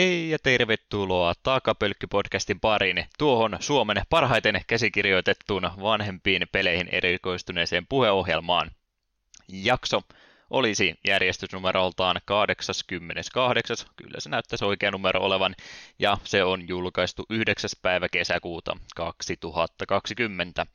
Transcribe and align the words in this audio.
Hei 0.00 0.30
ja 0.30 0.38
tervetuloa 0.38 1.34
Taakapölkky-podcastin 1.42 2.60
pariin 2.60 3.04
tuohon 3.18 3.56
Suomen 3.60 4.02
parhaiten 4.10 4.60
käsikirjoitettuun 4.66 5.70
vanhempiin 5.82 6.46
peleihin 6.52 6.88
erikoistuneeseen 6.92 7.86
puheohjelmaan. 7.86 8.70
Jakso 9.48 10.02
olisi 10.50 10.94
järjestysnumeroltaan 11.06 12.20
88, 12.24 13.76
kyllä 13.96 14.20
se 14.20 14.28
näyttäisi 14.28 14.64
oikea 14.64 14.90
numero 14.90 15.20
olevan, 15.20 15.54
ja 15.98 16.18
se 16.24 16.44
on 16.44 16.68
julkaistu 16.68 17.26
9. 17.30 17.70
päivä 17.82 18.08
kesäkuuta 18.08 18.76
2020. 18.96 20.66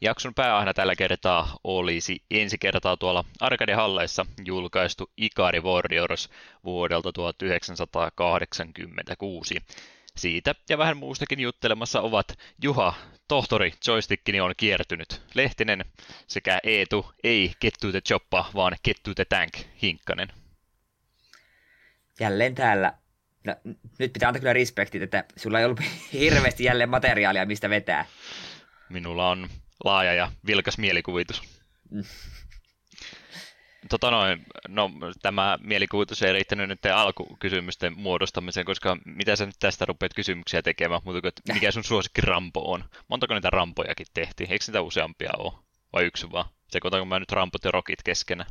Jakson 0.00 0.34
pääaiheena 0.34 0.74
tällä 0.74 0.96
kertaa 0.96 1.56
olisi 1.64 2.22
ensi 2.30 2.58
kertaa 2.58 2.96
tuolla 2.96 3.24
Arcade-halleissa 3.40 4.26
julkaistu 4.44 5.10
Ikari 5.16 5.60
Warriors 5.60 6.30
vuodelta 6.64 7.12
1986. 7.12 9.62
Siitä 10.16 10.54
ja 10.68 10.78
vähän 10.78 10.96
muustakin 10.96 11.40
juttelemassa 11.40 12.00
ovat 12.00 12.38
Juha, 12.62 12.94
tohtori 13.28 13.72
joystickini 13.86 14.40
on 14.40 14.54
kiertynyt, 14.56 15.22
Lehtinen 15.34 15.84
sekä 16.26 16.60
Eetu, 16.62 17.12
ei 17.24 17.52
the 17.90 18.00
Choppa, 18.00 18.50
vaan 18.54 18.76
the 19.14 19.24
Tank, 19.24 19.52
Hinkkanen. 19.82 20.28
Jälleen 22.20 22.54
täällä. 22.54 22.92
No, 23.44 23.56
nyt 23.98 24.12
pitää 24.12 24.28
antaa 24.28 24.40
kyllä 24.40 24.52
respektit, 24.52 25.02
että 25.02 25.24
sulla 25.36 25.58
ei 25.58 25.64
ollut 25.64 25.80
hirveästi 26.12 26.64
jälleen 26.64 26.90
materiaalia, 26.90 27.46
mistä 27.46 27.70
vetää. 27.70 28.06
Minulla 28.88 29.30
on 29.30 29.48
laaja 29.84 30.14
ja 30.14 30.32
vilkas 30.46 30.78
mielikuvitus. 30.78 31.42
Tota 33.88 34.10
noin, 34.10 34.46
no, 34.68 34.90
tämä 35.22 35.58
mielikuvitus 35.62 36.22
ei 36.22 36.32
riittänyt 36.32 36.68
nyt 36.68 36.86
alkukysymysten 36.86 37.92
muodostamiseen, 37.96 38.66
koska 38.66 38.96
mitä 39.04 39.36
sä 39.36 39.46
nyt 39.46 39.54
tästä 39.60 39.84
rupeat 39.84 40.14
kysymyksiä 40.14 40.62
tekemään, 40.62 41.00
mutta 41.04 41.52
mikä 41.52 41.70
sun 41.70 41.84
suosikki 41.90 42.20
Rampo 42.20 42.72
on? 42.72 42.84
Montako 43.08 43.34
niitä 43.34 43.50
Rampojakin 43.50 44.06
tehtiin? 44.14 44.52
Eikö 44.52 44.64
niitä 44.68 44.80
useampia 44.80 45.30
ole? 45.38 45.52
Vai 45.92 46.04
yksi 46.04 46.32
vaan? 46.32 46.44
Sekoitanko 46.68 47.04
mä 47.04 47.20
nyt 47.20 47.32
Rampot 47.32 47.64
ja 47.64 47.70
Rockit 47.70 48.02
keskenä? 48.02 48.46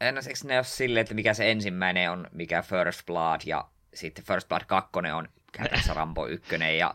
No, 0.00 0.20
eikö 0.28 0.38
ne 0.44 0.56
ole 0.56 0.64
silleen, 0.64 1.02
että 1.02 1.14
mikä 1.14 1.34
se 1.34 1.50
ensimmäinen 1.50 2.10
on, 2.10 2.26
mikä 2.32 2.62
First 2.62 3.06
Blood, 3.06 3.40
ja 3.46 3.64
sitten 3.94 4.24
First 4.24 4.48
Blood 4.48 4.62
2 4.66 4.90
on 5.14 5.28
käytännössä 5.52 5.94
Rampo 5.94 6.26
1, 6.26 6.54
ja 6.78 6.94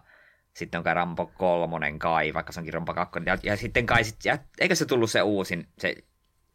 sitten 0.58 0.78
on 0.78 0.84
kai 0.84 0.94
Rambo 0.94 1.32
kolmonen 1.38 2.00
kai, 2.00 2.34
vaikka 2.34 2.52
se 2.52 2.60
onkin 2.60 2.74
Rambo 2.74 2.94
kakkonen. 2.94 3.28
Ja, 3.28 3.38
ja 3.44 3.58
sitten 3.58 3.86
kai, 3.86 4.04
sit, 4.04 4.26
ja, 4.26 4.38
eikö 4.60 4.76
se 4.76 4.86
tullut 4.86 5.12
se 5.12 5.22
uusin, 5.22 5.68
se 5.78 5.96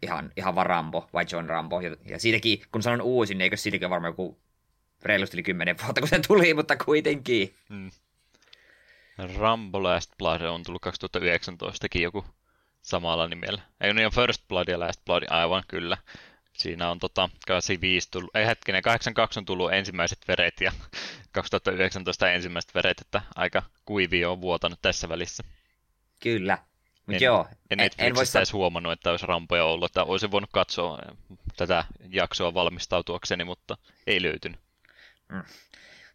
ihan, 0.03 0.33
ihan 0.37 0.55
vaan 0.55 0.67
Rambo 0.67 1.09
vai 1.13 1.25
John 1.33 1.49
Rambo. 1.49 1.81
Ja, 1.81 1.97
ja 2.05 2.19
siitäkin, 2.19 2.63
kun 2.73 2.83
sanon 2.83 3.03
uusin, 3.03 3.39
niin 3.39 3.43
eikö 3.43 3.57
siitäkin 3.57 3.91
varmaan 3.91 4.11
joku 4.11 4.39
reilusti 5.03 5.37
yli 5.37 5.43
kymmenen 5.43 5.77
vuotta, 5.83 6.01
kun 6.01 6.09
se 6.09 6.21
tuli, 6.27 6.55
mutta 6.55 6.77
kuitenkin. 6.77 7.55
Hmm. 7.69 7.91
Rambo 9.39 9.83
Last 9.83 10.11
Blood 10.19 10.41
on 10.41 10.63
tullut 10.63 10.83
2019 10.83 11.87
joku 11.95 12.25
samalla 12.83 13.29
nimellä. 13.29 13.63
Ei 13.81 13.95
niin 13.95 14.15
First 14.15 14.49
Blood 14.49 14.69
ja 14.69 14.81
Last 14.81 15.05
Blood, 15.05 15.23
aivan 15.31 15.63
kyllä. 15.69 15.97
Siinä 16.53 16.91
on 16.91 16.99
tota 16.99 17.29
85 17.47 18.09
tullut, 18.11 18.37
ei 18.37 18.47
hetkinen, 18.47 18.83
82 18.83 19.39
on 19.39 19.45
tullut 19.45 19.73
ensimmäiset 19.73 20.19
veret 20.29 20.61
ja 20.61 20.73
2019 21.33 22.31
ensimmäiset 22.31 22.75
veret, 22.75 23.01
että 23.01 23.23
aika 23.35 23.63
kuivia 23.85 24.31
on 24.31 24.41
vuotanut 24.41 24.79
tässä 24.83 25.09
välissä. 25.09 25.45
Kyllä. 26.21 26.59
Mut 27.07 27.17
en, 27.17 27.23
joo, 27.23 27.49
en 27.71 27.79
Netflixistä 27.79 28.39
en 28.39 28.41
edes 28.41 28.53
huomannut, 28.53 28.93
että 28.93 29.11
olisi 29.11 29.27
rampoja 29.27 29.65
ollut, 29.65 29.91
että 29.91 30.05
olisin 30.05 30.31
voinut 30.31 30.51
katsoa 30.53 30.99
tätä 31.57 31.85
jaksoa 32.09 32.55
valmistautuakseni, 32.55 33.45
mutta 33.45 33.79
ei 34.07 34.23
löytynyt. 34.23 34.61
Mm. 35.29 35.43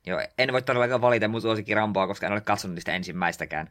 Joo, 0.06 0.22
en 0.38 0.54
voi 0.54 0.62
todellakaan 0.62 1.02
valita 1.02 1.28
mun 1.28 1.42
suosikin 1.42 1.76
Rampoa, 1.78 2.08
koska 2.08 2.26
en 2.26 2.34
ole 2.34 2.42
katsonut 2.42 2.76
niistä 2.76 2.96
ensimmäistäkään. 2.96 3.70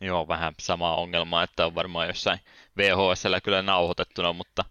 Joo, 0.00 0.28
vähän 0.28 0.54
sama 0.60 0.96
ongelma, 0.96 1.42
että 1.42 1.66
on 1.66 1.74
varmaan 1.74 2.06
jossain 2.08 2.40
VHSllä 2.76 3.40
kyllä 3.40 3.62
nauhoitettuna, 3.62 4.32
mutta 4.32 4.64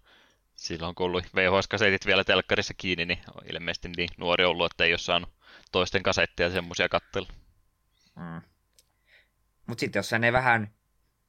silloin 0.56 0.96
kun 0.96 1.06
ollut 1.06 1.24
VHS-kasetit 1.36 2.06
vielä 2.06 2.24
telkkarissa 2.24 2.74
kiinni, 2.74 3.06
niin 3.06 3.19
on 3.36 3.44
ilmeisesti 3.50 3.90
niin 3.97 4.09
nuori 4.18 4.46
ollut, 4.46 4.72
että 4.72 4.84
ei 4.84 4.91
ole 4.91 4.97
saanut 4.97 5.30
toisten 5.72 6.03
kasetteja 6.03 6.50
semmoisia 6.50 6.90
kattella. 6.90 7.28
Mm. 8.16 8.41
Mutta 9.68 9.80
sitten 9.80 10.00
jos 10.00 10.12
ne 10.12 10.34
vähän 10.34 10.72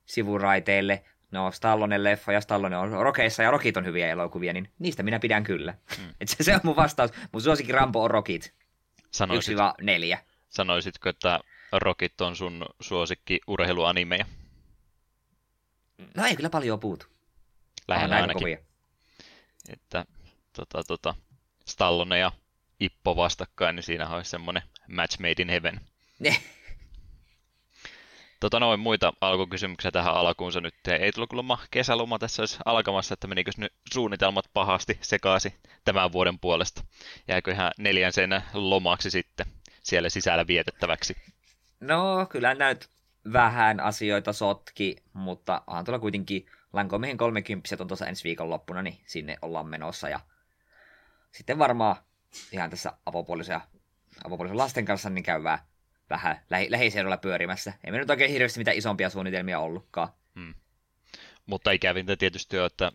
sivuraiteille, 0.06 1.04
no 1.30 1.50
Stallonen 1.50 2.04
leffa 2.04 2.32
ja 2.32 2.40
Stallone 2.40 2.76
on 2.76 2.90
rokeissa 2.90 3.42
ja 3.42 3.50
rokit 3.50 3.76
on 3.76 3.84
hyviä 3.84 4.08
elokuvia, 4.08 4.52
niin 4.52 4.70
niistä 4.78 5.02
minä 5.02 5.18
pidän 5.18 5.44
kyllä. 5.44 5.74
Mm. 5.98 6.14
Et 6.20 6.28
se, 6.28 6.44
se 6.44 6.54
on 6.54 6.60
mun 6.62 6.76
vastaus. 6.76 7.10
Mun 7.32 7.42
suosikin 7.42 7.74
Rambo 7.74 8.04
on 8.04 8.10
rokit. 8.10 8.54
Sanoisit, 9.10 9.58
1-4. 10.14 10.18
Sanoisitko, 10.48 11.08
että 11.08 11.40
rokit 11.72 12.20
on 12.20 12.36
sun 12.36 12.66
suosikki 12.80 13.40
urheiluanimeja? 13.46 14.26
No 16.16 16.24
ei 16.24 16.36
kyllä 16.36 16.50
paljon 16.50 16.80
puutu. 16.80 17.06
Lähellä 17.88 18.16
ainakin. 18.16 18.40
Kovia. 18.40 18.73
Että 19.68 20.04
tota, 20.52 20.84
tota, 20.84 21.14
Stallone 21.66 22.18
ja 22.18 22.32
Ippo 22.80 23.16
vastakkain, 23.16 23.76
niin 23.76 23.82
siinä 23.82 24.08
olisi 24.08 24.30
semmoinen 24.30 24.62
match 24.88 25.20
made 25.20 25.42
in 25.42 25.48
heaven. 25.48 25.80
tota 28.40 28.60
noin 28.60 28.80
muita 28.80 29.12
alkukysymyksiä 29.20 29.90
tähän 29.90 30.14
alkuunsa 30.14 30.60
nyt. 30.60 30.74
Ei 31.00 31.12
tullut 31.12 31.30
kuulemma 31.30 31.58
kesäloma 31.70 32.18
tässä 32.18 32.42
olisi 32.42 32.58
alkamassa, 32.64 33.14
että 33.14 33.26
menikö 33.26 33.50
nyt 33.56 33.72
suunnitelmat 33.92 34.44
pahasti 34.52 34.98
sekaasi 35.00 35.54
tämän 35.84 36.12
vuoden 36.12 36.38
puolesta. 36.38 36.84
Jääkö 37.28 37.52
ihan 37.52 37.72
neljän 37.78 38.12
sen 38.12 38.42
lomaksi 38.54 39.10
sitten 39.10 39.46
siellä 39.82 40.08
sisällä 40.08 40.46
vietettäväksi? 40.46 41.16
No, 41.80 42.26
kyllä 42.30 42.54
näyt 42.54 42.88
vähän 43.32 43.80
asioita 43.80 44.32
sotki, 44.32 44.96
mutta 45.12 45.62
onhan 45.66 45.84
tuolla 45.84 45.98
kuitenkin 45.98 46.46
Lankomiehen 46.74 47.16
30 47.16 47.76
on 47.80 47.88
tuossa 47.88 48.06
ensi 48.06 48.24
viikon 48.24 48.50
loppuna, 48.50 48.82
niin 48.82 48.98
sinne 49.06 49.36
ollaan 49.42 49.66
menossa. 49.66 50.08
Ja 50.08 50.20
sitten 51.32 51.58
varmaan 51.58 51.96
ihan 52.52 52.70
tässä 52.70 52.92
avopuolisen, 53.06 53.60
avopuolisen 54.24 54.58
lasten 54.58 54.84
kanssa 54.84 55.10
niin 55.10 55.22
käydään 55.22 55.58
vähän 56.10 56.40
lähi- 56.50 56.70
lähiseudulla 56.70 57.16
pyörimässä. 57.16 57.72
Ei 57.84 57.92
me 57.92 57.98
nyt 57.98 58.10
oikein 58.10 58.30
hirveästi 58.30 58.60
mitään 58.60 58.76
isompia 58.76 59.10
suunnitelmia 59.10 59.60
ollutkaan. 59.60 60.08
Hmm. 60.34 60.54
Mutta 61.46 61.70
ikävintä 61.70 62.16
tietysti 62.16 62.58
on, 62.58 62.66
että 62.66 62.92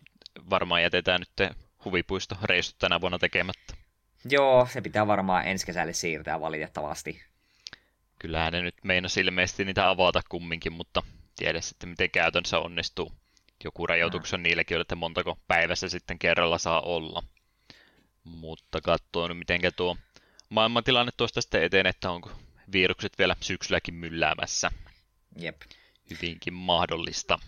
varmaan 0.50 0.82
jätetään 0.82 1.20
nyt 1.20 1.50
huvipuisto 1.84 2.36
reissut 2.42 2.78
tänä 2.78 3.00
vuonna 3.00 3.18
tekemättä. 3.18 3.74
Joo, 4.24 4.68
se 4.72 4.80
pitää 4.80 5.06
varmaan 5.06 5.46
ensi 5.46 5.66
kesälle 5.66 5.92
siirtää 5.92 6.40
valitettavasti. 6.40 7.22
Kyllähän 8.18 8.52
ne 8.52 8.62
nyt 8.62 8.74
meinasi 8.84 9.20
ilmeisesti 9.20 9.64
niitä 9.64 9.88
avata 9.88 10.20
kumminkin, 10.28 10.72
mutta 10.72 11.02
tiedä 11.36 11.60
sitten 11.60 11.88
miten 11.88 12.10
käytännössä 12.10 12.58
onnistuu. 12.58 13.12
Joku 13.64 13.86
rajoitus 13.86 14.34
on 14.34 14.42
niilläkin, 14.42 14.80
että 14.80 14.94
montako 14.94 15.38
päivässä 15.48 15.88
sitten 15.88 16.18
kerralla 16.18 16.58
saa 16.58 16.80
olla. 16.80 17.22
Mutta 18.24 18.80
katsoin, 18.80 19.36
miten 19.36 19.60
tuo 19.76 19.96
maailmantilanne 20.48 21.12
tuosta 21.16 21.40
sitten 21.40 21.62
eteen, 21.62 21.86
että 21.86 22.10
onko 22.10 22.30
virukset 22.72 23.18
vielä 23.18 23.36
syksylläkin 23.40 23.94
mylläämässä. 23.94 24.70
Jep. 25.36 25.62
Hyvinkin 26.10 26.54
mahdollista. 26.54 27.38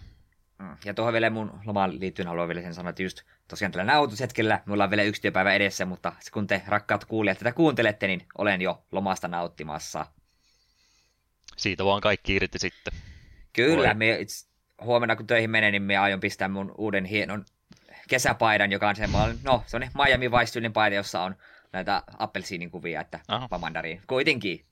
Mm. 0.59 0.77
Ja 0.85 0.95
tuohon 0.95 1.13
vielä 1.13 1.31
mun 1.31 1.61
lomaan 1.65 2.01
liittyen 2.01 2.29
haluan 2.29 2.49
vielä 2.49 2.63
sen 2.63 2.75
sanoa, 2.75 2.91
että 2.91 3.03
just 3.03 3.23
tosiaan 3.49 3.73
tällä 3.73 3.93
nautushetkellä 3.93 4.63
mulla 4.67 4.85
on 4.85 4.91
vielä 4.91 5.03
yksi 5.03 5.23
työpäivä 5.23 5.55
edessä, 5.55 5.87
mutta 5.87 6.13
kun 6.33 6.47
te 6.47 6.63
rakkaat 6.67 7.05
kuulijat 7.05 7.39
tätä 7.39 7.53
kuuntelette, 7.53 8.07
niin 8.07 8.27
olen 8.39 8.63
jo 8.63 8.85
lomasta 8.93 9.29
nauttimassa. 9.29 10.07
Siitä 11.57 11.85
vaan 11.85 12.01
kaikki 12.01 12.35
irti 12.35 12.59
sitten. 12.59 12.93
Kyllä, 13.53 13.95
me, 13.95 14.19
huomenna 14.85 15.17
kun 15.17 15.27
töihin 15.27 15.51
menen, 15.51 15.73
niin 15.73 15.83
me 15.83 15.97
aion 15.97 16.21
pistää 16.21 16.49
mun 16.49 16.75
uuden 16.79 17.05
hienon 17.05 17.45
kesäpaidan, 18.09 18.73
joka 18.73 18.89
on 18.89 18.97
semmoinen, 18.97 19.39
no 19.43 19.63
se 19.67 19.77
on 19.77 19.83
Miami 20.05 20.31
vice 20.31 20.71
paita, 20.73 20.95
jossa 20.95 21.23
on 21.23 21.37
näitä 21.73 22.03
appelsiinin 22.19 22.71
kuvia, 22.71 23.01
että 23.01 23.21
pamandariin. 23.51 24.03
Kuitenkin. 24.07 24.65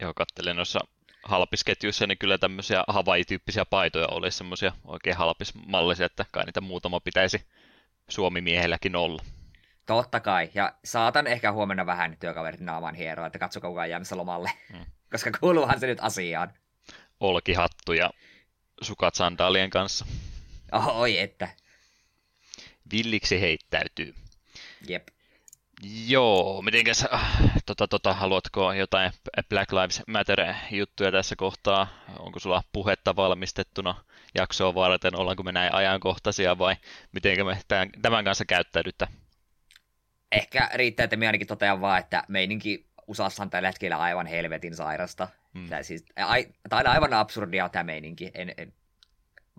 Joo, 0.00 0.14
kattelen 0.14 0.56
noissa 0.56 0.80
halpisketjuissa, 1.24 2.06
niin 2.06 2.18
kyllä 2.18 2.38
tämmöisiä 2.38 2.84
Hawaii-tyyppisiä 2.88 3.64
paitoja 3.64 4.06
olisi 4.10 4.38
semmoisia 4.38 4.72
oikein 4.84 5.16
halpismallisia, 5.16 6.06
että 6.06 6.24
kai 6.32 6.44
niitä 6.44 6.60
muutama 6.60 7.00
pitäisi 7.00 7.46
Suomi-miehelläkin 8.08 8.96
olla. 8.96 9.22
Totta 9.86 10.20
kai, 10.20 10.50
ja 10.54 10.72
saatan 10.84 11.26
ehkä 11.26 11.52
huomenna 11.52 11.86
vähän 11.86 12.16
työkaverit 12.20 12.60
naamaan 12.60 12.94
hieroa, 12.94 13.26
että 13.26 13.38
katsokaa 13.38 13.70
kukaan 13.70 13.90
jäämässä 13.90 14.16
lomalle, 14.16 14.52
hmm. 14.72 14.84
koska 15.12 15.30
kuuluuhan 15.40 15.80
se 15.80 15.86
nyt 15.86 15.98
asiaan. 16.02 16.52
Olkihattu 17.20 17.92
ja 17.92 18.10
sukat 18.82 19.14
sandaalien 19.14 19.70
kanssa. 19.70 20.06
Oi 20.72 21.18
että. 21.18 21.48
Villiksi 22.92 23.40
heittäytyy. 23.40 24.14
Jep. 24.88 25.08
Joo, 26.06 26.62
mitenkäs, 26.62 27.06
äh, 27.12 27.40
tota, 27.66 27.88
tota, 27.88 28.14
haluatko 28.14 28.72
jotain 28.72 29.12
Black 29.48 29.72
Lives 29.72 30.02
Matter-juttuja 30.06 31.12
tässä 31.12 31.36
kohtaa? 31.36 31.88
Onko 32.18 32.40
sulla 32.40 32.62
puhetta 32.72 33.16
valmistettuna 33.16 34.04
jaksoa 34.34 34.74
varten? 34.74 35.16
Ollaanko 35.16 35.42
me 35.42 35.52
näin 35.52 35.74
ajankohtaisia 35.74 36.58
vai 36.58 36.76
miten 37.12 37.46
me 37.46 37.60
tämän, 38.02 38.24
kanssa 38.24 38.44
käyttäydyttä? 38.44 39.06
Ehkä 40.32 40.70
riittää, 40.74 41.04
että 41.04 41.16
me 41.16 41.26
ainakin 41.26 41.46
totean 41.46 41.80
vaan, 41.80 41.98
että 42.00 42.24
meininki 42.28 42.86
USAssa 43.06 43.42
on 43.42 43.50
tällä 43.50 43.68
hetkellä 43.68 43.96
aivan 43.98 44.26
helvetin 44.26 44.76
sairasta. 44.76 45.28
Mm. 45.54 45.68
Tämä 45.68 45.82
siis, 45.82 46.04
ai, 46.16 46.46
tämä 46.68 46.80
on 46.80 46.86
aivan 46.86 47.12
absurdia 47.12 47.68
tämä 47.68 47.84
meininki. 47.84 48.30
En, 48.34 48.54
en, 48.56 48.72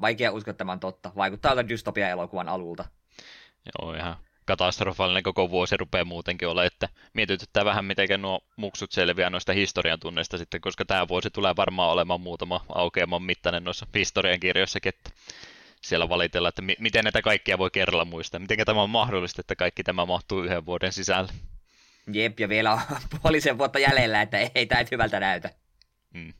vaikea 0.01 0.31
uskoa, 0.31 0.51
että 0.51 0.57
tämä 0.57 0.71
on 0.71 0.79
totta. 0.79 1.11
Vaikuttaa 1.15 1.55
tältä 1.55 1.69
dystopia-elokuvan 1.69 2.49
alulta. 2.49 2.85
Joo, 3.65 3.93
ihan 3.93 4.17
katastrofaalinen 4.45 5.23
koko 5.23 5.49
vuosi 5.49 5.77
rupeaa 5.77 6.05
muutenkin 6.05 6.47
olla, 6.47 6.65
että 6.65 6.89
mietityttää 7.13 7.65
vähän, 7.65 7.85
miten 7.85 8.21
nuo 8.21 8.39
muksut 8.55 8.91
selviää 8.91 9.29
noista 9.29 9.53
historian 9.53 9.99
tunneista 9.99 10.38
sitten, 10.38 10.61
koska 10.61 10.85
tämä 10.85 11.07
vuosi 11.07 11.29
tulee 11.29 11.55
varmaan 11.55 11.91
olemaan 11.91 12.21
muutama 12.21 12.65
aukeaman 12.75 13.23
mittainen 13.23 13.63
noissa 13.63 13.88
historian 13.95 14.39
kirjoissakin, 14.39 14.89
että 14.89 15.09
siellä 15.81 16.09
valitella, 16.09 16.49
että 16.49 16.61
mi- 16.61 16.75
miten 16.79 17.03
näitä 17.03 17.21
kaikkia 17.21 17.57
voi 17.57 17.71
kerralla 17.71 18.05
muistaa, 18.05 18.39
miten 18.39 18.65
tämä 18.65 18.81
on 18.81 18.89
mahdollista, 18.89 19.41
että 19.41 19.55
kaikki 19.55 19.83
tämä 19.83 20.05
mahtuu 20.05 20.43
yhden 20.43 20.65
vuoden 20.65 20.93
sisällä. 20.93 21.33
Jep, 22.13 22.39
ja 22.39 22.49
vielä 22.49 22.71
on 22.73 22.79
puolisen 23.21 23.57
vuotta 23.57 23.79
jäljellä, 23.79 24.21
että 24.21 24.38
ei 24.55 24.65
tämä 24.65 24.85
hyvältä 24.91 25.19
näytä. 25.19 25.49
Mm. 26.13 26.34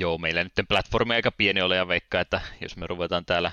Joo, 0.00 0.18
meillä 0.18 0.44
nyt 0.44 0.52
platformi 0.68 1.14
aika 1.14 1.32
pieni 1.32 1.60
ole 1.60 1.76
ja 1.76 1.88
veikkaa, 1.88 2.20
että 2.20 2.40
jos 2.60 2.76
me 2.76 2.86
ruvetaan 2.86 3.24
täällä 3.24 3.52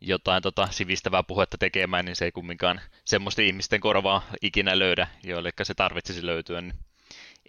jotain 0.00 0.42
tota, 0.42 0.68
sivistävää 0.70 1.22
puhetta 1.22 1.58
tekemään, 1.58 2.04
niin 2.04 2.16
se 2.16 2.24
ei 2.24 2.32
kumminkaan 2.32 2.80
semmoista 3.04 3.42
ihmisten 3.42 3.80
korvaa 3.80 4.26
ikinä 4.42 4.78
löydä, 4.78 5.06
joille 5.24 5.52
se 5.62 5.74
tarvitsisi 5.74 6.26
löytyä, 6.26 6.60
niin 6.60 6.74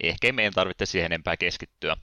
ehkä 0.02 0.26
ei 0.26 0.32
meidän 0.32 0.52
tarvitse 0.52 0.86
siihen 0.86 1.06
enempää 1.06 1.36
keskittyä. 1.36 1.96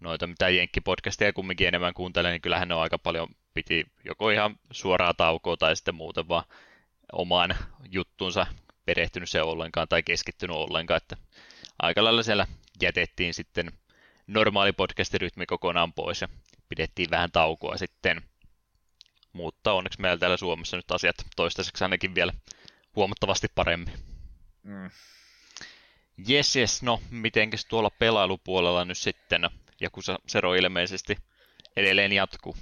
Noita 0.00 0.26
mitä 0.26 0.48
Jenkki-podcastia 0.48 1.32
kumminkin 1.34 1.68
enemmän 1.68 1.94
kuuntelen, 1.94 2.32
niin 2.32 2.42
kyllähän 2.42 2.68
ne 2.68 2.74
on 2.74 2.82
aika 2.82 2.98
paljon 2.98 3.28
piti 3.54 3.86
joko 4.04 4.30
ihan 4.30 4.56
suoraa 4.70 5.14
taukoa 5.14 5.56
tai 5.56 5.76
sitten 5.76 5.94
muuten 5.94 6.28
vaan 6.28 6.44
omaan 7.12 7.56
juttunsa 7.90 8.46
perehtynyt 8.84 9.30
se 9.30 9.42
ollenkaan 9.42 9.88
tai 9.88 10.02
keskittynyt 10.02 10.56
ollenkaan, 10.56 10.96
että 10.96 11.16
aika 11.78 12.04
lailla 12.04 12.22
siellä 12.22 12.46
jätettiin 12.82 13.34
sitten 13.34 13.72
normaali 14.26 14.72
podcastirytmi 14.72 15.46
kokonaan 15.46 15.92
pois 15.92 16.20
ja 16.20 16.28
pidettiin 16.68 17.10
vähän 17.10 17.32
taukoa 17.32 17.76
sitten. 17.76 18.22
Mutta 19.32 19.72
onneksi 19.72 20.00
meillä 20.00 20.18
täällä 20.18 20.36
Suomessa 20.36 20.76
nyt 20.76 20.90
asiat 20.90 21.16
toistaiseksi 21.36 21.84
ainakin 21.84 22.14
vielä 22.14 22.32
huomattavasti 22.96 23.48
paremmin. 23.54 23.94
Mm. 24.62 24.90
Jes, 26.26 26.56
jes, 26.56 26.82
no 26.82 27.02
mitenkäs 27.10 27.64
tuolla 27.64 27.90
pelailupuolella 27.90 28.84
nyt 28.84 28.98
sitten, 28.98 29.50
joku 29.80 30.00
Sero 30.26 30.54
ilmeisesti 30.54 31.16
edelleen 31.76 32.12
jatkuu. 32.12 32.56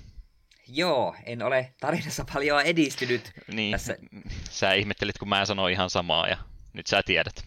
Joo, 0.69 1.17
en 1.25 1.43
ole 1.43 1.75
tarinassa 1.81 2.25
paljon 2.35 2.63
edistynyt. 2.63 3.33
Niin, 3.47 3.73
tässä. 3.73 3.97
sä 4.51 4.73
ihmettelit, 4.73 5.19
kun 5.19 5.29
mä 5.29 5.47
sanoin 5.47 5.73
ihan 5.73 5.91
samaa 5.91 6.29
ja 6.29 6.37
nyt 6.73 6.87
sä 6.87 7.03
tiedät. 7.03 7.45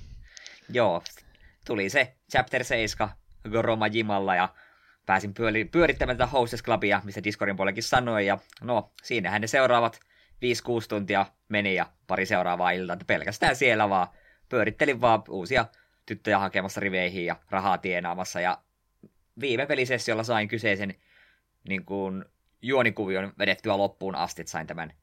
Joo, 0.70 1.04
tuli 1.66 1.90
se 1.90 2.16
chapter 2.32 2.64
7 2.64 3.10
Goroma 3.52 3.88
Jimalla 3.88 4.36
ja 4.36 4.50
pääsin 5.06 5.34
pyöri- 5.34 5.70
pyörittämään 5.72 6.18
tätä 6.18 6.28
Hostess 6.28 6.64
Clubia, 6.64 7.02
mistä 7.04 7.24
Discordin 7.24 7.56
puolellakin 7.56 7.84
sanoi. 7.84 8.26
Ja 8.26 8.38
no, 8.62 8.92
siinähän 9.04 9.42
ne 9.42 9.48
seuraavat 9.48 10.00
5-6 10.36 10.88
tuntia 10.90 11.26
meni 11.50 11.76
ja 11.76 11.86
pari 12.08 12.26
seuraavaa 12.26 12.72
iltaa, 12.72 12.98
pelkästään 13.08 13.56
siellä 13.56 13.90
vaan 13.90 14.08
pyörittelin 14.50 15.02
vaan 15.02 15.24
uusia 15.30 15.66
tyttöjä 16.06 16.40
hakemassa 16.40 16.82
riveihin 16.82 17.26
ja 17.26 17.36
rahaa 17.50 17.78
tienaamassa. 17.78 18.42
Ja 18.42 18.58
viime 19.40 19.66
pelisessiolla 19.66 20.24
sain 20.24 20.48
kyseisen 20.48 20.96
niin 21.70 21.86
kuin, 21.86 22.26
juonikuvion 22.62 23.34
vedettyä 23.40 23.78
loppuun 23.78 24.16
asti, 24.16 24.42
että 24.42 24.52
sain 24.52 24.68
tämän 24.68 24.94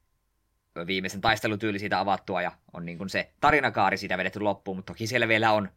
viimeisen 0.87 1.21
taistelutyyli 1.21 1.79
siitä 1.79 2.00
avattua 2.00 2.43
ja 2.43 2.53
on 2.73 2.87
niin 2.87 2.99
kuin 2.99 3.11
se 3.11 3.33
tarinakaari 3.41 3.97
siitä 3.97 4.19
vedetty 4.19 4.41
loppuun, 4.41 4.77
mutta 4.77 4.93
toki 4.93 5.06
siellä 5.06 5.29
vielä 5.29 5.53
on 5.53 5.69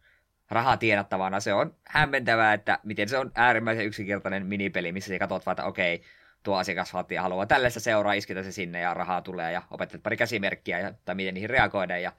rahaa 0.50 0.78
tienattavana. 0.78 1.40
Se 1.40 1.54
on 1.54 1.76
hämmentävää, 1.88 2.54
että 2.54 2.80
miten 2.84 3.10
se 3.10 3.18
on 3.18 3.32
äärimmäisen 3.36 3.86
yksinkertainen 3.86 4.46
minipeli, 4.46 4.92
missä 4.92 5.08
sä 5.08 5.20
katsot 5.20 5.46
vaan, 5.46 5.54
että 5.54 5.66
okei, 5.66 6.04
tuo 6.44 6.58
asiakasvaltia 6.58 7.22
haluaa 7.22 7.46
tällaista 7.46 7.80
seuraa, 7.80 8.14
isketä 8.14 8.44
se 8.44 8.52
sinne 8.52 8.80
ja 8.80 8.94
rahaa 8.94 9.22
tulee 9.22 9.52
ja 9.52 9.62
opettelet 9.72 10.04
pari 10.04 10.18
käsimerkkiä 10.18 10.80
ja, 10.80 10.94
tai 11.06 11.16
miten 11.16 11.34
niihin 11.34 11.50
reagoida. 11.50 11.98
Ja... 11.98 12.12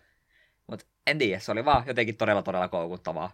Mutta 0.66 0.86
en 1.06 1.18
tiedä, 1.18 1.38
se 1.38 1.52
oli 1.52 1.64
vaan 1.64 1.84
jotenkin 1.86 2.16
todella 2.16 2.42
todella 2.42 2.68
koukuttavaa 2.68 3.32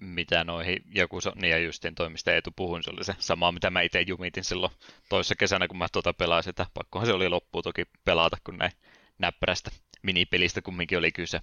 mitä 0.00 0.44
noihin 0.44 0.82
joku, 0.94 1.18
niin 1.34 1.50
ja 1.50 1.58
justiin 1.58 1.94
toimista 1.94 2.32
Eetu 2.32 2.50
puhuin, 2.56 2.82
se 2.82 2.90
oli 2.90 3.04
se 3.04 3.14
sama, 3.18 3.52
mitä 3.52 3.70
mä 3.70 3.80
itse 3.80 4.00
jumitin 4.00 4.44
silloin 4.44 4.72
toisessa 5.08 5.34
kesänä, 5.34 5.68
kun 5.68 5.78
mä 5.78 5.86
tuota 5.92 6.14
pelasin, 6.14 6.50
että 6.50 6.66
pakkohan 6.74 7.06
se 7.06 7.12
oli 7.12 7.28
loppuun 7.28 7.64
toki 7.64 7.84
pelata, 8.04 8.36
kun 8.44 8.58
näin 8.58 8.72
näppärästä 9.18 9.70
minipelistä 10.02 10.62
kumminkin 10.62 10.98
oli 10.98 11.12
kyse. 11.12 11.40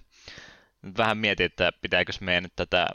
Vähän 0.98 1.18
mietin, 1.18 1.46
että 1.46 1.72
pitääkö 1.80 2.12
meidän 2.20 2.42
nyt 2.42 2.52
tätä 2.56 2.86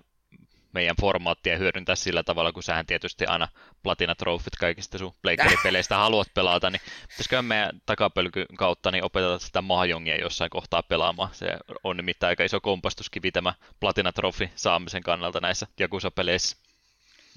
meidän 0.73 0.95
formaattia 1.01 1.57
hyödyntää 1.57 1.95
sillä 1.95 2.23
tavalla, 2.23 2.51
kun 2.51 2.63
sähän 2.63 2.85
tietysti 2.85 3.25
aina 3.25 3.47
platina 3.83 4.15
trofit 4.15 4.55
kaikista 4.55 4.97
sun 4.97 5.15
pleikkäripeleistä 5.21 5.97
haluat 6.05 6.27
pelata, 6.33 6.69
niin 6.69 6.81
pitäisikö 7.09 7.41
meidän 7.41 7.81
takapölkyn 7.85 8.45
kautta 8.57 8.91
niin 8.91 9.03
opetella 9.03 9.39
sitä 9.39 9.61
mahjongia 9.61 10.15
jossain 10.15 10.49
kohtaa 10.49 10.83
pelaamaan. 10.83 11.29
Se 11.33 11.57
on 11.83 11.97
nimittäin 11.97 12.29
aika 12.29 12.43
iso 12.43 12.61
kompastuskivi 12.61 13.31
tämä 13.31 13.53
platina 13.79 14.11
trofi 14.11 14.51
saamisen 14.55 15.03
kannalta 15.03 15.39
näissä 15.39 15.67
Jakusa-peleissä. 15.79 16.57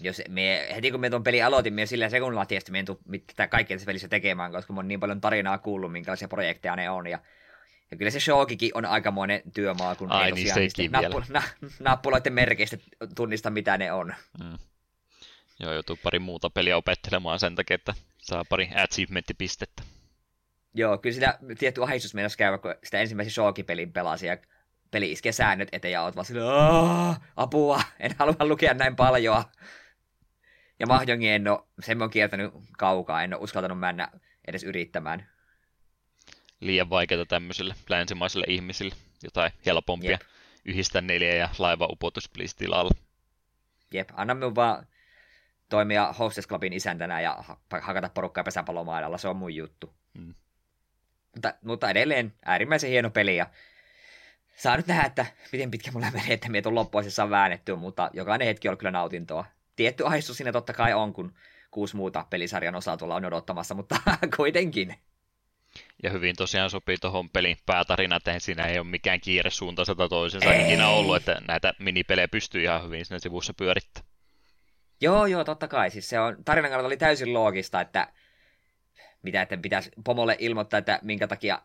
Jos 0.03 0.23
me, 0.29 0.69
heti 0.75 0.91
kun 0.91 1.01
me 1.01 1.11
tuon 1.11 1.25
pelin 1.25 1.45
aloitin, 1.45 1.75
me 1.75 1.87
sillä 1.87 2.09
sekunnilla 2.09 2.47
tietysti 2.47 2.73
me 2.73 2.85
mitä 3.09 3.49
kaikkea 3.49 3.77
tässä 3.77 3.87
pelissä 3.87 4.09
tekemään, 4.09 4.53
koska 4.53 4.73
mä 4.73 4.79
oon 4.79 4.89
niin 4.89 5.01
paljon 5.01 5.21
tarinaa 5.21 5.59
kuullut, 5.59 5.93
minkälaisia 5.93 6.29
projekteja 6.29 6.77
ne 6.77 6.91
on, 6.91 7.07
ja 7.07 7.19
ja 7.91 7.97
kyllä 7.97 8.11
se 8.11 8.21
showkikin 8.21 8.71
on 8.75 8.85
aikamoinen 8.85 9.43
työmaa, 9.55 9.95
kun 9.95 10.13
Ai, 10.13 10.25
ei 10.25 10.31
tosiaan 10.31 10.91
nappu, 10.91 11.23
na, 11.29 11.43
nappuloiden 11.81 12.33
merkeistä 12.33 12.79
tunnista, 13.15 13.51
mitä 13.51 13.79
ne 13.79 13.93
on. 13.93 14.15
Mm. 14.43 14.59
Joo, 15.61 15.73
joutuu 15.73 15.99
pari 16.03 16.19
muuta 16.19 16.51
peliä 16.51 16.77
opettelemaan 16.77 17.39
sen 17.39 17.55
takia, 17.55 17.75
että 17.75 17.95
saa 18.19 18.45
pari 18.49 18.71
achievementtipistettä. 18.75 19.83
Joo, 20.75 20.99
kyllä 20.99 21.15
sitä 21.15 21.39
tietty 21.59 21.83
ahdistus 21.83 22.15
mennessä 22.15 22.37
käydä, 22.37 22.59
kun 22.59 22.75
sitä 22.85 23.01
ensimmäisen 23.01 23.33
showkipelin 23.33 23.93
pelasi 23.93 24.27
ja 24.27 24.37
peli 24.91 25.13
iskee 25.13 25.33
säännöt 25.33 25.69
eteen 25.73 25.93
ja 25.93 26.03
oot 26.03 26.17
vaan 26.17 26.25
sille, 26.25 26.43
apua, 27.37 27.83
en 27.99 28.15
halua 28.19 28.35
lukea 28.41 28.75
näin 28.75 28.97
paljon. 28.97 29.45
Ja 30.79 30.87
Mahjongi 30.87 31.29
en 31.29 31.49
ole, 31.49 31.61
sen 31.81 31.99
mä 31.99 32.05
oon 32.05 32.11
kieltänyt 32.11 32.53
kaukaa, 32.79 33.23
en 33.23 33.35
ole 33.35 33.43
uskaltanut 33.43 33.81
mennä 33.81 34.09
edes 34.49 34.65
yrittämään 34.65 35.29
liian 36.61 36.91
vaikeaa 36.91 37.27
tämmöisille 37.27 37.75
länsimaisille 37.89 38.47
ihmisille. 38.49 38.95
Jotain 39.23 39.53
helpompia 39.67 40.11
Jep. 40.11 40.21
yhdistää 40.65 41.03
neljä 41.03 41.35
ja 41.35 41.49
laiva 41.59 41.89
upotus 41.91 42.29
please 42.29 42.57
tilalla. 42.57 42.91
Jep, 43.95 44.09
anna 44.13 44.35
minun 44.35 44.55
vaan 44.55 44.87
toimia 45.69 46.13
Hostess 46.13 46.49
Clubin 46.49 46.73
isäntänä 46.73 47.21
ja 47.21 47.45
hakata 47.81 48.09
porukkaa 48.09 48.45
pesäpallomaidalla, 48.45 49.19
se 49.19 49.29
on 49.29 49.37
mun 49.37 49.55
juttu. 49.55 49.95
Hmm. 50.19 50.35
Mutta, 51.35 51.55
mutta 51.65 51.91
edelleen 51.91 52.35
äärimmäisen 52.45 52.91
hieno 52.91 53.11
peli 53.11 53.37
ja 53.37 53.47
saa 54.57 54.77
nyt 54.77 54.87
nähdä, 54.87 55.07
että 55.07 55.27
miten 55.53 55.71
pitkä 55.71 55.93
mulla 55.93 56.11
menee, 56.11 56.33
että 56.35 56.49
mietin 56.49 56.75
loppuisessa 56.75 57.31
väännetty, 57.31 57.77
mutta 57.77 58.11
jokainen 58.13 58.49
hetki 58.49 58.69
on 58.69 58.79
kyllä 58.79 58.91
nautintoa. 58.91 59.45
Tietty 59.77 60.07
ahdistus 60.07 60.37
siinä 60.37 60.53
totta 60.53 60.73
kai 60.73 60.95
on, 60.95 61.13
kun 61.13 61.35
kuusi 61.71 61.97
muuta 61.97 62.27
pelisarjan 62.31 62.75
osaa 62.75 62.97
tuolla 62.97 63.15
on 63.15 63.25
odottamassa, 63.25 63.75
mutta 63.75 63.97
kuitenkin. 64.37 64.95
Ja 66.03 66.11
hyvin 66.11 66.37
tosiaan 66.37 66.71
sopii 66.71 66.97
tuohon 67.01 67.31
pelin 67.31 67.57
päätarina, 67.67 68.17
että 68.17 68.39
siinä 68.39 68.65
ei 68.65 68.79
ole 68.79 68.87
mikään 68.87 69.21
kiire 69.21 69.51
suuntaansa 69.51 69.95
tai 69.95 70.09
toisensa 70.09 70.55
ei. 70.55 70.65
ikinä 70.65 70.89
ollut, 70.89 71.17
että 71.17 71.41
näitä 71.49 71.75
minipelejä 71.79 72.29
pystyy 72.29 72.63
ihan 72.63 72.85
hyvin 72.85 73.05
siinä 73.05 73.19
sivussa 73.19 73.55
pyörittämään. 73.55 74.11
Joo, 75.01 75.27
joo, 75.27 75.45
totta 75.45 75.69
kai. 75.69 75.91
Siis 75.91 76.09
se 76.09 76.21
on, 76.21 76.45
tarinan 76.45 76.71
kannalta 76.71 76.87
oli 76.87 76.97
täysin 76.97 77.35
loogista, 77.35 77.81
että 77.81 78.09
mitä 79.23 79.43
että 79.43 79.57
pitäisi 79.57 79.91
pomolle 80.05 80.37
ilmoittaa, 80.39 80.79
että 80.79 80.99
minkä 81.03 81.27
takia 81.27 81.63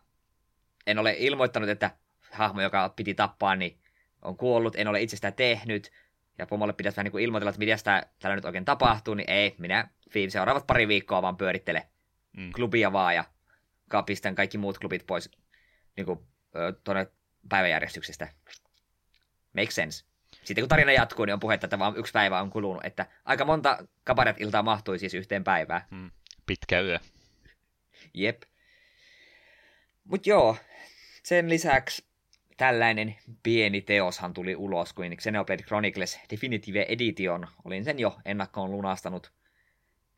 en 0.86 0.98
ole 0.98 1.14
ilmoittanut, 1.18 1.68
että 1.68 1.90
hahmo, 2.32 2.60
joka 2.60 2.92
piti 2.96 3.14
tappaa, 3.14 3.56
niin 3.56 3.78
on 4.22 4.36
kuollut, 4.36 4.76
en 4.76 4.88
ole 4.88 5.02
itse 5.02 5.16
sitä 5.16 5.30
tehnyt, 5.30 5.92
ja 6.38 6.46
pomolle 6.46 6.72
pitäisi 6.72 6.96
vähän 6.96 7.04
niin 7.04 7.12
kuin 7.12 7.24
ilmoitella, 7.24 7.50
että 7.50 7.58
mitä 7.58 7.76
sitä 7.76 8.06
täällä 8.18 8.36
nyt 8.36 8.44
oikein 8.44 8.64
tapahtuu, 8.64 9.14
niin 9.14 9.30
ei, 9.30 9.54
minä 9.58 9.88
seuraavat 10.28 10.66
pari 10.66 10.88
viikkoa 10.88 11.22
vaan 11.22 11.36
pyörittele 11.36 11.86
mm. 12.36 12.52
klubia 12.52 12.92
vaan, 12.92 13.14
ja 13.14 13.24
pistän 14.06 14.34
kaikki 14.34 14.58
muut 14.58 14.78
klubit 14.78 15.06
pois 15.06 15.30
niin 15.96 16.06
kuin, 16.06 16.18
tuonne 16.84 17.06
päiväjärjestyksestä. 17.48 18.28
Make 19.52 19.70
sense. 19.70 20.04
Sitten 20.44 20.62
kun 20.62 20.68
tarina 20.68 20.92
jatkuu, 20.92 21.24
niin 21.24 21.34
on 21.34 21.40
puhetta, 21.40 21.66
että 21.66 21.78
vaan 21.78 21.96
yksi 21.96 22.12
päivä 22.12 22.40
on 22.40 22.50
kulunut, 22.50 22.84
että 22.84 23.06
aika 23.24 23.44
monta 23.44 23.86
kabaret-iltaa 24.04 24.62
mahtui 24.62 24.98
siis 24.98 25.14
yhteen 25.14 25.44
päivään. 25.44 25.82
Hmm. 25.90 26.10
Pitkä 26.46 26.80
yö. 26.80 26.98
Jep. 28.14 28.42
Mut 30.04 30.26
joo, 30.26 30.56
sen 31.22 31.48
lisäksi 31.48 32.06
tällainen 32.56 33.16
pieni 33.42 33.80
teoshan 33.80 34.34
tuli 34.34 34.56
ulos 34.56 34.92
kuin 34.92 35.16
Xenoblade 35.16 35.62
Chronicles 35.62 36.20
Definitive 36.30 36.86
Edition. 36.88 37.46
Olin 37.64 37.84
sen 37.84 37.98
jo 37.98 38.18
ennakkoon 38.24 38.70
lunastanut. 38.70 39.32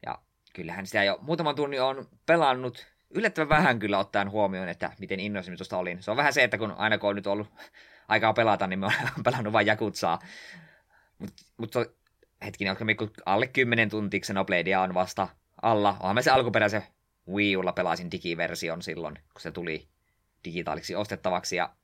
Ja 0.06 0.18
kyllähän 0.52 0.86
sitä 0.86 1.04
jo 1.04 1.18
muutaman 1.22 1.54
tunnin 1.54 1.82
on 1.82 2.08
pelannut 2.26 2.86
yllättävän 3.10 3.48
vähän 3.48 3.78
kyllä 3.78 3.98
ottaen 3.98 4.30
huomioon, 4.30 4.68
että 4.68 4.92
miten 4.98 5.20
innoissani 5.20 5.56
tuosta 5.56 5.78
olin. 5.78 6.02
Se 6.02 6.10
on 6.10 6.16
vähän 6.16 6.32
se, 6.32 6.44
että 6.44 6.58
kun 6.58 6.74
aina 6.76 6.98
kun 6.98 7.10
on 7.10 7.16
nyt 7.16 7.26
ollut 7.26 7.48
aikaa 8.08 8.32
pelata, 8.32 8.66
niin 8.66 8.78
mä 8.78 8.86
oon 8.86 9.24
pelannut 9.24 9.52
vain 9.52 9.66
Jakutsaa. 9.66 10.18
Mutta 11.18 11.42
mut, 11.56 11.72
hetkinen, 12.44 12.76
onko 12.80 13.08
alle 13.26 13.46
10 13.46 13.90
tuntia 13.90 14.20
Xenobladea 14.20 14.82
on 14.82 14.94
vasta 14.94 15.28
alla. 15.62 15.96
Onhan 16.00 16.14
mä 16.14 16.22
se 16.22 16.30
alkuperäisen 16.30 16.82
Wii 17.28 17.56
Ulla 17.56 17.72
pelasin 17.72 18.10
digiversion 18.10 18.82
silloin, 18.82 19.14
kun 19.14 19.40
se 19.40 19.50
tuli 19.50 19.88
digitaaliksi 20.44 20.94
ostettavaksi, 20.94 21.56
ja 21.56 21.74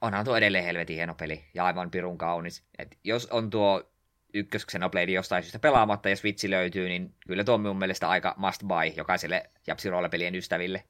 onhan 0.00 0.24
tuo 0.24 0.36
edelleen 0.36 0.64
helvetin 0.64 0.96
hieno 0.96 1.14
peli, 1.14 1.44
ja 1.54 1.64
aivan 1.64 1.90
pirun 1.90 2.18
kaunis. 2.18 2.64
Et 2.78 2.98
jos 3.04 3.26
on 3.26 3.50
tuo 3.50 3.93
ykkös 4.34 4.66
Xenoblade 4.66 5.12
jostain 5.12 5.42
syystä 5.42 5.58
pelaamatta, 5.58 6.08
ja 6.08 6.16
Switch 6.16 6.48
löytyy, 6.48 6.88
niin 6.88 7.14
kyllä 7.26 7.44
tuo 7.44 7.54
on 7.54 7.60
mun 7.60 7.78
mielestä 7.78 8.08
aika 8.08 8.34
must 8.36 8.62
buy 8.62 8.92
jokaiselle 8.96 9.50
japsiroolepelien 9.66 10.34
ystäville. 10.34 10.84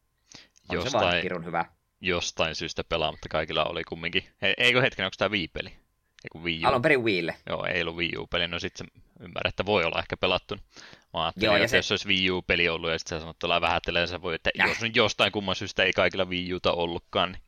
On 0.69 0.77
jostain, 0.77 1.23
se 1.23 1.31
vaan 1.31 1.45
hyvä. 1.45 1.65
Jostain 2.01 2.55
syystä 2.55 2.85
pelaamatta 2.85 3.29
kaikilla 3.29 3.65
oli 3.65 3.85
kumminkin. 3.85 4.25
He, 4.43 4.55
eikö 4.59 4.81
hetken, 4.81 5.05
onko 5.05 5.15
tämä 5.19 5.31
Wii-peli? 5.31 5.73
Eiku 6.25 6.45
Wii 6.45 6.65
U. 6.65 6.69
Alun 6.69 6.83
perin 6.83 7.05
Wiille. 7.05 7.37
Joo, 7.47 7.65
ei 7.67 7.83
ollut 7.83 7.97
Wii 7.97 8.17
U-peli, 8.19 8.49
no 8.49 8.59
sitten 8.59 8.87
ymmärrän, 9.21 9.49
että 9.49 9.67
voi 9.67 9.85
olla 9.85 9.99
ehkä 9.99 10.17
pelattu. 10.17 10.57
Mä 11.15 11.25
ajattelin, 11.25 11.47
Joo, 11.47 11.57
että 11.57 11.69
se... 11.69 11.77
jos 11.77 11.91
olisi 11.91 12.09
Wii 12.09 12.31
U-peli 12.31 12.69
ollut 12.69 12.91
ja 12.91 12.99
sitten 12.99 13.17
sä 13.17 13.21
sanot, 13.21 13.37
että 13.37 13.61
vähättelee, 13.61 14.07
se 14.07 14.23
voi, 14.23 14.35
että 14.35 14.51
Näh. 14.59 14.69
jos 14.69 14.81
nyt 14.81 14.97
jostain 14.97 15.33
kumman 15.33 15.57
syystä 15.57 15.83
ei 15.83 15.93
kaikilla 15.93 16.25
Wii 16.25 16.55
Uta 16.55 16.73
ollutkaan, 16.73 17.33
niin... 17.33 17.43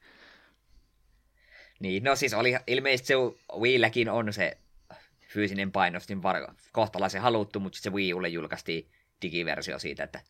Niin, 1.80 2.04
no 2.04 2.16
siis 2.16 2.34
oli 2.34 2.56
ilmeisesti 2.66 3.06
se 3.06 3.14
Wiilläkin 3.58 4.08
on 4.08 4.32
se 4.32 4.58
fyysinen 5.28 5.73
painostin 5.73 6.23
var- 6.23 6.54
kohtalaisen 6.73 7.23
haluttu, 7.23 7.61
mutta 7.61 7.78
se 7.78 7.90
Wii 7.90 8.14
Ulle 8.14 8.28
julkaistiin 8.28 8.90
digiversio 9.23 9.78
siitä, 9.78 10.04
että 10.04 10.21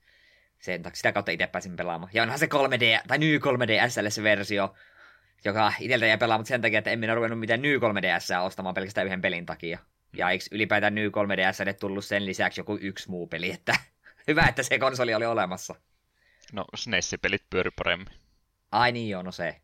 sen 0.59 0.83
takia 0.83 0.97
sitä 0.97 1.13
kautta 1.13 1.33
itse 1.33 1.47
pääsin 1.47 1.77
pelaamaan. 1.77 2.11
Ja 2.15 2.23
onhan 2.23 2.39
se 2.39 2.47
3D, 2.47 3.07
tai 3.07 3.19
New 3.19 3.35
3D 3.35 3.89
SLS-versio, 3.89 4.75
joka 5.45 5.73
itseltä 5.81 6.07
jäi 6.07 6.19
pelaamaan 6.19 6.47
sen 6.47 6.63
takia, 6.63 6.79
että 6.79 6.91
en 6.91 6.99
minä 6.99 7.15
ruvennut 7.15 7.41
mitään 7.41 7.63
New 7.63 7.77
3DS 7.77 8.43
ostamaan 8.43 8.75
pelkästään 8.75 9.07
yhden 9.07 9.23
pelin 9.23 9.47
takia. 9.47 9.79
Ja 10.17 10.31
eikö 10.31 10.45
ylipäätään 10.51 10.95
New 10.95 11.07
3DS 11.07 11.75
tullut 11.81 12.05
sen 12.05 12.27
lisäksi 12.27 12.61
joku 12.61 12.79
yksi 12.81 13.11
muu 13.11 13.27
peli, 13.27 13.51
että 13.51 13.75
hyvä, 14.29 14.47
että 14.49 14.63
se 14.63 14.79
konsoli 14.79 15.15
oli 15.15 15.27
olemassa. 15.27 15.75
No, 16.53 16.65
SNES-pelit 16.77 17.45
pyöri 17.51 17.71
paremmin. 17.71 18.09
Ai 18.73 18.93
niin 18.93 19.09
joo, 19.09 19.23
no 19.23 19.33
se. 19.33 19.61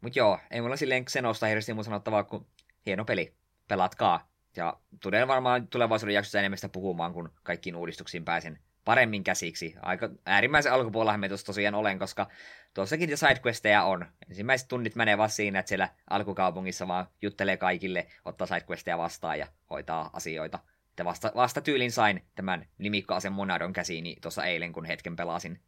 Mut 0.00 0.16
joo, 0.16 0.38
ei 0.50 0.60
mulla 0.60 0.76
silleen 0.76 1.04
Xenosta 1.04 1.46
hirveästi 1.46 1.74
mun 1.74 1.84
sanottavaa, 1.84 2.24
kun 2.24 2.46
hieno 2.86 3.04
peli. 3.04 3.34
Pelatkaa. 3.68 4.28
Ja 4.56 4.80
tulee 5.02 5.28
varmaan 5.28 5.68
tulevaisuuden 5.68 6.14
jaksossa 6.14 6.38
enemmän 6.38 6.58
sitä 6.58 6.68
puhumaan, 6.68 7.12
kun 7.12 7.32
kaikkiin 7.42 7.76
uudistuksiin 7.76 8.24
pääsen 8.24 8.58
paremmin 8.84 9.24
käsiksi. 9.24 9.74
Aika 9.82 10.10
äärimmäisen 10.26 10.72
alkupuolella 10.72 11.18
me 11.18 11.28
tuossa 11.28 11.46
tosiaan 11.46 11.74
olen, 11.74 11.98
koska 11.98 12.26
tuossakin 12.74 13.18
sidequesteja 13.18 13.82
on. 13.84 14.06
Ensimmäiset 14.28 14.68
tunnit 14.68 14.94
menee 14.94 15.18
vaan 15.18 15.30
siinä, 15.30 15.58
että 15.58 15.68
siellä 15.68 15.88
alkukaupungissa 16.10 16.88
vaan 16.88 17.06
juttelee 17.22 17.56
kaikille, 17.56 18.06
ottaa 18.24 18.46
sidequesteja 18.46 18.98
vastaan 18.98 19.38
ja 19.38 19.46
hoitaa 19.70 20.10
asioita. 20.12 20.58
Ja 20.98 21.04
vasta, 21.04 21.32
vasta 21.34 21.60
tyylin 21.60 21.92
sain 21.92 22.22
tämän 22.34 22.66
nimikkoasen 22.78 23.32
Monadon 23.32 23.72
käsiini 23.72 24.16
tuossa 24.22 24.44
eilen, 24.44 24.72
kun 24.72 24.84
hetken 24.84 25.16
pelasin. 25.16 25.60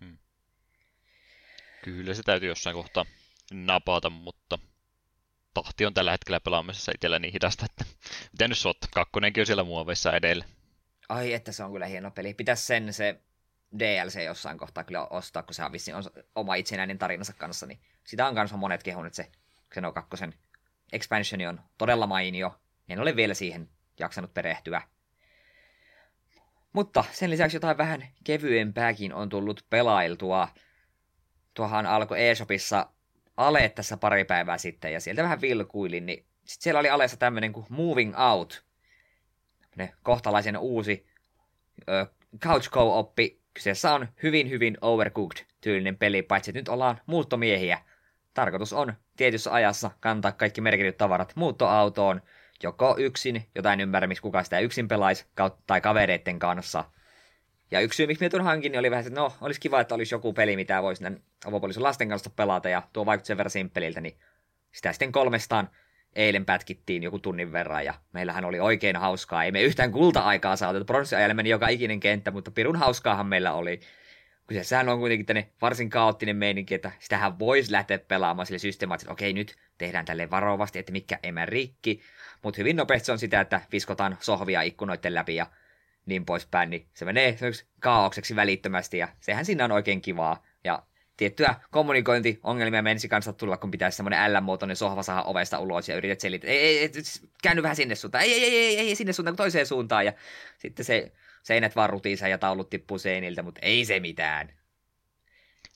Hmm. 0.00 0.18
Kyllä 1.84 2.14
se 2.14 2.22
täytyy 2.22 2.48
jossain 2.48 2.76
kohtaa 2.76 3.04
napata, 3.52 4.10
mutta 4.10 4.58
tahti 5.54 5.86
on 5.86 5.94
tällä 5.94 6.10
hetkellä 6.10 6.40
pelaamisessa 6.40 6.92
itsellä 6.94 7.18
niin 7.18 7.32
hidasta, 7.32 7.64
että 7.64 7.84
mitä 8.32 8.48
nyt 8.48 8.58
sot, 8.58 8.76
kakkonenkin 8.94 9.40
on 9.40 9.46
siellä 9.46 9.64
muoveissa 9.64 10.12
edellä. 10.12 10.44
Ai 11.08 11.32
että 11.32 11.52
se 11.52 11.64
on 11.64 11.72
kyllä 11.72 11.86
hieno 11.86 12.10
peli. 12.10 12.34
Pitäisi 12.34 12.66
sen 12.66 12.92
se 12.92 13.20
DLC 13.78 14.24
jossain 14.24 14.58
kohtaa 14.58 14.84
kyllä 14.84 15.06
ostaa, 15.06 15.42
kun 15.42 15.54
se 15.54 15.64
on 15.64 15.72
vissiin 15.72 15.96
on 15.96 16.04
oma 16.34 16.54
itsenäinen 16.54 16.98
tarinansa 16.98 17.32
kanssa, 17.32 17.66
niin 17.66 17.80
sitä 18.04 18.26
on 18.26 18.34
kanssa 18.34 18.56
monet 18.56 18.82
kehunut, 18.82 19.14
se 19.14 19.30
Xeno 19.72 19.92
2 19.92 20.16
expansioni 20.92 21.46
on 21.46 21.60
todella 21.78 22.06
mainio. 22.06 22.60
En 22.88 23.00
ole 23.00 23.16
vielä 23.16 23.34
siihen 23.34 23.68
jaksanut 23.98 24.34
perehtyä. 24.34 24.82
Mutta 26.72 27.04
sen 27.12 27.30
lisäksi 27.30 27.56
jotain 27.56 27.78
vähän 27.78 28.08
kevyempääkin 28.24 29.14
on 29.14 29.28
tullut 29.28 29.66
pelailtua. 29.70 30.48
Tuohan 31.54 31.86
alkoi 31.86 32.28
eShopissa 32.28 32.86
Ale 33.36 33.68
tässä 33.68 33.96
pari 33.96 34.24
päivää 34.24 34.58
sitten, 34.58 34.92
ja 34.92 35.00
sieltä 35.00 35.22
vähän 35.22 35.40
vilkuilin, 35.40 36.06
niin 36.06 36.24
sitten 36.44 36.62
siellä 36.62 36.80
oli 36.80 36.90
alessa 36.90 37.16
tämmöinen 37.16 37.52
kuin 37.52 37.66
Moving 37.68 38.14
Out. 38.18 38.64
Ne 39.76 39.94
kohtalaisen 40.02 40.58
uusi 40.58 41.06
ö, 41.88 42.06
Couch 42.38 42.70
Co-oppi 42.70 43.42
Kyseessä 43.54 43.94
on 43.94 44.08
hyvin 44.22 44.50
hyvin 44.50 44.78
overcooked 44.80 45.44
tyylinen 45.60 45.96
peli, 45.96 46.22
paitsi 46.22 46.50
että 46.50 46.60
nyt 46.60 46.68
ollaan 46.68 47.00
muuttomiehiä. 47.06 47.78
Tarkoitus 48.34 48.72
on 48.72 48.92
tietyssä 49.16 49.52
ajassa 49.52 49.90
kantaa 50.00 50.32
kaikki 50.32 50.60
merkityt 50.60 50.96
tavarat 50.96 51.32
muuttoautoon, 51.36 52.22
joko 52.62 52.96
yksin, 52.98 53.48
jotain 53.54 53.80
ymmärrä, 53.80 54.06
miksi 54.06 54.22
kukaan 54.22 54.44
sitä 54.44 54.58
yksin 54.58 54.88
pelaisi, 54.88 55.26
tai 55.66 55.80
kavereiden 55.80 56.38
kanssa. 56.38 56.84
Ja 57.72 57.80
yksi 57.80 57.96
syy, 57.96 58.06
miksi 58.06 58.30
tuon 58.30 58.44
hankin, 58.44 58.72
niin 58.72 58.80
oli 58.80 58.90
vähän, 58.90 59.06
että 59.06 59.20
no, 59.20 59.32
olisi 59.40 59.60
kiva, 59.60 59.80
että 59.80 59.94
olisi 59.94 60.14
joku 60.14 60.32
peli, 60.32 60.56
mitä 60.56 60.82
voisi 60.82 61.04
avopuolison 61.46 61.82
lasten 61.82 62.08
kanssa 62.08 62.30
pelata, 62.30 62.68
ja 62.68 62.82
tuo 62.92 63.06
vaikutti 63.06 63.26
sen 63.26 63.36
verran 63.36 63.50
simppeliltä, 63.50 64.00
niin 64.00 64.16
sitä 64.72 64.92
sitten 64.92 65.12
kolmestaan 65.12 65.70
eilen 66.14 66.44
pätkittiin 66.44 67.02
joku 67.02 67.18
tunnin 67.18 67.52
verran 67.52 67.84
ja 67.84 67.94
meillähän 68.12 68.44
oli 68.44 68.60
oikein 68.60 68.96
hauskaa. 68.96 69.44
Ei 69.44 69.52
me 69.52 69.62
yhtään 69.62 69.92
kulta-aikaa 69.92 70.56
saatu, 70.56 70.84
pronssiajalle 70.84 71.34
meni 71.34 71.48
joka 71.48 71.68
ikinen 71.68 72.00
kenttä, 72.00 72.30
mutta 72.30 72.50
pirun 72.50 72.76
hauskaahan 72.76 73.26
meillä 73.26 73.52
oli. 73.52 73.80
Kyseessähän 74.46 74.88
on 74.88 74.98
kuitenkin 74.98 75.26
tänne 75.26 75.48
varsin 75.62 75.90
kaoottinen 75.90 76.36
meininki, 76.36 76.74
että 76.74 76.92
sitähän 76.98 77.38
voisi 77.38 77.72
lähteä 77.72 77.98
pelaamaan 77.98 78.46
sille 78.46 78.58
systemaattisesti, 78.58 79.12
että 79.12 79.12
okei 79.12 79.32
nyt 79.32 79.56
tehdään 79.78 80.04
tälle 80.04 80.30
varovasti, 80.30 80.78
että 80.78 80.92
mikä 80.92 81.18
emä 81.22 81.46
rikki, 81.46 82.00
mutta 82.42 82.58
hyvin 82.58 82.76
nopeasti 82.76 83.12
on 83.12 83.18
sitä, 83.18 83.40
että 83.40 83.60
viskotaan 83.72 84.16
sohvia 84.20 84.62
ikkunoiden 84.62 85.14
läpi 85.14 85.34
ja 85.34 85.46
niin 86.06 86.24
poispäin, 86.24 86.70
niin 86.70 86.86
se 86.94 87.04
menee 87.04 87.38
kaaukseksi 87.80 88.36
välittömästi 88.36 88.98
ja 88.98 89.08
sehän 89.20 89.44
siinä 89.44 89.64
on 89.64 89.72
oikein 89.72 90.00
kivaa. 90.00 90.42
Ja 90.64 90.82
tiettyä 91.16 91.54
kommunikointiongelmia 91.70 92.82
menisi 92.82 93.08
kanssa 93.08 93.32
tulla, 93.32 93.56
kun 93.56 93.70
pitäisi 93.70 93.96
semmoinen 93.96 94.34
L-muotoinen 94.34 94.76
sohva 94.76 95.02
saada 95.02 95.22
ovesta 95.22 95.58
ulos 95.58 95.88
ja 95.88 95.96
yrität 95.96 96.20
selittää, 96.20 96.50
ei, 96.50 96.58
ei, 96.58 96.78
ei, 96.78 96.90
käänny 97.42 97.62
vähän 97.62 97.76
sinne 97.76 97.94
suuntaan, 97.94 98.24
ei, 98.24 98.32
ei, 98.32 98.44
ei, 98.44 98.78
ei, 98.78 98.88
ei 98.88 98.96
sinne 98.96 99.12
suuntaan, 99.12 99.36
toiseen 99.36 99.66
suuntaan, 99.66 100.06
ja 100.06 100.12
sitten 100.58 100.84
se 100.84 101.12
seinät 101.42 101.76
vaan 101.76 101.90
rutiinsa 101.90 102.28
ja 102.28 102.38
taulut 102.38 102.70
tippuu 102.70 102.98
seiniltä, 102.98 103.42
mutta 103.42 103.60
ei 103.62 103.84
se 103.84 104.00
mitään. 104.00 104.52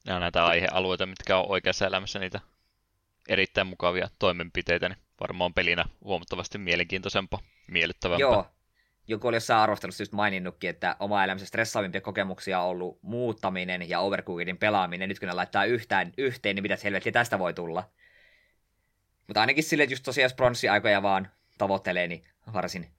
Ne 0.06 0.14
on 0.14 0.20
näitä 0.20 0.44
aihealueita, 0.44 1.06
mitkä 1.06 1.38
on 1.38 1.50
oikeassa 1.50 1.86
elämässä 1.86 2.18
niitä 2.18 2.40
erittäin 3.28 3.66
mukavia 3.66 4.08
toimenpiteitä, 4.18 4.88
niin 4.88 4.98
varmaan 5.20 5.54
pelinä 5.54 5.84
huomattavasti 6.04 6.58
mielenkiintoisempaa, 6.58 7.40
miellyttävämpää. 7.66 8.20
Joo, 8.20 8.46
joku 9.08 9.28
oli 9.28 9.36
jossain 9.36 9.60
arvostelussa 9.60 10.02
just 10.02 10.12
maininnutkin, 10.12 10.70
että 10.70 10.96
oma 11.00 11.24
elämässä 11.24 11.46
stressaavimpia 11.46 12.00
kokemuksia 12.00 12.60
on 12.60 12.68
ollut 12.68 12.98
muuttaminen 13.02 13.88
ja 13.88 14.00
Overcookedin 14.00 14.58
pelaaminen. 14.58 15.08
Nyt 15.08 15.18
kun 15.18 15.28
ne 15.28 15.34
laittaa 15.34 15.64
yhtään, 15.64 16.12
yhteen, 16.18 16.56
niin 16.56 16.62
mitä 16.62 16.78
helvettiä 16.84 17.12
tästä 17.12 17.38
voi 17.38 17.54
tulla. 17.54 17.90
Mutta 19.26 19.40
ainakin 19.40 19.64
sille, 19.64 19.82
että 19.82 19.92
just 19.92 20.04
tosiaan 20.04 20.30
bronssiaikoja 20.36 21.02
vaan 21.02 21.28
tavoittelee, 21.58 22.06
niin 22.06 22.24
varsin 22.52 22.90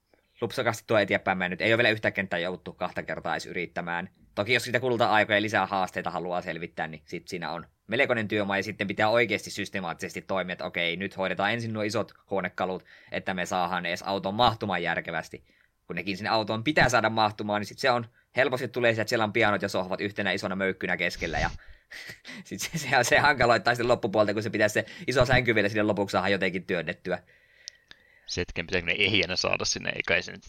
lupsakasti 0.42 0.84
tuo 0.88 0.98
eteenpäin 0.98 1.38
mennyt. 1.38 1.62
Ei 1.62 1.72
ole 1.72 1.78
vielä 1.78 1.90
yhtä 1.90 2.12
kenttää 2.12 2.40
jouttu 2.40 2.74
kahta 2.74 3.04
kertaa 3.04 3.34
edes 3.34 3.46
yrittämään. 3.46 4.10
Toki 4.36 4.54
jos 4.54 4.64
sitä 4.64 4.80
kulta-aikoja 4.80 5.42
lisää 5.42 5.66
haasteita 5.66 6.12
haluaa 6.12 6.42
selvittää, 6.42 6.88
niin 6.88 7.02
sit 7.06 7.28
siinä 7.28 7.52
on 7.52 7.68
melkoinen 7.88 8.28
työmaa 8.28 8.58
ja 8.58 8.64
sitten 8.64 8.88
pitää 8.88 9.10
oikeasti 9.10 9.52
systemaattisesti 9.52 10.22
toimia, 10.22 10.54
että 10.54 10.66
okei, 10.66 10.96
nyt 10.96 11.18
hoidetaan 11.18 11.54
ensin 11.54 11.74
nuo 11.74 11.84
isot 11.84 12.14
huonekalut, 12.30 12.86
että 13.12 13.34
me 13.34 13.46
saadaan 13.46 13.86
edes 13.86 14.04
auton 14.04 14.34
mahtumaan 14.34 14.84
järkevästi 14.84 15.44
kun 15.88 15.96
nekin 15.96 16.18
sinne 16.18 16.30
autoon 16.30 16.64
pitää 16.64 16.90
saada 16.90 17.10
mahtumaan, 17.10 17.62
niin 17.62 17.68
sit 17.68 17.80
se 17.80 17.92
on 17.92 18.06
helposti 18.36 18.68
tulee 18.68 18.92
sieltä, 18.92 19.02
että 19.02 19.10
siellä 19.10 19.24
on 19.24 19.34
pianot 19.34 19.62
ja 19.62 19.70
sohvat 19.70 20.02
yhtenä 20.02 20.32
isona 20.32 20.56
möykkynä 20.56 20.98
keskellä 20.98 21.40
ja 21.40 21.50
sitten 22.44 22.80
se, 22.80 22.88
se, 22.88 23.04
se 23.04 23.20
hankaloittaa 23.20 23.76
sitten 23.76 23.88
loppupuolta, 23.88 24.34
kun 24.34 24.44
se 24.44 24.50
pitää 24.50 24.68
se 24.68 24.86
iso 25.08 25.26
sänky 25.26 25.56
vielä 25.56 25.70
sinne 25.70 25.84
lopuksi 25.84 26.12
saada 26.12 26.30
jotenkin 26.30 26.66
työnnettyä. 26.66 27.20
Se 28.26 28.42
hetken 28.42 28.68
pitääkö 28.68 28.86
ne 28.88 28.96
ehjänä 29.00 29.36
saada 29.36 29.66
sinne, 29.66 29.92
eikä 29.96 30.22
se 30.22 30.32
nyt 30.32 30.44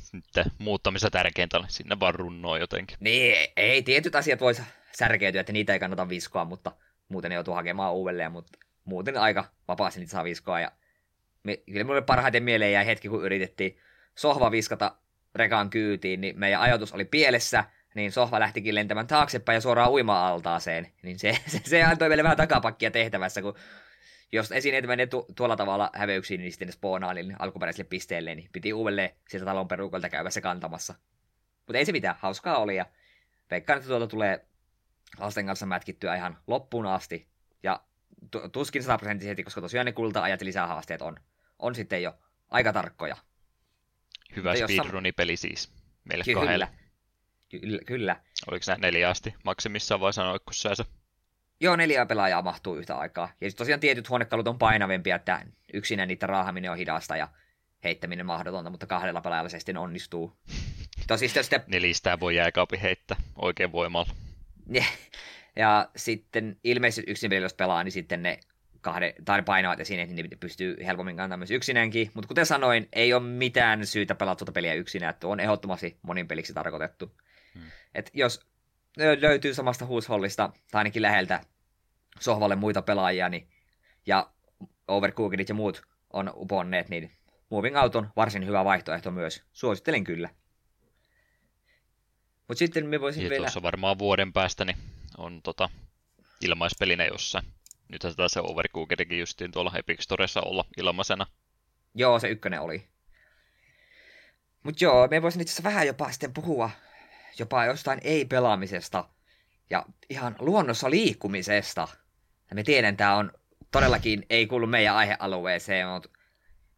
muuttamista 0.59 1.11
tärkeintä 1.11 1.59
ole, 1.59 1.66
sinne 1.68 2.00
vaan 2.00 2.14
runnoa 2.14 2.59
jotenkin. 2.59 2.97
Niin, 3.00 3.49
ei, 3.57 3.83
tietyt 3.83 4.14
asiat 4.14 4.40
voisi 4.40 4.62
särkeytyä, 4.99 5.40
että 5.40 5.52
niitä 5.52 5.73
ei 5.73 5.78
kannata 5.78 6.09
viskoa, 6.09 6.45
mutta 6.45 6.73
muuten 7.09 7.28
ne 7.28 7.35
joutuu 7.35 7.54
hakemaan 7.54 7.95
uudelleen, 7.95 8.33
mutta 8.33 8.59
muuten 8.85 9.16
aika 9.16 9.45
vapaasti 9.68 10.00
niitä 10.00 10.11
saa 10.11 10.25
viskoa. 10.25 10.61
Ja 10.61 10.73
me, 11.42 11.57
kyllä 11.57 11.85
mulle 11.85 12.02
parhaiten 12.02 12.42
mieleen 12.42 12.73
jäi 12.73 12.87
hetki, 12.87 13.09
kun 13.09 13.25
yritettiin 13.25 13.78
sohva 14.14 14.50
viskata 14.50 14.97
rekan 15.38 15.71
kyytiin, 15.71 16.21
niin 16.21 16.38
meidän 16.38 16.61
ajatus 16.61 16.92
oli 16.92 17.04
pielessä, 17.04 17.64
niin 17.95 18.12
sohva 18.12 18.40
lähtikin 18.40 18.75
lentämään 18.75 19.07
taaksepäin 19.07 19.57
ja 19.57 19.61
suoraan 19.61 19.90
uima-altaaseen. 19.90 20.92
Niin 21.02 21.18
se, 21.18 21.38
se, 21.47 21.61
se 21.64 21.83
antoi 21.83 22.09
meille 22.09 22.23
vähän 22.23 22.37
takapakkia 22.37 22.90
tehtävässä, 22.90 23.42
kun 23.42 23.54
jos 24.33 24.52
esineet 24.52 24.87
menee 24.87 25.07
tu- 25.07 25.26
tuolla 25.37 25.57
tavalla 25.57 25.90
häveyksiin, 25.95 26.40
niin 26.40 26.52
sitten 26.52 26.73
spoonaa 26.73 27.14
niin 27.14 27.37
alkuperäiselle 27.38 27.88
pisteelle, 27.88 28.35
niin 28.35 28.49
piti 28.52 28.73
uudelleen 28.73 29.11
sieltä 29.28 29.45
talon 29.45 29.68
perukolta 29.68 30.09
käyvässä 30.09 30.40
kantamassa. 30.40 30.95
Mutta 31.66 31.78
ei 31.78 31.85
se 31.85 31.92
mitään, 31.92 32.16
hauskaa 32.18 32.59
oli 32.59 32.76
ja 32.76 32.87
veikkaan, 33.50 33.76
että 33.76 33.88
tuolta 33.88 34.07
tulee 34.07 34.47
lasten 35.18 35.47
kanssa 35.47 35.66
mätkittyä 35.66 36.14
ihan 36.14 36.38
loppuun 36.47 36.87
asti. 36.87 37.28
Ja 37.62 37.80
tuskin 38.52 38.83
sataprosenttisesti, 38.83 39.45
koska 39.45 39.61
tosiaan 39.61 39.87
ne 39.87 39.92
kulta-ajat 39.92 40.40
ja 40.40 40.45
lisähaasteet 40.45 41.02
on, 41.02 41.16
on 41.59 41.75
sitten 41.75 42.02
jo 42.02 42.14
aika 42.50 42.73
tarkkoja. 42.73 43.16
Hyvä 44.37 44.54
speedrunipeli 44.56 45.37
siis 45.37 45.73
meille 46.04 46.25
kyllä, 46.25 46.40
kahdelle. 46.40 46.68
Kyllä, 47.49 47.78
kyllä. 47.87 48.16
Oliko 48.50 48.62
se 48.62 48.76
neljä 48.78 49.11
asti 49.11 49.35
maksimissaan 49.44 50.00
vai 50.00 50.12
sanoiko 50.12 50.52
sä 50.52 50.75
se? 50.75 50.85
Joo, 51.61 51.76
neljä 51.76 52.06
pelaajaa 52.06 52.42
mahtuu 52.42 52.76
yhtä 52.76 52.99
aikaa. 52.99 53.32
Ja 53.40 53.52
tosiaan 53.52 53.80
tietyt 53.80 54.08
huonekalut 54.08 54.49
on 54.49 54.58
painavempia, 54.58 55.16
että 55.16 55.47
yksinä 55.73 56.06
niitä 56.06 56.26
raahaminen 56.26 56.70
on 56.70 56.76
hidasta 56.76 57.16
ja 57.16 57.28
heittäminen 57.85 58.26
mahdotonta, 58.26 58.70
mutta 58.70 58.87
kahdella 58.87 59.20
pelaajalla 59.20 59.49
se 59.49 59.58
sitten 59.58 59.76
onnistuu. 59.76 60.38
Tosi 61.06 61.28
sitten... 61.28 61.64
Nelistä 61.66 62.20
voi 62.20 62.37
jääkaapi 62.37 62.82
heittää 62.82 63.16
oikein 63.37 63.73
voimalla. 63.73 64.14
Ja 65.56 65.88
sitten 65.97 66.56
ilmeisesti 66.64 67.11
yksin 67.11 67.32
jos 67.32 67.54
pelaa, 67.54 67.85
niin 67.85 67.92
sitten 67.92 68.23
ne 68.23 68.40
kahde, 68.88 69.14
tai 69.25 69.42
painavat 69.42 69.80
esineet, 69.80 70.11
niin 70.11 70.30
ne 70.30 70.37
pystyy 70.37 70.76
helpommin 70.87 71.16
kantamaan 71.16 71.40
myös 71.40 71.50
yksinäänkin. 71.50 72.11
Mutta 72.14 72.28
kuten 72.28 72.47
sanoin, 72.47 72.88
ei 72.92 73.12
ole 73.12 73.23
mitään 73.23 73.87
syytä 73.87 74.14
pelata 74.14 74.38
tuota 74.38 74.52
peliä 74.52 74.75
yksinään, 74.75 75.11
että 75.11 75.26
on 75.28 75.40
ehdottomasti 75.40 75.99
monin 76.02 76.28
peliksi 76.28 76.54
tarkoitettu. 76.54 77.16
Hmm. 77.54 77.62
Et 77.95 78.11
jos 78.14 78.47
löytyy 79.21 79.54
samasta 79.54 79.87
huushollista, 79.87 80.52
tai 80.71 80.80
ainakin 80.80 81.02
läheltä 81.02 81.40
sohvalle 82.21 82.57
muita 82.57 82.83
pelaajia, 82.83 83.28
niin, 83.28 83.49
ja 84.07 84.30
Overcookedit 84.88 85.49
ja 85.49 85.54
muut 85.54 85.83
on 86.12 86.33
uponneet, 86.35 86.88
niin 86.88 87.11
Moving 87.50 87.78
Out 87.78 87.97
on 87.97 88.09
varsin 88.16 88.47
hyvä 88.47 88.64
vaihtoehto 88.64 89.11
myös. 89.11 89.42
Suosittelen 89.52 90.04
kyllä. 90.04 90.30
Mutta 92.49 92.59
sitten 92.59 92.87
me 92.87 93.00
voisin 93.00 93.25
ja 93.25 93.30
vielä... 93.30 93.45
tuossa 93.45 93.62
varmaan 93.62 93.99
vuoden 93.99 94.33
päästä 94.33 94.64
niin 94.64 94.76
on 95.18 95.42
tota, 95.42 95.68
ilmaispelinä 96.40 97.04
jossain. 97.04 97.45
Nyt 97.88 98.02
taas 98.16 98.33
se 98.33 98.40
Overcookedikin 98.40 99.18
justiin 99.18 99.52
tuolla 99.52 99.73
Epic 99.76 100.00
Storessa 100.00 100.40
olla 100.40 100.64
ilmaisena. 100.76 101.26
Joo, 101.95 102.18
se 102.18 102.28
ykkönen 102.28 102.61
oli. 102.61 102.88
Mutta 104.62 104.85
joo, 104.85 105.09
me 105.11 105.23
voisin 105.23 105.42
itse 105.42 105.62
vähän 105.62 105.87
jopa 105.87 106.11
sitten 106.11 106.33
puhua 106.33 106.71
jopa 107.38 107.64
jostain 107.64 108.00
ei-pelaamisesta 108.02 109.09
ja 109.71 109.87
ihan 110.11 110.37
luonnossa 110.38 110.90
liikkumisesta. 110.90 111.88
Ja 112.50 112.54
me 112.54 112.62
tiedän, 112.62 112.97
tämä 112.97 113.16
on 113.16 113.33
todellakin 113.71 114.26
ei 114.30 114.47
kuulu 114.47 114.66
meidän 114.66 114.97
aihealueeseen, 114.97 115.88
mutta 115.88 116.09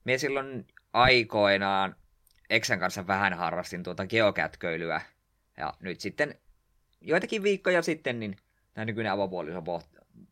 me 0.04 0.18
silloin 0.18 0.66
aikoinaan 0.92 1.96
Eksän 2.50 2.80
kanssa 2.80 3.06
vähän 3.06 3.34
harrastin 3.34 3.82
tuota 3.82 4.06
geokätköilyä. 4.06 5.00
Ja 5.56 5.74
nyt 5.80 6.00
sitten 6.00 6.38
joitakin 7.00 7.42
viikkoja 7.42 7.82
sitten, 7.82 8.20
niin 8.20 8.36
tämä 8.74 8.84
nykyinen 8.84 9.12
avopuoliso 9.12 9.62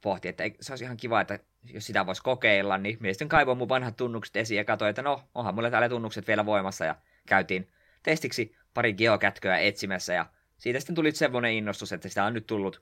pohti, 0.00 0.28
että 0.28 0.45
se 0.61 0.73
olisi 0.73 0.85
ihan 0.85 0.97
kiva, 0.97 1.21
että 1.21 1.38
jos 1.64 1.87
sitä 1.87 2.07
voisi 2.07 2.23
kokeilla, 2.23 2.78
niin 2.78 2.97
mie 3.00 3.12
sitten 3.12 3.28
kaivoin 3.28 3.59
mun 3.59 3.68
vanhat 3.68 3.97
tunnukset 3.97 4.37
esiin 4.37 4.59
ja 4.59 4.64
katsoin, 4.64 4.90
että 4.90 5.02
no, 5.02 5.23
onhan 5.35 5.54
mulla 5.54 5.71
täällä 5.71 5.88
tunnukset 5.88 6.26
vielä 6.26 6.47
voimassa 6.47 6.85
ja 6.85 6.97
käytiin 7.26 7.68
testiksi 8.02 8.57
pari 8.75 8.92
geokätköä 8.92 9.59
etsimässä 9.59 10.12
ja 10.12 10.26
siitä 10.59 10.80
sitten 10.80 10.95
tuli 10.95 11.12
semmoinen 11.12 11.52
innostus, 11.52 11.92
että 11.92 12.09
sitä 12.09 12.25
on 12.25 12.35
nyt 12.35 12.47
tullut, 12.47 12.80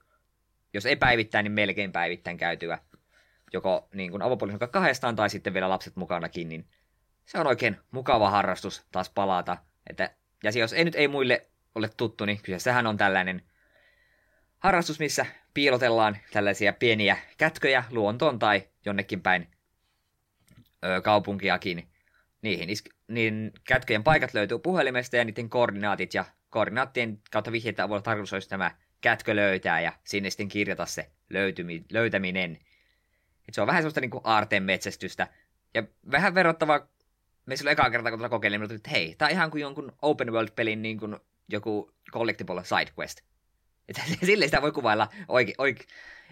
jos 0.73 0.85
ei 0.85 0.95
päivittäin, 0.95 1.43
niin 1.43 1.51
melkein 1.51 1.91
päivittäin 1.91 2.37
käytyä 2.37 2.79
joko 3.53 3.87
niin 3.93 4.11
kuin 4.11 4.21
avopuolison 4.21 4.69
kahdestaan 4.69 5.15
tai 5.15 5.29
sitten 5.29 5.53
vielä 5.53 5.69
lapset 5.69 5.95
mukanakin, 5.95 6.49
niin 6.49 6.65
se 7.25 7.39
on 7.39 7.47
oikein 7.47 7.77
mukava 7.91 8.29
harrastus 8.29 8.85
taas 8.91 9.09
palata. 9.09 9.57
Että, 9.89 10.09
ja 10.43 10.51
jos 10.51 10.73
ei 10.73 10.85
nyt 10.85 10.95
ei 10.95 11.07
muille 11.07 11.47
ole 11.75 11.89
tuttu, 11.97 12.25
niin 12.25 12.39
kyseessähän 12.43 12.87
on 12.87 12.97
tällainen 12.97 13.43
harrastus, 14.59 14.99
missä 14.99 15.25
piilotellaan 15.53 16.17
tällaisia 16.33 16.73
pieniä 16.73 17.17
kätköjä 17.37 17.83
luontoon 17.91 18.39
tai 18.39 18.63
jonnekin 18.85 19.21
päin 19.21 19.47
ö, 20.85 21.01
kaupunkiakin. 21.01 21.87
Niihin 22.41 22.69
is- 22.69 22.83
niin 23.07 23.51
kätköjen 23.63 24.03
paikat 24.03 24.33
löytyy 24.33 24.59
puhelimesta 24.59 25.17
ja 25.17 25.25
niiden 25.25 25.49
koordinaatit 25.49 26.13
ja 26.13 26.25
koordinaattien 26.49 27.19
kautta 27.31 27.51
vihjeitä 27.51 27.83
avulla 27.83 28.01
tarkoitus 28.01 28.33
olisi 28.33 28.49
tämä 28.49 28.71
kätkö 29.01 29.35
löytää 29.35 29.81
ja 29.81 29.93
sinne 30.03 30.29
sitten 30.29 30.47
kirjata 30.47 30.85
se 30.85 31.11
löytymi- 31.29 31.85
löytäminen. 31.91 32.57
Et 33.47 33.53
se 33.53 33.61
on 33.61 33.67
vähän 33.67 33.81
sellaista 33.81 34.01
niin 34.01 34.11
aarteen 34.23 34.63
metsästystä. 34.63 35.27
Ja 35.73 35.83
vähän 36.11 36.35
verrattavaa, 36.35 36.87
me 37.45 37.55
silloin 37.55 37.71
ekaa 37.73 37.89
kertaa 37.89 38.11
kun 38.11 38.19
tuota 38.19 38.29
kokeilin, 38.29 38.63
että 38.63 38.89
hei, 38.89 39.15
tämä 39.17 39.27
on 39.27 39.33
ihan 39.33 39.51
kuin 39.51 39.61
jonkun 39.61 39.91
open 40.01 40.31
world-pelin 40.31 40.81
niin 40.81 40.99
kuin 40.99 41.15
joku 41.49 41.91
collectible 42.11 42.63
side 42.63 42.91
quest. 42.99 43.21
Että 43.89 44.01
silleen 44.25 44.49
sitä 44.49 44.61
voi 44.61 44.71
kuvailla 44.71 45.07
oike, 45.27 45.53
oike, 45.57 45.83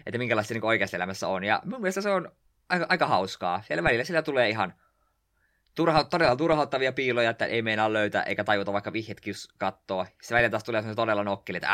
että 0.06 0.18
minkälaista 0.18 0.48
se 0.48 0.54
niin 0.54 0.64
oikeassa 0.64 0.96
elämässä 0.96 1.28
on. 1.28 1.44
Ja 1.44 1.62
mun 1.64 1.80
mielestä 1.80 2.00
se 2.00 2.10
on 2.10 2.32
aika, 2.68 2.86
aika 2.88 3.06
hauskaa. 3.06 3.62
Siellä 3.62 3.82
välillä 3.82 4.04
sillä 4.04 4.22
tulee 4.22 4.50
ihan 4.50 4.74
turha, 5.74 6.04
todella 6.04 6.36
turhauttavia 6.36 6.92
piiloja, 6.92 7.30
että 7.30 7.46
ei 7.46 7.62
meinaa 7.62 7.92
löytää 7.92 8.22
eikä 8.22 8.44
tajuta 8.44 8.72
vaikka 8.72 8.92
vihjetkin 8.92 9.34
kattoa. 9.58 10.06
Se 10.22 10.34
välillä 10.34 10.50
taas 10.50 10.64
tulee 10.64 10.94
todella 10.94 11.24
nokkeli, 11.24 11.56
että 11.56 11.68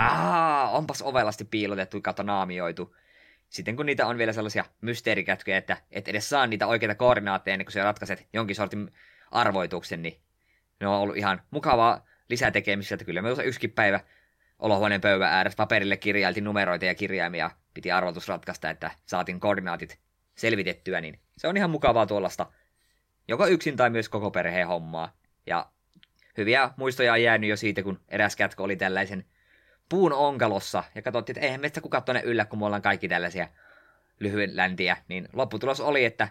onpas 0.71 1.03
ovelasti 1.03 1.45
piilotettu, 1.45 2.01
kato 2.01 2.23
naamioitu. 2.23 2.97
Sitten 3.49 3.77
kun 3.77 3.87
niitä 3.87 4.07
on 4.07 4.19
vielä 4.19 4.33
sellaisia 4.33 4.65
mysteerikätköjä, 4.81 5.57
että 5.57 5.77
et 5.91 6.09
edes 6.09 6.29
saa 6.29 6.47
niitä 6.47 6.67
oikeita 6.67 6.95
koordinaatteja 6.95 7.53
ennen 7.53 7.67
kuin 7.67 7.73
sä 7.73 7.85
ratkaiset 7.85 8.27
jonkin 8.33 8.57
sortin 8.57 8.91
arvoituksen, 9.31 10.03
niin 10.03 10.21
ne 10.81 10.87
on 10.87 10.95
ollut 10.95 11.17
ihan 11.17 11.43
mukavaa 11.51 12.07
lisätekemistä, 12.29 12.95
että 12.95 13.05
kyllä 13.05 13.23
me 13.23 13.29
tuossa 13.29 13.43
yksikin 13.43 13.73
päivä 13.73 14.01
olohuoneen 14.63 15.01
pöydän 15.01 15.33
ääressä 15.33 15.57
paperille 15.57 15.97
kirjailtiin 15.97 16.45
numeroita 16.45 16.85
ja 16.85 16.95
kirjaimia, 16.95 17.51
piti 17.75 17.93
arvotus 17.93 18.29
ratkaista, 18.29 18.71
että 18.71 18.91
saatiin 19.07 19.41
koordinaatit 19.41 19.99
selvitettyä, 20.35 21.01
niin 21.01 21.19
se 21.37 21.49
on 21.49 21.57
ihan 21.57 21.71
mukavaa 21.71 22.07
tuollaista, 22.07 22.47
joko 23.29 23.47
yksin 23.47 23.77
tai 23.77 23.91
myös 23.91 24.09
koko 24.09 24.31
perheen 24.31 24.67
hommaa. 24.67 25.17
Ja 25.47 25.71
hyviä 26.37 26.71
muistoja 26.77 27.13
on 27.13 27.23
jäänyt 27.23 27.51
jo 27.51 27.57
siitä, 27.57 27.83
kun 27.83 28.01
eräs 28.09 28.37
kätkö 28.37 28.63
oli 28.63 28.77
tällaisen 28.77 29.25
puun 29.89 30.13
onkalossa, 30.13 30.85
ja 30.95 31.03
katsottiin, 31.03 31.37
että 31.37 31.47
eihän 31.47 31.61
meistä 31.61 31.81
kukaan 31.81 32.03
tuonne 32.03 32.23
yllä, 32.25 32.45
kun 32.45 32.59
me 32.59 32.67
ollaan 32.67 32.83
kaikki 32.83 33.09
tällaisia 33.09 33.49
lyhyen 34.21 34.57
läntiä, 34.57 34.97
niin 35.09 35.29
lopputulos 35.33 35.81
oli, 35.81 36.05
että 36.05 36.29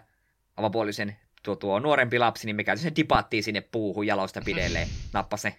avapuolisen 0.56 1.16
tuo, 1.42 1.56
tuo 1.56 1.78
nuorempi 1.78 2.18
lapsi, 2.18 2.46
niin 2.46 2.56
me 2.56 2.64
käytiin 2.64 2.96
dipattiin 2.96 3.42
sinne 3.42 3.60
puuhun 3.60 4.06
jalosta 4.06 4.40
pidelleen, 4.44 4.88
nappasi 5.12 5.54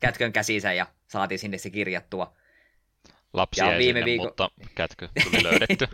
kätkön 0.00 0.32
käsinsä 0.32 0.72
ja 0.72 0.86
saatiin 1.06 1.38
sinne 1.38 1.58
se 1.58 1.70
kirjattua. 1.70 2.36
Lapsi 3.32 3.60
ja 3.60 3.78
viime 3.78 3.98
sinne, 3.98 4.04
viikon... 4.04 4.26
mutta 4.26 4.50
kätkö 4.74 5.08
tuli 5.24 5.42
löydetty. 5.42 5.88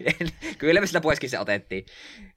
Kyllä 0.58 0.80
me 0.80 0.86
sitä 0.86 1.00
poiskin 1.00 1.30
se 1.30 1.38
otettiin. 1.38 1.86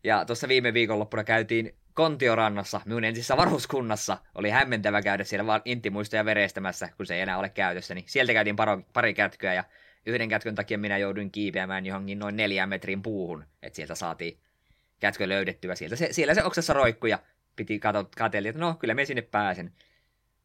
Ja 0.04 0.26
tuossa 0.26 0.47
viime 0.47 0.73
viikonloppuna 0.73 1.23
käytiin 1.23 1.76
Kontiorannassa, 1.93 2.82
minun 2.86 3.04
entisessä 3.04 3.38
varuskunnassa. 3.38 4.17
Oli 4.36 4.49
hämmentävä 4.49 5.02
käydä 5.02 5.23
siellä 5.23 5.45
vaan 5.45 5.62
intimuistoja 5.65 6.26
verestämässä, 6.26 6.89
kun 6.97 7.06
se 7.06 7.15
ei 7.15 7.21
enää 7.21 7.38
ole 7.38 7.49
käytössä. 7.49 7.95
Niin 7.95 8.06
sieltä 8.08 8.34
käytiin 8.34 8.56
paro, 8.56 8.82
pari 8.93 9.13
kätköä 9.13 9.54
ja 9.54 9.63
yhden 10.06 10.30
kätkön 10.30 10.56
takia 10.56 10.78
minä 10.78 10.97
jouduin 10.97 11.32
kiipeämään 11.32 11.86
johonkin 11.86 12.19
noin 12.19 12.36
neljän 12.36 12.69
metrin 12.69 13.02
puuhun, 13.02 13.45
että 13.62 13.76
sieltä 13.76 13.95
saatiin 13.95 14.38
kätkö 14.99 15.30
löydettyä. 15.30 15.76
Sieltä 15.76 15.95
se, 15.95 16.08
siellä 16.12 16.34
se 16.34 16.43
oksassa 16.43 16.73
roikkui 16.73 17.10
ja 17.10 17.19
piti 17.56 17.80
katsella, 18.17 18.49
että 18.49 18.62
no 18.62 18.73
kyllä 18.73 18.93
me 18.93 19.06
sinne 19.06 19.21
pääsen. 19.21 19.73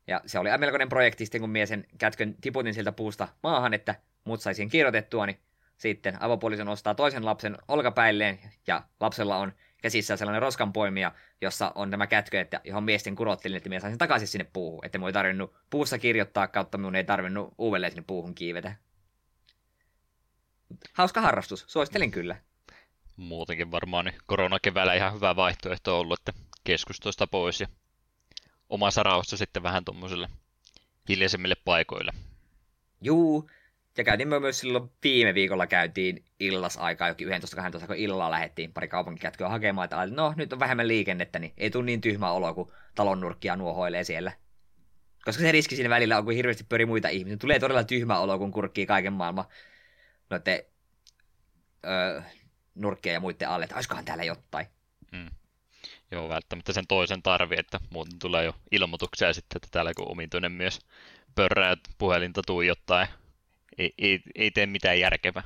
Ja 0.08 0.20
se 0.26 0.38
oli 0.38 0.58
melkoinen 0.58 0.88
projekti 0.88 1.24
sitten, 1.24 1.40
kun 1.40 1.50
mie 1.50 1.66
sen 1.66 1.86
kätkön 1.98 2.34
tiputin 2.40 2.74
sieltä 2.74 2.92
puusta 2.92 3.28
maahan, 3.42 3.74
että 3.74 3.94
mut 4.24 4.40
saisin 4.40 4.68
kirjoitettua, 4.68 5.26
niin 5.26 5.38
sitten 5.76 6.22
avopuolison 6.22 6.68
ostaa 6.68 6.94
toisen 6.94 7.24
lapsen 7.24 7.58
olkapäilleen, 7.68 8.38
ja 8.66 8.82
lapsella 9.00 9.36
on 9.36 9.52
käsissä 9.82 10.16
sellainen 10.16 10.42
roskanpoimija, 10.42 11.12
jossa 11.40 11.72
on 11.74 11.90
tämä 11.90 12.06
kätkö, 12.06 12.40
että 12.40 12.60
johon 12.64 12.84
miesten 12.84 13.16
kurottelin, 13.16 13.56
että 13.56 13.68
minä 13.68 13.80
saisin 13.80 13.98
takaisin 13.98 14.28
sinne 14.28 14.46
puuhun. 14.52 14.84
Että 14.84 14.98
minun 14.98 15.08
ei 15.08 15.12
tarvinnut 15.12 15.54
puussa 15.70 15.98
kirjoittaa, 15.98 16.48
kautta 16.48 16.78
minun 16.78 16.96
ei 16.96 17.04
tarvinnut 17.04 17.54
uudelleen 17.58 17.92
sinne 17.92 18.04
puuhun 18.06 18.34
kiivetä. 18.34 18.74
Hauska 20.92 21.20
harrastus, 21.20 21.64
suosittelen 21.68 22.10
kyllä. 22.10 22.36
Muutenkin 23.16 23.70
varmaan 23.70 24.04
niin 24.04 24.18
koronakeväällä 24.26 24.94
ihan 24.94 25.14
hyvä 25.14 25.36
vaihtoehto 25.36 26.00
ollut, 26.00 26.20
että 26.20 26.32
keskustoista 26.64 27.26
pois 27.26 27.60
ja 27.60 27.66
omassa 28.68 29.02
rauhassa 29.02 29.36
sitten 29.36 29.62
vähän 29.62 29.84
tuommoiselle 29.84 30.28
hiljaisemmille 31.08 31.56
paikoille. 31.64 32.12
Juu, 33.00 33.50
ja 33.96 34.04
käytiin 34.04 34.28
myös 34.28 34.58
silloin 34.58 34.90
viime 35.02 35.34
viikolla 35.34 35.66
käytiin 35.66 36.24
illasaikaa, 36.40 37.08
jokin 37.08 37.28
11-12, 37.28 37.86
kun 37.86 37.96
illalla 37.96 38.30
lähdettiin 38.30 38.72
pari 38.72 38.88
kaupunkikätköä 38.88 39.48
hakemaan, 39.48 39.84
että 39.84 40.06
no 40.06 40.34
nyt 40.36 40.52
on 40.52 40.60
vähemmän 40.60 40.88
liikennettä, 40.88 41.38
niin 41.38 41.52
ei 41.56 41.70
tule 41.70 41.84
niin 41.84 42.00
tyhmä 42.00 42.32
olo, 42.32 42.54
kun 42.54 42.72
talon 42.94 43.20
nurkkia 43.20 43.56
nuohoilee 43.56 44.04
siellä. 44.04 44.32
Koska 45.24 45.42
se 45.42 45.52
riski 45.52 45.76
siinä 45.76 45.90
välillä 45.90 46.18
on, 46.18 46.24
kun 46.24 46.34
hirveästi 46.34 46.64
pyöri 46.68 46.86
muita 46.86 47.08
ihmisiä. 47.08 47.36
Tulee 47.36 47.58
todella 47.58 47.84
tyhmä 47.84 48.18
olo, 48.18 48.38
kun 48.38 48.50
kurkkii 48.50 48.86
kaiken 48.86 49.12
maailman 49.12 49.44
noiden 50.30 50.62
öö, 51.86 52.22
nurkkia 52.74 53.12
ja 53.12 53.20
muiden 53.20 53.48
alle, 53.48 53.64
että 53.64 53.76
olisikohan 53.76 54.04
täällä 54.04 54.24
jotain. 54.24 54.66
Mm. 55.12 55.30
Joo, 56.10 56.28
välttämättä 56.28 56.72
sen 56.72 56.86
toisen 56.86 57.22
tarvi, 57.22 57.54
että 57.58 57.80
muuten 57.90 58.18
tulee 58.18 58.44
jo 58.44 58.54
ilmoituksia 58.72 59.32
sitten, 59.32 59.56
että 59.56 59.68
täällä 59.70 59.94
kun 59.94 60.10
omituinen 60.10 60.52
myös 60.52 60.80
pörrää 61.34 61.76
puhelinta 61.98 62.42
tuijottaa 62.46 63.06
ei, 63.78 63.94
ei, 63.98 64.20
ei 64.34 64.50
tee 64.50 64.66
mitään 64.66 65.00
järkevää. 65.00 65.42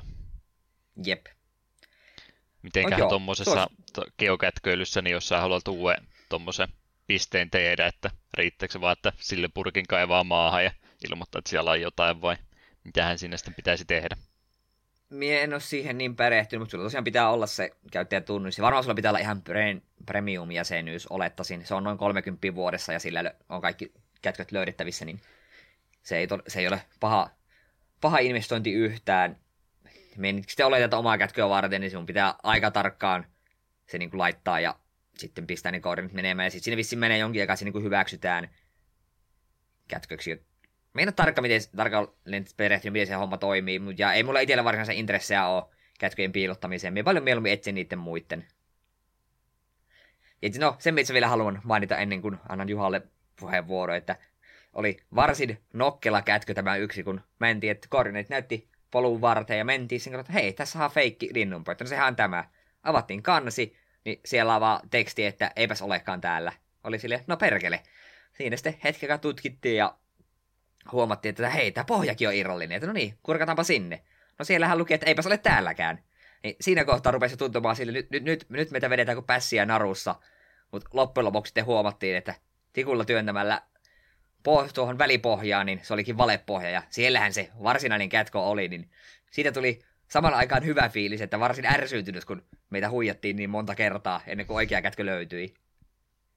Jep. 1.05 1.25
Mitenköhän 2.61 2.99
no 2.99 3.09
tuommoisessa 3.09 3.67
tuos... 3.95 4.07
geokätköilyssä, 4.19 5.01
niin 5.01 5.11
jos 5.11 5.27
sä 5.27 5.39
haluat 5.39 5.67
uuden 5.67 6.07
tuommoisen 6.29 6.67
pisteen 7.07 7.49
tehdä, 7.49 7.87
että 7.87 8.11
riittääkö 8.33 8.71
se 8.71 8.81
vaan, 8.81 8.93
että 8.93 9.13
sille 9.19 9.49
purkin 9.53 9.87
kaivaa 9.87 10.23
maahan 10.23 10.63
ja 10.63 10.71
ilmoittaa, 11.09 11.39
että 11.39 11.49
siellä 11.49 11.71
on 11.71 11.81
jotain 11.81 12.21
vai 12.21 12.37
mitähän 12.83 13.19
sinne 13.19 13.37
sitten 13.37 13.53
pitäisi 13.53 13.85
tehdä? 13.85 14.17
Mie 15.13 15.43
en 15.43 15.53
ole 15.53 15.61
siihen 15.61 15.97
niin 15.97 16.15
perehtynyt, 16.15 16.61
mutta 16.61 16.71
sulla 16.71 16.83
tosiaan 16.83 17.03
pitää 17.03 17.29
olla 17.29 17.47
se 17.47 17.71
käyttäjätunnus. 17.91 18.57
Ja 18.57 18.61
varmaan 18.61 18.83
sulla 18.83 18.95
pitää 18.95 19.11
olla 19.11 19.19
ihan 19.19 19.43
premium-jäsenyys, 20.05 21.07
olettaisin. 21.07 21.65
Se 21.65 21.75
on 21.75 21.83
noin 21.83 21.97
30 21.97 22.55
vuodessa 22.55 22.93
ja 22.93 22.99
sillä 22.99 23.33
on 23.49 23.61
kaikki 23.61 23.93
kätköt 24.21 24.51
löydettävissä, 24.51 25.05
niin 25.05 25.21
se 26.03 26.17
ei, 26.17 26.27
to, 26.27 26.39
se 26.47 26.59
ei 26.59 26.67
ole 26.67 26.81
paha, 26.99 27.29
paha 28.01 28.17
investointi 28.17 28.73
yhtään. 28.73 29.37
Me 30.17 30.33
sitten 30.47 30.65
oletetaan 30.65 30.99
omaa 30.99 31.17
kätköä 31.17 31.49
varten, 31.49 31.81
niin 31.81 31.91
sinun 31.91 32.05
pitää 32.05 32.35
aika 32.43 32.71
tarkkaan 32.71 33.25
se 33.87 33.97
niin 33.97 34.09
kuin 34.09 34.19
laittaa 34.19 34.59
ja 34.59 34.75
sitten 35.17 35.47
pistää 35.47 35.71
ne 35.71 35.79
koordinat 35.79 36.13
menemään. 36.13 36.45
Ja 36.45 36.51
sitten 36.51 36.63
sinne 36.63 36.77
vissiin 36.77 36.99
menee 36.99 37.17
jonkin 37.17 37.41
aikaa, 37.41 37.55
se 37.55 37.65
niin 37.65 37.73
kuin 37.73 37.83
hyväksytään 37.83 38.49
kätköksi. 39.87 40.52
Mä 40.93 41.01
en 41.01 41.07
ole 41.07 41.13
tarkka, 41.13 41.41
miten, 41.41 41.61
tarkalleen 41.75 42.45
perehtynyt, 42.57 42.93
miten 42.93 43.07
se 43.07 43.13
homma 43.13 43.37
toimii, 43.37 43.79
mutta 43.79 44.01
ja 44.01 44.13
ei 44.13 44.23
mulla 44.23 44.39
itsellä 44.39 44.63
varsinaisia 44.63 44.95
intressejä 44.95 45.47
ole 45.47 45.63
kätköjen 45.99 46.31
piilottamiseen. 46.31 46.93
Mä 46.93 47.03
paljon 47.03 47.23
mieluummin 47.23 47.53
etsin 47.53 47.75
niiden 47.75 47.99
muiden. 47.99 48.47
Ja 50.41 50.49
no, 50.59 50.75
sen 50.79 50.93
mitä 50.93 51.13
vielä 51.13 51.27
haluan 51.27 51.61
mainita 51.63 51.97
ennen 51.97 52.21
kuin 52.21 52.37
annan 52.49 52.69
Juhalle 52.69 53.01
puheenvuoro, 53.39 53.93
että 53.93 54.15
oli 54.73 54.97
varsin 55.15 55.57
nokkela 55.73 56.21
kätkö 56.21 56.53
tämä 56.53 56.75
yksi, 56.75 57.03
kun 57.03 57.21
mentiin, 57.39 57.71
että 57.71 57.87
koordinat 57.89 58.29
näytti 58.29 58.67
polun 58.91 59.21
varten 59.21 59.57
ja 59.57 59.65
mentiin 59.65 60.01
sinne, 60.01 60.19
että 60.19 60.33
hei, 60.33 60.53
tässä 60.53 60.85
on 60.85 60.91
feikki 60.91 61.29
linnunpoika, 61.33 61.83
no 61.83 61.87
sehän 61.87 62.07
on 62.07 62.15
tämä. 62.15 62.45
Avattiin 62.83 63.23
kansi, 63.23 63.77
niin 64.05 64.19
siellä 64.25 64.55
on 64.55 64.61
vaan 64.61 64.89
teksti, 64.89 65.25
että 65.25 65.51
eipäs 65.55 65.81
olekaan 65.81 66.21
täällä. 66.21 66.53
Oli 66.83 66.99
sille, 66.99 67.23
no 67.27 67.37
perkele. 67.37 67.83
Siinä 68.33 68.55
sitten 68.55 68.75
hetkeä 68.83 69.17
tutkittiin 69.17 69.77
ja 69.77 69.95
huomattiin, 70.91 71.29
että 71.29 71.49
hei, 71.49 71.71
tämä 71.71 71.85
pohjakin 71.85 72.27
on 72.27 72.33
irrallinen. 72.33 72.75
Että 72.75 72.87
no 72.87 72.93
niin, 72.93 73.17
kurkataanpa 73.23 73.63
sinne. 73.63 74.03
No 74.39 74.45
siellähän 74.45 74.77
luki, 74.77 74.93
että 74.93 75.05
eipäs 75.05 75.27
ole 75.27 75.37
täälläkään. 75.37 76.03
Niin 76.43 76.55
siinä 76.61 76.85
kohtaa 76.85 77.11
rupesi 77.11 77.37
tuntumaan 77.37 77.75
sille, 77.75 77.91
nyt, 77.91 78.09
nyt, 78.11 78.23
nyt, 78.23 78.45
nyt 78.49 78.71
meitä 78.71 78.89
vedetään 78.89 79.15
kuin 79.15 79.25
pässiä 79.25 79.65
narussa. 79.65 80.15
Mutta 80.71 80.89
loppujen 80.93 81.25
lopuksi 81.25 81.49
sitten 81.49 81.65
huomattiin, 81.65 82.17
että 82.17 82.35
tikulla 82.73 83.05
työntämällä 83.05 83.61
poh- 84.49 84.71
tuohon 84.73 84.97
välipohjaan, 84.97 85.65
niin 85.65 85.79
se 85.83 85.93
olikin 85.93 86.17
valepohja. 86.17 86.69
Ja 86.69 86.83
siellähän 86.89 87.33
se 87.33 87.49
varsinainen 87.63 88.09
kätko 88.09 88.49
oli, 88.51 88.67
niin 88.67 88.89
siitä 89.31 89.51
tuli 89.51 89.79
saman 90.07 90.33
aikaan 90.33 90.65
hyvä 90.65 90.89
fiilis, 90.89 91.21
että 91.21 91.39
varsin 91.39 91.65
ärsyyntynyt, 91.65 92.25
kun 92.25 92.45
meitä 92.69 92.89
huijattiin 92.89 93.35
niin 93.35 93.49
monta 93.49 93.75
kertaa 93.75 94.21
ennen 94.27 94.47
kuin 94.47 94.55
oikea 94.55 94.81
kätkö 94.81 95.05
löytyi. 95.05 95.53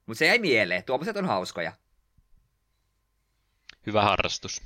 Mutta 0.05 0.19
se 0.19 0.25
jäi 0.25 0.39
mieleen, 0.39 0.83
tuommoiset 0.83 1.17
on 1.17 1.25
hauskoja. 1.25 1.71
Hyvä 3.87 4.01
harrastus. 4.01 4.61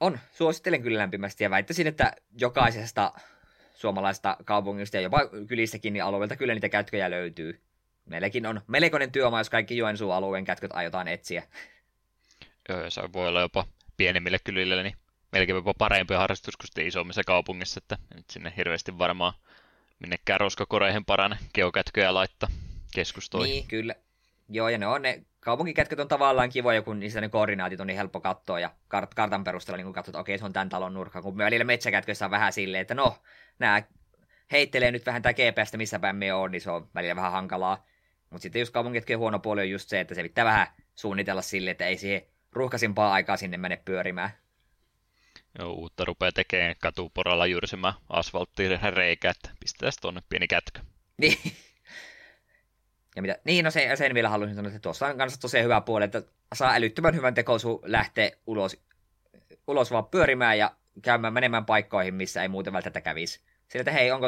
On, 0.00 0.18
suosittelen 0.32 0.82
kyllä 0.82 0.98
lämpimästi 0.98 1.44
ja 1.44 1.50
väittäisin, 1.50 1.86
että 1.86 2.12
jokaisesta 2.40 3.12
suomalaista 3.74 4.36
kaupungista 4.44 4.96
ja 4.96 5.00
jopa 5.00 5.18
kylistäkin 5.48 5.92
niin 5.92 6.04
alueelta 6.04 6.36
kyllä 6.36 6.54
niitä 6.54 6.68
kätköjä 6.68 7.10
löytyy. 7.10 7.60
Meilläkin 8.04 8.46
on 8.46 8.60
melkoinen 8.66 9.12
työmaa, 9.12 9.40
jos 9.40 9.50
kaikki 9.50 9.76
Joensuu-alueen 9.76 10.44
kätköt 10.44 10.70
aiotaan 10.74 11.08
etsiä. 11.08 11.42
Joo, 12.68 12.90
se 12.90 13.02
voi 13.12 13.28
olla 13.28 13.40
jopa 13.40 13.66
pienemmille 13.96 14.38
kylille, 14.44 14.82
niin 14.82 14.96
melkein 15.32 15.56
jopa 15.56 15.74
parempi 15.78 16.14
harrastus 16.14 16.56
kuin 16.56 16.66
sitten 16.66 16.86
isommissa 16.86 17.22
kaupungissa, 17.26 17.80
että 17.82 17.98
nyt 18.14 18.30
sinne 18.30 18.52
hirveästi 18.56 18.98
varmaan 18.98 19.32
minnekään 19.98 20.40
roskakoreihin 20.40 21.04
parane 21.04 21.36
geokätköjä 21.54 22.14
laittaa 22.14 22.48
keskustoihin. 22.94 23.52
Niin, 23.52 23.68
kyllä. 23.68 23.94
Joo, 24.48 24.68
ja 24.68 24.78
ne 24.78 24.86
on 24.86 25.02
ne 25.02 25.22
kaupunkikätköt 25.44 26.00
on 26.00 26.08
tavallaan 26.08 26.50
kivoja, 26.50 26.82
kun 26.82 27.00
niissä 27.00 27.20
ne 27.20 27.28
koordinaatit 27.28 27.80
on 27.80 27.86
niin 27.86 27.96
helppo 27.96 28.20
katsoa 28.20 28.60
ja 28.60 28.68
kart- 28.68 29.14
kartan 29.16 29.44
perusteella 29.44 29.76
niin 29.76 29.84
kun 29.84 29.94
katsot, 29.94 30.12
että 30.12 30.20
okei, 30.20 30.38
se 30.38 30.44
on 30.44 30.52
tämän 30.52 30.68
talon 30.68 30.94
nurkka, 30.94 31.22
kun 31.22 31.38
välillä 31.38 31.64
metsäkätköissä 31.64 32.24
on 32.24 32.30
vähän 32.30 32.52
silleen, 32.52 32.80
että 32.80 32.94
no, 32.94 33.18
nämä 33.58 33.82
heittelee 34.52 34.90
nyt 34.90 35.06
vähän 35.06 35.22
tämä 35.22 35.32
GPStä, 35.32 35.76
missä 35.76 35.98
päin 35.98 36.16
me 36.16 36.32
on, 36.32 36.50
niin 36.50 36.60
se 36.60 36.70
on 36.70 36.88
välillä 36.94 37.16
vähän 37.16 37.32
hankalaa. 37.32 37.86
Mutta 38.30 38.42
sitten 38.42 38.60
just 38.60 38.72
kaupunkikätköjen 38.72 39.18
huono 39.18 39.38
puoli 39.38 39.60
on 39.60 39.70
just 39.70 39.88
se, 39.88 40.00
että 40.00 40.14
se 40.14 40.22
pitää 40.22 40.44
vähän 40.44 40.66
suunnitella 40.94 41.42
sille, 41.42 41.70
että 41.70 41.86
ei 41.86 41.96
siihen 41.96 42.22
ruuhkaisimpaa 42.52 43.12
aikaa 43.12 43.36
sinne 43.36 43.56
mene 43.56 43.82
pyörimään. 43.84 44.30
Joo, 45.58 45.72
uutta 45.72 46.04
rupeaa 46.04 46.32
tekemään 46.32 46.74
katuporalla 46.82 47.46
jyrsimään 47.46 47.94
asfalttiin 48.08 48.78
reikä, 48.90 49.30
että 49.30 49.50
pistetään 49.60 49.92
tuonne 50.00 50.22
pieni 50.28 50.46
kätkö. 50.46 50.80
Niin. 51.18 51.38
Ja 53.16 53.22
mitä, 53.22 53.38
niin, 53.44 53.64
no 53.64 53.70
se, 53.70 53.96
sen 53.96 54.14
vielä 54.14 54.28
haluaisin 54.28 54.56
sanoa, 54.56 54.68
että 54.68 54.78
tuossa 54.78 55.06
on 55.06 55.18
kanssa 55.18 55.40
tosiaan 55.40 55.64
hyvä 55.64 55.80
puoli, 55.80 56.04
että 56.04 56.22
saa 56.54 56.74
älyttömän 56.74 57.14
hyvän 57.14 57.34
tekosu 57.34 57.82
lähteä 57.84 58.30
ulos, 58.46 58.84
ulos 59.66 59.90
vaan 59.90 60.06
pyörimään 60.06 60.58
ja 60.58 60.76
käymään 61.02 61.32
menemään 61.32 61.66
paikkoihin, 61.66 62.14
missä 62.14 62.42
ei 62.42 62.48
muuten 62.48 62.72
välttämättä 62.72 63.00
kävisi. 63.00 63.40
Sillä, 63.68 63.80
että 63.80 63.92
hei, 63.92 64.10
onko 64.10 64.26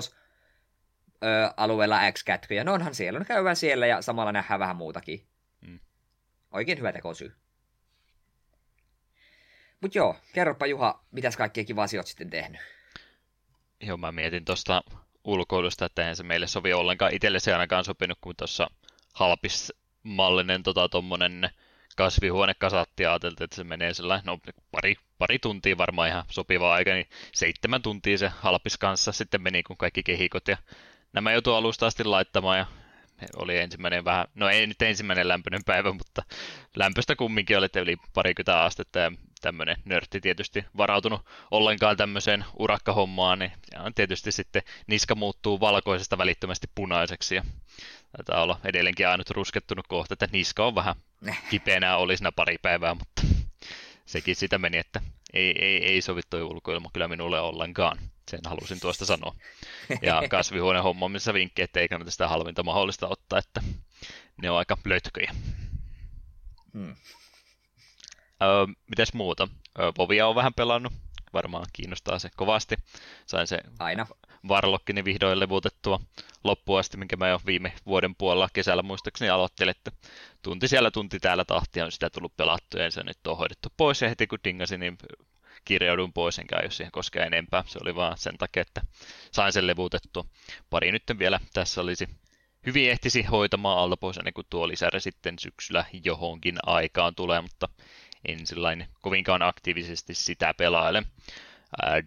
alueella 1.56 2.12
X 2.12 2.24
kätköjä? 2.24 2.64
No 2.64 2.72
onhan 2.72 2.94
siellä, 2.94 3.18
no 3.18 3.24
käydään 3.24 3.56
siellä 3.56 3.86
ja 3.86 4.02
samalla 4.02 4.32
nähdään 4.32 4.60
vähän 4.60 4.76
muutakin. 4.76 5.26
Mm. 5.66 5.80
Oikein 6.50 6.78
hyvä 6.78 6.92
tekosyy. 6.92 7.32
Mut 9.80 9.94
joo, 9.94 10.16
kerropa 10.32 10.66
Juha, 10.66 11.04
mitäs 11.10 11.36
kaikkea 11.36 11.64
kivaa 11.64 11.86
oot 11.96 12.06
sitten 12.06 12.30
tehnyt? 12.30 12.60
Joo, 13.80 13.96
mä 13.96 14.12
mietin 14.12 14.44
tuosta 14.44 14.82
ulkoilusta, 15.26 15.84
että 15.84 16.02
eihän 16.02 16.16
se 16.16 16.22
meille 16.22 16.46
sovi 16.46 16.72
ollenkaan. 16.72 17.14
Itselle 17.14 17.40
se 17.40 17.52
ainakaan 17.52 17.84
sopinut, 17.84 18.18
kun 18.20 18.36
tuossa 18.36 18.70
halpismallinen 19.14 20.62
tota, 20.62 20.88
kasvihuone 21.96 22.54
kasatti 22.54 23.06
ajateltiin, 23.06 23.44
että 23.44 23.56
se 23.56 23.64
menee 23.64 23.94
sellainen, 23.94 24.26
no 24.26 24.38
pari, 24.70 24.96
pari 25.18 25.38
tuntia 25.38 25.78
varmaan 25.78 26.08
ihan 26.08 26.24
sopiva 26.30 26.74
aika, 26.74 26.90
niin 26.90 27.08
seitsemän 27.32 27.82
tuntia 27.82 28.18
se 28.18 28.28
halpis 28.28 28.78
kanssa 28.78 29.12
sitten 29.12 29.42
meni, 29.42 29.62
kun 29.62 29.76
kaikki 29.76 30.02
kehikot 30.02 30.48
ja 30.48 30.56
nämä 31.12 31.32
joutuu 31.32 31.54
alusta 31.54 31.86
asti 31.86 32.04
laittamaan 32.04 32.58
ja 32.58 32.66
oli 33.36 33.58
ensimmäinen 33.58 34.04
vähän, 34.04 34.26
no 34.34 34.48
ei 34.48 34.66
nyt 34.66 34.82
ensimmäinen 34.82 35.28
lämpöinen 35.28 35.64
päivä, 35.66 35.92
mutta 35.92 36.22
lämpöstä 36.76 37.16
kumminkin 37.16 37.58
oli 37.58 37.68
yli 37.76 37.96
parikymmentä 38.14 38.62
astetta 38.62 38.98
ja 38.98 39.12
tämmöinen 39.40 39.76
nörtti 39.84 40.20
tietysti 40.20 40.64
varautunut 40.76 41.26
ollenkaan 41.50 41.96
tämmöiseen 41.96 42.44
urakkahommaan, 42.58 43.38
niin 43.38 43.52
on 43.78 43.94
tietysti 43.94 44.32
sitten 44.32 44.62
niska 44.86 45.14
muuttuu 45.14 45.60
valkoisesta 45.60 46.18
välittömästi 46.18 46.66
punaiseksi 46.74 47.34
ja 47.34 47.44
taitaa 48.16 48.42
olla 48.42 48.60
edelleenkin 48.64 49.08
ainut 49.08 49.30
ruskettunut 49.30 49.86
kohta, 49.86 50.14
että 50.14 50.28
niska 50.32 50.66
on 50.66 50.74
vähän 50.74 50.96
kipeänä 51.50 51.96
oli 51.96 52.16
siinä 52.16 52.32
pari 52.32 52.56
päivää, 52.62 52.94
mutta 52.94 53.22
sekin 54.06 54.36
sitä 54.36 54.58
meni, 54.58 54.78
että 54.78 55.00
ei, 55.32 55.54
ei, 55.64 55.86
ei 55.86 56.02
sovi 56.02 56.20
toi 56.30 56.42
ulkoilma 56.42 56.90
kyllä 56.92 57.08
minulle 57.08 57.40
ollenkaan. 57.40 57.98
Sen 58.30 58.40
halusin 58.46 58.80
tuosta 58.80 59.06
sanoa. 59.06 59.34
Ja 60.02 60.22
kasvihuoneen 60.30 60.82
hommaamissa 60.82 61.34
vinkki, 61.34 61.62
että 61.62 61.80
ei 61.80 61.88
kannata 61.88 62.10
sitä 62.10 62.28
halvinta 62.28 62.62
mahdollista 62.62 63.08
ottaa, 63.08 63.38
että 63.38 63.62
ne 64.42 64.50
on 64.50 64.58
aika 64.58 64.78
lötköjä. 64.84 65.34
Hmm. 66.72 66.96
Öö, 68.42 68.66
mites 68.86 69.14
muuta? 69.14 69.48
Öö, 69.78 69.92
Vovia 69.98 70.26
on 70.26 70.34
vähän 70.34 70.54
pelannut. 70.54 70.92
Varmaan 71.32 71.66
kiinnostaa 71.72 72.18
se 72.18 72.28
kovasti. 72.36 72.76
Sain 73.26 73.46
se 73.46 73.58
Aina. 73.78 74.06
Varlokkini 74.48 75.04
vihdoin 75.04 75.40
levutettua 75.40 76.00
loppuun 76.44 76.80
asti, 76.80 76.96
minkä 76.96 77.16
mä 77.16 77.28
jo 77.28 77.40
viime 77.46 77.72
vuoden 77.86 78.14
puolella 78.14 78.48
kesällä 78.52 78.82
muistaakseni 78.82 79.28
aloittelin, 79.30 79.70
että 79.70 79.92
tunti 80.42 80.68
siellä, 80.68 80.90
tunti 80.90 81.20
täällä 81.20 81.44
tahtia 81.44 81.84
on 81.84 81.92
sitä 81.92 82.10
tullut 82.10 82.36
pelattua 82.36 82.82
ja 82.82 82.90
se 82.90 83.02
nyt 83.02 83.26
on 83.26 83.36
hoidettu 83.36 83.68
pois 83.76 84.02
ja 84.02 84.08
heti 84.08 84.26
kun 84.26 84.38
dingasin, 84.44 84.80
niin 84.80 84.98
kirjaudun 85.66 86.12
pois, 86.12 86.38
enkä 86.38 86.56
jos 86.62 86.76
siihen 86.76 86.92
koskee 86.92 87.22
enempää. 87.22 87.64
Se 87.66 87.78
oli 87.82 87.94
vaan 87.94 88.18
sen 88.18 88.38
takia, 88.38 88.62
että 88.62 88.80
sain 89.32 89.52
sen 89.52 89.66
levutettua. 89.66 90.24
Pari 90.70 90.92
nyt 90.92 91.02
vielä 91.18 91.40
tässä 91.52 91.80
olisi 91.80 92.08
hyvin 92.66 92.90
ehtisi 92.90 93.22
hoitamaan 93.22 93.78
alta 93.78 93.96
pois 93.96 94.16
ennen 94.16 94.34
kuin 94.34 94.46
tuo 94.50 94.68
lisärä 94.68 95.00
sitten 95.00 95.38
syksyllä 95.38 95.84
johonkin 96.04 96.56
aikaan 96.66 97.14
tulee, 97.14 97.40
mutta 97.40 97.68
en 98.24 98.46
sellainen 98.46 98.88
kovinkaan 99.00 99.42
aktiivisesti 99.42 100.14
sitä 100.14 100.54
pelaile. 100.54 101.02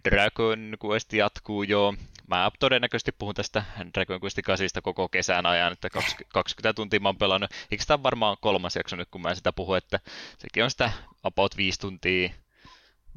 Dragon 0.04 0.76
Quest 0.84 1.12
jatkuu 1.12 1.62
jo. 1.62 1.94
Mä 2.26 2.50
todennäköisesti 2.58 3.12
puhun 3.12 3.34
tästä 3.34 3.64
Dragon 3.94 4.20
Quest 4.20 4.38
8 4.44 4.82
koko 4.82 5.08
kesän 5.08 5.46
ajan, 5.46 5.72
että 5.72 5.90
20 6.28 6.72
tuntia 6.76 7.00
mä 7.00 7.08
oon 7.08 7.16
pelannut. 7.16 7.50
Eikö 7.70 7.84
tämä 7.86 8.02
varmaan 8.02 8.36
kolmas 8.40 8.76
jakso 8.76 8.96
nyt, 8.96 9.08
kun 9.10 9.20
mä 9.22 9.34
sitä 9.34 9.52
puhun, 9.52 9.76
että 9.76 10.00
sekin 10.38 10.64
on 10.64 10.70
sitä 10.70 10.92
about 11.22 11.56
5 11.56 11.80
tuntia 11.80 12.30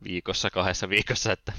viikossa, 0.04 0.50
kahdessa 0.50 0.90
viikossa, 0.90 1.32
että 1.32 1.54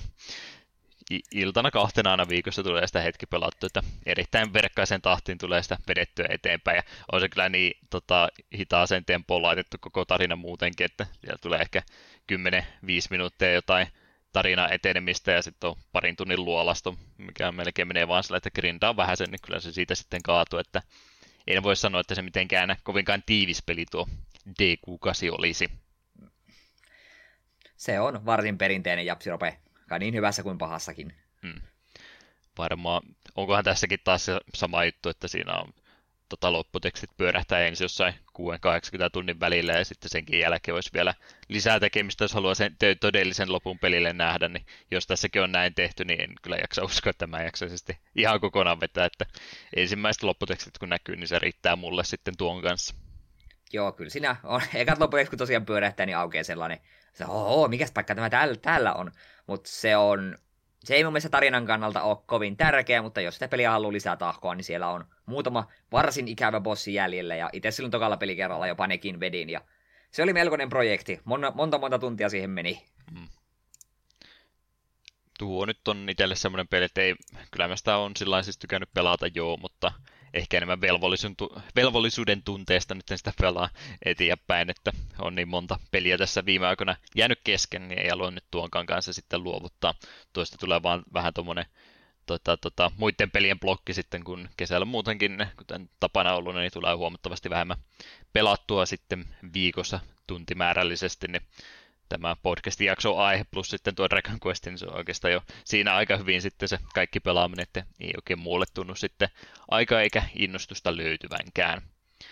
iltana 1.33 1.71
kahtena 1.71 2.11
aina 2.11 2.29
viikossa 2.29 2.63
tulee 2.63 2.87
sitä 2.87 3.01
hetki 3.01 3.27
pelattu, 3.27 3.67
että 3.67 3.83
erittäin 4.07 4.53
verkkaisen 4.53 5.03
tahtiin 5.03 5.39
tulee 5.39 5.63
sitä 5.63 5.79
vedettyä 5.89 6.27
eteenpäin, 6.29 6.77
ja 6.77 6.83
on 7.13 7.21
se 7.21 7.29
kyllä 7.29 7.49
niin 7.49 7.79
tota, 7.91 8.29
hitaaseen 8.59 9.05
tempoon 9.05 9.43
laitettu 9.43 9.77
koko 9.81 10.05
tarina 10.05 10.37
muutenkin, 10.37 10.85
että 10.85 11.07
siellä 11.21 11.39
tulee 11.43 11.61
ehkä 11.61 11.83
10-5 12.33 12.37
minuuttia 13.11 13.53
jotain 13.53 13.87
tarina 14.33 14.69
etenemistä 14.69 15.33
ja 15.33 15.43
sitten 15.43 15.71
on 15.71 15.77
parin 15.93 16.17
tunnin 16.17 16.45
luolasto, 16.45 16.97
mikä 17.19 17.53
melkein 17.53 17.89
menee 17.89 18.09
vaan 18.09 18.25
sillä, 18.25 18.37
että 18.37 18.51
grindaa 18.51 18.97
vähän 18.97 19.17
sen, 19.17 19.31
niin 19.31 19.41
kyllä 19.47 19.61
se 19.61 19.73
siitä 19.73 19.95
sitten 19.95 20.23
kaatuu, 20.23 20.59
että 20.59 20.83
en 21.47 21.63
voi 21.63 21.77
sanoa, 21.77 22.01
että 22.01 22.15
se 22.15 22.23
mitenkään 22.23 22.77
kovinkaan 22.83 23.23
tiivis 23.27 23.63
peli 23.63 23.87
tuo 23.91 24.09
DQ8 24.49 25.35
olisi. 25.39 25.84
Se 27.77 28.01
on 28.01 28.27
varsin 28.27 28.59
perinteinen 28.59 29.07
japsirope, 29.07 29.59
niin 29.99 30.15
hyvässä 30.15 30.43
kuin 30.43 30.59
pahassakin. 30.59 31.15
Hmm. 31.43 31.61
Varmaan, 32.59 33.03
onkohan 33.35 33.65
tässäkin 33.65 33.99
taas 34.05 34.25
se 34.25 34.41
sama 34.55 34.85
juttu, 34.85 35.09
että 35.09 35.29
siinä 35.29 35.53
on 35.53 35.73
tota, 36.29 36.53
lopputekstit 36.53 37.11
pyörähtää 37.17 37.61
ensin 37.61 37.85
jossain 37.85 38.15
6-80 38.15 38.17
tunnin 39.13 39.41
välillä 39.41 39.73
ja 39.73 39.85
sitten 39.85 40.11
senkin 40.11 40.41
jälkeen 40.41 40.75
olisi 40.75 40.91
vielä 40.95 41.15
lisää 41.49 41.81
tekemistä, 41.81 42.25
jos 42.25 42.35
haluaa 42.35 42.55
sen 42.55 42.77
todellisen 43.01 43.53
lopun 43.53 43.79
pelille 43.79 44.13
nähdä, 44.13 44.49
niin 44.49 44.67
jos 44.91 45.07
tässäkin 45.07 45.43
on 45.43 45.53
näin 45.53 45.75
tehty, 45.75 46.05
niin 46.05 46.21
en 46.21 46.35
kyllä 46.43 46.57
jaksa 46.57 46.85
uskoa, 46.85 47.11
että 47.11 47.27
mä 47.27 47.43
jaksaisesti 47.43 47.99
ihan 48.17 48.41
kokonaan 48.41 48.81
vetää, 48.81 49.07
että 49.07 49.27
ensimmäiset 49.77 50.23
lopputekstit 50.23 50.79
kun 50.79 50.89
näkyy, 50.89 51.17
niin 51.17 51.29
se 51.29 51.39
riittää 51.39 51.77
mulle 51.77 52.05
sitten 52.05 52.35
tuon 52.39 52.63
kanssa. 52.63 52.95
Joo, 53.73 53.93
kyllä 53.93 54.11
siinä 54.11 54.37
on. 54.43 54.63
Ekat 54.75 54.99
lopputekstit 54.99 55.31
kun 55.31 55.39
tosiaan 55.39 55.67
pyörähtää, 55.67 56.07
niin 56.07 56.17
aukeaa 56.17 56.45
sellainen, 56.45 56.81
se, 57.15 57.25
oho, 57.25 57.69
mikäs 57.69 57.93
paikka 57.93 58.15
tämä 58.15 58.31
täällä, 58.31 58.57
täällä 58.57 58.93
on. 58.95 59.13
Mutta 59.47 59.71
se 59.71 59.97
on 59.97 60.39
se 60.85 60.95
ei 60.95 61.05
mun 61.05 61.13
mielestä 61.13 61.29
tarinan 61.29 61.67
kannalta 61.67 62.03
ole 62.03 62.19
kovin 62.27 62.57
tärkeä, 62.57 63.03
mutta 63.03 63.21
jos 63.21 63.35
sitä 63.35 63.49
peliä 63.49 63.71
haluaa 63.71 63.93
lisää 63.93 64.17
tahkoa, 64.17 64.55
niin 64.55 64.65
siellä 64.65 64.89
on 64.89 65.05
muutama 65.27 65.69
varsin 65.93 66.29
ikävä 66.29 66.61
bossi 66.61 66.95
jäljellä, 66.95 67.37
ja 67.37 67.51
itse 67.53 67.71
silloin 67.71 67.91
tokalla 67.91 68.17
pelikerralla 68.17 68.67
jopa 68.67 68.87
nekin 68.87 69.21
vedin, 69.21 69.51
ja 69.51 69.61
se 70.11 70.23
oli 70.23 70.33
melkoinen 70.33 70.69
projekti. 70.69 71.21
Monta, 71.25 71.53
monta, 71.55 71.79
monta 71.79 71.99
tuntia 71.99 72.29
siihen 72.29 72.51
meni. 72.51 72.85
Mm. 73.15 73.29
Tuo 75.39 75.67
nyt 75.67 75.89
on 75.89 76.09
itselle 76.09 76.35
semmoinen 76.35 76.69
peli, 76.69 76.85
että 76.85 77.01
ei, 77.01 77.15
kyllä 77.51 77.69
mä 77.69 77.77
sitä 77.77 77.97
on 77.97 78.13
sillä 78.17 78.43
siis 78.43 78.59
tykännyt 78.59 78.93
pelata 78.95 79.27
joo, 79.35 79.57
mutta 79.57 79.93
ehkä 80.35 80.57
enemmän 80.57 80.81
velvollisuuden 81.77 82.43
tunteesta 82.43 82.95
nyt 82.95 83.05
sitä 83.15 83.33
pelaa 83.41 83.69
eteenpäin, 84.05 84.71
että 84.71 84.93
on 85.19 85.35
niin 85.35 85.49
monta 85.49 85.79
peliä 85.91 86.19
tässä 86.19 86.45
viime 86.47 86.67
aikoina 86.67 86.97
jäänyt 87.17 87.41
kesken, 87.45 87.89
niin 87.89 87.99
ei 87.99 88.09
halua 88.09 88.31
nyt 88.31 88.45
tuonkaan 88.51 88.87
kanssa 88.87 89.13
sitten 89.13 89.45
luovuttaa. 89.45 89.95
Tuosta 90.33 90.59
tulee 90.59 90.83
vaan 90.83 91.03
vähän 91.15 91.35
tuommoinen 91.35 91.67
tota, 92.27 92.57
tota, 92.57 92.91
muiden 92.97 93.31
pelien 93.31 93.61
blokki 93.61 93.95
sitten, 93.95 94.25
kun 94.25 94.49
kesällä 94.57 94.85
muutenkin, 94.85 95.47
kuten 95.57 95.91
tapana 96.01 96.35
ollut, 96.35 96.55
niin 96.55 96.73
tulee 96.73 96.95
huomattavasti 96.95 97.51
vähemmän 97.51 97.77
pelattua 98.33 98.87
sitten 98.87 99.25
viikossa 99.55 100.01
tuntimäärällisesti, 100.27 101.29
niin 101.29 101.43
tämä 102.09 102.37
podcastin 102.43 102.87
jakso 102.87 103.17
aihe 103.17 103.45
plus 103.51 103.69
sitten 103.69 103.95
tuo 103.95 104.11
Dragon 104.11 104.39
Quest, 104.47 104.67
niin 104.67 104.79
se 104.79 104.87
on 104.87 104.97
oikeastaan 104.97 105.33
jo 105.33 105.43
siinä 105.65 105.95
aika 105.95 106.17
hyvin 106.17 106.43
sitten 106.43 106.69
se 106.69 106.79
kaikki 106.95 107.21
pelaaminen, 107.21 107.63
että 107.63 107.85
ei 108.01 108.13
oikein 108.17 108.39
muulle 108.39 108.65
tunnu 108.75 108.95
sitten 108.95 109.29
aika 109.71 110.01
eikä 110.01 110.23
innostusta 110.35 110.97
löytyvänkään. 110.97 111.83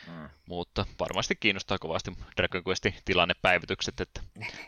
Mm. 0.07 0.29
Mutta 0.47 0.87
varmasti 1.01 1.37
kiinnostaa 1.37 1.79
kovasti 1.79 2.13
Dragon 2.37 2.63
Questin 2.69 2.95
tilannepäivitykset, 3.05 4.01
että 4.01 4.21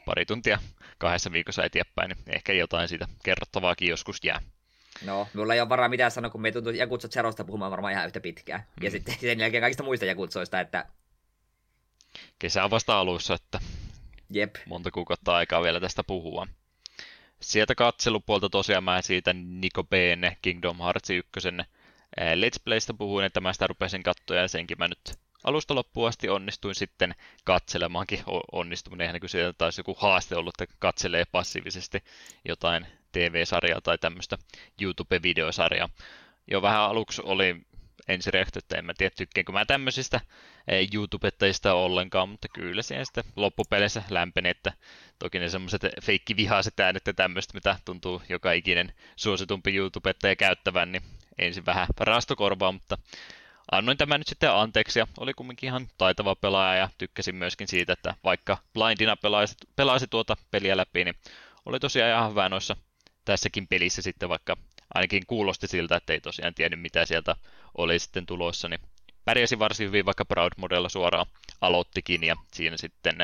pari 0.04 0.26
tuntia 0.26 0.58
kahdessa 0.98 1.32
viikossa 1.32 1.64
eteenpäin, 1.64 2.08
niin 2.08 2.34
ehkä 2.34 2.52
jotain 2.52 2.88
siitä 2.88 3.08
kerrottavaakin 3.24 3.88
joskus 3.88 4.18
jää. 4.24 4.40
No, 5.04 5.28
mulla 5.34 5.54
ei 5.54 5.60
ole 5.60 5.68
varaa 5.68 5.88
mitään 5.88 6.10
sanoa, 6.10 6.30
kun 6.30 6.40
me 6.40 6.52
tuntuu 6.52 6.72
Jakutsot 6.72 7.12
Zerosta 7.12 7.44
puhumaan 7.44 7.70
varmaan 7.70 7.92
ihan 7.92 8.06
yhtä 8.06 8.20
pitkään. 8.20 8.60
Mm. 8.60 8.84
Ja 8.84 8.90
sitten 8.90 9.16
sen 9.20 9.40
jälkeen 9.40 9.60
kaikista 9.60 9.82
muista 9.82 10.06
Jakutsoista, 10.06 10.60
että... 10.60 10.86
Kesä 12.38 12.64
on 12.64 12.70
vasta 12.70 12.98
alussa, 12.98 13.34
että 13.34 13.60
Jep. 14.34 14.56
monta 14.66 14.90
kuukautta 14.90 15.34
aikaa 15.34 15.62
vielä 15.62 15.80
tästä 15.80 16.04
puhua. 16.04 16.46
Sieltä 17.40 17.74
katselupuolta 17.74 18.48
tosiaan 18.48 18.84
mä 18.84 19.02
siitä 19.02 19.32
Niko 19.32 19.84
Bn 19.84 20.36
Kingdom 20.42 20.78
Hearts 20.78 21.10
1 21.10 21.30
Let's 22.16 22.62
Playstä 22.64 22.94
puhuin, 22.94 23.24
että 23.24 23.40
mä 23.40 23.52
sitä 23.52 23.66
rupesin 23.66 24.02
katsoa 24.02 24.36
ja 24.36 24.48
senkin 24.48 24.78
mä 24.78 24.88
nyt 24.88 25.18
alusta 25.44 25.74
loppuun 25.74 26.08
asti 26.08 26.28
onnistuin 26.28 26.74
sitten 26.74 27.14
katselemaankin 27.44 28.20
onnistuminen. 28.52 29.06
Eihän 29.06 29.20
sieltä 29.26 29.58
taisi 29.58 29.80
joku 29.80 29.96
haaste 29.98 30.36
ollut, 30.36 30.60
että 30.60 30.74
katselee 30.78 31.24
passiivisesti 31.24 32.04
jotain 32.48 32.86
TV-sarjaa 33.12 33.80
tai 33.80 33.98
tämmöistä 33.98 34.38
YouTube-videosarjaa. 34.82 35.88
Jo 36.50 36.62
vähän 36.62 36.82
aluksi 36.82 37.22
oli 37.24 37.56
ensireaktio, 38.08 38.58
että 38.58 38.76
en 38.76 38.84
mä 38.84 38.94
tiedä 38.98 39.14
tykkäänkö 39.16 39.52
mä 39.52 39.64
tämmöisistä 39.64 40.20
YouTubettajista 40.94 41.74
ollenkaan, 41.74 42.28
mutta 42.28 42.48
kyllä 42.48 42.82
siihen 42.82 43.06
sitten 43.06 43.24
loppupeleissä 43.36 44.02
lämpeni, 44.10 44.48
että 44.48 44.72
toki 45.18 45.38
ne 45.38 45.48
semmoiset 45.48 45.82
vihaiset 46.36 46.80
äänet 46.80 47.06
ja 47.06 47.14
tämmöistä, 47.14 47.54
mitä 47.54 47.76
tuntuu 47.84 48.22
joka 48.28 48.52
ikinen 48.52 48.92
suositumpi 49.16 49.76
YouTubettaja 49.76 50.36
käyttävän, 50.36 50.92
niin 50.92 51.02
ensin 51.38 51.66
vähän 51.66 51.86
rastokorvaa, 52.00 52.72
mutta 52.72 52.98
annoin 53.72 53.98
tämän 53.98 54.20
nyt 54.20 54.28
sitten 54.28 54.52
anteeksi 54.52 54.98
ja 54.98 55.06
oli 55.18 55.34
kumminkin 55.34 55.66
ihan 55.66 55.86
taitava 55.98 56.34
pelaaja 56.34 56.80
ja 56.80 56.88
tykkäsin 56.98 57.34
myöskin 57.34 57.68
siitä, 57.68 57.92
että 57.92 58.14
vaikka 58.24 58.58
blindina 58.74 59.16
pelaisi, 59.16 59.54
pelaisi 59.76 60.06
tuota 60.06 60.36
peliä 60.50 60.76
läpi, 60.76 61.04
niin 61.04 61.14
oli 61.66 61.80
tosiaan 61.80 62.10
ihan 62.10 62.30
hyvä 62.30 62.48
noissa 62.48 62.76
tässäkin 63.24 63.68
pelissä 63.68 64.02
sitten, 64.02 64.28
vaikka 64.28 64.56
ainakin 64.94 65.26
kuulosti 65.26 65.66
siltä, 65.66 65.96
että 65.96 66.12
ei 66.12 66.20
tosiaan 66.20 66.54
tiennyt 66.54 66.80
mitä 66.80 67.06
sieltä 67.06 67.36
oli 67.78 67.98
sitten 67.98 68.26
tulossa, 68.26 68.68
niin 68.68 68.80
pärjäsi 69.24 69.58
varsin 69.58 69.86
hyvin, 69.86 70.06
vaikka 70.06 70.24
Proud 70.24 70.52
Modella 70.56 70.88
suoraan 70.88 71.26
aloittikin, 71.60 72.24
ja 72.24 72.36
siinä 72.52 72.76
sitten 72.76 73.16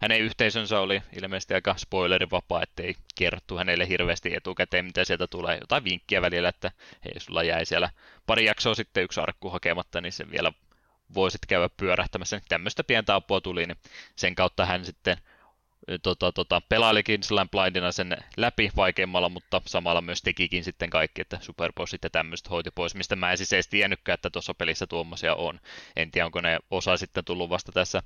hänen 0.00 0.20
yhteisönsä 0.20 0.80
oli 0.80 1.02
ilmeisesti 1.22 1.54
aika 1.54 1.74
spoilerivapaa, 1.78 2.62
ettei 2.62 2.94
kerrottu 3.14 3.56
hänelle 3.56 3.88
hirveästi 3.88 4.34
etukäteen, 4.34 4.84
mitä 4.84 5.04
sieltä 5.04 5.26
tulee. 5.26 5.58
Jotain 5.60 5.84
vinkkiä 5.84 6.22
välillä, 6.22 6.48
että 6.48 6.72
hei, 7.04 7.20
sulla 7.20 7.42
jäi 7.42 7.66
siellä 7.66 7.90
pari 8.26 8.44
jaksoa 8.44 8.74
sitten 8.74 9.04
yksi 9.04 9.20
arkku 9.20 9.50
hakematta, 9.50 10.00
niin 10.00 10.12
sen 10.12 10.30
vielä 10.30 10.52
voisit 11.14 11.46
käydä 11.48 11.68
pyörähtämässä. 11.76 12.40
Tämmöistä 12.48 12.84
pientä 12.84 13.14
apua 13.14 13.40
tuli, 13.40 13.66
niin 13.66 13.78
sen 14.16 14.34
kautta 14.34 14.66
hän 14.66 14.84
sitten 14.84 15.16
tota, 16.02 16.32
tota, 16.32 16.62
pelailikin 16.68 17.22
sellainen 17.22 17.50
blindina 17.50 17.92
sen 17.92 18.16
läpi 18.36 18.70
vaikeimmalla, 18.76 19.28
mutta 19.28 19.62
samalla 19.66 20.00
myös 20.00 20.22
tekikin 20.22 20.64
sitten 20.64 20.90
kaikki, 20.90 21.20
että 21.20 21.38
superbossit 21.40 22.04
ja 22.04 22.10
tämmöistä 22.10 22.50
hoiti 22.50 22.70
pois, 22.70 22.94
mistä 22.94 23.16
mä 23.16 23.30
en 23.30 23.36
siis 23.36 23.52
edes 23.52 23.68
tiennytkään, 23.68 24.14
että 24.14 24.30
tuossa 24.30 24.54
pelissä 24.54 24.86
tuommoisia 24.86 25.34
on. 25.34 25.60
En 25.96 26.10
tiedä, 26.10 26.26
onko 26.26 26.40
ne 26.40 26.58
osa 26.70 26.96
sitten 26.96 27.24
tullut 27.24 27.50
vasta 27.50 27.72
tässä 27.72 28.02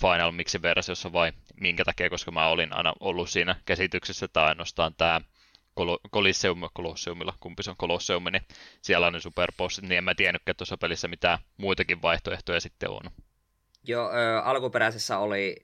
Final 0.00 0.32
Mixin 0.32 0.62
versiossa 0.62 1.12
vai 1.12 1.32
minkä 1.60 1.84
takia, 1.84 2.10
koska 2.10 2.30
mä 2.30 2.48
olin 2.48 2.72
aina 2.72 2.92
ollut 3.00 3.30
siinä 3.30 3.56
käsityksessä, 3.64 4.24
että 4.24 4.44
ainoastaan 4.44 4.94
tämä 4.94 5.20
Colosseum, 6.12 6.60
Colosseumilla, 6.76 7.34
kumpi 7.40 7.62
se 7.62 7.70
on 7.70 7.76
Colosseum, 7.76 8.24
niin 8.24 8.42
siellä 8.82 9.06
on 9.06 9.12
ne 9.12 9.20
superbossit, 9.20 9.84
niin 9.84 9.98
en 9.98 10.04
mä 10.04 10.14
tiennytkään, 10.14 10.56
tuossa 10.56 10.76
pelissä 10.76 11.08
mitään 11.08 11.38
muitakin 11.56 12.02
vaihtoehtoja 12.02 12.60
sitten 12.60 12.90
on. 12.90 13.10
Joo, 13.84 14.10
ö, 14.10 14.42
alkuperäisessä 14.42 15.18
oli 15.18 15.56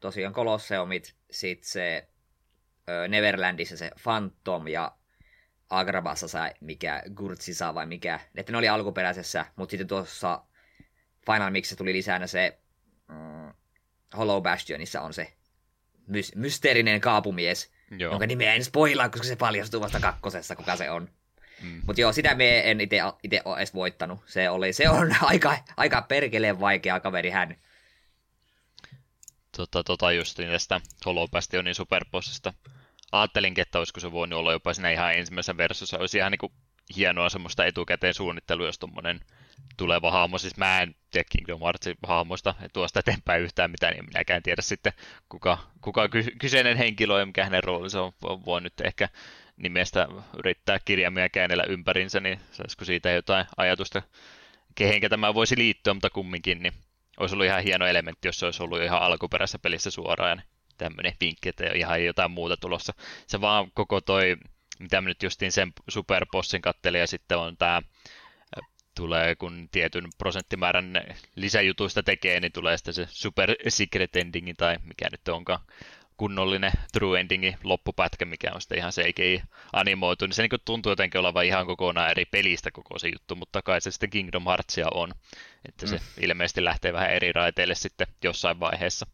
tosiaan 0.00 0.34
Kolosseumit, 0.34 1.14
sitten 1.30 1.68
se 1.68 2.08
ö, 2.88 3.08
Neverlandissa 3.08 3.76
se 3.76 3.90
Phantom 4.02 4.68
ja 4.68 4.92
Agrabassa 5.70 6.28
se 6.28 6.38
mikä 6.60 7.02
Gurtsisa 7.14 7.74
vai 7.74 7.86
mikä, 7.86 8.20
että 8.34 8.52
ne 8.52 8.58
oli 8.58 8.68
alkuperäisessä, 8.68 9.46
mutta 9.56 9.70
sitten 9.70 9.86
tuossa 9.86 10.42
Final 11.26 11.50
Mixissa 11.50 11.76
tuli 11.76 11.92
lisänä 11.92 12.26
se 12.26 12.58
mm, 13.08 13.52
Hollow 14.16 14.42
Bastionissa 14.42 15.00
on 15.00 15.14
se 15.14 15.32
my- 16.06 16.22
mysteerinen 16.36 17.00
kaapumies, 17.00 17.72
joo. 17.98 18.12
jonka 18.12 18.26
nimeä 18.26 18.54
en 18.54 18.64
spoilaa, 18.64 19.08
koska 19.08 19.26
se 19.26 19.36
paljastuu 19.36 19.80
vasta 19.80 20.00
kakkosessa, 20.00 20.56
kuka 20.56 20.76
se 20.76 20.90
on. 20.90 21.08
Mm. 21.62 21.80
Mutta 21.86 22.00
joo, 22.00 22.12
sitä 22.12 22.34
me 22.34 22.70
en 22.70 22.80
itse 22.80 23.02
ole 23.44 23.58
edes 23.58 23.74
voittanut. 23.74 24.20
Se, 24.26 24.50
oli, 24.50 24.72
se 24.72 24.88
on 24.88 25.16
aika, 25.22 25.58
aika 25.76 26.02
perkeleen 26.02 26.60
vaikea 26.60 27.00
kaveri 27.00 27.30
hän 27.30 27.56
tota, 29.66 29.84
tota 29.84 30.12
justiin 30.12 30.50
tästä 30.50 30.80
Hollow 31.06 31.28
Bastionin 31.30 31.74
superbossista. 31.74 32.54
Ajattelinkin, 33.12 33.62
että 33.62 33.78
olisiko 33.78 34.00
se 34.00 34.12
voinut 34.12 34.38
olla 34.38 34.52
jopa 34.52 34.74
siinä 34.74 34.90
ihan 34.90 35.14
ensimmäisessä 35.14 35.56
versiossa. 35.56 35.98
Olisi 35.98 36.18
ihan 36.18 36.32
niin 36.32 36.52
hienoa 36.96 37.28
semmoista 37.28 37.64
etukäteen 37.64 38.14
suunnittelua, 38.14 38.66
jos 38.66 38.78
tuommoinen 38.78 39.20
tuleva 39.76 40.10
hahmo. 40.10 40.38
Siis 40.38 40.56
mä 40.56 40.82
en 40.82 40.94
tiedä 41.10 41.28
Kingdom 41.30 41.60
Heartsin 41.60 41.96
hahmosta 42.06 42.54
tuosta 42.72 43.00
eteenpäin 43.00 43.42
yhtään 43.42 43.70
mitään, 43.70 43.92
niin 43.92 44.04
minäkään 44.04 44.42
tiedä 44.42 44.62
sitten, 44.62 44.92
kuka, 45.28 45.58
kuka 45.80 46.08
kyseinen 46.38 46.76
henkilö 46.76 47.20
ja 47.20 47.26
mikä 47.26 47.44
hänen 47.44 47.64
roolinsa 47.64 48.02
on. 48.02 48.12
Voi 48.22 48.60
nyt 48.60 48.80
ehkä 48.84 49.08
nimestä 49.56 50.08
yrittää 50.38 50.78
kirjaimia 50.84 51.28
käännellä 51.28 51.64
ympärinsä, 51.64 52.20
niin 52.20 52.40
saisiko 52.52 52.84
siitä 52.84 53.10
jotain 53.10 53.46
ajatusta, 53.56 54.02
kehenkä 54.74 55.08
tämä 55.08 55.34
voisi 55.34 55.58
liittyä, 55.58 55.94
mutta 55.94 56.10
kumminkin, 56.10 56.62
niin 56.62 56.72
olisi 57.20 57.34
ollut 57.34 57.46
ihan 57.46 57.62
hieno 57.62 57.86
elementti, 57.86 58.28
jos 58.28 58.38
se 58.38 58.46
olisi 58.46 58.62
ollut 58.62 58.82
ihan 58.82 59.02
alkuperäisessä 59.02 59.58
pelissä 59.58 59.90
suoraan. 59.90 60.42
Tämmöinen 60.78 61.12
vinkki, 61.20 61.48
että 61.48 61.64
ihan 61.74 62.04
jotain 62.04 62.30
muuta 62.30 62.56
tulossa. 62.56 62.92
Se 63.26 63.40
vaan 63.40 63.70
koko 63.74 64.00
toi, 64.00 64.36
mitä 64.78 65.00
mä 65.00 65.08
nyt 65.08 65.22
justiin 65.22 65.52
sen 65.52 65.72
superbossin 65.88 66.62
kattelin, 66.62 67.00
ja 67.00 67.06
sitten 67.06 67.38
on 67.38 67.56
tämä 67.56 67.82
tulee, 68.96 69.36
kun 69.36 69.68
tietyn 69.72 70.08
prosenttimäärän 70.18 70.92
lisäjutuista 71.36 72.02
tekee, 72.02 72.40
niin 72.40 72.52
tulee 72.52 72.76
sitten 72.76 72.94
se 72.94 73.06
super 73.08 73.54
secret 73.68 74.16
ending, 74.16 74.52
tai 74.56 74.76
mikä 74.84 75.08
nyt 75.10 75.28
onkaan 75.28 75.60
kunnollinen 76.20 76.72
true 76.92 77.20
endingi 77.20 77.56
loppupätkä, 77.64 78.24
mikä 78.24 78.50
on 78.54 78.60
sitten 78.60 78.78
ihan 78.78 78.92
CGI 78.92 79.42
animoitu, 79.72 80.26
niin 80.26 80.34
se 80.34 80.42
niin 80.42 80.60
tuntuu 80.64 80.92
jotenkin 80.92 81.20
olevan 81.20 81.44
ihan 81.44 81.66
kokonaan 81.66 82.10
eri 82.10 82.24
pelistä 82.24 82.70
koko 82.70 82.98
se 82.98 83.08
juttu, 83.08 83.36
mutta 83.36 83.62
kai 83.62 83.80
se 83.80 83.90
sitten 83.90 84.10
Kingdom 84.10 84.44
Heartsia 84.44 84.86
on, 84.94 85.12
että 85.68 85.86
se 85.86 85.96
mm. 85.96 86.02
ilmeisesti 86.20 86.64
lähtee 86.64 86.92
vähän 86.92 87.10
eri 87.10 87.32
raiteille 87.32 87.74
sitten 87.74 88.06
jossain 88.24 88.60
vaiheessa 88.60 89.06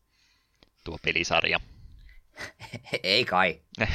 tuo 0.85 0.99
pelisarja. 1.05 1.61
Ei 3.03 3.25
kai. 3.25 3.61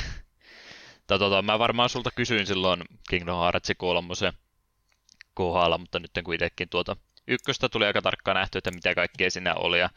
tota, 1.08 1.41
mä 1.41 1.60
varmaan 1.60 1.89
sulta 1.89 2.10
kysyin 2.15 2.47
silloin 2.47 2.84
Kingdom 3.10 3.39
Hearts 3.39 3.71
3 3.78 4.13
kohdalla, 5.34 5.78
mutta 5.78 6.00
nyt 6.00 6.12
kuitenkin 6.24 6.69
tuota 6.69 6.95
ykköstä 7.28 7.69
tuli 7.69 7.86
aika 7.86 8.02
tarkkaan 8.02 8.36
nähty, 8.36 8.58
että 8.58 8.71
mitä 8.71 8.95
kaikkea 8.95 9.32
siinä 9.32 9.56
oli, 9.56 9.80
ja 9.80 9.89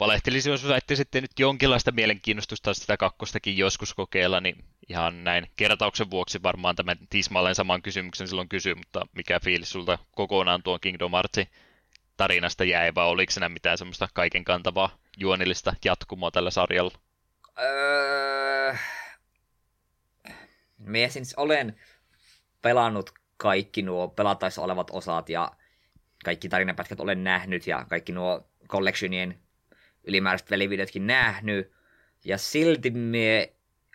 valehtelisin, 0.00 0.50
jos 0.50 0.68
väitti 0.68 0.96
sitten 0.96 1.22
nyt 1.22 1.38
jonkinlaista 1.38 1.92
mielenkiinnostusta 1.92 2.74
sitä 2.74 2.96
kakkostakin 2.96 3.58
joskus 3.58 3.94
kokeilla, 3.94 4.40
niin 4.40 4.64
ihan 4.88 5.24
näin 5.24 5.46
kertauksen 5.56 6.10
vuoksi 6.10 6.42
varmaan 6.42 6.76
tämän 6.76 6.98
tismalleen 7.10 7.54
saman 7.54 7.82
kysymyksen 7.82 8.28
silloin 8.28 8.48
kysyi, 8.48 8.74
mutta 8.74 9.06
mikä 9.12 9.40
fiilis 9.40 9.70
sulta 9.70 9.98
kokonaan 10.10 10.62
tuon 10.62 10.80
Kingdom 10.80 11.12
Heartsin 11.12 11.46
tarinasta 12.16 12.64
jäi, 12.64 12.94
vai 12.94 13.06
oliko 13.06 13.32
siinä 13.32 13.48
mitään 13.48 13.78
semmoista 13.78 14.08
kaiken 14.14 14.44
kantavaa 14.44 14.98
juonillista 15.16 15.74
jatkumoa 15.84 16.30
tällä 16.30 16.50
sarjalla? 16.50 16.98
Öö... 17.58 18.74
Mie 20.78 21.08
siis 21.08 21.34
olen 21.34 21.80
pelannut 22.62 23.10
kaikki 23.36 23.82
nuo 23.82 24.08
pelataissa 24.08 24.62
olevat 24.62 24.90
osat 24.90 25.28
ja 25.28 25.52
kaikki 26.24 26.48
tarinapätkät 26.48 27.00
olen 27.00 27.24
nähnyt 27.24 27.66
ja 27.66 27.84
kaikki 27.88 28.12
nuo 28.12 28.48
collectionien 28.68 29.40
ylimääräiset 30.08 30.50
velivideotkin 30.50 31.06
nähnyt. 31.06 31.72
Ja 32.24 32.38
silti 32.38 32.90
me 32.90 33.52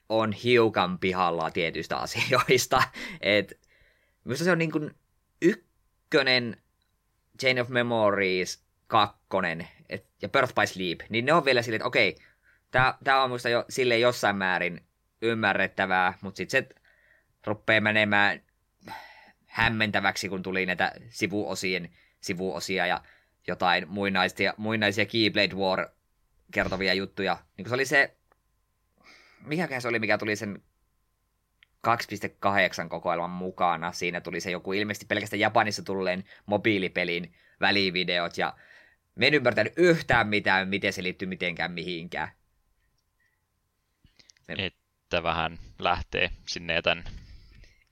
on 0.10 0.32
hiukan 0.32 1.00
pihalla 1.00 1.52
tietyistä 1.52 1.98
asioista. 1.98 2.84
Et, 3.22 3.60
minusta 4.24 4.44
se 4.46 4.52
on 4.52 4.58
niin 4.58 4.72
kuin 4.72 4.92
ykkönen 5.42 6.58
Chain 7.40 7.62
of 7.62 7.70
Memories, 7.70 8.64
kakkonen 8.88 9.68
et, 9.90 10.06
ja 10.22 10.30
Birth 10.30 10.54
by 10.56 10.68
Sleep, 10.68 11.00
niin 11.10 11.26
ne 11.26 11.34
on 11.34 11.46
vielä 11.46 11.62
silleen, 11.62 11.78
että 11.78 11.88
okei, 11.88 12.16
tämä 13.04 13.24
on 13.24 13.30
minusta 13.30 13.50
jo 13.50 13.66
sille 13.70 13.98
jossain 14.00 14.36
määrin 14.36 14.82
ymmärrettävää, 15.22 16.14
mutta 16.22 16.38
sitten 16.38 16.64
se 16.64 16.76
rupeaa 17.46 17.82
menemään 17.82 18.42
hämmentäväksi, 19.46 20.30
kun 20.30 20.44
tuli 20.44 20.66
näitä 20.66 20.92
sivuosien 21.10 21.90
sivuosia 22.24 22.88
ja 22.88 23.02
jotain 23.48 23.90
muinaisia, 23.90 24.54
muinaisia 24.58 25.06
Keyblade 25.06 25.56
War 25.56 25.90
kertovia 26.54 26.94
juttuja. 26.94 27.38
Niin 27.58 27.70
se 27.70 27.76
oli 27.76 27.86
se, 27.86 28.18
mikä 29.46 29.80
se 29.80 29.88
oli, 29.88 30.00
mikä 30.00 30.18
tuli 30.18 30.36
sen 30.36 30.64
2.8 31.88 32.90
kokoelman 32.90 33.30
mukana. 33.30 33.92
Siinä 33.92 34.22
tuli 34.22 34.40
se 34.40 34.52
joku 34.52 34.74
ilmeisesti 34.74 35.06
pelkästään 35.06 35.40
Japanissa 35.40 35.84
tulleen 35.84 36.24
mobiilipelin 36.46 37.36
välivideot 37.62 38.38
ja 38.38 38.54
me 39.16 39.28
en 39.28 39.34
ymmärtänyt 39.34 39.74
yhtään 39.78 40.28
mitään, 40.28 40.68
miten 40.68 40.94
se 40.94 41.04
liittyy 41.04 41.28
mitenkään 41.28 41.72
mihinkään. 41.72 42.32
Että 44.50 45.24
vähän 45.24 45.60
lähtee 45.80 46.30
sinne 46.48 46.74
ja 46.74 46.82
tänne. 46.82 47.04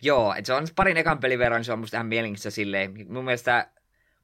Joo, 0.01 0.33
että 0.33 0.47
se 0.47 0.53
on 0.53 0.67
parin 0.75 0.97
ekan 0.97 1.19
pelin 1.19 1.39
verran, 1.39 1.59
niin 1.59 1.65
se 1.65 1.73
on 1.73 1.79
musta 1.79 1.97
ihan 1.97 2.07
mielenkiintoista 2.07 2.51
silleen. 2.51 2.93
Mun 3.09 3.25
mielestä 3.25 3.71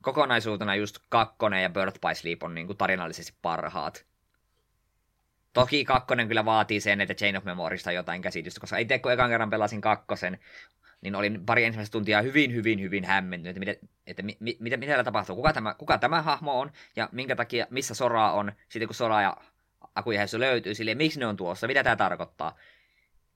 kokonaisuutena 0.02 0.76
just 0.76 0.98
kakkonen 1.10 1.64
ja 1.64 1.70
Birth 1.70 2.00
by 2.00 2.16
Sleep 2.16 2.44
on 2.44 2.56
niin 2.56 2.68
kuin 2.68 2.78
tarinallisesti 2.78 3.34
parhaat. 3.42 4.06
Toki 5.62 5.86
kakkonen 5.86 6.28
kyllä 6.28 6.46
vaatii 6.46 6.80
sen, 6.80 7.02
että 7.02 7.14
Chain 7.14 7.38
of 7.38 7.44
Memorista 7.44 7.92
jotain 7.92 8.22
käsitystä, 8.22 8.60
koska 8.60 8.78
itse 8.78 9.00
kun 9.00 9.12
ekan 9.12 9.30
kerran 9.30 9.50
pelasin 9.50 9.82
kakkosen, 9.82 10.40
niin 11.02 11.16
olin 11.16 11.46
pari 11.46 11.64
ensimmäistä 11.64 11.92
tuntia 11.92 12.22
hyvin, 12.22 12.54
hyvin, 12.54 12.82
hyvin 12.82 13.06
hämmentynyt, 13.06 13.50
että, 13.50 13.60
mitä, 13.60 13.88
että 14.08 14.24
mi, 14.24 14.38
mi, 14.40 14.58
mitä, 14.60 14.78
mitä 14.78 15.04
tapahtuu, 15.04 15.36
kuka 15.36 15.54
tämä, 15.54 15.74
kuka 15.74 15.98
tämä 15.98 16.22
hahmo 16.22 16.60
on, 16.60 16.72
ja 16.96 17.10
minkä 17.12 17.36
takia, 17.36 17.68
missä 17.70 17.96
Sora 17.96 18.32
on, 18.32 18.52
sitten 18.70 18.88
kun 18.88 18.96
Sora 18.96 19.22
ja 19.22 19.38
Akuja 19.96 20.26
löytyy, 20.38 20.76
sille 20.76 20.96
miksi 20.96 21.20
ne 21.20 21.26
on 21.26 21.38
tuossa, 21.38 21.68
mitä 21.68 21.84
tämä 21.84 21.96
tarkoittaa. 21.96 22.56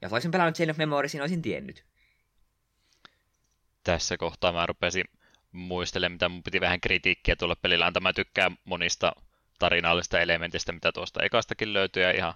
Jos 0.02 0.14
olisin 0.14 0.32
pelannut 0.32 0.56
Chain 0.56 0.70
of 0.70 0.78
Memories, 0.78 1.14
niin 1.14 1.22
olisin 1.22 1.42
tiennyt. 1.42 1.86
Tässä 3.84 4.18
kohtaa 4.18 4.52
mä 4.52 4.66
rupesin 4.66 5.06
muistelemaan, 5.52 6.12
mitä 6.12 6.30
mun 6.30 6.44
piti 6.44 6.62
vähän 6.62 6.82
kritiikkiä 6.82 7.36
tuolla 7.36 7.56
pelillä 7.56 7.86
antaa. 7.86 8.02
Mä 8.02 8.14
tykkään 8.14 8.58
monista 8.64 9.12
tarinallista 9.62 10.19
elementistä, 10.19 10.71
mitä 10.71 10.91
tuosta 10.91 11.24
ekastakin 11.24 11.74
löytyy, 11.74 12.04
ja 12.04 12.12
ihan 12.12 12.34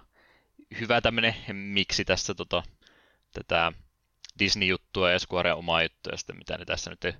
hyvä 0.80 1.00
tämmöinen 1.00 1.34
miksi 1.52 2.04
tässä 2.04 2.34
tota, 2.34 2.62
tätä 3.32 3.72
Disney-juttua 4.38 5.10
ja 5.10 5.18
Square 5.18 5.52
omaa 5.52 5.82
juttua, 5.82 6.16
sitten 6.16 6.36
mitä 6.36 6.58
ne 6.58 6.64
tässä 6.64 6.90
nyt 6.90 7.16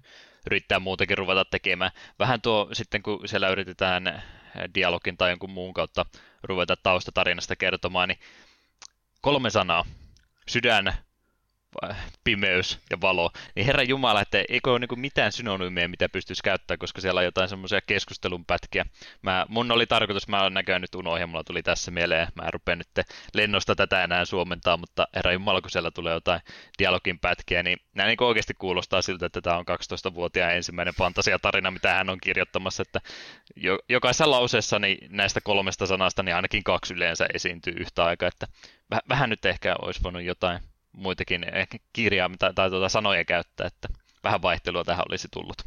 yrittää 0.47 0.81
muutakin 0.81 1.19
ruveta 1.19 1.45
tekemään. 1.45 1.91
Vähän 2.19 2.41
tuo 2.41 2.69
sitten, 2.73 3.03
kun 3.03 3.29
siellä 3.29 3.49
yritetään 3.49 4.23
dialogin 4.75 5.17
tai 5.17 5.31
jonkun 5.31 5.51
muun 5.51 5.75
kautta 5.75 6.07
ruveta 6.43 6.77
taustatarinasta 6.77 7.57
kertomaan, 7.57 8.09
niin 8.09 8.19
kolme 9.21 9.51
sanaa. 9.51 9.85
Sydän, 10.49 10.95
pimeys 12.25 12.79
ja 12.91 13.01
valo, 13.01 13.31
niin 13.55 13.67
herra 13.67 13.83
Jumala, 13.83 14.21
että 14.21 14.45
eikö 14.49 14.71
ole 14.71 14.79
niin 14.79 15.01
mitään 15.01 15.33
synonyymiä, 15.33 15.89
mitä 15.89 16.09
pystyisi 16.09 16.43
käyttämään, 16.43 16.79
koska 16.79 17.01
siellä 17.01 17.19
on 17.19 17.25
jotain 17.25 17.49
semmoisia 17.49 17.81
keskustelun 17.81 18.45
pätkiä. 18.45 18.85
Mä, 19.23 19.47
mun 19.49 19.73
oli 19.73 19.87
tarkoitus, 19.87 20.29
mä 20.29 20.51
näköjään 20.51 20.83
nyt 20.83 20.95
unohdin, 20.95 21.29
mulla 21.29 21.45
tuli 21.45 21.63
tässä 21.63 21.91
mieleen, 21.91 22.29
mä 22.35 22.43
en 22.43 22.53
rupea 22.53 22.77
nyt 22.77 22.89
lennosta 23.35 23.77
tätä 23.77 24.05
enää 24.05 24.25
suomentaa, 24.25 24.77
mutta 24.77 25.09
herra 25.17 25.33
Jumala, 25.33 25.61
kun 25.61 25.71
siellä 25.71 25.91
tulee 25.91 26.15
jotain 26.15 26.41
dialogin 26.79 27.19
pätkiä, 27.19 27.63
niin 27.63 27.79
nämä 27.95 28.07
niin 28.07 28.23
oikeasti 28.23 28.55
kuulostaa 28.55 29.03
siltä, 29.03 29.27
että 29.27 29.41
tämä 29.41 29.59
on 29.59 29.65
12-vuotiaan 30.11 30.55
ensimmäinen 30.55 30.95
fantasiatarina, 30.95 31.71
mitä 31.71 31.95
hän 31.95 32.11
on 32.11 32.19
kirjoittamassa, 32.23 32.83
että 32.83 33.01
jo, 33.57 33.79
jokaisessa 33.89 34.31
lauseessa 34.31 34.79
niin 34.79 34.99
näistä 35.11 35.41
kolmesta 35.41 35.87
sanasta 35.87 36.23
niin 36.23 36.37
ainakin 36.37 36.65
kaksi 36.65 36.95
yleensä 36.95 37.27
esiintyy 37.35 37.75
yhtä 37.77 38.05
aikaa, 38.05 38.29
että 38.29 38.47
vähän 39.09 39.31
nyt 39.31 39.45
ehkä 39.45 39.77
olisi 39.83 40.03
voinut 40.03 40.23
jotain 40.23 40.61
muitakin 40.97 41.47
kirjaa 41.93 42.31
tai, 42.39 42.55
tai 42.55 42.71
tuota 42.71 42.89
sanoja 42.89 43.25
käyttää, 43.25 43.67
että 43.67 43.89
vähän 44.25 44.43
vaihtelua 44.43 44.85
tähän 44.85 45.05
olisi 45.09 45.29
tullut. 45.33 45.63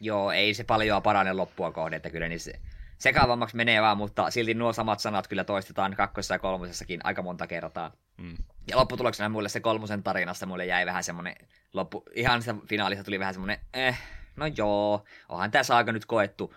Joo, 0.00 0.32
ei 0.32 0.54
se 0.54 0.64
paljon 0.64 1.02
parane 1.02 1.32
loppua 1.32 1.72
kohde, 1.72 1.96
että 1.96 2.10
kyllä 2.10 2.28
niin 2.28 2.40
se 2.40 2.60
sekavammaksi 3.00 3.56
menee 3.56 3.82
vaan, 3.82 3.96
mutta 3.96 4.30
silti 4.30 4.54
nuo 4.54 4.72
samat 4.72 5.00
sanat 5.00 5.28
kyllä 5.28 5.44
toistetaan 5.44 5.96
kakkosessa 5.96 6.34
ja 6.34 6.38
kolmosessakin 6.38 7.00
aika 7.04 7.22
monta 7.22 7.46
kertaa. 7.46 7.92
Mm. 8.16 8.36
Ja 8.66 8.76
lopputuloksena 8.76 9.28
mulle 9.28 9.48
se 9.48 9.60
kolmosen 9.60 10.02
tarinassa 10.02 10.46
mulle 10.46 10.66
jäi 10.66 10.86
vähän 10.86 11.04
semmonen, 11.04 11.34
loppu, 11.72 12.04
ihan 12.14 12.42
se 12.42 12.54
finaalissa 12.68 13.04
tuli 13.04 13.18
vähän 13.18 13.34
semmonen, 13.34 13.58
eh, 13.74 13.98
no 14.36 14.46
joo, 14.46 15.04
onhan 15.28 15.50
tämä 15.50 15.62
saaka 15.62 15.92
nyt 15.92 16.06
koettu, 16.06 16.54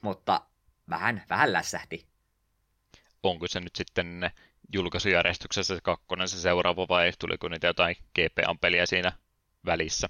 mutta 0.00 0.40
vähän, 0.90 1.22
vähän 1.30 1.52
lässähti. 1.52 2.06
Onko 3.22 3.48
se 3.48 3.60
nyt 3.60 3.76
sitten 3.76 4.30
julkaisujärjestyksessä 4.72 5.74
se 5.74 5.80
kakkonen 5.82 6.28
se 6.28 6.40
seuraava 6.40 6.88
vai 6.88 7.12
tuliko 7.18 7.48
niitä 7.48 7.66
jotain 7.66 7.96
GPA-peliä 7.96 8.86
siinä 8.86 9.12
välissä? 9.66 10.08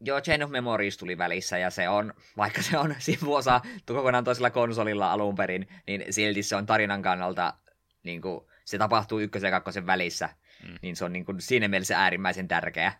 Joo, 0.00 0.20
Chain 0.20 0.42
of 0.42 0.50
Memories 0.50 0.96
tuli 0.96 1.18
välissä 1.18 1.58
ja 1.58 1.70
se 1.70 1.88
on, 1.88 2.14
vaikka 2.36 2.62
se 2.62 2.78
on 2.78 2.94
sivuosa 2.98 3.60
kokonaan 3.86 4.24
toisella 4.24 4.50
konsolilla 4.50 5.12
alun 5.12 5.34
perin, 5.34 5.68
niin 5.86 6.04
silti 6.10 6.42
se 6.42 6.56
on 6.56 6.66
tarinan 6.66 7.02
kannalta, 7.02 7.54
niin 8.02 8.22
kuin, 8.22 8.46
se 8.64 8.78
tapahtuu 8.78 9.20
ykkösen 9.20 9.48
ja 9.48 9.50
kakkosen 9.50 9.86
välissä, 9.86 10.28
mm. 10.68 10.74
niin 10.82 10.96
se 10.96 11.04
on 11.04 11.12
niin 11.12 11.24
kuin, 11.24 11.40
siinä 11.40 11.68
mielessä 11.68 11.98
äärimmäisen 11.98 12.48
tärkeä. 12.48 12.92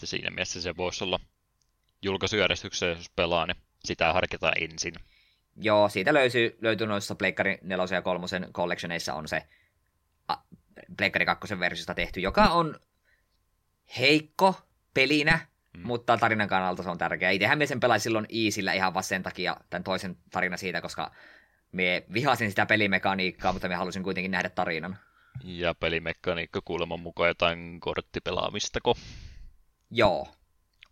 Ja 0.00 0.06
siinä 0.06 0.30
mielessä 0.30 0.60
se 0.60 0.76
voisi 0.76 1.04
olla 1.04 1.20
julkaisujärjestyksessä, 2.02 2.86
jos 2.86 3.10
pelaa, 3.16 3.46
niin 3.46 3.56
sitä 3.84 4.12
harkitaan 4.12 4.54
ensin. 4.60 4.94
Joo, 5.56 5.88
siitä 5.88 6.14
löytyy, 6.14 6.58
löytyy 6.60 6.86
noissa 6.86 7.14
Pleikkari 7.14 7.58
4 7.62 7.86
ja 7.90 8.02
3 8.02 8.26
collectioneissa 8.52 9.14
on 9.14 9.28
se 9.28 9.42
Pleikkari 10.96 11.26
2 11.26 11.58
versiosta 11.58 11.94
tehty, 11.94 12.20
joka 12.20 12.44
on 12.44 12.76
heikko 13.98 14.54
pelinä, 14.94 15.38
mm. 15.76 15.86
mutta 15.86 16.16
tarinan 16.16 16.48
kannalta 16.48 16.82
se 16.82 16.90
on 16.90 16.98
tärkeä. 16.98 17.30
Itsehän 17.30 17.58
me 17.58 17.66
sen 17.66 17.80
pelasin 17.80 18.02
silloin 18.02 18.26
Easillä 18.28 18.72
ihan 18.72 18.94
vaan 18.94 19.04
sen 19.04 19.22
takia, 19.22 19.56
tämän 19.70 19.84
toisen 19.84 20.16
tarina 20.30 20.56
siitä, 20.56 20.80
koska 20.80 21.12
me 21.72 22.04
vihasin 22.12 22.50
sitä 22.50 22.66
pelimekaniikkaa, 22.66 23.52
mutta 23.52 23.68
me 23.68 23.74
halusin 23.74 24.02
kuitenkin 24.02 24.30
nähdä 24.30 24.48
tarinan. 24.48 24.98
Ja 25.44 25.74
pelimekaniikka 25.74 26.60
kuuleman 26.64 27.00
mukaan 27.00 27.28
jotain 27.28 27.80
korttipelaamistako? 27.80 28.94
Joo. 29.90 30.28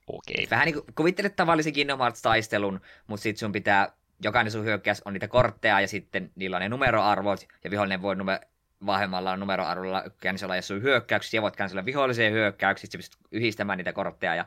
Okei. 0.07 0.35
Okay. 0.45 0.51
Vähän 0.51 0.67
niin 0.67 0.75
kuin 0.75 0.95
kuvittelet 0.95 1.37
tavallisen 1.37 1.73
Kingdom 1.73 1.99
Hearts-taistelun, 1.99 2.81
mutta 3.07 3.23
sitten 3.23 3.41
sun 3.41 3.53
pitää, 3.53 3.93
jokainen 4.23 4.51
sun 4.51 4.65
hyökkäys 4.65 5.03
on 5.05 5.13
niitä 5.13 5.29
kortteja 5.29 5.81
ja 5.81 5.89
sitten 5.89 6.31
niillä 6.35 6.57
on 6.57 6.61
ne 6.61 6.69
numeroarvot 6.69 7.47
ja 7.65 7.71
vihollinen 7.71 8.03
voi 8.03 8.15
nume- 8.15 8.47
vahvemmalla 8.87 9.37
numeroarvolla 9.37 10.05
käännösellä 10.21 10.57
ja 10.57 10.63
sun 10.63 10.83
hyökkäyksiä, 10.83 11.39
ja 11.39 11.43
voit 11.43 11.57
käännösellä 11.57 11.85
viholliseen 11.85 12.33
hyökkäyksiä, 12.33 12.91
pystyt 12.97 13.21
yhdistämään 13.31 13.77
niitä 13.77 13.93
kortteja, 13.93 14.35
ja 14.35 14.45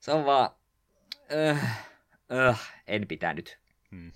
se 0.00 0.12
on 0.12 0.24
vaan, 0.24 0.50
öh, 1.32 1.64
öh, 2.32 2.60
en 2.86 3.08
pitänyt. 3.08 3.58
Hmm. 3.90 4.12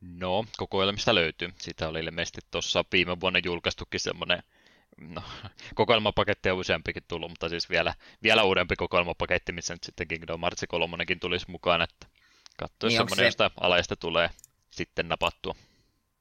No, 0.00 0.44
kokoelmista 0.56 1.14
löytyy. 1.14 1.48
Sitä 1.58 1.88
oli 1.88 2.00
ilmeisesti 2.00 2.40
tuossa 2.50 2.84
viime 2.92 3.20
vuonna 3.20 3.40
julkaistukin 3.44 4.00
semmoinen 4.00 4.42
no, 5.00 5.22
kokoelmapaketti 5.74 6.50
on 6.50 6.58
useampikin 6.58 7.02
tullut, 7.08 7.30
mutta 7.30 7.48
siis 7.48 7.70
vielä, 7.70 7.94
vielä 8.22 8.42
uudempi 8.42 8.76
kokoelmapaketti, 8.76 9.52
missä 9.52 9.74
nyt 9.74 9.84
sitten 9.84 10.08
Kingdom 10.08 10.40
Hearts 10.40 10.64
3 10.68 10.96
tulisi 11.20 11.50
mukaan, 11.50 11.82
että 11.82 12.06
katsoisi 12.56 12.98
niin 12.98 13.08
semmoinen, 13.08 13.22
se... 13.22 13.26
josta 13.26 13.50
alajasta 13.60 13.96
tulee 13.96 14.30
sitten 14.70 15.08
napattua. 15.08 15.54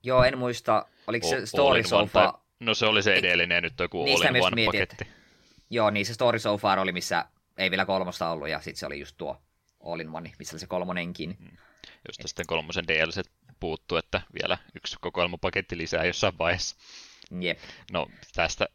Joo, 0.04 0.24
en 0.24 0.38
muista, 0.38 0.86
oliko 1.08 1.28
se 1.28 1.46
Story 1.46 1.84
So 1.84 2.06
Far... 2.06 2.34
No 2.60 2.74
se 2.74 2.86
oli 2.86 3.04
se 3.04 3.14
edellinen 3.14 3.56
ja 3.56 3.62
nyt 3.62 3.74
joku 3.80 4.02
All 4.02 4.36
in 4.36 4.44
One 4.44 4.66
paketti. 4.66 5.08
Joo, 5.70 5.90
niin 5.90 6.06
se 6.06 6.14
Story 6.14 6.40
So 6.40 6.58
Far 6.58 6.80
oli, 6.80 6.92
missä 6.92 7.26
ei 7.58 7.70
vielä 7.70 7.86
kolmosta 7.86 8.30
ollut, 8.30 8.50
ja 8.50 8.62
sitten 8.62 8.80
se 8.80 8.86
oli 8.86 9.00
just 9.00 9.18
tuo 9.18 9.42
All 9.86 10.00
in 10.00 10.16
One, 10.16 10.32
missä 10.40 10.54
oli 10.54 10.60
se 10.60 10.68
kolmonenkin. 10.68 11.38
Hmm. 11.40 11.58
Josta 12.08 12.28
sitten 12.28 12.46
kolmosen 12.48 12.88
DLC 12.88 13.22
puuttuu, 13.60 13.98
että 13.98 14.22
vielä 14.42 14.58
yksi 14.76 14.98
kokoelmapaketti 15.02 15.78
lisää 15.78 16.06
jossain 16.06 16.38
vaiheessa. 16.38 16.76
Jep. 17.40 17.60
No 17.92 18.08
tästä 18.36 18.68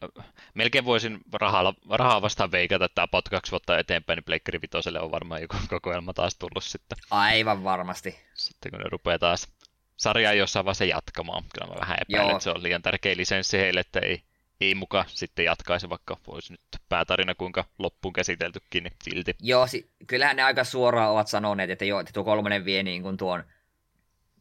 melkein 0.53 0.85
voisin 0.85 1.19
rahalla, 1.33 1.73
rahaa 1.89 2.21
vastaan 2.21 2.51
veikata, 2.51 2.85
että 2.85 3.01
about 3.01 3.29
kaksi 3.29 3.51
vuotta 3.51 3.79
eteenpäin, 3.79 4.17
niin 4.17 4.23
Pleikkari 4.23 4.61
Vitoselle 4.61 4.99
on 4.99 5.11
varmaan 5.11 5.41
joku 5.41 5.57
kokoelma 5.69 6.13
taas 6.13 6.35
tullut 6.35 6.63
sitten. 6.63 6.97
Aivan 7.11 7.63
varmasti. 7.63 8.19
Sitten 8.33 8.71
kun 8.71 8.79
ne 8.79 8.89
rupeaa 8.89 9.19
taas 9.19 9.47
sarjaa 9.99 10.33
jossain 10.33 10.65
vaiheessa 10.65 10.85
jatkamaan. 10.85 11.43
Kyllä 11.53 11.73
mä 11.73 11.79
vähän 11.79 11.97
epäilen, 12.01 12.27
Joo. 12.27 12.37
että 12.37 12.43
se 12.43 12.49
on 12.49 12.63
liian 12.63 12.81
tärkeä 12.81 13.17
lisenssi 13.17 13.57
heille, 13.57 13.79
että 13.79 13.99
ei, 13.99 14.21
ei 14.61 14.75
muka 14.75 15.05
sitten 15.07 15.45
jatkaisi, 15.45 15.89
vaikka 15.89 16.17
voisi 16.27 16.53
nyt 16.53 16.61
päätarina 16.89 17.35
kuinka 17.35 17.65
loppuun 17.79 18.13
käsiteltykin, 18.13 18.83
niin 18.83 18.93
silti. 19.03 19.35
Joo, 19.41 19.67
si- 19.67 19.91
kyllähän 20.07 20.35
ne 20.35 20.43
aika 20.43 20.63
suoraan 20.63 21.11
ovat 21.11 21.27
sanoneet, 21.27 21.69
että, 21.69 21.85
joo, 21.85 21.99
että 21.99 22.13
tuo 22.13 22.23
kolmonen 22.23 22.65
vie 22.65 22.83
niin 22.83 23.01
kuin 23.01 23.17
tuon 23.17 23.43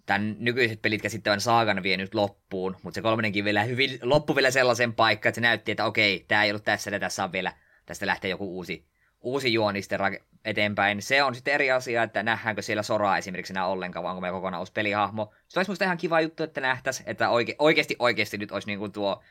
tämän 0.07 0.37
nykyiset 0.39 0.83
pelit 0.83 1.03
käsittävän 1.03 1.41
saagan 1.41 1.83
vienyt 1.83 2.15
loppuun, 2.15 2.77
mutta 2.83 2.95
se 2.95 3.03
kolmonenkin 3.03 3.45
vielä 3.45 3.63
hyvin, 3.65 3.99
loppu 4.03 4.37
vielä 4.37 4.51
sellaisen 4.51 4.95
paikkaan, 4.95 5.31
että 5.31 5.35
se 5.35 5.41
näytti, 5.41 5.73
että 5.73 5.85
okei, 5.85 6.25
tämä 6.29 6.45
ei 6.45 6.51
ollut 6.51 6.65
tässä, 6.65 6.91
ja 6.91 7.01
tässä 7.01 7.25
on 7.25 7.33
vielä, 7.33 7.53
tästä 7.87 8.07
lähtee 8.07 8.31
joku 8.31 8.57
uusi, 8.57 8.87
uusi 9.21 9.53
juoni 9.53 9.83
sitten 9.83 10.01
eteenpäin. 10.45 11.03
Se 11.03 11.23
on 11.23 11.35
sitten 11.35 11.55
eri 11.55 11.71
asia, 11.71 12.03
että 12.03 12.23
nähdäänkö 12.23 12.63
siellä 12.63 12.83
soraa 12.83 13.19
esimerkiksi 13.19 13.53
enää 13.53 13.67
ollenkaan, 13.67 14.03
vaan 14.03 14.11
onko 14.11 14.21
meillä 14.21 14.37
kokonaan 14.37 14.61
uusi 14.61 14.73
pelihahmo. 14.73 15.33
Se 15.49 15.59
olisi 15.59 15.71
musta 15.71 15.85
ihan 15.85 15.99
kiva 15.99 16.21
juttu, 16.21 16.43
että 16.43 16.61
nähtäisi, 16.61 17.03
että 17.07 17.31
oike, 17.31 17.57
oikeasti, 17.59 17.97
oikeasti 17.99 18.39
nyt 18.39 18.53
olisi 18.53 18.69
niin 18.69 18.79
kuin 18.79 18.93
tuo 18.93 19.23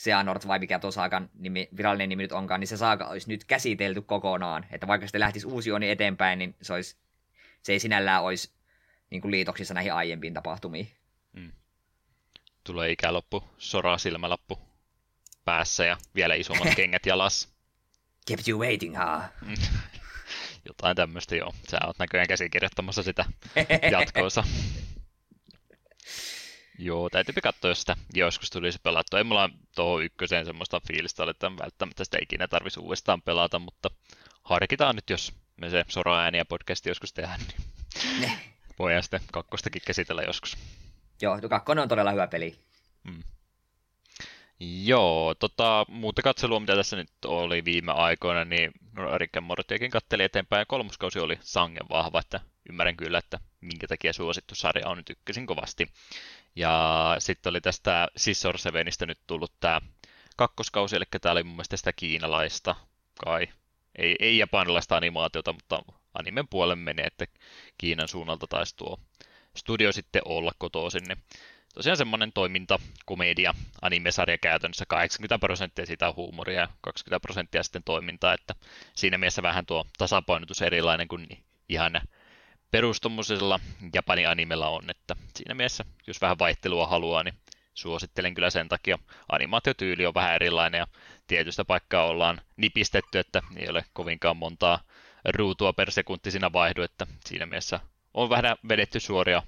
Xehanort 0.00 0.48
vai 0.48 0.58
mikä 0.58 0.78
tuo 0.78 0.90
saakan 0.90 1.30
nimi, 1.34 1.68
virallinen 1.76 2.08
nimi 2.08 2.22
nyt 2.22 2.32
onkaan, 2.32 2.60
niin 2.60 2.68
se 2.68 2.76
saaka 2.76 3.06
olisi 3.06 3.28
nyt 3.28 3.44
käsitelty 3.44 4.02
kokonaan. 4.02 4.66
Että 4.70 4.86
vaikka 4.86 5.06
sitten 5.06 5.20
lähtisi 5.20 5.46
uusi 5.46 5.70
juoni 5.70 5.90
eteenpäin, 5.90 6.38
niin 6.38 6.56
se, 6.62 6.72
olisi, 6.72 6.96
se 7.62 7.72
ei 7.72 7.78
sinällään 7.78 8.22
olisi 8.22 8.52
niin 9.10 9.20
kuin 9.20 9.32
liitoksissa 9.32 9.74
näihin 9.74 9.92
aiempiin 9.94 10.34
tapahtumiin. 10.34 10.88
Mm. 11.32 11.52
Tulee 12.64 12.90
ikäloppu, 12.90 13.44
soraa 13.58 13.98
silmälappu 13.98 14.58
päässä 15.44 15.84
ja 15.84 15.96
vielä 16.14 16.34
isommat 16.34 16.74
kengät 16.76 17.06
jalas. 17.06 17.53
Kept 18.24 18.48
you 18.48 18.60
waiting, 18.60 18.96
ha? 18.96 19.24
Huh? 19.46 19.58
Jotain 20.68 20.96
tämmöistä, 20.96 21.36
joo. 21.36 21.54
Sä 21.70 21.78
oot 21.86 21.98
näköjään 21.98 22.28
käsikirjoittamassa 22.28 23.02
sitä 23.02 23.24
jatkoosa. 23.90 24.44
Joo, 26.78 27.10
täytyy 27.10 27.34
katsoa, 27.42 27.70
jos 27.70 27.80
sitä 27.80 27.96
joskus 28.14 28.50
tulisi 28.50 28.78
pelattua. 28.82 29.18
Ei 29.18 29.24
mulla 29.24 29.50
tuohon 29.74 30.04
ykköseen 30.04 30.46
semmoista 30.46 30.80
fiilistä 30.88 31.30
että 31.30 31.50
välttämättä 31.58 32.04
sitä 32.04 32.18
ikinä 32.22 32.48
tarvitsisi 32.48 32.80
uudestaan 32.80 33.22
pelata, 33.22 33.58
mutta 33.58 33.90
harkitaan 34.44 34.96
nyt, 34.96 35.10
jos 35.10 35.32
me 35.56 35.70
se 35.70 35.84
Sora 35.88 36.20
ääniä 36.20 36.44
podcasti 36.44 36.88
joskus 36.88 37.12
tehdään, 37.12 37.40
niin 38.20 38.32
voidaan 38.78 39.02
sitten 39.02 39.20
kakkostakin 39.32 39.82
käsitellä 39.86 40.22
joskus. 40.22 40.56
Joo, 41.22 41.40
tuo 41.40 41.48
kakkonen 41.48 41.82
on 41.82 41.88
todella 41.88 42.10
hyvä 42.10 42.26
peli. 42.26 42.58
Mm. 43.04 43.22
Joo, 44.60 45.34
tota, 45.34 45.86
muuta 45.88 46.22
katselua, 46.22 46.60
mitä 46.60 46.76
tässä 46.76 46.96
nyt 46.96 47.10
oli 47.26 47.64
viime 47.64 47.92
aikoina, 47.92 48.44
niin 48.44 48.72
Rick 49.16 49.34
Mortiakin 49.40 49.90
katteli 49.90 50.22
eteenpäin, 50.22 50.60
ja 50.60 50.66
kolmoskausi 50.66 51.18
oli 51.18 51.38
sangen 51.40 51.88
vahva, 51.90 52.20
että 52.20 52.40
ymmärrän 52.68 52.96
kyllä, 52.96 53.18
että 53.18 53.38
minkä 53.60 53.86
takia 53.86 54.12
suosittu 54.12 54.54
sarja 54.54 54.88
on 54.88 54.96
nyt 54.96 55.10
ykkösin 55.10 55.46
kovasti. 55.46 55.86
Ja 56.56 57.16
sitten 57.18 57.50
oli 57.50 57.60
tästä 57.60 58.08
Scissor 58.16 58.58
Sevenistä 58.58 59.06
nyt 59.06 59.18
tullut 59.26 59.52
tämä 59.60 59.80
kakkoskausi, 60.36 60.96
eli 60.96 61.04
tämä 61.20 61.32
oli 61.32 61.42
mun 61.42 61.54
mielestä 61.54 61.76
sitä 61.76 61.92
kiinalaista, 61.92 62.76
kai, 63.24 63.48
ei, 63.98 64.16
ei 64.20 64.38
japanilaista 64.38 64.96
animaatiota, 64.96 65.52
mutta 65.52 65.82
animen 66.14 66.48
puolen 66.48 66.78
menee, 66.78 67.04
että 67.06 67.26
Kiinan 67.78 68.08
suunnalta 68.08 68.46
taisi 68.46 68.76
tuo 68.76 69.00
studio 69.56 69.92
sitten 69.92 70.22
olla 70.24 70.52
kotoisin. 70.58 71.04
Niin 71.08 71.18
tosiaan 71.74 71.96
semmoinen 71.96 72.32
toiminta, 72.32 72.78
komedia, 73.06 73.54
animesarja 73.82 74.38
käytännössä 74.38 74.84
80 74.88 75.38
prosenttia 75.38 75.86
siitä 75.86 76.08
on 76.08 76.16
huumoria 76.16 76.60
ja 76.60 76.68
20 76.80 77.20
prosenttia 77.20 77.62
sitten 77.62 77.82
toimintaa, 77.84 78.34
että 78.34 78.54
siinä 78.94 79.18
mielessä 79.18 79.42
vähän 79.42 79.66
tuo 79.66 79.84
tasapainotus 79.98 80.62
erilainen 80.62 81.08
kuin 81.08 81.26
ihan 81.68 82.00
perustomusella 82.70 83.60
Japani 83.94 84.26
animella 84.26 84.68
on, 84.68 84.90
että 84.90 85.16
siinä 85.36 85.54
mielessä, 85.54 85.84
jos 86.06 86.20
vähän 86.20 86.38
vaihtelua 86.38 86.86
haluaa, 86.86 87.22
niin 87.22 87.34
suosittelen 87.74 88.34
kyllä 88.34 88.50
sen 88.50 88.68
takia. 88.68 88.98
Animaatiotyyli 89.28 90.06
on 90.06 90.14
vähän 90.14 90.34
erilainen 90.34 90.78
ja 90.78 90.86
tietystä 91.26 91.64
paikkaa 91.64 92.04
ollaan 92.04 92.40
nipistetty, 92.56 93.18
että 93.18 93.42
ei 93.56 93.68
ole 93.68 93.84
kovinkaan 93.92 94.36
montaa 94.36 94.80
ruutua 95.24 95.72
per 95.72 95.90
sekunti 95.90 96.30
siinä 96.30 96.52
vaihdu, 96.52 96.82
että 96.82 97.06
siinä 97.26 97.46
mielessä 97.46 97.80
on 98.14 98.30
vähän 98.30 98.56
vedetty 98.68 99.00
suoria 99.00 99.42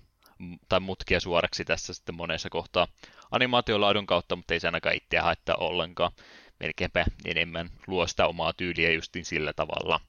tai 0.68 0.80
mutkia 0.80 1.20
suoraksi 1.20 1.64
tässä 1.64 1.95
sitten 1.95 2.14
monessa 2.14 2.51
kohtaa 2.51 2.89
animaatiolaadun 3.30 4.07
kautta, 4.07 4.37
mutta 4.37 4.55
ei 4.55 4.61
se 4.61 4.68
ainakaan 4.68 4.97
itseä 4.97 5.22
haittaa 5.22 5.57
ollenkaan. 5.57 6.12
Melkeinpä 6.61 7.05
enemmän 7.24 7.70
luo 7.87 8.07
sitä 8.07 8.26
omaa 8.26 8.53
tyyliä 8.53 8.91
justin 8.91 9.24
sillä 9.24 9.53
tavalla. 9.53 10.01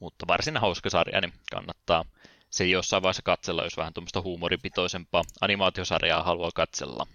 Mutta 0.00 0.26
varsin 0.26 0.56
hauska 0.56 0.90
sarja, 0.90 1.20
niin 1.20 1.32
kannattaa 1.50 2.04
se 2.50 2.64
jossain 2.64 3.02
vaiheessa 3.02 3.22
katsella, 3.22 3.64
jos 3.64 3.76
vähän 3.76 3.94
tuommoista 3.94 4.22
huumoripitoisempaa 4.22 5.22
animaatiosarjaa 5.40 6.22
haluaa 6.22 6.50
katsella. 6.54 7.06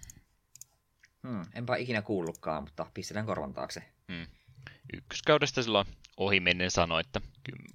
Hmm, 1.28 1.44
enpä 1.54 1.76
ikinä 1.76 2.02
kuullutkaan, 2.02 2.62
mutta 2.62 2.86
pistetään 2.94 3.26
korvan 3.26 3.54
taakse. 3.54 3.82
Hmm. 4.12 4.26
Ykköskaudesta 4.92 5.62
silloin 5.62 5.86
ohi 6.16 6.40
mennen 6.40 6.70
sanoi, 6.70 7.00
että 7.00 7.20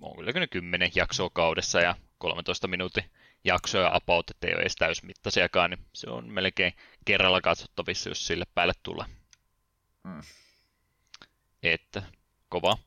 on 0.01 0.15
kyllä 0.33 0.47
kymmenen 0.47 0.91
jaksoa 0.95 1.29
kaudessa 1.29 1.81
ja 1.81 1.95
13 2.17 2.67
minuutin 2.67 3.03
jaksoja 3.45 3.91
about, 3.93 4.29
ettei 4.29 4.53
ole 4.53 4.61
edes 4.61 4.75
täysmittaisiakaan, 4.75 5.69
niin 5.69 5.85
se 5.93 6.09
on 6.09 6.33
melkein 6.33 6.73
kerralla 7.05 7.41
katsottavissa, 7.41 8.09
jos 8.09 8.27
sille 8.27 8.45
päälle 8.55 8.73
tulee. 8.83 9.05
Hmm. 10.07 10.21
Että 11.63 12.03
kova 12.49 12.77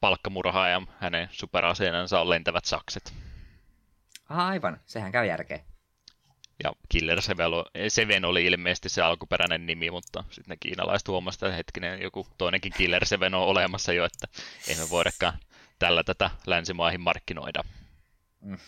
palkkamurha 0.00 0.68
ja 0.68 0.82
hänen 0.98 1.28
superaseenansa 1.32 2.20
on 2.20 2.30
lentävät 2.30 2.64
sakset. 2.64 3.14
Aivan. 4.28 4.80
Sehän 4.86 5.12
käy 5.12 5.26
järkeä. 5.26 5.60
Ja 6.64 6.72
Killer 6.88 7.22
Seven 7.88 8.24
oli 8.24 8.46
ilmeisesti 8.46 8.88
se 8.88 9.02
alkuperäinen 9.02 9.66
nimi, 9.66 9.90
mutta 9.90 10.24
sitten 10.30 10.48
ne 10.48 10.56
kiinalaiset 10.60 11.08
huomasivat, 11.08 11.48
että 11.48 11.56
hetkinen, 11.56 12.02
joku 12.02 12.26
toinenkin 12.38 12.72
Killer 12.76 13.06
Seven 13.06 13.34
on 13.34 13.46
olemassa 13.46 13.92
jo, 13.92 14.04
että 14.04 14.26
ei 14.68 14.76
me 14.76 14.90
voidakaan 14.90 15.38
tällä 15.78 16.04
tätä 16.04 16.30
länsimaihin 16.46 17.00
markkinoida. 17.00 17.62
Mm. 18.40 18.58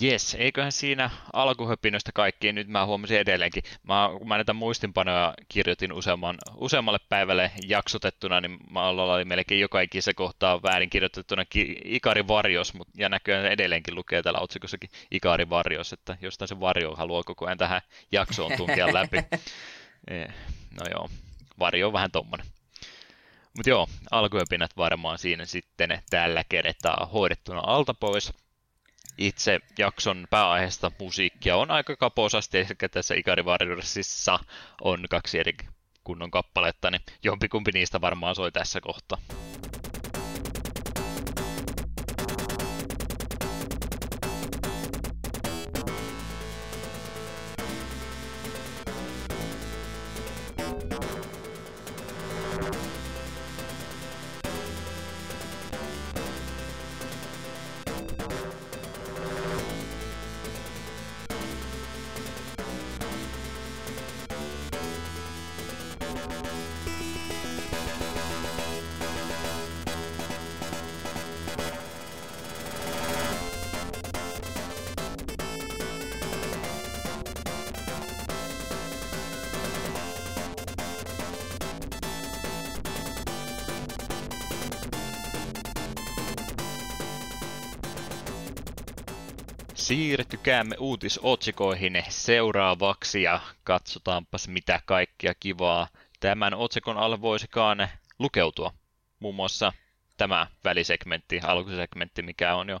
Jes, 0.00 0.34
eiköhän 0.34 0.72
siinä 0.72 1.10
alkuhöpinöistä 1.32 2.12
kaikkiin, 2.14 2.54
nyt 2.54 2.68
mä 2.68 2.86
huomasin 2.86 3.18
edelleenkin. 3.18 3.62
Mä, 3.82 4.10
kun 4.18 4.28
mä 4.28 4.36
näitä 4.36 4.52
muistinpanoja 4.52 5.34
kirjoitin 5.48 5.92
useamman, 5.92 6.38
useammalle 6.56 6.98
päivälle 7.08 7.50
jaksotettuna, 7.66 8.40
niin 8.40 8.58
mä 8.70 8.88
olin 8.88 9.28
melkein 9.28 9.60
joka 9.60 9.80
ikisessä 9.80 10.14
kohtaa 10.14 10.62
väärin 10.62 10.90
kirjoitettuna 10.90 11.44
Ikari 11.84 12.28
Varjos, 12.28 12.74
mutta, 12.74 12.92
ja 12.96 13.08
näköjään 13.08 13.46
edelleen 13.46 13.82
lukee 13.90 14.22
täällä 14.22 14.40
otsikossakin 14.40 14.90
Ikari 15.10 15.50
Varjos, 15.50 15.92
että 15.92 16.16
jostain 16.20 16.48
se 16.48 16.60
varjo 16.60 16.94
haluaa 16.94 17.22
koko 17.22 17.46
ajan 17.46 17.58
tähän 17.58 17.80
jaksoon 18.12 18.52
tunkea 18.56 18.94
läpi. 18.94 19.16
Eh, 20.10 20.28
no 20.70 20.86
joo, 20.90 21.08
varjo 21.58 21.86
on 21.86 21.92
vähän 21.92 22.10
tommonen. 22.10 22.46
Mutta 23.56 23.70
joo, 23.70 23.88
alkuhöpinät 24.10 24.76
varmaan 24.76 25.18
siinä 25.18 25.44
sitten 25.44 26.02
tällä 26.10 26.44
kertaa 26.48 27.08
hoidettuna 27.12 27.60
alta 27.66 27.94
pois 27.94 28.32
itse 29.18 29.60
jakson 29.78 30.26
pääaiheesta 30.30 30.92
musiikkia 31.00 31.56
on 31.56 31.70
aika 31.70 31.96
kaposasti, 31.96 32.58
eli 32.58 32.88
tässä 32.90 33.14
Ikari 33.14 33.42
Warriorsissa 33.42 34.38
on 34.80 35.04
kaksi 35.10 35.38
eri 35.38 35.52
kunnon 36.04 36.30
kappaletta, 36.30 36.90
niin 36.90 37.02
jompikumpi 37.22 37.70
niistä 37.74 38.00
varmaan 38.00 38.34
soi 38.34 38.52
tässä 38.52 38.80
kohtaa. 38.80 39.18
Siirtykäämme 90.40 90.76
uutisotsikoihin 90.78 92.04
seuraavaksi 92.08 93.22
ja 93.22 93.40
katsotaanpas 93.64 94.48
mitä 94.48 94.80
kaikkia 94.84 95.34
kivaa 95.40 95.88
tämän 96.20 96.54
otsikon 96.54 96.96
alle 96.96 97.20
voisikaan 97.20 97.88
lukeutua. 98.18 98.72
Muun 99.18 99.34
muassa 99.34 99.72
tämä 100.16 100.46
välisegmentti, 100.64 101.40
alkusegmentti, 101.44 102.22
mikä 102.22 102.54
on 102.54 102.68
jo 102.68 102.80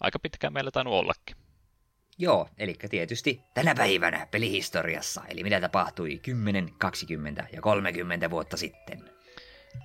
aika 0.00 0.18
pitkään 0.18 0.52
meillä 0.52 0.70
tainnut 0.70 0.94
ollakin. 0.94 1.36
Joo, 2.18 2.48
eli 2.58 2.74
tietysti 2.90 3.40
tänä 3.54 3.74
päivänä 3.74 4.26
pelihistoriassa, 4.30 5.22
eli 5.28 5.42
mitä 5.42 5.60
tapahtui 5.60 6.18
10, 6.18 6.72
20 6.78 7.46
ja 7.52 7.62
30 7.62 8.30
vuotta 8.30 8.56
sitten. 8.56 9.10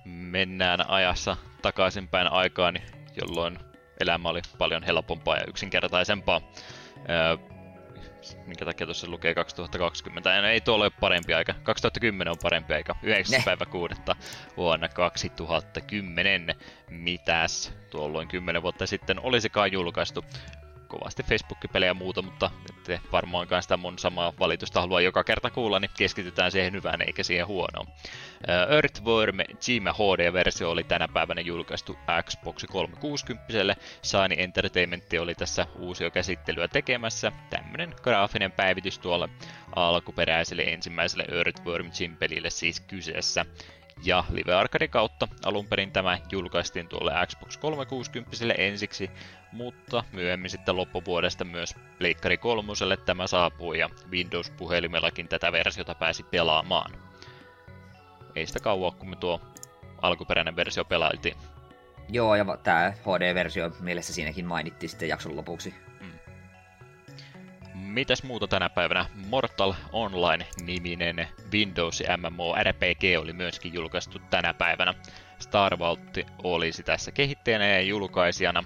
Mennään 0.04 0.90
ajassa 0.90 1.36
takaisinpäin 1.62 2.28
aikaan, 2.32 2.78
jolloin 3.20 3.58
elämä 4.00 4.28
oli 4.28 4.40
paljon 4.58 4.82
helpompaa 4.82 5.36
ja 5.36 5.44
yksinkertaisempaa. 5.48 6.40
Öö, 7.10 7.36
minkä 8.46 8.64
takia 8.64 8.86
tuossa 8.86 9.10
lukee 9.10 9.34
2020. 9.34 10.30
Ja 10.30 10.42
no 10.42 10.48
ei 10.48 10.60
tuolla 10.60 10.84
ole 10.84 10.92
parempi 11.00 11.34
aika. 11.34 11.54
2010 11.62 12.30
on 12.32 12.38
parempi 12.42 12.74
aika. 12.74 12.96
9. 13.02 13.38
Ne. 13.38 13.42
päivä 13.44 13.66
6. 13.66 13.94
vuonna 14.56 14.88
2010. 14.88 16.54
Mitäs 16.90 17.72
tuolloin 17.90 18.28
10 18.28 18.62
vuotta 18.62 18.86
sitten 18.86 19.20
olisikaan 19.20 19.72
julkaistu? 19.72 20.24
Kovasti 20.86 21.22
Facebook-pelejä 21.22 21.90
ja 21.90 21.94
muuta, 21.94 22.22
mutta 22.22 22.50
ette 22.70 23.00
varmaankaan 23.12 23.62
sitä 23.62 23.76
mun 23.76 23.98
samaa 23.98 24.32
valitusta 24.38 24.80
halua 24.80 25.00
joka 25.00 25.24
kerta 25.24 25.50
kuulla, 25.50 25.80
niin 25.80 25.90
keskitytään 25.98 26.52
siihen 26.52 26.72
hyvään 26.72 27.02
eikä 27.02 27.22
siihen 27.22 27.46
huonoon. 27.46 27.86
Earthworm 28.70 29.38
Jim 29.68 29.84
HD-versio 29.84 30.70
oli 30.70 30.84
tänä 30.84 31.08
päivänä 31.08 31.40
julkaistu 31.40 31.98
Xbox 32.22 32.64
360. 32.70 33.76
Sony 34.02 34.34
Entertainment 34.38 35.04
oli 35.20 35.34
tässä 35.34 35.66
uusia 35.78 36.10
käsittelyä 36.10 36.68
tekemässä. 36.68 37.32
Tämmönen 37.50 37.94
graafinen 38.02 38.52
päivitys 38.52 38.98
tuolle 38.98 39.28
alkuperäiselle 39.76 40.62
ensimmäiselle 40.62 41.24
Earthworm 41.32 41.90
Jim-pelille 42.00 42.50
siis 42.50 42.80
kyseessä 42.80 43.46
ja 44.04 44.24
Live 44.30 44.54
Arcade 44.54 44.88
kautta. 44.88 45.28
Alun 45.44 45.66
perin 45.66 45.92
tämä 45.92 46.18
julkaistiin 46.32 46.88
tuolle 46.88 47.12
Xbox 47.26 47.56
360 47.56 48.54
ensiksi, 48.58 49.10
mutta 49.52 50.04
myöhemmin 50.12 50.50
sitten 50.50 50.76
loppuvuodesta 50.76 51.44
myös 51.44 51.74
Pleikkari 51.98 52.38
3 52.38 52.72
tämä 53.06 53.26
saapui 53.26 53.78
ja 53.78 53.90
Windows-puhelimellakin 54.10 55.28
tätä 55.28 55.52
versiota 55.52 55.94
pääsi 55.94 56.22
pelaamaan. 56.22 56.92
Ei 58.34 58.46
sitä 58.46 58.60
kauan, 58.60 58.92
kun 58.92 59.10
me 59.10 59.16
tuo 59.16 59.40
alkuperäinen 60.02 60.56
versio 60.56 60.84
pelailtiin. 60.84 61.36
Joo, 62.08 62.34
ja 62.34 62.44
tämä 62.62 62.90
HD-versio 62.90 63.70
mielessä 63.80 64.12
siinäkin 64.12 64.46
mainittiin 64.46 64.90
sitten 64.90 65.08
jakson 65.08 65.36
lopuksi. 65.36 65.74
Mitäs 67.78 68.22
muuta 68.22 68.46
tänä 68.46 68.70
päivänä? 68.70 69.06
Mortal 69.14 69.74
Online-niminen 69.92 71.28
Windows 71.52 72.02
MMO 72.16 72.54
RPG 72.62 73.02
oli 73.20 73.32
myöskin 73.32 73.74
julkaistu 73.74 74.18
tänä 74.30 74.54
päivänä. 74.54 74.94
Star 75.38 75.78
Vault 75.78 76.00
olisi 76.42 76.82
tässä 76.82 77.12
kehittäjänä 77.12 77.66
ja 77.66 77.80
julkaisijana. 77.80 78.64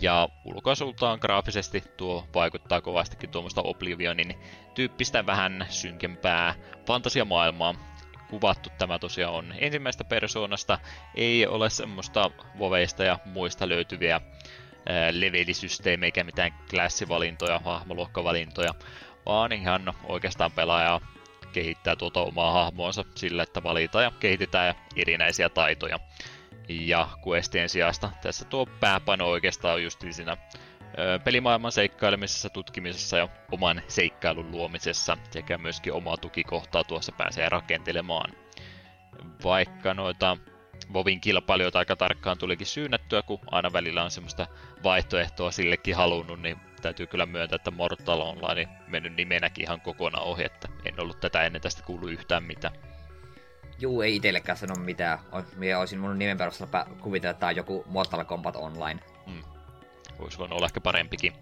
Ja 0.00 0.28
ulkoasultaan 0.44 1.18
graafisesti 1.22 1.82
tuo 1.96 2.28
vaikuttaa 2.34 2.80
kovastikin 2.80 3.30
tuommoista 3.30 3.62
Oblivionin 3.62 4.34
tyyppistä 4.74 5.26
vähän 5.26 5.66
synkempää 5.68 6.54
fantasiamaailmaa. 6.86 7.74
Kuvattu 8.30 8.70
tämä 8.78 8.98
tosiaan 8.98 9.34
on 9.34 9.54
ensimmäistä 9.58 10.04
persoonasta, 10.04 10.78
ei 11.14 11.46
ole 11.46 11.70
semmoista 11.70 12.30
voveista 12.58 13.04
ja 13.04 13.18
muista 13.24 13.68
löytyviä 13.68 14.20
levelisysteemi 15.10 16.06
eikä 16.06 16.24
mitään 16.24 16.54
klassivalintoja, 16.70 17.60
hahmoluokkavalintoja, 17.64 18.74
vaan 19.26 19.52
ihan 19.52 19.94
oikeastaan 20.04 20.52
pelaaja 20.52 21.00
kehittää 21.52 21.96
tuota 21.96 22.20
omaa 22.20 22.52
hahmoansa 22.52 23.04
sillä, 23.14 23.42
että 23.42 23.62
valitaan 23.62 24.04
ja 24.04 24.10
kehitetään 24.10 24.74
erinäisiä 24.96 25.48
taitoja. 25.48 25.98
Ja 26.68 27.08
questien 27.28 27.68
sijasta 27.68 28.10
tässä 28.22 28.44
tuo 28.44 28.66
pääpaino 28.66 29.26
oikeastaan 29.26 29.74
on 29.74 29.82
just 29.82 30.04
siinä 30.10 30.36
pelimaailman 31.24 31.72
seikkailemisessa, 31.72 32.50
tutkimisessa 32.50 33.16
ja 33.16 33.28
oman 33.52 33.82
seikkailun 33.88 34.50
luomisessa 34.50 35.16
sekä 35.30 35.58
myöskin 35.58 35.92
omaa 35.92 36.16
tukikohtaa 36.16 36.84
tuossa 36.84 37.12
pääsee 37.12 37.48
rakentelemaan. 37.48 38.32
Vaikka 39.44 39.94
noita 39.94 40.36
Vovin 40.92 41.20
kilpailijoita 41.20 41.78
aika 41.78 41.96
tarkkaan 41.96 42.38
tulikin 42.38 42.66
syynnettyä, 42.66 43.22
kun 43.22 43.40
aina 43.50 43.72
välillä 43.72 44.04
on 44.04 44.10
semmoista 44.10 44.46
vaihtoehtoa 44.84 45.50
sillekin 45.50 45.96
halunnut, 45.96 46.40
niin 46.42 46.56
täytyy 46.82 47.06
kyllä 47.06 47.26
myöntää, 47.26 47.56
että 47.56 47.70
Mortal 47.70 48.20
Online 48.20 48.68
mennyt 48.88 49.16
nimenäkin 49.16 49.64
ihan 49.64 49.80
kokonaan 49.80 50.24
ohi, 50.24 50.44
että 50.44 50.68
en 50.84 51.00
ollut 51.00 51.20
tätä 51.20 51.42
ennen 51.42 51.62
tästä 51.62 51.82
kuullut 51.82 52.10
yhtään 52.10 52.44
mitään. 52.44 52.74
Juu, 53.78 54.02
ei 54.02 54.16
itsellekään 54.16 54.58
sano 54.58 54.74
mitään. 54.74 55.18
Minä 55.56 55.78
olisin 55.78 55.98
mun 55.98 56.18
nimen 56.18 56.38
perusteella 56.38 56.86
kuvitella, 57.00 57.30
että 57.30 57.40
tämä 57.40 57.50
on 57.50 57.56
joku 57.56 57.84
Mortal 57.86 58.24
Kombat 58.24 58.56
Online. 58.56 59.00
Hmm. 59.26 59.42
Voisi 60.18 60.38
voinut 60.38 60.56
olla 60.56 60.66
ehkä 60.66 60.80
parempikin. 60.80 61.32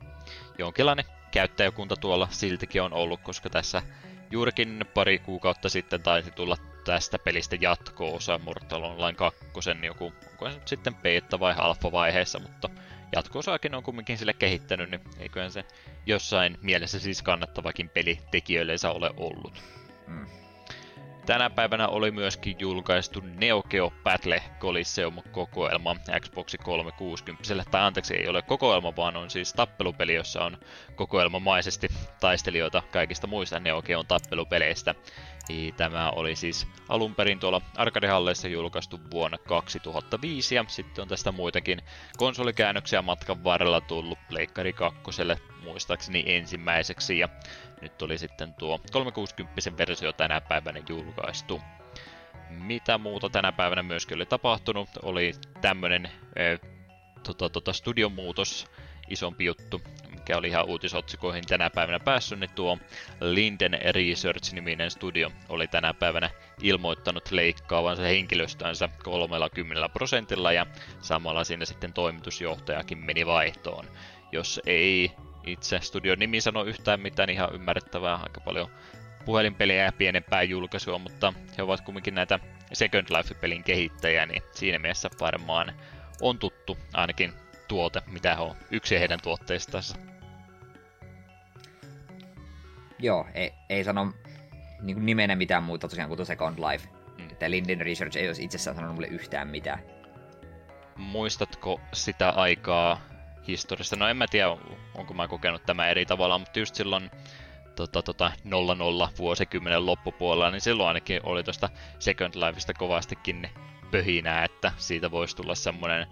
Jonkinlainen 0.59 1.05
käyttäjäkunta 1.31 1.97
tuolla 1.97 2.29
siltikin 2.31 2.83
on 2.83 2.93
ollut, 2.93 3.21
koska 3.21 3.51
tässä 3.51 3.83
juurikin 4.31 4.85
pari 4.95 5.19
kuukautta 5.19 5.69
sitten 5.69 6.03
taisi 6.03 6.31
tulla 6.31 6.57
tästä 6.85 7.19
pelistä 7.19 7.57
jatko-osa 7.61 8.39
Mortal 8.39 8.83
Online 8.83 9.15
2, 9.15 9.45
niin 9.75 9.85
joku, 9.85 10.13
onko 10.31 10.51
se 10.51 10.55
nyt 10.55 10.69
sitten 10.69 10.95
beta- 10.95 11.41
vai 11.41 11.55
alfa-vaiheessa, 11.57 12.39
mutta 12.39 12.71
jatko-osaakin 13.13 13.75
on 13.75 13.83
kumminkin 13.83 14.19
sille 14.19 14.33
kehittänyt, 14.33 14.91
niin 14.91 15.01
eiköhän 15.19 15.53
se 15.53 15.65
jossain 16.07 16.59
mielessä 16.63 16.99
siis 16.99 17.23
kannattavakin 17.23 17.89
peli 17.89 18.19
tekijöillensä 18.31 18.91
ole 18.91 19.11
ollut. 19.17 19.63
Mm. 20.07 20.27
Tänä 21.27 21.51
päivänä 21.51 21.89
oli 21.89 22.11
myöskin 22.11 22.57
julkaistu 22.59 23.21
Neo 23.21 23.63
Geo 23.63 23.93
Battle 24.03 24.43
Coliseum-kokoelma 24.61 25.97
Xbox 26.21 26.55
360. 26.65 27.65
Tai 27.71 27.83
anteeksi, 27.83 28.15
ei 28.15 28.29
ole 28.29 28.43
kokoelma, 28.43 28.97
vaan 28.97 29.17
on 29.17 29.31
siis 29.31 29.53
tappelupeli, 29.53 30.15
jossa 30.15 30.45
on 30.45 30.59
kokoelmamaisesti 30.95 31.89
taistelijoita 32.21 32.83
kaikista 32.93 33.27
muista 33.27 33.61
Neo 33.61 33.83
Geon 33.83 34.07
tappelupeleistä. 34.07 34.95
Tämä 35.77 36.11
oli 36.11 36.37
siis 36.37 36.67
alun 36.89 37.15
perin 37.15 37.41
tuolla 37.41 37.61
Arcade-halleissa 37.77 38.49
julkaistu 38.49 39.01
vuonna 39.11 39.39
2005 39.39 40.55
ja 40.55 40.65
sitten 40.69 41.03
on 41.03 41.09
tästä 41.09 41.33
muitakin 41.33 41.83
konsolikäännöksiä 42.17 43.03
matkan 43.03 43.45
varrella 43.45 43.81
tullut 43.81 44.19
Pleikkari 44.29 44.73
2 44.73 45.01
muistaakseni 45.65 46.25
ensimmäiseksi 46.27 47.19
ja 47.19 47.29
nyt 47.81 48.03
oli 48.03 48.19
sitten 48.19 48.55
tuo 48.55 48.81
360 48.93 49.79
versio 49.79 50.13
tänä 50.13 50.41
päivänä 50.41 50.81
julkaistu. 50.89 51.61
Mitä 52.51 52.99
muuta 52.99 53.31
tänä 53.31 53.53
päivänä 53.53 53.83
myöskin 53.83 54.17
oli 54.17 54.27
tapahtunut, 54.27 54.89
oli 55.03 55.33
tämmönen 55.61 56.07
äh, 56.07 56.71
tota, 57.23 57.49
tota, 57.49 57.73
studiomuutos, 57.73 58.67
isompi 59.09 59.45
juttu, 59.45 59.81
mikä 60.25 60.39
oli 60.39 60.49
ihan 60.49 60.65
uutisotsikoihin 60.65 61.45
tänä 61.49 61.71
päivänä 61.71 62.01
päässyt, 62.01 62.41
niin 62.41 62.51
tuo 62.55 62.79
Linden 63.21 63.79
Research-niminen 63.91 64.91
studio 64.91 65.31
oli 65.49 65.69
tänä 65.69 65.95
päivänä 65.95 66.31
ilmoittanut 66.63 67.31
leikkaavansa 67.31 68.03
henkilöstönsä 68.03 68.89
30 69.03 69.89
prosentilla 69.89 70.53
ja 70.53 70.67
samalla 71.01 71.45
siinä 71.45 71.65
sitten 71.65 71.93
toimitusjohtajakin 71.93 72.99
meni 72.99 73.27
vaihtoon. 73.27 73.85
Jos 74.33 74.61
ei 74.67 75.13
itse 75.47 75.81
studion 75.81 76.19
nimi 76.19 76.41
sano 76.41 76.65
yhtään 76.65 77.01
mitään, 77.01 77.27
niin 77.27 77.37
ihan 77.37 77.55
ymmärrettävää 77.55 78.17
aika 78.17 78.41
paljon 78.41 78.71
puhelinpeliä 79.25 79.85
ja 79.85 79.93
pienempää 79.93 80.43
julkaisua, 80.43 80.99
mutta 80.99 81.33
he 81.59 81.63
ovat 81.63 81.81
kumminkin 81.81 82.15
näitä 82.15 82.39
Second 82.73 83.07
Life-pelin 83.11 83.65
kehittäjiä, 83.65 84.27
niin 84.27 84.43
siinä 84.53 84.79
mielessä 84.79 85.11
varmaan 85.21 85.73
on 86.21 86.39
tuttu 86.39 86.79
ainakin 86.93 87.33
tuote, 87.69 88.03
mitä 88.07 88.35
he 88.35 88.43
on 88.43 88.57
yksi 88.71 88.99
heidän 88.99 89.21
tuotteistansa. 89.23 89.97
Joo, 92.99 93.27
ei, 93.35 93.53
ei 93.69 93.85
sano 93.85 94.13
niin 94.81 94.97
kuin 94.97 95.07
nimenä 95.07 95.37
mitään 95.37 95.63
muuta 95.63 95.89
tosiaan 95.89 96.09
kuin 96.09 96.27
Second 96.27 96.59
Life. 96.59 96.89
Mm. 97.19 97.31
Että 97.31 97.51
Linden 97.51 97.81
Research 97.81 98.17
ei 98.17 98.27
olisi 98.27 98.45
itsessään 98.45 98.77
sanonut 98.77 98.95
mulle 98.95 99.09
yhtään 99.09 99.49
mitään. 99.49 99.79
Muistatko 100.97 101.81
sitä 101.93 102.31
aikaa 102.31 103.01
historiasta? 103.49 103.97
No 103.97 104.09
en 104.09 104.17
mä 104.17 104.27
tiedä, 104.27 104.49
onko 104.95 105.15
mä 105.15 105.29
kokenut 105.29 105.63
tämä 105.67 105.89
eri 105.89 106.07
tavalla, 106.07 106.39
mutta 106.39 106.59
just 106.59 106.75
silloin 106.75 107.11
tota, 107.77 108.03
tota, 108.03 108.33
00 108.45 109.09
vuosikymmenen 109.19 109.87
loppupuolella, 109.87 110.51
niin 110.51 110.61
silloin 110.61 110.89
ainakin 110.89 111.21
oli 111.23 111.45
tuosta 111.45 111.69
Second 111.99 112.35
Lifeista 112.35 112.75
kovastikin 112.75 113.51
pöhinää, 113.91 114.45
että 114.45 114.73
siitä 114.77 115.11
voisi 115.11 115.37
tulla 115.37 115.55
semmoinen 115.55 116.07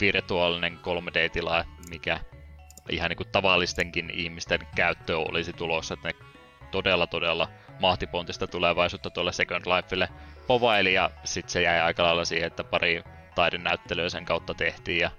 virtuaalinen 0.00 0.78
3D-tila, 0.78 1.64
mikä 1.90 2.20
ihan 2.88 3.08
niin 3.08 3.16
kuin 3.16 3.28
tavallistenkin 3.32 4.10
ihmisten 4.10 4.60
käyttö 4.76 5.18
olisi 5.18 5.52
tulossa, 5.52 5.94
että 5.94 6.08
ne 6.08 6.14
todella 6.70 7.06
todella 7.06 7.48
mahtipontista 7.80 8.46
tulevaisuutta 8.46 9.10
tuolle 9.10 9.32
Second 9.32 9.64
Lifeille 9.66 10.08
povaili 10.46 10.94
ja 10.94 11.10
sitten 11.24 11.52
se 11.52 11.62
jäi 11.62 11.80
aika 11.80 12.02
lailla 12.02 12.24
siihen, 12.24 12.46
että 12.46 12.64
pari 12.64 13.02
taidenäyttelyä 13.34 14.08
sen 14.08 14.24
kautta 14.24 14.54
tehtiin 14.54 15.00
ja 15.00 15.10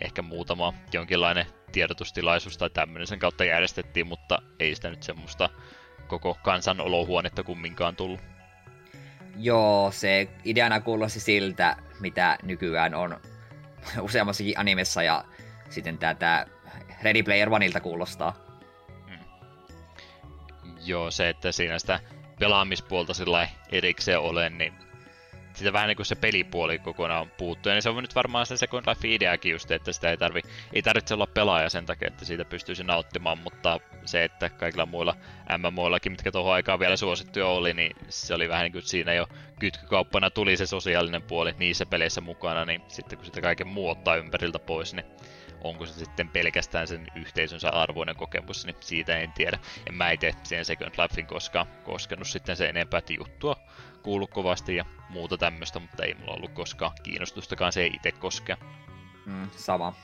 ehkä 0.00 0.22
muutama 0.22 0.74
jonkinlainen 0.92 1.46
tiedotustilaisuus 1.72 2.58
tai 2.58 2.70
tämmöinen 2.70 3.06
sen 3.06 3.18
kautta 3.18 3.44
järjestettiin, 3.44 4.06
mutta 4.06 4.42
ei 4.60 4.74
sitä 4.74 4.90
nyt 4.90 5.02
semmoista 5.02 5.50
koko 6.06 6.38
kansan 6.42 6.80
olohuonetta 6.80 7.42
kumminkaan 7.42 7.96
tullut. 7.96 8.20
Joo, 9.36 9.90
se 9.90 10.28
ideana 10.44 10.80
kuulosti 10.80 11.20
siltä, 11.20 11.76
mitä 12.00 12.38
nykyään 12.42 12.94
on 12.94 13.20
useammassakin 14.00 14.58
animessa 14.58 15.02
ja 15.02 15.24
sitten 15.70 15.98
tätä 15.98 16.46
Ready 17.02 17.22
Player 17.22 17.48
Oneilta 17.50 17.80
kuulostaa. 17.80 18.34
Hmm. 19.06 19.18
Joo, 20.84 21.10
se, 21.10 21.28
että 21.28 21.52
siinä 21.52 21.78
sitä 21.78 22.00
pelaamispuolta 22.38 23.14
sillä 23.14 23.48
erikseen 23.72 24.20
ole, 24.20 24.50
niin 24.50 24.72
sitä 25.58 25.72
vähän 25.72 25.88
niin 25.88 25.96
kuin 25.96 26.06
se 26.06 26.14
pelipuoli 26.14 26.78
kokonaan 26.78 27.30
puuttuu. 27.30 27.72
Ja 27.72 27.82
se 27.82 27.90
on 27.90 28.02
nyt 28.02 28.14
varmaan 28.14 28.46
se 28.46 28.56
Second 28.56 28.84
Life 28.86 29.08
ideakin 29.08 29.52
just, 29.52 29.70
että 29.70 29.92
sitä 29.92 30.10
ei, 30.10 30.16
tarvi, 30.16 30.40
ei 30.72 30.82
tarvitse 30.82 31.14
olla 31.14 31.26
pelaaja 31.26 31.70
sen 31.70 31.86
takia, 31.86 32.08
että 32.08 32.24
siitä 32.24 32.44
pystyisi 32.44 32.84
nauttimaan, 32.84 33.38
mutta 33.38 33.80
se, 34.04 34.24
että 34.24 34.50
kaikilla 34.50 34.86
muilla 34.86 35.16
MMOillakin, 35.58 36.12
mitkä 36.12 36.32
tuohon 36.32 36.54
aikaan 36.54 36.78
vielä 36.78 36.96
suosittuja 36.96 37.46
oli, 37.46 37.74
niin 37.74 37.96
se 38.08 38.34
oli 38.34 38.48
vähän 38.48 38.62
niin 38.62 38.72
kuin 38.72 38.82
siinä 38.82 39.14
jo 39.14 39.26
kytkykauppana 39.60 40.30
tuli 40.30 40.56
se 40.56 40.66
sosiaalinen 40.66 41.22
puoli 41.22 41.54
niissä 41.58 41.86
peleissä 41.86 42.20
mukana, 42.20 42.64
niin 42.64 42.82
sitten 42.88 43.18
kun 43.18 43.26
sitä 43.26 43.40
kaiken 43.40 43.68
muu 43.68 43.88
ottaa 43.88 44.16
ympäriltä 44.16 44.58
pois, 44.58 44.94
niin 44.94 45.06
onko 45.60 45.86
se 45.86 45.92
sitten 45.92 46.28
pelkästään 46.28 46.88
sen 46.88 47.06
yhteisönsä 47.14 47.70
arvoinen 47.70 48.16
kokemus, 48.16 48.66
niin 48.66 48.76
siitä 48.80 49.18
en 49.18 49.32
tiedä. 49.32 49.58
En 49.88 49.94
mä 49.94 50.10
itse 50.10 50.32
siihen 50.42 50.64
Second 50.64 50.94
Lifein 50.98 51.26
koskaan 51.26 51.66
koskenut 51.84 52.28
sitten 52.28 52.56
se 52.56 52.68
enempää, 52.68 52.98
että 52.98 53.12
juttua 53.12 53.56
kuullut 54.02 54.30
kovasti 54.30 54.76
ja 54.76 54.84
muuta 55.08 55.38
tämmöistä, 55.38 55.78
mutta 55.78 56.04
ei 56.04 56.14
mulla 56.14 56.34
ollut 56.34 56.52
koskaan 56.52 56.92
kiinnostustakaan 57.02 57.72
se 57.72 57.80
ei 57.82 57.90
itse 57.94 58.12
koskea. 58.12 58.56
Mm, 59.26 59.50
sama. 59.56 59.94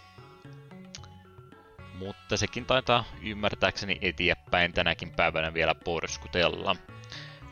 Mutta 1.94 2.36
sekin 2.36 2.66
taitaa 2.66 3.04
ymmärtääkseni 3.22 3.98
eteenpäin 4.00 4.72
tänäkin 4.72 5.10
päivänä 5.10 5.54
vielä 5.54 5.74
porskutella. 5.74 6.76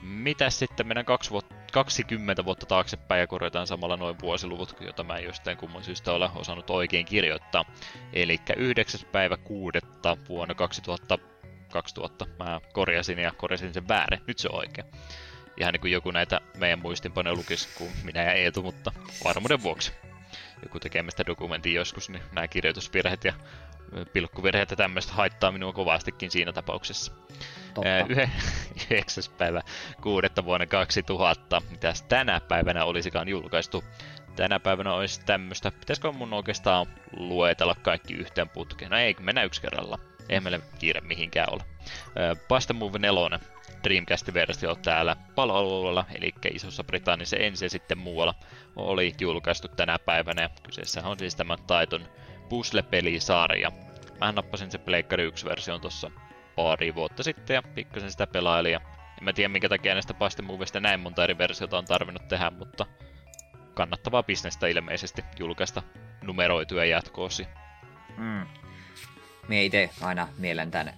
Mitä 0.02 0.50
sitten 0.50 0.86
mennään 0.86 1.06
kaksi 1.06 1.30
vuotta 1.30 1.61
20 1.72 2.44
vuotta 2.44 2.66
taaksepäin 2.66 3.20
ja 3.20 3.26
korjataan 3.26 3.66
samalla 3.66 3.96
noin 3.96 4.16
vuosiluvut, 4.20 4.76
jota 4.80 5.04
mä 5.04 5.16
en 5.16 5.24
jostain 5.24 5.56
kumman 5.56 5.84
syystä 5.84 6.12
ole 6.12 6.30
osannut 6.34 6.70
oikein 6.70 7.06
kirjoittaa. 7.06 7.64
Eli 8.12 8.38
9. 8.56 9.00
päivä 9.12 9.36
6. 9.36 9.78
vuonna 10.28 10.54
2000, 10.54 11.18
2000 11.72 12.26
mä 12.38 12.60
korjasin 12.72 13.18
ja 13.18 13.32
korjasin 13.36 13.74
sen 13.74 13.88
väärin. 13.88 14.20
Nyt 14.26 14.38
se 14.38 14.48
on 14.48 14.58
oikein. 14.58 14.86
Ihan 15.56 15.72
niin 15.72 15.80
kuin 15.80 15.92
joku 15.92 16.10
näitä 16.10 16.40
meidän 16.56 16.82
muistinpanoja 16.82 17.36
lukisi 17.36 17.68
kuin 17.78 17.90
minä 18.04 18.22
ja 18.22 18.32
Eetu, 18.32 18.62
mutta 18.62 18.92
varmuuden 19.24 19.62
vuoksi. 19.62 19.92
Joku 20.62 20.80
tekemästä 20.80 21.26
dokumentin 21.26 21.74
joskus, 21.74 22.10
niin 22.10 22.22
nämä 22.32 22.48
kirjoitusvirheet 22.48 23.24
ja 23.24 23.32
pilkkuvirheet 24.12 24.70
ja 24.70 24.76
tämmöistä 24.76 25.12
haittaa 25.12 25.52
minua 25.52 25.72
kovastikin 25.72 26.30
siinä 26.30 26.52
tapauksessa. 26.52 27.12
Totta. 27.74 27.90
9. 28.90 29.24
päivä 29.38 29.62
6. 30.02 30.26
vuonna 30.44 30.66
2000. 30.66 31.62
Mitäs 31.70 32.02
tänä 32.02 32.40
päivänä 32.40 32.84
olisikaan 32.84 33.28
julkaistu? 33.28 33.84
Tänä 34.36 34.60
päivänä 34.60 34.94
olisi 34.94 35.20
tämmöistä. 35.24 35.70
Pitäisikö 35.70 36.12
mun 36.12 36.32
oikeastaan 36.32 36.86
luetella 37.16 37.74
kaikki 37.74 38.14
yhteen 38.14 38.48
putkeen? 38.48 38.90
No 38.90 38.96
ei, 38.96 39.16
mennään 39.20 39.46
yksi 39.46 39.60
kerralla. 39.60 39.98
Ei 40.28 40.40
meillä 40.40 40.60
kiire 40.78 41.00
mihinkään 41.00 41.52
ole. 41.52 41.62
Pasta 42.48 42.72
Move 42.72 42.98
4 42.98 43.40
Dreamcast-versio 43.84 44.74
täällä 44.74 45.16
paloalueella, 45.34 46.04
eli 46.14 46.32
Isossa 46.52 46.84
Britanniassa 46.84 47.36
ensin 47.36 47.66
ja 47.66 47.70
sitten 47.70 47.98
muualla, 47.98 48.34
oli 48.76 49.14
julkaistu 49.20 49.68
tänä 49.68 49.98
päivänä. 49.98 50.50
Kyseessä 50.62 51.02
on 51.04 51.18
siis 51.18 51.34
tämä 51.34 51.56
Taiton 51.66 52.08
puzzle-pelisarja. 52.48 53.72
Mä 54.20 54.32
nappasin 54.32 54.70
se 54.70 54.78
Pleikkari 54.78 55.30
1-version 55.30 55.80
tuossa 55.80 56.10
pari 56.56 56.94
vuotta 56.94 57.22
sitten 57.22 57.54
ja 57.54 57.62
pikkasen 57.62 58.10
sitä 58.10 58.26
pelailin. 58.26 58.72
Ja 58.72 58.80
en 59.18 59.24
mä 59.24 59.32
tiedä 59.32 59.48
minkä 59.48 59.68
takia 59.68 59.94
näistä 59.94 60.14
Pastemovista 60.14 60.80
näin 60.80 61.00
monta 61.00 61.24
eri 61.24 61.38
versiota 61.38 61.78
on 61.78 61.84
tarvinnut 61.84 62.28
tehdä, 62.28 62.50
mutta 62.50 62.86
kannattavaa 63.74 64.22
bisnestä 64.22 64.66
ilmeisesti 64.66 65.24
julkaista 65.38 65.82
numeroituja 66.22 66.84
jatkoosi. 66.84 67.46
Mm. 68.16 68.46
Mie 69.48 69.64
itse 69.64 69.90
aina 70.00 70.28
mielen 70.38 70.70
tämän 70.70 70.94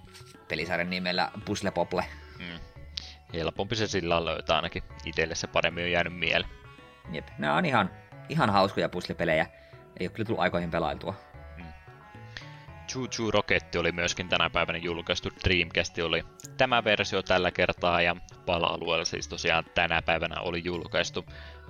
pelisarjan 0.47 0.89
nimellä 0.89 1.31
Puzzle 1.45 1.71
Pople. 1.71 2.05
Mm. 2.39 2.59
Helpompi 3.35 3.75
se 3.75 3.87
sillä 3.87 4.25
löytää 4.25 4.55
ainakin. 4.55 4.83
Itelle 5.05 5.35
se 5.35 5.47
paremmin 5.47 5.83
on 5.83 5.91
jäänyt 5.91 6.17
mieleen. 6.17 6.51
Jep, 7.11 7.27
nämä 7.37 7.55
on 7.55 7.65
ihan, 7.65 7.89
ihan 8.29 8.49
hauskoja 8.49 8.89
puzzle-pelejä. 8.89 9.47
Ei 9.99 10.07
ole 10.07 10.13
kyllä 10.13 10.27
tullut 10.27 10.41
aikoihin 10.41 10.71
pelailtua. 10.71 11.13
Choo 12.87 13.07
Choo 13.07 13.31
Rocket 13.31 13.75
oli 13.75 13.91
myöskin 13.91 14.29
tänä 14.29 14.49
päivänä 14.49 14.77
julkaistu. 14.77 15.29
Dreamcast 15.43 15.99
oli 15.99 16.23
tämä 16.57 16.83
versio 16.83 17.21
tällä 17.21 17.51
kertaa 17.51 18.01
ja 18.01 18.15
pala-alueella 18.45 19.05
siis 19.05 19.27
tosiaan 19.27 19.65
tänä 19.75 20.01
päivänä 20.01 20.39
oli 20.39 20.61
julkaistu. 20.63 21.25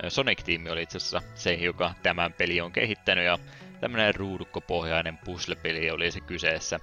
Sonic 0.08 0.44
Team 0.44 0.66
oli 0.70 0.82
itse 0.82 0.96
asiassa 0.96 1.22
se, 1.34 1.54
joka 1.54 1.94
tämän 2.02 2.32
peli 2.32 2.60
on 2.60 2.72
kehittänyt 2.72 3.24
ja 3.24 3.38
tämmönen 3.80 4.14
ruudukkopohjainen 4.14 5.18
puzzle-peli 5.18 5.90
oli 5.90 6.10
se 6.10 6.20
kyseessä. 6.20 6.80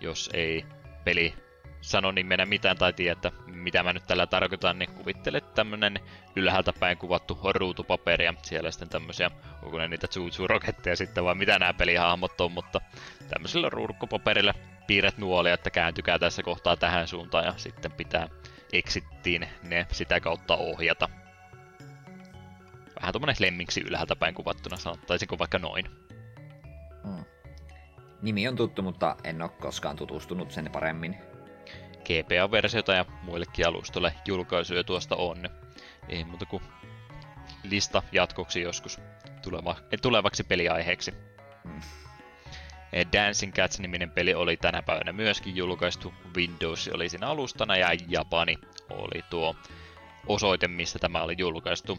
Jos 0.00 0.30
ei 0.34 0.64
peli 1.04 1.34
sano 1.82 2.12
nimenä 2.12 2.46
mitään 2.46 2.76
tai 2.76 2.92
tiedä, 2.92 3.12
että 3.12 3.32
mitä 3.46 3.82
mä 3.82 3.92
nyt 3.92 4.06
tällä 4.06 4.26
tarkoitan, 4.26 4.78
niin 4.78 4.90
kuvittele 4.90 5.40
tämmönen 5.40 6.00
ylhäältä 6.36 6.72
päin 6.72 6.98
kuvattu 6.98 7.38
ruutupaperi 7.54 8.24
ja 8.24 8.34
siellä 8.42 8.70
sitten 8.70 8.88
tämmöisiä, 8.88 9.30
onko 9.62 9.78
ne 9.78 9.88
niitä 9.88 10.06
Zuzu-roketteja 10.06 10.96
sitten 10.96 11.24
vai 11.24 11.34
mitä 11.34 11.58
nämä 11.58 11.74
pelihahmot 11.74 12.40
on, 12.40 12.52
mutta 12.52 12.80
tämmöisellä 13.28 13.70
ruudukkopaperilla 13.70 14.54
piirret 14.86 15.18
nuolia, 15.18 15.54
että 15.54 15.70
kääntykää 15.70 16.18
tässä 16.18 16.42
kohtaa 16.42 16.76
tähän 16.76 17.08
suuntaan 17.08 17.44
ja 17.44 17.54
sitten 17.56 17.92
pitää 17.92 18.28
exittiin 18.72 19.48
ne 19.62 19.86
sitä 19.92 20.20
kautta 20.20 20.56
ohjata. 20.56 21.08
Vähän 23.00 23.12
tommonen 23.12 23.36
lemmiksi 23.38 23.80
ylhäältä 23.80 24.16
päin 24.16 24.34
kuvattuna, 24.34 24.76
sanottaisinko 24.76 25.38
vaikka 25.38 25.58
noin. 25.58 25.84
Hmm. 27.04 27.24
Nimi 28.22 28.48
on 28.48 28.56
tuttu, 28.56 28.82
mutta 28.82 29.16
en 29.24 29.42
ole 29.42 29.50
koskaan 29.50 29.96
tutustunut 29.96 30.52
sen 30.52 30.70
paremmin. 30.72 31.31
GPA-versiota 32.04 32.94
ja 32.94 33.04
muillekin 33.22 33.66
alustoille 33.66 34.14
julkaisuja 34.26 34.84
tuosta 34.84 35.16
on. 35.16 35.50
Ei 36.08 36.24
muuta 36.24 36.46
kuin 36.46 36.62
lista 37.62 38.02
jatkoksi 38.12 38.60
joskus 38.60 39.00
tuleva, 39.42 39.76
tulevaksi 40.02 40.44
peliaiheeksi. 40.44 41.14
Mm. 41.64 41.80
Dancing 43.12 43.52
Cats-niminen 43.52 44.10
peli 44.10 44.34
oli 44.34 44.56
tänä 44.56 44.82
päivänä 44.82 45.12
myöskin 45.12 45.56
julkaistu. 45.56 46.14
Windows 46.36 46.88
oli 46.88 47.08
siinä 47.08 47.28
alustana 47.28 47.76
ja 47.76 47.88
Japani 48.08 48.58
oli 48.90 49.22
tuo 49.30 49.56
osoite, 50.26 50.68
missä 50.68 50.98
tämä 50.98 51.22
oli 51.22 51.34
julkaistu. 51.38 51.98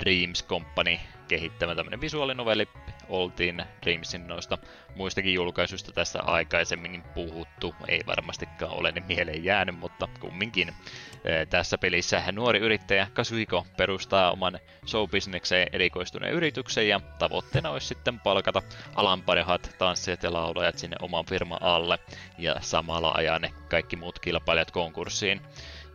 Dreams 0.00 0.44
Company 0.46 0.98
kehittämä 1.28 1.74
tämmönen 1.74 2.00
visuaalinovelli 2.00 2.68
oltiin 3.08 3.62
Dreamsin 3.82 4.28
noista 4.28 4.58
muistakin 4.96 5.34
julkaisuista 5.34 5.92
tässä 5.92 6.22
aikaisemmin 6.22 7.02
puhuttu. 7.14 7.74
Ei 7.88 8.00
varmastikaan 8.06 8.72
ole 8.72 8.92
ne 8.92 9.02
mieleen 9.08 9.44
jäänyt, 9.44 9.78
mutta 9.78 10.08
kumminkin. 10.20 10.74
Tässä 11.50 11.78
pelissä 11.78 12.22
nuori 12.32 12.58
yrittäjä 12.58 13.06
Kasuiko 13.12 13.66
perustaa 13.76 14.30
oman 14.30 14.58
showbisnekseen 14.86 15.68
erikoistuneen 15.72 16.34
yrityksen 16.34 16.88
ja 16.88 17.00
tavoitteena 17.18 17.70
olisi 17.70 17.86
sitten 17.86 18.20
palkata 18.20 18.62
alan 18.94 19.22
parhaat 19.22 19.74
tanssijat 19.78 20.22
ja 20.22 20.32
laulajat 20.32 20.78
sinne 20.78 20.96
oman 21.02 21.26
firman 21.26 21.62
alle 21.62 21.98
ja 22.38 22.56
samalla 22.60 23.12
ajaa 23.14 23.38
ne 23.38 23.52
kaikki 23.70 23.96
muut 23.96 24.18
kilpailijat 24.18 24.70
konkurssiin. 24.70 25.40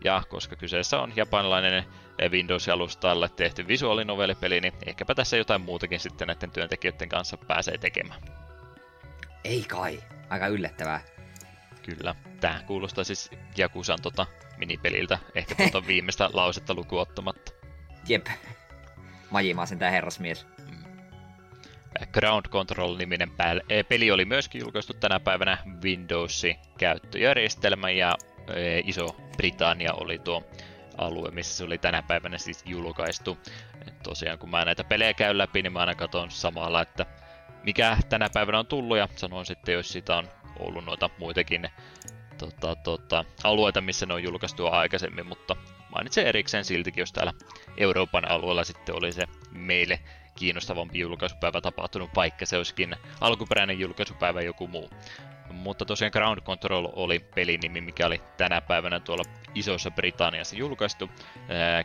Ja 0.03 0.23
koska 0.29 0.55
kyseessä 0.55 0.99
on 0.99 1.13
japanilainen 1.15 1.83
Windows-alustalle 2.29 3.29
tehty 3.29 3.67
visuaalinovelipeli, 3.67 4.61
niin 4.61 4.73
ehkäpä 4.85 5.15
tässä 5.15 5.37
jotain 5.37 5.61
muutakin 5.61 5.99
sitten 5.99 6.27
näiden 6.27 6.51
työntekijöiden 6.51 7.09
kanssa 7.09 7.37
pääsee 7.37 7.77
tekemään. 7.77 8.21
Ei 9.43 9.63
kai, 9.67 9.99
aika 10.29 10.47
yllättävää. 10.47 11.01
Kyllä, 11.83 12.15
tämä 12.39 12.63
kuulostaa 12.67 13.03
siis 13.03 13.31
Jakusan 13.57 14.01
tota 14.01 14.25
minipeliltä, 14.57 15.19
ehkä 15.35 15.55
tuota 15.55 15.87
viimeistä 15.87 16.29
lausetta 16.33 16.73
lukuottamatta. 16.73 17.51
Jep, 18.07 18.27
Majimaa 19.31 19.65
sen 19.65 19.79
tää 19.79 19.91
herrasmies. 19.91 20.47
Mm. 20.71 20.83
Ground 22.11 22.45
Control-niminen 22.49 23.31
peli 23.89 24.11
oli 24.11 24.25
myöskin 24.25 24.61
julkaistu 24.61 24.93
tänä 24.93 25.19
päivänä 25.19 25.57
Windowsin 25.83 26.55
käyttöjärjestelmä 26.77 27.89
ja 27.89 28.15
Iso-Britannia 29.39 29.93
oli 29.93 30.19
tuo 30.19 30.43
alue, 30.97 31.31
missä 31.31 31.57
se 31.57 31.63
oli 31.63 31.77
tänä 31.77 32.03
päivänä 32.03 32.37
siis 32.37 32.63
julkaistu. 32.65 33.37
Et 33.87 34.03
tosiaan 34.03 34.39
kun 34.39 34.49
mä 34.49 34.65
näitä 34.65 34.83
pelejä 34.83 35.13
käyn 35.13 35.37
läpi, 35.37 35.61
niin 35.61 35.73
mä 35.73 35.79
aina 35.79 35.95
katson 35.95 36.31
samalla, 36.31 36.81
että 36.81 37.05
mikä 37.63 37.97
tänä 38.09 38.29
päivänä 38.33 38.59
on 38.59 38.67
tullut 38.67 38.97
ja 38.97 39.07
sanon 39.15 39.45
sitten, 39.45 39.73
jos 39.73 39.89
sitä 39.89 40.17
on 40.17 40.27
ollut 40.59 40.85
noita 40.85 41.09
muitakin 41.19 41.69
tota, 42.37 42.75
tota, 42.75 43.25
alueita, 43.43 43.81
missä 43.81 44.05
ne 44.05 44.13
on 44.13 44.23
julkaistu 44.23 44.67
aikaisemmin, 44.67 45.27
mutta 45.27 45.55
mainitsen 45.95 46.27
erikseen 46.27 46.65
siltikin, 46.65 47.01
jos 47.01 47.13
täällä 47.13 47.33
Euroopan 47.77 48.31
alueella 48.31 48.63
sitten 48.63 48.95
oli 48.95 49.11
se 49.11 49.25
meille 49.51 49.99
kiinnostavampi 50.35 50.99
julkaisupäivä 50.99 51.61
tapahtunut, 51.61 52.09
vaikka 52.15 52.45
se 52.45 52.57
olisikin 52.57 52.95
alkuperäinen 53.21 53.79
julkaisupäivä 53.79 54.41
joku 54.41 54.67
muu. 54.67 54.89
Mutta 55.51 55.85
tosiaan 55.85 56.11
Ground 56.13 56.41
Control 56.41 56.87
oli 56.93 57.19
pelinimi, 57.19 57.81
mikä 57.81 58.05
oli 58.05 58.21
tänä 58.37 58.61
päivänä 58.61 58.99
tuolla 58.99 59.23
Isossa 59.55 59.91
Britanniassa 59.91 60.55
julkaistu. 60.55 61.09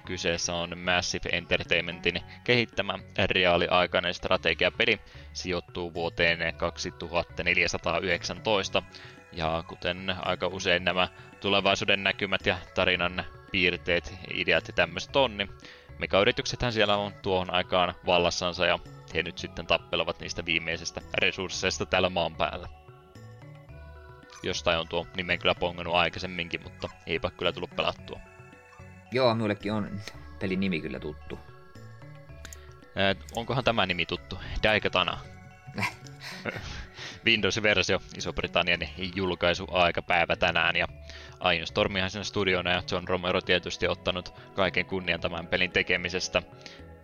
kyseessä 0.07 0.55
on 0.55 0.79
Massive 0.79 1.29
Entertainmentin 1.33 2.21
kehittämä 2.45 2.99
reaaliaikainen 3.27 4.15
strategiapeli. 4.15 5.01
Sijoittuu 5.33 5.95
vuoteen 5.95 6.55
2419. 6.55 8.83
Ja 9.33 9.65
kuten 9.69 10.17
aika 10.23 10.47
usein 10.47 10.85
nämä 10.85 11.09
tulevaisuuden 11.41 12.05
näkymät 12.05 12.47
ja 12.47 12.59
tarinan 12.75 13.25
piirteet, 13.51 14.15
ideat 14.35 14.69
ja 14.69 14.75
tämmöiset 14.75 15.17
on, 15.17 15.37
niin 15.37 15.49
Mega-yrityksethän 15.99 16.73
siellä 16.73 16.97
on 16.97 17.13
tuohon 17.23 17.55
aikaan 17.55 17.95
vallassansa 18.07 18.67
ja 18.67 18.79
he 19.15 19.23
nyt 19.23 19.39
sitten 19.39 19.67
tappelevat 19.67 20.21
niistä 20.21 20.45
viimeisistä 20.45 21.01
resursseista 21.15 21.87
täällä 21.87 22.11
maan 22.11 22.35
päällä. 22.35 22.84
Jostain 24.45 24.79
on 24.79 24.89
tuo 24.89 25.07
nimen 25.17 25.39
kyllä 25.39 25.55
pongannut 25.55 25.95
aikaisemminkin, 25.95 26.63
mutta 26.63 26.89
eipä 27.07 27.31
kyllä 27.31 27.53
tullut 27.53 27.77
pelattua. 27.77 28.21
Joo, 29.13 29.35
minullekin 29.35 29.73
on 29.73 30.01
pelin 30.39 30.61
nimi 30.61 30.81
kyllä 30.81 31.01
tuttu. 31.01 31.39
Eh, 32.97 33.17
onkohan 33.37 33.65
tämä 33.65 33.87
nimi 33.87 34.07
tuttu? 34.07 34.39
Daikatana. 34.63 35.19
Windows-versio 37.27 38.03
Iso-Britannian 38.17 38.81
julkaisuaikapäivä 39.15 40.37
tänään 40.37 40.77
ja 40.77 40.89
Aino 41.41 41.67
Stormihan 41.67 42.11
sen 42.11 42.25
studiona 42.25 42.71
ja 42.71 42.83
John 42.91 43.09
Romero 43.09 43.41
tietysti 43.41 43.89
ottanut 43.89 44.35
kaiken 44.55 44.87
kunnian 44.87 45.21
tämän 45.21 45.47
pelin 45.47 45.71
tekemisestä. 45.71 46.43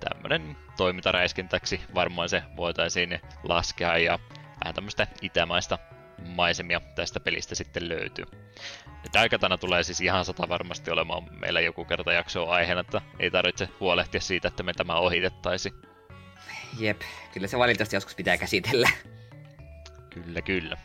Tämmönen 0.00 0.56
toimintaräiskintäksi 0.76 1.80
varmaan 1.94 2.28
se 2.28 2.42
voitaisiin 2.56 3.20
laskea 3.42 3.98
ja 3.98 4.18
vähän 4.60 4.74
tämmöistä 4.74 5.06
itämaista 5.22 5.78
maisemia 6.26 6.80
tästä 6.94 7.20
pelistä 7.20 7.54
sitten 7.54 7.88
löytyy. 7.88 8.24
Daikatana 9.14 9.58
tulee 9.58 9.82
siis 9.82 10.00
ihan 10.00 10.24
sata 10.24 10.48
varmasti 10.48 10.90
olemaan 10.90 11.38
meillä 11.40 11.60
joku 11.60 11.84
kerta 11.84 12.12
jaksoa 12.12 12.54
aiheena, 12.54 12.80
että 12.80 13.02
ei 13.18 13.30
tarvitse 13.30 13.68
huolehtia 13.80 14.20
siitä, 14.20 14.48
että 14.48 14.62
me 14.62 14.72
tämä 14.72 14.94
ohitettaisi. 14.94 15.72
Jep, 16.78 17.00
kyllä 17.32 17.46
se 17.46 17.58
valitettavasti 17.58 17.96
joskus 17.96 18.14
pitää 18.14 18.36
käsitellä. 18.36 18.90
Kyllä, 20.10 20.42
kyllä. 20.42 20.76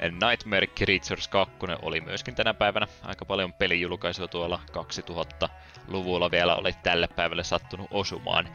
Nightmare 0.00 0.66
Creatures 0.66 1.28
2 1.28 1.56
oli 1.82 2.00
myöskin 2.00 2.34
tänä 2.34 2.54
päivänä. 2.54 2.86
Aika 3.02 3.24
paljon 3.24 3.52
pelijulkaisua 3.52 4.28
tuolla 4.28 4.60
2000-luvulla 4.70 6.30
vielä 6.30 6.56
oli 6.56 6.72
tälle 6.82 7.08
päivälle 7.16 7.44
sattunut 7.44 7.88
osumaan. 7.90 8.48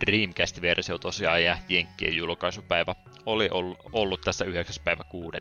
Dreamcast-versio 0.00 0.98
tosiaan 0.98 1.44
ja 1.44 1.58
Jenkkien 1.68 2.16
julkaisupäivä 2.16 2.94
oli 3.26 3.48
ollut 3.92 4.20
tässä 4.20 4.44
9. 4.44 4.76
päivä 4.84 5.04
6. 5.04 5.38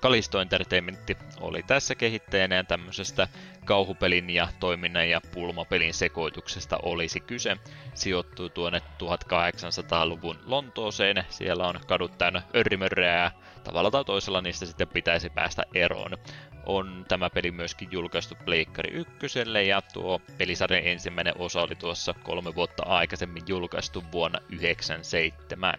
Kalisto 0.00 0.40
Entertainment 0.40 0.98
oli 1.40 1.62
tässä 1.62 1.94
kehittäjänä 1.94 2.54
ja 2.54 2.64
tämmöisestä 2.64 3.28
kauhupelin 3.64 4.30
ja 4.30 4.48
toiminnan 4.60 5.08
ja 5.08 5.20
pulmapelin 5.34 5.94
sekoituksesta 5.94 6.78
olisi 6.82 7.20
kyse. 7.20 7.56
Sijoittuu 7.94 8.48
tuonne 8.48 8.78
1800-luvun 8.78 10.38
Lontooseen. 10.44 11.24
Siellä 11.28 11.66
on 11.66 11.80
kadut 11.86 12.18
täynnä 12.18 12.42
örrimörreä 12.54 13.22
ja 13.22 13.30
tavalla 13.64 13.90
tai 13.90 14.04
toisella 14.04 14.40
niistä 14.40 14.66
sitten 14.66 14.88
pitäisi 14.88 15.30
päästä 15.30 15.62
eroon. 15.74 16.18
On 16.66 17.04
tämä 17.08 17.30
peli 17.30 17.50
myöskin 17.50 17.88
julkaistu 17.92 18.34
Pleikkari 18.44 18.90
1 18.90 19.38
ja 19.68 19.82
tuo 19.82 20.20
pelisarjan 20.38 20.86
ensimmäinen 20.86 21.34
osa 21.38 21.62
oli 21.62 21.74
tuossa 21.74 22.14
kolme 22.22 22.54
vuotta 22.54 22.82
aikaisemmin 22.86 23.42
julkaistu 23.46 24.04
vuonna 24.12 24.38
1997. 24.38 25.74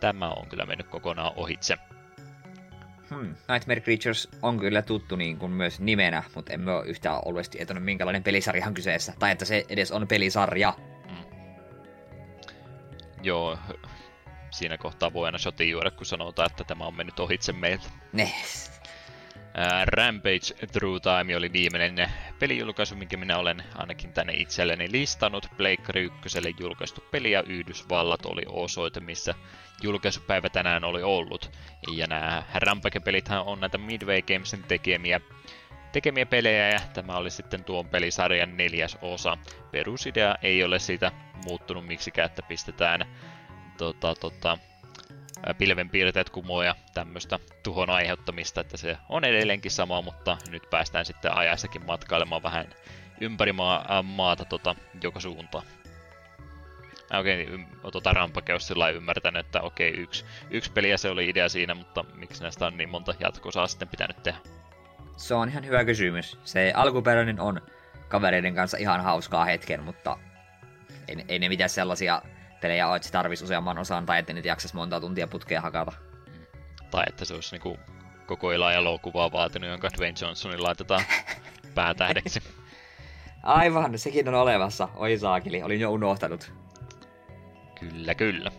Tämä 0.00 0.28
on 0.30 0.48
kyllä 0.48 0.66
mennyt 0.66 0.88
kokonaan 0.88 1.32
ohitse. 1.36 1.76
Hmm. 3.10 3.34
Nightmare 3.48 3.80
Creatures 3.80 4.28
on 4.42 4.58
kyllä 4.58 4.82
tuttu 4.82 5.16
niin 5.16 5.36
kuin 5.36 5.52
myös 5.52 5.80
nimenä, 5.80 6.22
mutta 6.34 6.52
emme 6.52 6.72
ole 6.72 6.86
yhtään 6.86 7.20
ollut 7.24 7.50
tietoinen, 7.50 7.82
minkälainen 7.82 8.22
pelisarja 8.22 8.66
on 8.66 8.74
kyseessä. 8.74 9.12
Tai 9.18 9.30
että 9.30 9.44
se 9.44 9.64
edes 9.68 9.92
on 9.92 10.08
pelisarja. 10.08 10.74
Hmm. 11.08 11.24
Joo, 13.22 13.58
siinä 14.50 14.78
kohtaa 14.78 15.12
voi 15.12 15.26
aina 15.26 15.38
shotin 15.38 15.70
juoda, 15.70 15.90
kun 15.90 16.06
sanotaan, 16.06 16.50
että 16.50 16.64
tämä 16.64 16.86
on 16.86 16.96
mennyt 16.96 17.20
ohitse 17.20 17.52
meiltä. 17.52 17.86
Ne. 18.12 18.32
Rampage 19.86 20.66
Through 20.72 21.02
Time 21.02 21.36
oli 21.36 21.52
viimeinen 21.52 22.10
pelijulkaisu, 22.38 22.96
minkä 22.96 23.16
minä 23.16 23.38
olen 23.38 23.62
ainakin 23.74 24.12
tänne 24.12 24.32
itselleni 24.32 24.92
listannut. 24.92 25.48
Pleikkari 25.56 26.10
1 26.24 26.38
julkaistu 26.60 27.04
peli 27.10 27.30
ja 27.30 27.42
Yhdysvallat 27.42 28.26
oli 28.26 28.42
osoite, 28.46 29.00
missä 29.00 29.34
julkaisupäivä 29.82 30.48
tänään 30.48 30.84
oli 30.84 31.02
ollut. 31.02 31.50
Ja 31.96 32.06
nämä 32.06 32.42
Rampage-pelithän 32.54 33.42
on 33.42 33.60
näitä 33.60 33.78
Midway 33.78 34.22
Gamesin 34.22 34.62
tekemiä, 34.62 35.20
tekemiä 35.92 36.26
pelejä 36.26 36.68
ja 36.68 36.80
tämä 36.94 37.16
oli 37.16 37.30
sitten 37.30 37.64
tuon 37.64 37.88
pelisarjan 37.88 38.56
neljäs 38.56 38.98
osa. 39.02 39.38
Perusidea 39.70 40.36
ei 40.42 40.64
ole 40.64 40.78
siitä 40.78 41.12
muuttunut 41.44 41.86
miksikään, 41.86 42.26
että 42.26 42.42
pistetään 42.42 43.06
tota, 43.78 44.14
tota, 44.14 44.58
pilvenpiirteet 45.54 46.30
kumoa 46.30 46.64
ja 46.64 46.74
tämmöistä 46.94 47.38
tuhon 47.62 47.90
aiheuttamista, 47.90 48.60
että 48.60 48.76
se 48.76 48.96
on 49.08 49.24
edelleenkin 49.24 49.70
sama, 49.70 50.02
mutta 50.02 50.38
nyt 50.50 50.70
päästään 50.70 51.04
sitten 51.04 51.36
ajassakin 51.36 51.86
matkailemaan 51.86 52.42
vähän 52.42 52.66
ympäri 53.20 53.52
maa, 53.52 54.02
maata 54.02 54.44
tota, 54.44 54.74
joka 55.02 55.20
suuntaan. 55.20 55.64
Okei, 57.20 57.54
okay, 57.54 57.90
tota 57.92 58.12
rampakeus 58.12 58.66
sillä 58.66 58.88
ymmärtänyt, 58.88 59.46
että 59.46 59.60
okei, 59.60 59.90
okay, 59.90 60.02
yksi, 60.02 60.24
yksi 60.50 60.72
peli 60.72 60.90
ja 60.90 60.98
se 60.98 61.10
oli 61.10 61.28
idea 61.28 61.48
siinä, 61.48 61.74
mutta 61.74 62.04
miksi 62.14 62.42
näistä 62.42 62.66
on 62.66 62.76
niin 62.76 62.88
monta 62.88 63.14
jatkosaa 63.20 63.66
sitten 63.66 63.88
pitänyt 63.88 64.22
tehdä? 64.22 64.38
Se 65.16 65.34
on 65.34 65.48
ihan 65.48 65.66
hyvä 65.66 65.84
kysymys. 65.84 66.38
Se 66.44 66.72
alkuperäinen 66.76 67.40
on 67.40 67.60
kavereiden 68.08 68.54
kanssa 68.54 68.76
ihan 68.76 69.00
hauskaa 69.00 69.44
hetken, 69.44 69.82
mutta 69.82 70.18
ei, 71.08 71.24
ei 71.28 71.38
ne 71.38 71.48
mitään 71.48 71.70
sellaisia 71.70 72.22
pelejä 72.66 72.88
ole, 72.88 72.96
että 72.96 73.06
se 73.06 73.12
tarvitsisi 73.12 73.44
useamman 73.44 73.78
osan, 73.78 74.06
tai 74.06 74.18
että 74.18 74.32
nyt 74.32 74.44
jaksaisi 74.44 74.76
monta 74.76 75.00
tuntia 75.00 75.26
putkea 75.26 75.60
hakata. 75.60 75.92
Tai 76.90 77.04
että 77.08 77.24
se 77.24 77.34
olisi 77.34 77.54
niinku 77.54 77.78
koko 78.26 78.52
elokuvaa 78.52 79.32
vaatinut, 79.32 79.70
jonka 79.70 79.88
Dwayne 79.96 80.14
Johnsonin 80.20 80.62
laitetaan 80.62 81.04
päätähdeksi. 81.74 82.42
Aivan, 83.42 83.98
sekin 83.98 84.28
on 84.28 84.34
olevassa. 84.34 84.88
Oi 84.94 85.18
saakeli, 85.18 85.62
olin 85.62 85.80
jo 85.80 85.90
unohtanut. 85.90 86.52
Kyllä, 87.80 88.14
kyllä. 88.14 88.50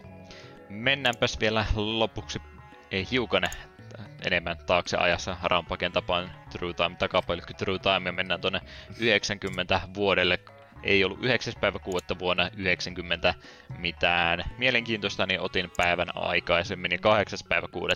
Mennäänpäs 0.69 1.39
vielä 1.39 1.65
lopuksi 1.75 2.41
ei 2.91 3.07
hiukan 3.11 3.43
enemmän 4.25 4.57
taakse 4.57 4.97
ajassa 4.97 5.37
Rampaken 5.43 5.91
tapaan 5.91 6.31
True 6.51 6.73
Time 6.73 6.95
takapelkky 6.99 7.53
True 7.53 7.79
Time 7.79 8.09
ja 8.09 8.13
mennään 8.13 8.41
tuonne 8.41 8.61
90 8.99 9.81
vuodelle 9.93 10.39
ei 10.83 11.03
ollut 11.03 11.23
9. 11.23 11.53
päivä 11.61 11.79
6. 11.79 12.05
vuonna 12.19 12.49
90 12.57 13.33
mitään 13.77 14.43
mielenkiintoista, 14.57 15.25
niin 15.25 15.41
otin 15.41 15.71
päivän 15.77 16.07
aikaisemmin 16.15 16.91
ja 16.91 16.97
8. 16.97 17.39
päivä 17.49 17.67
6. 17.67 17.95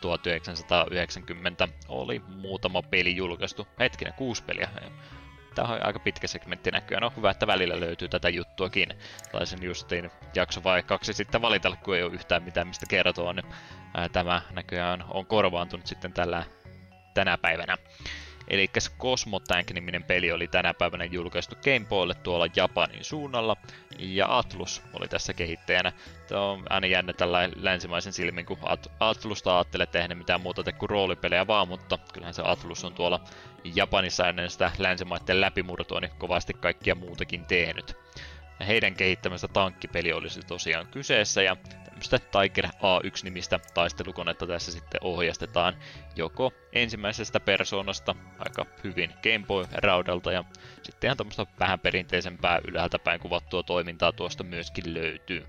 1990 0.00 1.68
oli 1.88 2.22
muutama 2.28 2.82
peli 2.82 3.16
julkaistu. 3.16 3.68
Hetkinen, 3.80 4.14
kuusi 4.14 4.42
peliä. 4.42 4.68
Tämä 5.54 5.68
on 5.68 5.86
aika 5.86 5.98
pitkä 5.98 6.26
segmentti 6.26 6.70
näkyy. 6.70 7.00
No 7.00 7.12
hyvä, 7.16 7.30
että 7.30 7.46
välillä 7.46 7.80
löytyy 7.80 8.08
tätä 8.08 8.28
juttuakin. 8.28 8.88
Taisin 9.32 9.62
justiin 9.62 10.10
jakso 10.34 10.64
vai 10.64 10.82
kaksi 10.82 11.12
sitten 11.12 11.42
valitella, 11.42 11.76
kun 11.76 11.96
ei 11.96 12.02
ole 12.02 12.12
yhtään 12.12 12.42
mitään 12.42 12.66
mistä 12.66 12.86
kertoa, 12.88 13.32
niin 13.32 13.46
tämä 14.12 14.42
näköjään 14.50 15.04
on 15.08 15.26
korvaantunut 15.26 15.86
sitten 15.86 16.12
tällä 16.12 16.44
tänä 17.14 17.38
päivänä. 17.38 17.76
Eli 18.48 18.70
Cosmo 18.98 19.40
Tank-niminen 19.40 20.04
peli 20.04 20.32
oli 20.32 20.48
tänä 20.48 20.74
päivänä 20.74 21.04
julkaistu 21.04 21.56
Game 21.64 21.86
Boylle 21.88 22.14
tuolla 22.14 22.46
Japanin 22.56 23.04
suunnalla, 23.04 23.56
ja 23.98 24.38
Atlus 24.38 24.82
oli 24.92 25.08
tässä 25.08 25.34
kehittäjänä. 25.34 25.92
Tämä 26.28 26.40
on 26.40 26.64
aina 26.70 26.86
jännä 26.86 27.12
tällä 27.12 27.48
länsimaisen 27.56 28.12
silmin, 28.12 28.46
kun 28.46 28.58
At- 28.62 28.92
Atlusta 29.00 29.56
ajattelee 29.56 29.86
tehdä 29.86 30.14
mitään 30.14 30.40
muuta 30.40 30.72
kuin 30.72 30.90
roolipelejä 30.90 31.46
vaan, 31.46 31.68
mutta 31.68 31.98
kyllähän 32.12 32.34
se 32.34 32.42
Atlus 32.44 32.84
on 32.84 32.94
tuolla 32.94 33.20
Japanissa 33.74 34.28
ennen 34.28 34.50
sitä 34.50 34.70
länsimaiden 34.78 35.40
läpimurtoa, 35.40 36.00
niin 36.00 36.12
kovasti 36.18 36.54
kaikkia 36.54 36.94
muutakin 36.94 37.44
tehnyt. 37.44 37.96
Ja 38.60 38.66
heidän 38.66 38.94
kehittämänsä 38.94 39.48
tankkipeli 39.48 40.12
olisi 40.12 40.40
tosiaan 40.40 40.86
kyseessä, 40.86 41.42
ja 41.42 41.56
tämmöistä 41.84 42.18
Tiger 42.18 42.66
A1-nimistä 42.66 43.60
taistelukonetta 43.74 44.46
tässä 44.46 44.72
sitten 44.72 45.00
ohjastetaan 45.04 45.76
joko 46.16 46.52
ensimmäisestä 46.72 47.40
persoonasta 47.40 48.14
aika 48.38 48.66
hyvin 48.84 49.10
Game 49.22 49.46
Boy-raudalta 49.46 50.32
ja 50.32 50.44
sitten 50.82 51.08
ihan 51.08 51.16
tämmöistä 51.16 51.46
vähän 51.60 51.80
perinteisempää 51.80 52.60
ylhäältä 52.68 52.98
päin 52.98 53.20
kuvattua 53.20 53.62
toimintaa 53.62 54.12
tuosta 54.12 54.44
myöskin 54.44 54.94
löytyy. 54.94 55.46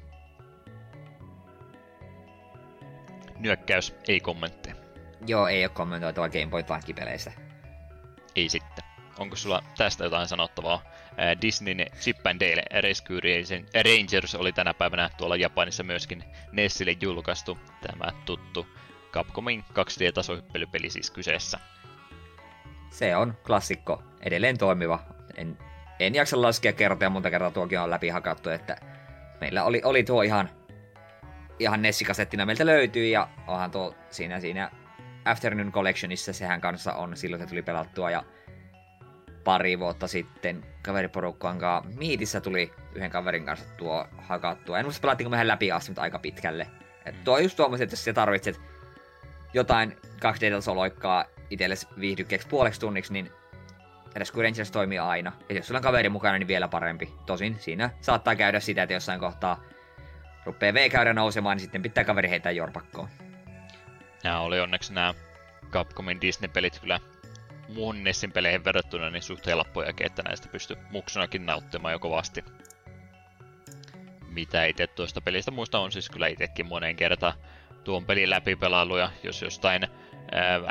Nyökkäys, 3.40 3.96
ei 4.08 4.20
kommentteja. 4.20 4.76
Joo, 5.28 5.48
ei 5.48 5.66
ole 5.66 5.70
kommentoitua 5.70 6.30
Game 6.30 6.48
Boy 6.48 6.64
tankkipeleistä. 6.64 7.32
Ei 8.36 8.50
sitten. 8.50 8.84
Onko 9.20 9.36
sulla 9.36 9.64
tästä 9.78 10.04
jotain 10.04 10.28
sanottavaa? 10.28 10.82
Disneyn 11.42 11.86
Chip 12.00 12.28
and 12.28 12.40
Dale 12.40 12.82
Rescue 12.82 13.20
Rangers 13.74 14.36
oli 14.36 14.54
tänä 14.54 14.74
päivänä 14.74 15.10
tuolla 15.18 15.36
Japanissa 15.36 15.84
myöskin 15.84 16.24
Nessille 16.52 16.96
julkaistu. 17.02 17.58
Tämä 17.82 18.12
tuttu 18.26 18.68
Capcomin 19.12 19.64
2D-tasohyppelypeli 19.70 20.90
siis 20.90 21.12
kyseessä. 21.12 21.60
Se 22.90 23.16
on 23.16 23.38
klassikko, 23.46 24.04
edelleen 24.22 24.58
toimiva. 24.58 25.00
En, 25.36 25.58
en 26.00 26.16
jaksa 26.16 26.42
laskea 26.42 26.74
kertoa, 26.74 27.10
monta 27.10 27.30
kertaa 27.30 27.52
tuokin 27.52 27.80
on 27.80 27.90
läpi 27.90 28.10
hakattu, 28.10 28.50
että 28.50 28.78
meillä 29.42 29.64
oli, 29.64 29.82
oli 29.84 30.04
tuo 30.04 30.22
ihan, 30.22 30.50
ihan 31.60 31.82
Nessikasettina 31.82 32.46
meiltä 32.46 32.66
löytyy 32.66 33.08
ja 33.08 33.30
onhan 33.48 33.72
tuo 33.72 33.96
siinä, 34.10 34.40
siinä 34.40 34.72
Afternoon 35.26 35.72
Collectionissa 35.72 36.34
sehän 36.34 36.62
kanssa 36.62 36.94
on, 36.94 37.18
silloin 37.18 37.42
se 37.42 37.48
tuli 37.48 37.62
pelattua 37.62 38.12
ja 38.12 38.24
pari 39.48 39.80
vuotta 39.80 40.08
sitten 40.08 40.66
kaveriporukkaan 40.82 41.58
kanssa 41.60 42.00
Miitissä 42.00 42.42
tuli 42.42 42.72
yhden 42.96 43.12
kaverin 43.12 43.46
kanssa 43.46 43.66
tuo 43.78 44.08
hakattua. 44.18 44.80
En 44.80 44.86
muista 44.86 45.02
pelattiinko 45.02 45.30
mehän 45.30 45.48
läpi 45.48 45.72
asti, 45.72 45.92
mutta 45.92 46.02
aika 46.02 46.20
pitkälle. 46.20 46.68
Et 47.06 47.24
tuo 47.24 47.36
on 47.36 47.44
just 47.44 47.58
tuommoiset, 47.58 47.84
että 47.84 47.94
jos 47.94 48.04
sä 48.04 48.14
tarvitset 48.14 48.62
jotain 49.54 49.98
2D-tasoloikkaa 50.06 51.26
itsellesi 51.50 51.88
viihdykkeeksi 52.00 52.48
puoleksi 52.48 52.80
tunniksi, 52.80 53.14
niin 53.14 53.32
Rescue 54.16 54.44
Rangers 54.44 54.72
toimii 54.72 55.00
aina. 55.00 55.32
Ja 55.50 55.56
jos 55.56 55.68
sulla 55.68 55.78
on 55.78 55.84
kaveri 55.84 56.10
mukana, 56.10 56.38
niin 56.38 56.48
vielä 56.48 56.68
parempi. 56.68 57.14
Tosin 57.26 57.58
siinä 57.60 57.90
saattaa 58.02 58.36
käydä 58.36 58.60
sitä, 58.60 58.84
että 58.84 58.94
jossain 58.94 59.20
kohtaa 59.20 59.64
rupeaa 60.46 60.74
V-käyrä 60.74 61.14
nousemaan, 61.14 61.58
niin 61.58 61.62
sitten 61.62 61.82
pitää 61.82 62.04
kaveri 62.04 62.30
heittää 62.30 62.52
jorpakkoon. 62.52 63.10
Nämä 64.24 64.40
oli 64.40 64.60
onneksi 64.60 64.94
nämä 64.94 65.14
Capcomin 65.72 66.22
Disney-pelit 66.22 66.80
kyllä 66.80 67.00
muuhun 67.74 68.04
Nessin 68.04 68.32
peleihin 68.32 68.66
verrattuna 68.66 69.10
niin 69.10 69.24
suht 69.24 69.46
helppojakin, 69.46 70.06
että 70.06 70.24
näistä 70.24 70.50
pystyy 70.50 70.78
muksunakin 70.92 71.46
nauttimaan 71.46 71.92
jo 71.92 72.00
kovasti. 72.00 72.44
Mitä 74.30 74.66
itse 74.66 74.88
tuosta 74.88 75.22
pelistä 75.22 75.52
muista 75.52 75.80
on 75.80 75.92
siis 75.92 76.10
kyllä 76.10 76.28
itsekin 76.28 76.68
monen 76.68 76.96
kertaan 76.96 77.34
tuon 77.84 78.06
pelin 78.06 78.30
läpipelailu 78.30 78.98
ja 78.98 79.12
jos 79.24 79.42
jostain 79.42 79.88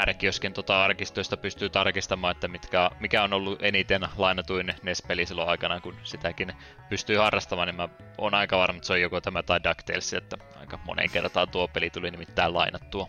ärkiosken 0.09 0.53
tota 0.53 0.85
arkistoista 0.85 1.37
pystyy 1.37 1.69
tarkistamaan, 1.69 2.31
että 2.31 2.49
mitkä, 2.49 2.91
mikä 3.01 3.23
on 3.23 3.33
ollut 3.33 3.63
eniten 3.63 4.03
lainatuin 4.17 4.75
NES-peli 4.83 5.27
silloin 5.27 5.49
aikana, 5.49 5.81
kun 5.81 5.97
sitäkin 6.03 6.53
pystyy 6.89 7.17
harrastamaan, 7.17 7.69
niin 7.69 7.77
mä 7.77 7.89
oon 8.19 8.35
aika 8.35 8.59
varma, 8.59 8.77
että 8.77 8.87
se 8.87 8.93
on 8.93 9.01
joko 9.01 9.21
tämä 9.21 9.43
tai 9.43 9.61
DuckTales, 9.65 10.15
että 10.15 10.37
aika 10.61 10.79
moneen 10.85 11.11
kertaan 11.11 11.49
tuo 11.49 11.69
peli 11.69 11.91
tuli 11.91 12.11
nimittäin 12.11 12.55
lainattua, 12.55 13.09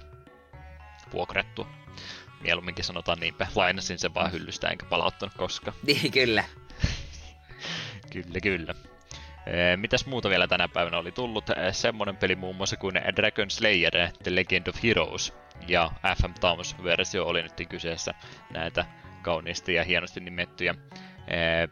vuokrettua. 1.13 1.67
Mieluumminkin 2.41 2.85
sanotaan 2.85 3.19
niinpä, 3.19 3.47
lainasin 3.55 3.99
sen 3.99 4.13
vaan 4.13 4.31
hyllystä 4.31 4.67
enkä 4.67 4.85
palauttanut 4.85 5.35
koskaan. 5.35 5.77
Niin, 5.87 6.11
kyllä. 6.11 6.43
kyllä, 8.13 8.39
kyllä. 8.43 8.73
Mitäs 9.75 10.05
muuta 10.05 10.29
vielä 10.29 10.47
tänä 10.47 10.67
päivänä 10.67 10.97
oli 10.97 11.11
tullut? 11.11 11.45
Semmonen 11.71 12.17
peli 12.17 12.35
muun 12.35 12.55
muassa 12.55 12.77
kuin 12.77 12.95
Dragon 13.15 13.49
Slayer, 13.49 13.93
The 14.23 14.35
Legend 14.35 14.67
of 14.67 14.83
Heroes 14.83 15.33
ja 15.67 15.91
FM 16.21 16.33
Towns-versio 16.39 17.25
oli 17.25 17.41
nyt 17.41 17.53
kyseessä 17.69 18.13
näitä 18.53 18.85
kauniisti 19.21 19.73
ja 19.73 19.83
hienosti 19.83 20.19
nimettyjä 20.19 20.75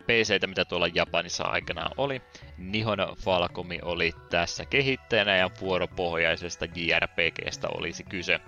pc 0.07 0.47
mitä 0.47 0.65
tuolla 0.65 0.87
Japanissa 0.93 1.43
aikanaan 1.43 1.91
oli. 1.97 2.21
Nihon 2.57 2.97
Falcomi 3.17 3.79
oli 3.81 4.11
tässä 4.29 4.65
kehittäjänä 4.65 5.35
ja 5.35 5.49
vuoropohjaisesta 5.61 6.65
JRPGstä 6.75 7.67
olisi 7.67 8.03
kyse. 8.03 8.39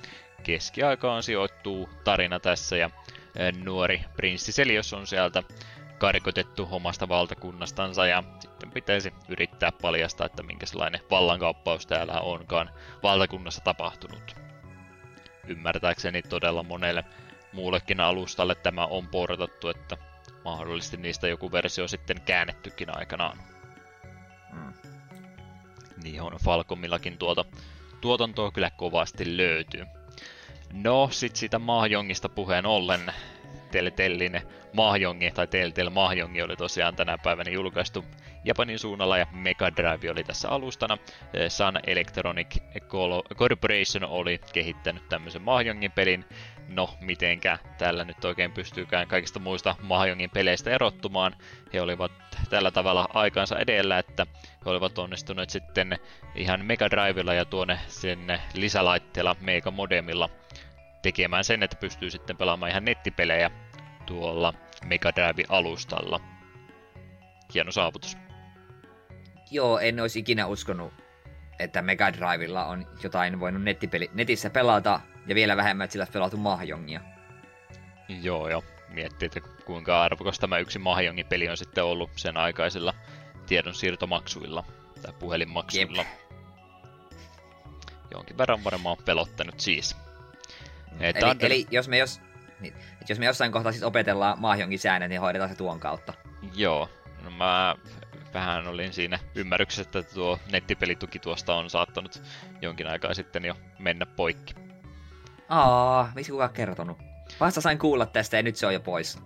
Keskiaikaan 0.48 1.24
sijoittuu 1.24 1.90
tarina 2.04 2.40
tässä 2.40 2.78
ja 2.78 2.90
nuori 3.64 4.02
prinssi 4.16 4.52
Selios 4.52 4.94
on 4.94 5.08
sieltä 5.08 5.44
karkotettu 5.98 6.68
omasta 6.72 7.10
valtakunnastansa 7.10 8.06
ja 8.06 8.24
sitten 8.40 8.72
pitäisi 8.72 9.14
yrittää 9.28 9.72
paljastaa, 9.72 10.26
että 10.26 10.44
minkälainen 10.44 11.02
vallankauppaus 11.12 11.88
täällä 11.88 12.22
onkaan 12.22 12.70
valtakunnassa 13.04 13.62
tapahtunut. 13.62 14.36
Ymmärtääkseni 15.48 16.22
todella 16.22 16.64
monelle 16.64 17.06
muullekin 17.54 18.00
alustalle 18.00 18.56
tämä 18.56 18.86
on 18.86 19.08
portattu, 19.08 19.70
että 19.70 19.98
mahdollisesti 20.46 20.98
niistä 20.98 21.28
joku 21.28 21.52
versio 21.52 21.88
sitten 21.88 22.22
käännettykin 22.22 22.98
aikanaan. 22.98 23.38
Mm. 24.54 24.74
Niin 26.04 26.22
on 26.22 26.34
Falcomillakin 26.44 27.18
tuota 27.18 27.46
tuotantoa 28.02 28.52
kyllä 28.52 28.70
kovasti 28.70 29.38
löytyy. 29.38 29.86
No, 30.74 31.10
sit 31.12 31.36
siitä 31.36 31.60
Mahjongista 31.60 32.30
puheen 32.30 32.66
ollen, 32.66 33.14
Telltellin 33.72 34.42
Mahjongi, 34.74 35.32
tai 35.32 35.48
Telltale 35.48 35.90
Mahjongi 35.90 36.42
oli 36.42 36.56
tosiaan 36.56 36.96
tänä 36.96 37.18
päivänä 37.18 37.52
julkaistu 37.52 38.06
Japanin 38.46 38.80
suunnalla 38.80 39.18
ja 39.18 39.28
Mega 39.32 39.76
Drive 39.76 40.12
oli 40.12 40.24
tässä 40.24 40.50
alustana. 40.50 40.98
Sun 41.50 41.80
Electronic 41.88 42.58
Corporation 43.36 44.04
oli 44.04 44.40
kehittänyt 44.54 45.10
tämmöisen 45.10 45.42
Mahjongin 45.42 45.92
pelin. 45.92 46.26
No, 46.68 46.90
mitenkä 47.02 47.58
tällä 47.78 48.04
nyt 48.04 48.26
oikein 48.26 48.52
pystyykään 48.52 49.08
kaikista 49.08 49.40
muista 49.40 49.76
Mahjongin 49.82 50.30
peleistä 50.30 50.72
erottumaan. 50.72 51.36
He 51.74 51.82
olivat 51.82 52.12
tällä 52.50 52.72
tavalla 52.72 53.08
aikansa 53.14 53.60
edellä, 53.60 54.00
että 54.00 54.28
he 54.66 54.70
olivat 54.70 54.98
onnistuneet 54.98 55.50
sitten 55.50 55.98
ihan 56.36 56.66
Mega 56.66 56.90
Drivella 56.90 57.34
ja 57.34 57.46
tuonne 57.46 57.80
sen 57.88 58.40
lisälaitteella 58.54 59.36
Mega 59.42 59.72
Modemilla 59.72 60.30
tekemään 61.02 61.44
sen, 61.44 61.64
että 61.64 61.78
pystyy 61.80 62.12
sitten 62.12 62.38
pelaamaan 62.38 62.72
ihan 62.72 62.86
nettipelejä 62.86 63.52
tuolla 64.06 64.54
Mega 64.86 65.12
Drive-alustalla. 65.16 66.20
Hieno 67.54 67.72
saavutus. 67.72 68.18
Joo, 69.52 69.80
en 69.80 70.00
olisi 70.00 70.20
ikinä 70.20 70.48
uskonut, 70.48 70.94
että 71.60 71.82
Mega 71.82 72.14
Drivella 72.14 72.66
on 72.66 72.88
jotain 73.04 73.40
voinut 73.40 73.64
nettipeli, 73.64 74.12
netissä 74.14 74.50
pelata, 74.50 75.00
ja 75.28 75.36
vielä 75.36 75.58
vähemmän, 75.58 75.86
että 75.86 75.92
sillä 75.92 76.08
pelattu 76.14 76.38
Mahjongia. 76.38 77.02
Joo, 78.22 78.50
joo. 78.50 78.64
Miettii, 78.90 79.26
että 79.26 79.42
kuinka 79.66 80.04
arvokas 80.04 80.40
tämä 80.40 80.58
yksi 80.58 80.80
Mahjongin 80.80 81.26
peli 81.26 81.50
on 81.50 81.58
sitten 81.58 81.84
ollut 81.84 82.10
sen 82.16 82.38
aikaisilla 82.38 82.94
tiedonsiirtomaksuilla 83.48 84.64
tai 85.02 85.14
puhelinmaksuilla. 85.20 86.02
Jep. 86.02 86.28
Jonkin 88.12 88.38
verran 88.38 88.64
varmaan 88.64 88.98
pelottanut 89.06 89.60
siis. 89.60 89.96
Eli, 91.00 91.14
Thunder... 91.14 91.46
eli 91.46 91.68
jos 91.72 91.88
me 91.88 91.98
jos, 91.98 92.22
niin, 92.60 92.74
jos 93.10 93.20
me 93.20 93.26
jossain 93.26 93.52
kohtaa 93.52 93.72
siis 93.72 93.84
opetellaan 93.84 94.42
mahjonkin 94.42 94.80
säännöt, 94.80 95.10
niin 95.10 95.22
hoidetaan 95.22 95.50
se 95.50 95.56
tuon 95.56 95.80
kautta. 95.80 96.14
Joo, 96.56 96.90
no 97.24 97.32
mä 97.32 97.76
vähän 98.34 98.68
olin 98.68 98.94
siinä 98.94 99.20
ymmärryksessä, 99.36 99.82
että 99.82 100.14
tuo 100.14 100.40
nettipelituki 100.52 101.20
tuosta 101.20 101.56
on 101.56 101.70
saattanut 101.70 102.22
jonkin 102.62 102.88
aikaa 102.88 103.14
sitten 103.14 103.46
jo 103.46 103.56
mennä 103.80 104.06
poikki. 104.06 104.67
Aa, 105.50 106.12
miksi 106.16 106.32
kukaan 106.32 106.54
kertonut? 106.54 106.98
Vasta 107.40 107.62
sain 107.62 107.80
kuulla 107.80 108.06
tästä 108.06 108.38
ja 108.38 108.44
nyt 108.44 108.56
se 108.56 108.68
on 108.68 108.74
jo 108.74 108.80
pois. 108.80 109.20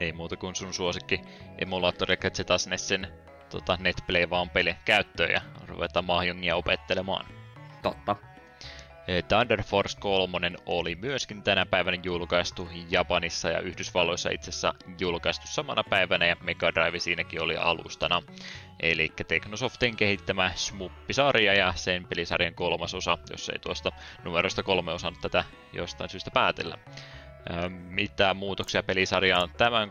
Ei 0.00 0.12
muuta 0.12 0.36
kuin 0.36 0.54
sun 0.54 0.74
suosikki 0.74 1.20
emulaattori 1.58 2.16
Gadget 2.16 2.48
Nessin 2.68 3.06
tota, 3.50 3.78
Netplay 3.80 4.30
vaan 4.30 4.50
peli 4.50 4.76
käyttöön 4.84 5.30
ja 5.30 5.40
ruvetaan 5.66 6.04
mahjongia 6.04 6.56
opettelemaan. 6.56 7.26
Totta. 7.82 8.16
Thunder 9.28 9.62
Force 9.62 9.98
3 10.00 10.52
oli 10.66 10.94
myöskin 10.94 11.42
tänä 11.42 11.66
päivänä 11.66 11.98
julkaistu 12.02 12.68
Japanissa 12.90 13.48
ja 13.48 13.60
Yhdysvalloissa 13.60 14.30
itse 14.30 14.50
asiassa 14.50 14.74
julkaistu 15.00 15.46
samana 15.46 15.84
päivänä 15.84 16.26
ja 16.26 16.36
Mega 16.40 16.74
Drive 16.74 16.98
siinäkin 16.98 17.42
oli 17.42 17.56
alustana. 17.56 18.22
Eli 18.80 19.12
Technosoftin 19.28 19.96
kehittämä 19.96 20.52
Smuppi-sarja 20.54 21.54
ja 21.54 21.72
sen 21.76 22.04
pelisarjan 22.04 22.54
kolmas 22.54 22.94
osa, 22.94 23.18
jos 23.30 23.48
ei 23.48 23.58
tuosta 23.58 23.92
numerosta 24.24 24.62
kolme 24.62 24.92
osannut 24.92 25.20
tätä 25.20 25.44
jostain 25.72 26.10
syystä 26.10 26.30
päätellä. 26.30 26.78
Mitä 27.68 28.34
muutoksia 28.34 28.82
pelisarjaan 28.82 29.50
tämän 29.56 29.90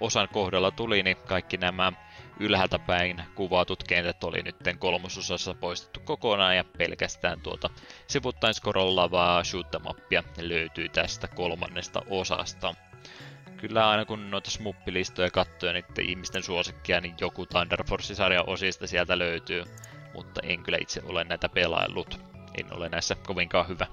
osan 0.00 0.28
kohdalla 0.32 0.70
tuli, 0.70 1.02
niin 1.02 1.16
kaikki 1.16 1.56
nämä 1.56 1.92
ylhäältä 2.40 2.78
päin 2.78 3.22
kuvatut 3.34 3.84
kentät 3.84 4.24
oli 4.24 4.42
nyt 4.42 4.56
kolmososassa 4.78 5.54
poistettu 5.54 6.00
kokonaan 6.00 6.56
ja 6.56 6.64
pelkästään 6.78 7.40
tuota 7.40 7.70
sivuttain 8.06 8.54
scrollavaa 8.54 9.44
shootamappia 9.44 10.22
löytyy 10.40 10.88
tästä 10.88 11.28
kolmannesta 11.28 12.02
osasta. 12.10 12.74
Kyllä 13.56 13.90
aina 13.90 14.04
kun 14.04 14.30
noita 14.30 14.50
smuppilistoja 14.50 15.30
katsoo 15.30 15.72
niiden 15.72 16.10
ihmisten 16.10 16.42
suosikkia, 16.42 17.00
niin 17.00 17.14
joku 17.20 17.46
Thunder 17.46 17.84
Force-sarjan 17.84 18.48
osista 18.48 18.86
sieltä 18.86 19.18
löytyy, 19.18 19.64
mutta 20.14 20.40
en 20.44 20.62
kyllä 20.62 20.78
itse 20.80 21.02
ole 21.04 21.24
näitä 21.24 21.48
pelaillut. 21.48 22.20
En 22.58 22.72
ole 22.72 22.88
näissä 22.88 23.14
kovinkaan 23.14 23.68
hyvä. 23.68 23.86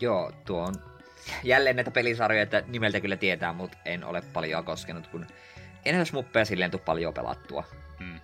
Joo, 0.00 0.32
tuo 0.46 0.62
on 0.62 0.74
jälleen 1.44 1.76
näitä 1.76 1.90
pelisarjoja, 1.90 2.42
että 2.42 2.62
nimeltä 2.66 3.00
kyllä 3.00 3.16
tietää, 3.16 3.52
mutta 3.52 3.78
en 3.84 4.04
ole 4.04 4.22
paljon 4.32 4.64
koskenut, 4.64 5.06
kun 5.06 5.26
enää 5.84 6.04
smuppeja 6.04 6.44
silleen 6.44 6.70
tuu 6.70 6.80
paljon 6.80 7.14
pelattua. 7.14 7.64
Hmm. 7.98 8.20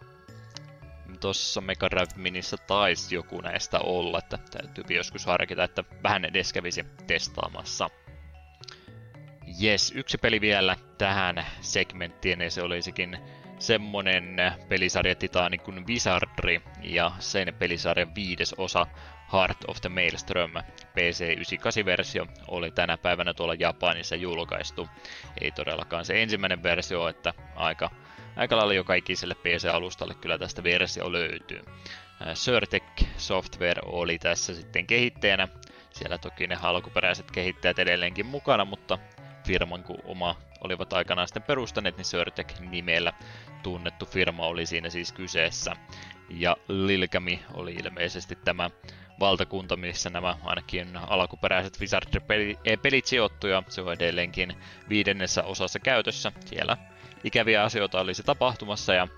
Tuossa 1.21 1.61
Mega 1.61 1.91
Drive 1.91 2.13
Minissä 2.17 2.57
taisi 2.57 3.15
joku 3.15 3.41
näistä 3.41 3.79
olla, 3.79 4.19
että 4.19 4.39
täytyy 4.51 4.97
joskus 4.97 5.27
harkita, 5.27 5.65
että 5.65 5.85
vähän 6.03 6.25
edes 6.25 6.53
kävisi 6.53 6.87
testaamassa. 7.07 7.91
Jes, 9.59 9.93
yksi 9.97 10.19
peli 10.19 10.41
vielä 10.41 10.77
tähän 10.99 11.47
segmenttiin, 11.61 12.41
ja 12.41 12.51
se 12.51 12.63
olisikin 12.63 13.19
semmonen 13.59 14.37
pelisarjatitaani 14.69 15.57
niin 15.57 15.65
kuin 15.65 15.87
Wizardry 15.87 16.61
ja 16.83 17.13
sen 17.19 17.55
pelisarjan 17.59 18.15
viides 18.15 18.55
osa 18.59 18.87
Heart 19.33 19.65
of 19.67 19.81
the 19.81 19.89
Maelstrom 19.89 20.51
PC98-versio 20.71 22.27
oli 22.49 22.71
tänä 22.71 22.99
päivänä 22.99 23.35
tuolla 23.35 23.55
Japanissa 23.55 24.17
julkaistu. 24.17 24.89
Ei 25.41 25.51
todellakaan 25.51 26.05
se 26.05 26.23
ensimmäinen 26.23 26.63
versio, 26.63 27.09
että 27.09 27.35
aika, 27.57 27.91
aika 28.37 28.57
lailla 28.57 28.75
jo 28.75 28.85
kaikiselle 28.85 29.35
PC-alustalle 29.35 30.15
kyllä 30.15 30.39
tästä 30.39 30.63
versio 30.63 31.13
löytyy. 31.13 31.65
Surtec 32.35 32.83
Software 33.17 33.83
oli 33.85 34.19
tässä 34.19 34.55
sitten 34.55 34.87
kehittäjänä. 34.87 35.49
Siellä 35.91 36.19
toki 36.19 36.47
ne 36.47 36.59
alkuperäiset 36.63 37.31
kehittäjät 37.31 37.79
edelleenkin 37.79 38.27
mukana, 38.27 38.65
mutta 38.65 38.99
firman 39.47 39.85
kun 39.85 39.99
oma 40.05 40.37
olivat 40.61 40.93
aikanaan 40.93 41.29
sitten 41.29 41.43
perustaneet, 41.43 41.97
niin 41.97 42.05
Surtec 42.05 42.61
nimellä 42.61 43.13
tunnettu 43.63 44.07
firma 44.07 44.47
oli 44.47 44.67
siinä 44.67 44.91
siis 44.91 45.13
kyseessä. 45.13 45.77
Ja 46.31 46.57
Lilkami 46.69 47.43
oli 47.55 47.73
ilmeisesti 47.73 48.39
tämä 48.45 48.71
valtakunta, 49.21 49.77
missä 49.77 50.11
nämä 50.11 50.37
ainakin 50.45 50.97
alkuperäiset 50.97 51.81
Wizard-pelit 51.81 53.07
sijoittuja. 53.07 53.63
Se 53.69 53.81
on 53.81 53.93
edelleenkin 53.93 54.57
viidennessä 54.89 55.43
osassa 55.43 55.79
käytössä. 55.79 56.33
Siellä 56.45 56.77
ikäviä 57.25 57.63
asioita 57.63 58.01
olisi 58.01 58.23
tapahtumassa 58.23 58.95
ja 58.95 59.09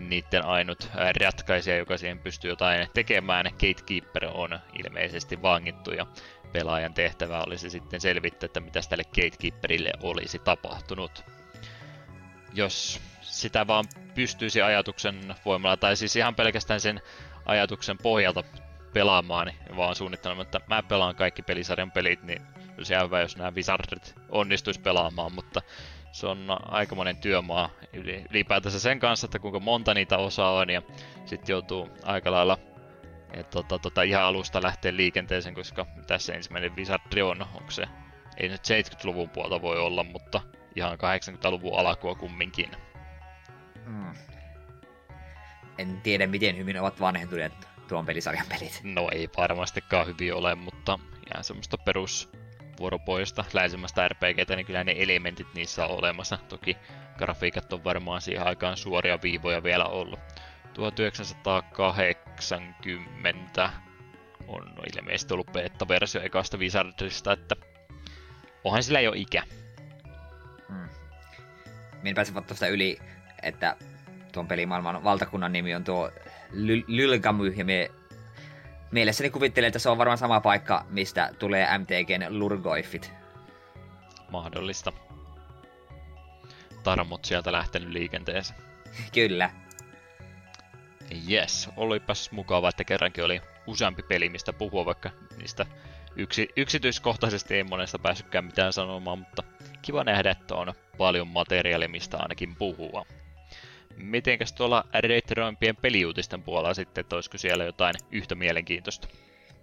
niiden 0.00 0.44
ainut 0.44 0.90
ratkaisija, 1.20 1.76
joka 1.76 1.98
siihen 1.98 2.18
pystyy 2.18 2.50
jotain 2.50 2.88
tekemään, 2.94 3.44
Gatekeeper 3.44 4.24
on 4.34 4.58
ilmeisesti 4.84 5.42
vangittu 5.42 5.90
ja 5.90 6.06
pelaajan 6.52 6.94
tehtävä 6.94 7.42
olisi 7.46 7.70
sitten 7.70 8.00
selvittää, 8.00 8.46
että 8.46 8.60
mitä 8.60 8.80
tälle 8.88 9.04
Gatekeeperille 9.04 9.90
olisi 10.02 10.38
tapahtunut. 10.38 11.24
Jos 12.54 13.00
sitä 13.20 13.66
vaan 13.66 13.84
pystyisi 14.14 14.62
ajatuksen 14.62 15.34
voimalla, 15.44 15.76
tai 15.76 15.96
siis 15.96 16.16
ihan 16.16 16.34
pelkästään 16.34 16.80
sen 16.80 17.00
ajatuksen 17.46 17.98
pohjalta 17.98 18.44
pelaamaan, 18.92 19.46
niin 19.46 19.76
vaan 19.76 19.94
suunnittelema, 19.94 20.42
että 20.42 20.60
mä 20.68 20.82
pelaan 20.82 21.14
kaikki 21.14 21.42
pelisarjan 21.42 21.90
pelit, 21.90 22.22
niin 22.22 22.42
olisi 22.76 22.94
hyvä, 23.04 23.20
jos 23.20 23.36
nämä 23.36 23.54
Wizardit 23.54 24.14
onnistuisi 24.28 24.80
pelaamaan, 24.80 25.32
mutta 25.32 25.62
se 26.12 26.26
on 26.26 26.46
aikamoinen 26.62 27.16
työmaa 27.16 27.70
ylipäätänsä 28.30 28.80
sen 28.80 29.00
kanssa, 29.00 29.24
että 29.24 29.38
kuinka 29.38 29.60
monta 29.60 29.94
niitä 29.94 30.18
osaa 30.18 30.52
on, 30.52 30.70
ja 30.70 30.82
sitten 31.24 31.52
joutuu 31.52 31.88
aika 32.02 32.32
lailla 32.32 32.58
et, 33.32 33.50
tota, 33.50 33.78
tota, 33.78 34.02
ihan 34.02 34.22
alusta 34.22 34.62
lähteä 34.62 34.96
liikenteeseen, 34.96 35.54
koska 35.54 35.86
tässä 36.06 36.34
ensimmäinen 36.34 36.76
Wizardry 36.76 37.22
on, 37.22 37.42
onko 37.42 37.70
se, 37.70 37.84
ei 38.36 38.48
nyt 38.48 38.60
70-luvun 38.60 39.30
puolta 39.30 39.62
voi 39.62 39.78
olla, 39.78 40.04
mutta 40.04 40.40
ihan 40.76 40.98
80-luvun 40.98 41.78
alkua 41.78 42.14
kumminkin. 42.14 42.70
Hmm. 43.84 44.14
En 45.78 46.00
tiedä, 46.00 46.26
miten 46.26 46.56
hyvin 46.56 46.80
ovat 46.80 47.00
vanhentuneet 47.00 47.68
tuon 47.88 48.06
pelisarjan 48.06 48.46
pelit. 48.48 48.80
No 48.82 49.08
ei 49.12 49.28
varmastikaan 49.36 50.06
hyvin 50.06 50.34
ole, 50.34 50.54
mutta 50.54 50.98
ihan 51.32 51.44
semmoista 51.44 51.78
perus 51.78 52.30
vuoropoista 52.80 53.44
länsimästä 53.52 54.08
RPGtä, 54.08 54.56
niin 54.56 54.66
kyllä 54.66 54.84
ne 54.84 54.94
elementit 54.98 55.46
niissä 55.54 55.86
on 55.86 55.98
olemassa. 55.98 56.38
Toki 56.48 56.76
grafiikat 57.18 57.72
on 57.72 57.84
varmaan 57.84 58.20
siihen 58.20 58.46
aikaan 58.46 58.76
suoria 58.76 59.18
viivoja 59.22 59.62
vielä 59.62 59.84
ollut. 59.84 60.20
1980 60.74 63.70
on 64.48 64.72
ilmeisesti 64.96 65.34
ollut 65.34 65.52
beta-versio 65.52 66.22
ekasta 66.22 66.56
Wizardista, 66.56 67.32
että 67.32 67.56
onhan 68.64 68.82
sillä 68.82 69.00
jo 69.00 69.12
ikä. 69.16 69.42
Hmm. 70.68 70.88
Minä 72.02 72.14
pääsin 72.14 72.44
tuosta 72.44 72.66
yli, 72.66 72.98
että 73.42 73.76
tuon 74.32 74.48
pelimaailman 74.48 75.04
valtakunnan 75.04 75.52
nimi 75.52 75.74
on 75.74 75.84
tuo 75.84 76.10
Lylgamu, 76.86 77.44
ja 77.44 77.64
me 77.64 77.90
mielessäni 78.90 79.30
kuvittelen, 79.30 79.68
että 79.68 79.78
se 79.78 79.88
on 79.88 79.98
varmaan 79.98 80.18
sama 80.18 80.40
paikka, 80.40 80.86
mistä 80.90 81.34
tulee 81.38 81.78
MTGn 81.78 82.38
Lurgoifit. 82.38 83.12
Mahdollista. 84.30 84.92
Tarmot 86.82 87.24
sieltä 87.24 87.52
lähtenyt 87.52 87.88
liikenteeseen. 87.88 88.60
Kyllä. 89.14 89.50
Yes, 91.30 91.68
olipas 91.76 92.30
mukava, 92.30 92.68
että 92.68 92.84
kerrankin 92.84 93.24
oli 93.24 93.40
useampi 93.66 94.02
peli, 94.02 94.28
mistä 94.28 94.52
puhua, 94.52 94.84
vaikka 94.84 95.10
niistä 95.38 95.66
yksi, 96.16 96.48
yksityiskohtaisesti 96.56 97.54
ei 97.54 97.64
monesta 97.64 97.98
päässytkään 97.98 98.44
mitään 98.44 98.72
sanomaan, 98.72 99.18
mutta 99.18 99.42
kiva 99.82 100.04
nähdä, 100.04 100.30
että 100.30 100.54
on 100.54 100.74
paljon 100.98 101.28
materiaalia, 101.28 101.88
mistä 101.88 102.16
ainakin 102.16 102.56
puhua. 102.56 103.06
Mitenkäs 103.98 104.52
tuolla 104.52 104.84
retroimpien 104.94 105.76
peliuutisten 105.76 106.42
puolella 106.42 106.74
sitten, 106.74 107.00
että 107.02 107.16
olisiko 107.16 107.38
siellä 107.38 107.64
jotain 107.64 107.94
yhtä 108.12 108.34
mielenkiintoista? 108.34 109.08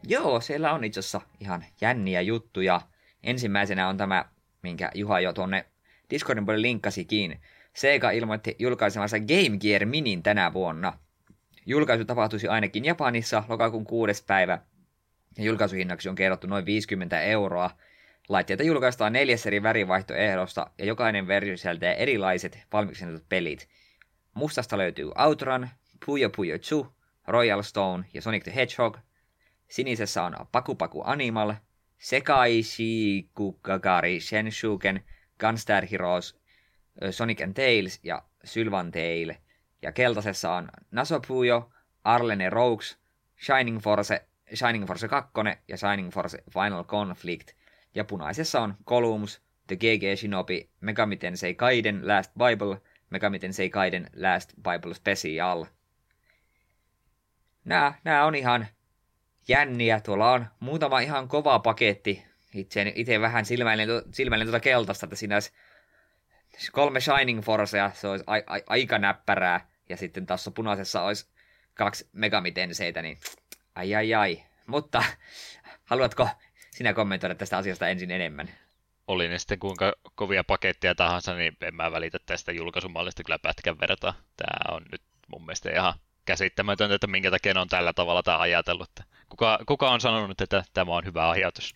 Joo, 0.07 0.41
siellä 0.41 0.73
on 0.73 0.83
itse 0.83 0.99
asiassa 0.99 1.21
ihan 1.39 1.65
jänniä 1.81 2.21
juttuja. 2.21 2.81
Ensimmäisenä 3.23 3.88
on 3.88 3.97
tämä, 3.97 4.25
minkä 4.61 4.91
Juha 4.93 5.19
jo 5.19 5.33
tuonne 5.33 5.65
Discordin 6.09 6.45
puolelle 6.45 6.67
linkkasikin. 6.67 7.41
Sega 7.73 8.11
ilmoitti 8.11 8.55
julkaisemassa 8.59 9.17
Game 9.19 9.57
Gear 9.57 9.86
Minin 9.86 10.23
tänä 10.23 10.53
vuonna. 10.53 10.99
Julkaisu 11.65 12.05
tapahtuisi 12.05 12.47
ainakin 12.47 12.86
Japanissa 12.86 13.43
lokakuun 13.49 13.86
kuudes 13.86 14.21
päivä, 14.21 14.59
ja 15.38 15.43
julkaisuhinnaksi 15.43 16.09
on 16.09 16.15
kerrottu 16.15 16.47
noin 16.47 16.65
50 16.65 17.21
euroa. 17.21 17.69
Laitteita 18.29 18.63
julkaistaan 18.63 19.13
neljäs 19.13 19.47
eri 19.47 19.63
värivaihtoehdosta, 19.63 20.67
ja 20.77 20.86
jokainen 20.86 21.27
versio 21.27 21.57
sisältää 21.57 21.93
erilaiset 21.93 22.59
valmiiksi 22.73 23.05
pelit– 23.29 23.67
Mustasta 24.36 24.77
löytyy 24.77 25.11
Outrun, 25.17 25.69
Puyo 26.05 26.29
Puyo 26.29 26.57
2, 26.59 26.95
Royal 27.27 27.61
Stone 27.61 28.05
ja 28.13 28.21
Sonic 28.21 28.43
the 28.43 28.55
Hedgehog. 28.55 28.97
Sinisessä 29.67 30.23
on 30.23 30.36
Paku 30.51 30.75
Paku 30.75 31.01
Animal, 31.05 31.53
Sekai 31.97 32.63
Shikukagari 32.63 34.19
Shenshuken, 34.19 35.03
Gunstar 35.39 35.86
Heroes, 35.91 36.39
Sonic 37.11 37.41
and 37.41 37.53
Tails 37.53 37.99
ja 38.03 38.23
Sylvan 38.43 38.91
Tail. 38.91 39.33
Ja 39.81 39.91
keltaisessa 39.91 40.51
on 40.51 40.69
Nasopuyo, 40.91 41.69
Arlene 42.03 42.49
Rogues, 42.49 42.97
Shining 43.45 43.79
Force, 43.79 44.25
Shining 44.55 44.88
Force 44.88 45.07
2 45.07 45.61
ja 45.67 45.77
Shining 45.77 46.11
Force 46.11 46.38
Final 46.53 46.83
Conflict. 46.83 47.51
Ja 47.95 48.03
punaisessa 48.03 48.61
on 48.61 48.75
Columns, 48.86 49.41
The 49.67 49.75
GG 49.75 50.19
Shinobi, 50.19 50.69
Megami 50.81 51.17
Tensei 51.17 51.53
Kaiden 51.53 52.07
Last 52.07 52.31
Bible– 52.33 52.81
Megami 53.16 53.39
Tensei 53.39 53.70
Kaiden 53.70 54.09
Last 54.16 54.53
Bible 54.55 54.93
Special. 54.93 55.66
Nää, 57.66 57.99
nää 58.03 58.26
on 58.26 58.36
ihan 58.36 58.68
jänniä. 59.47 59.99
Tuolla 59.99 60.32
on 60.32 60.47
muutama 60.59 60.99
ihan 60.99 61.28
kova 61.28 61.59
paketti. 61.59 62.26
Itse, 62.53 62.93
itse 62.95 63.22
vähän 63.22 63.45
silmäilen, 63.45 63.89
silmäilen 64.11 64.47
tuota 64.47 64.59
keltaista, 64.59 65.05
että 65.05 65.16
siinä 65.16 65.36
olisi 65.36 65.51
kolme 66.72 66.99
Shining 66.99 67.41
Forcea, 67.41 67.91
se 67.93 68.07
olisi 68.07 68.24
a, 68.28 68.34
a, 68.34 68.59
aika 68.68 68.99
näppärää. 68.99 69.68
Ja 69.89 69.97
sitten 69.97 70.26
taas 70.26 70.49
punaisessa 70.55 71.01
olisi 71.01 71.30
kaksi 71.74 72.09
Megami 72.13 72.51
Tenseitä, 72.51 73.01
niin 73.01 73.18
ai 73.76 73.95
ai 73.95 74.13
ai. 74.13 74.43
Mutta 74.68 75.03
haluatko 75.86 76.30
sinä 76.72 76.93
kommentoida 76.93 77.36
tästä 77.36 77.57
asiasta 77.57 77.88
ensin 77.88 78.11
enemmän? 78.11 78.49
Oli 79.08 79.28
ne 79.28 79.39
sitten 79.39 79.60
kuinka 79.60 79.93
kovia 80.16 80.43
paketteja 80.43 80.95
tahansa, 80.95 81.34
niin 81.36 81.58
en 81.62 81.76
mä 81.76 81.91
välitä 81.91 82.18
tästä 82.26 82.51
julkaisumallista 82.51 83.24
kyllä 83.24 83.39
pätkän 83.39 83.80
vertaa. 83.80 84.14
Tämä 84.38 84.76
on 84.76 84.86
nyt 84.91 85.01
mun 85.28 85.45
mielestä 85.45 85.72
ihan 85.72 85.93
käsittämätöntä, 86.26 86.95
että 86.95 87.08
minkä 87.08 87.32
takia 87.32 87.62
on 87.62 87.68
tällä 87.68 87.93
tavalla 87.93 88.24
tämä 88.24 88.39
ajatellut. 88.39 88.89
Kuka, 89.30 89.60
kuka 89.66 89.91
on 89.91 90.01
sanonut, 90.01 90.41
että 90.41 90.64
tämä 90.74 90.95
on 90.95 91.06
hyvä 91.06 91.30
ajatus? 91.30 91.74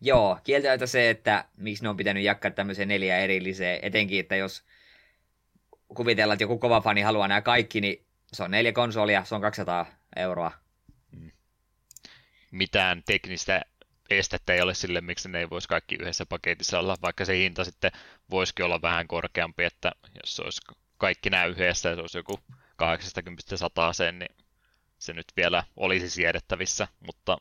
Joo, 0.00 0.38
kieltäytä 0.44 0.86
se, 0.86 1.10
että 1.10 1.44
miksi 1.56 1.82
ne 1.82 1.88
on 1.88 1.96
pitänyt 1.96 2.22
jakaa 2.22 2.50
tämmöiseen 2.50 2.88
neljä 2.88 3.18
erilliseen, 3.18 3.78
etenkin, 3.82 4.20
että 4.20 4.36
jos 4.36 4.64
kuvitellaan, 5.94 6.34
että 6.34 6.44
joku 6.44 6.58
kova 6.58 6.80
fani 6.80 7.00
haluaa 7.00 7.28
nämä 7.28 7.40
kaikki, 7.40 7.80
niin 7.80 8.06
se 8.32 8.42
on 8.42 8.50
neljä 8.50 8.72
konsolia, 8.72 9.24
se 9.24 9.34
on 9.34 9.40
200 9.40 9.86
euroa. 10.16 10.52
Mm. 11.10 11.30
Mitään 12.50 13.02
teknistä 13.06 13.62
estettä 14.10 14.54
ei 14.54 14.60
ole 14.60 14.74
sille, 14.74 15.00
miksi 15.00 15.28
ne 15.28 15.38
ei 15.38 15.50
voisi 15.50 15.68
kaikki 15.68 15.94
yhdessä 15.94 16.26
paketissa 16.26 16.78
olla, 16.78 16.96
vaikka 17.02 17.24
se 17.24 17.36
hinta 17.36 17.64
sitten 17.64 17.90
voisikin 18.30 18.64
olla 18.64 18.82
vähän 18.82 19.08
korkeampi, 19.08 19.64
että 19.64 19.92
jos 20.14 20.36
se 20.36 20.42
olisi 20.42 20.60
kaikki 20.98 21.30
nämä 21.30 21.44
yhdessä 21.44 21.88
ja 21.88 21.94
se 21.94 22.00
olisi 22.00 22.18
joku 22.18 22.40
80-100 22.52 23.92
sen, 23.92 24.18
niin 24.18 24.36
se 24.98 25.12
nyt 25.12 25.26
vielä 25.36 25.64
olisi 25.76 26.10
siedettävissä, 26.10 26.88
mutta 27.06 27.38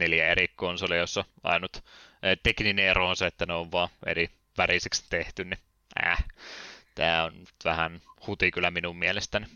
neljä 0.00 0.28
eri 0.28 0.48
konsolia, 0.48 0.98
jossa 0.98 1.24
ainut 1.42 1.84
tekninen 2.42 2.84
ero 2.84 3.08
on 3.08 3.16
se, 3.16 3.26
että 3.26 3.46
ne 3.46 3.54
on 3.54 3.72
vaan 3.72 3.88
eri 4.06 4.30
värisiksi 4.58 5.04
tehty, 5.10 5.44
niin 5.44 5.58
äh, 6.06 6.24
tämä 6.94 7.24
on 7.24 7.32
vähän 7.64 8.02
huti 8.26 8.50
kyllä 8.50 8.70
minun 8.70 8.96
mielestäni. 8.96 9.46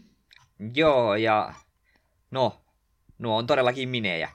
Joo, 0.74 1.14
ja 1.14 1.54
no, 2.30 2.60
nuo 3.18 3.36
on 3.36 3.46
todellakin 3.46 3.88
minejä 3.88 4.30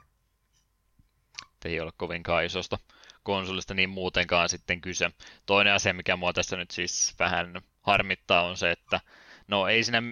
ei 1.65 1.79
ole 1.79 1.91
kovinkaan 1.97 2.45
isosta 2.45 2.77
konsolista 3.23 3.73
niin 3.73 3.89
muutenkaan 3.89 4.49
sitten 4.49 4.81
kyse. 4.81 5.11
Toinen 5.45 5.73
asia, 5.73 5.93
mikä 5.93 6.15
mua 6.15 6.33
tässä 6.33 6.57
nyt 6.57 6.71
siis 6.71 7.15
vähän 7.19 7.61
harmittaa, 7.81 8.43
on 8.43 8.57
se, 8.57 8.71
että 8.71 9.01
no 9.47 9.67
ei 9.67 9.83
siinä 9.83 10.03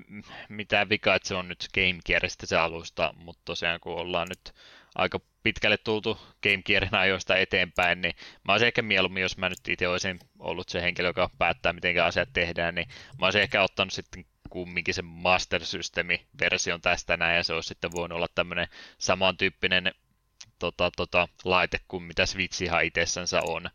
mitään 0.49 0.89
vikaa, 0.89 1.15
että 1.15 1.27
se 1.27 1.35
on 1.35 1.47
nyt 1.47 1.67
Game 1.73 1.99
Gearista 2.05 2.45
se 2.45 2.57
alusta, 2.57 3.13
mutta 3.17 3.41
tosiaan 3.45 3.79
kun 3.79 3.93
ollaan 3.93 4.27
nyt 4.29 4.53
aika 4.95 5.19
pitkälle 5.43 5.77
tultu 5.77 6.19
Game 6.43 6.61
Gearin 6.65 6.95
ajoista 6.95 7.35
eteenpäin, 7.35 8.01
niin 8.01 8.15
mä 8.43 8.51
olisin 8.51 8.67
ehkä 8.67 8.81
mieluummin, 8.81 9.21
jos 9.21 9.37
mä 9.37 9.49
nyt 9.49 9.67
itse 9.69 9.87
olisin 9.87 10.19
ollut 10.39 10.69
se 10.69 10.81
henkilö, 10.81 11.09
joka 11.09 11.29
päättää, 11.37 11.73
miten 11.73 12.03
asiat 12.03 12.29
tehdään, 12.33 12.75
niin 12.75 12.87
mä 13.19 13.25
olisin 13.25 13.41
ehkä 13.41 13.63
ottanut 13.63 13.93
sitten 13.93 14.25
kumminkin 14.49 14.93
se 14.93 15.01
Master 15.01 15.65
System-version 15.65 16.81
tästä 16.81 17.17
näin, 17.17 17.37
ja 17.37 17.43
se 17.43 17.53
olisi 17.53 17.67
sitten 17.67 17.91
voinut 17.91 18.15
olla 18.15 18.27
tämmöinen 18.35 18.67
samantyyppinen 18.97 19.91
tota, 20.61 20.91
tota, 20.97 21.27
laite 21.45 21.79
kuin 21.87 22.03
mitä 22.03 22.25
Switch 22.25 22.63
ihan 22.63 22.83
itsessänsä 22.83 23.41
on. 23.47 23.69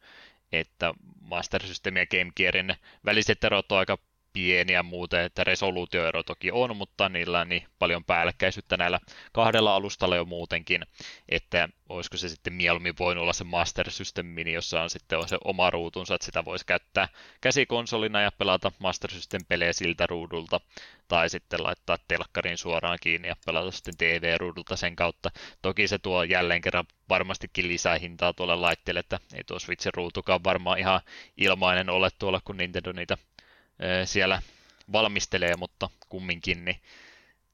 Että 0.53 0.95
Master 1.20 1.66
System 1.66 1.97
ja 1.97 2.07
Game 2.07 2.32
Gearin 2.37 2.74
väliset 3.05 3.45
erot 3.45 3.72
on 3.72 3.78
aika 3.78 3.99
pieniä 4.37 4.82
muuten, 4.82 5.20
että 5.20 5.45
resoluutioero 5.45 6.22
toki 6.22 6.51
on, 6.51 6.76
mutta 6.76 7.09
niillä 7.09 7.41
on 7.41 7.49
niin 7.49 7.66
paljon 7.78 8.05
päällekkäisyyttä 8.05 8.76
näillä 8.76 9.01
kahdella 9.32 9.74
alustalla 9.74 10.16
jo 10.16 10.24
muutenkin, 10.24 10.87
että 11.28 11.68
olisiko 11.89 12.16
se 12.16 12.28
sitten 12.28 12.53
mieluummin 12.53 12.95
voinut 12.99 13.22
olla 13.22 13.32
se 13.32 13.45
Master 13.45 13.91
System 13.91 14.26
Mini, 14.26 14.53
jossa 14.53 14.82
on 14.82 14.91
sitten 14.91 15.18
on 15.18 15.28
se 15.28 15.39
oma 15.45 15.70
ruutunsa, 15.70 16.14
että 16.14 16.24
sitä 16.24 16.45
voisi 16.45 16.66
käyttää 16.66 17.09
käsikonsolina 17.41 18.20
ja 18.20 18.32
pelata 18.39 18.72
Master 18.78 19.11
System-pelejä 19.11 19.72
siltä 19.72 20.07
ruudulta, 20.07 20.61
tai 21.09 21.30
sitten 21.30 21.62
laittaa 21.62 21.99
telkkarin 22.09 22.59
suoraan 22.59 22.99
kiinni 23.01 23.28
ja 23.28 23.37
pelata 23.47 23.70
sitten 23.70 23.97
TV-ruudulta 23.99 24.76
sen 24.76 24.97
kautta. 24.97 25.30
Toki 25.62 25.89
se 25.89 25.99
tuo 25.99 26.22
jälleen 26.22 26.61
kerran 26.61 26.84
varmastikin 27.09 27.68
lisää 27.68 27.99
hintaa 27.99 28.32
tuolle 28.32 28.57
laitteelle, 28.57 29.01
että 29.01 29.18
ei 29.34 29.45
tuo 29.45 29.59
Switchin 29.59 29.95
ruutukaan 29.95 30.45
varmaan 30.45 30.78
ihan 30.78 31.01
ilmainen 31.37 31.91
ole 31.91 32.09
tuolla, 32.18 32.41
kun 32.45 32.57
Nintendo 32.57 32.93
niitä 32.93 33.18
siellä 34.05 34.43
valmistelee, 34.93 35.57
mutta 35.57 35.91
kumminkin 36.09 36.64
niin 36.64 36.81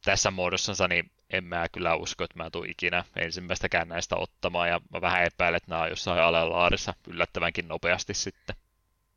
tässä 0.05 0.31
muodossansa 0.31 0.89
niin 0.89 1.11
en 1.31 1.45
mä 1.45 1.69
kyllä 1.73 1.95
usko, 1.95 2.25
että 2.25 2.43
mä 2.43 2.51
tuun 2.51 2.71
ikinä 2.71 3.05
ensimmäistäkään 3.17 3.89
näistä 3.89 4.17
ottamaan, 4.17 4.69
ja 4.69 4.81
mä 4.93 5.01
vähän 5.01 5.25
epäilen, 5.25 5.57
että 5.57 5.71
nämä 5.71 5.83
on 5.83 5.91
jossain 5.91 6.23
alelaarissa 6.23 6.95
yllättävänkin 7.07 7.69
nopeasti 7.69 8.15
sitten. 8.15 8.57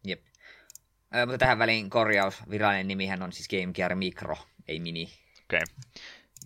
Jep. 0.03 0.21
Mutta 1.25 1.37
tähän 1.37 1.59
väliin 1.59 1.89
korjaus, 1.89 2.49
virallinen 2.49 2.87
nimihän 2.87 3.23
on 3.23 3.33
siis 3.33 3.49
Game 3.49 3.73
Gear 3.73 3.95
Micro, 3.95 4.37
ei 4.67 4.79
Mini. 4.79 5.03
Okei. 5.43 5.57
Okay. 5.57 5.75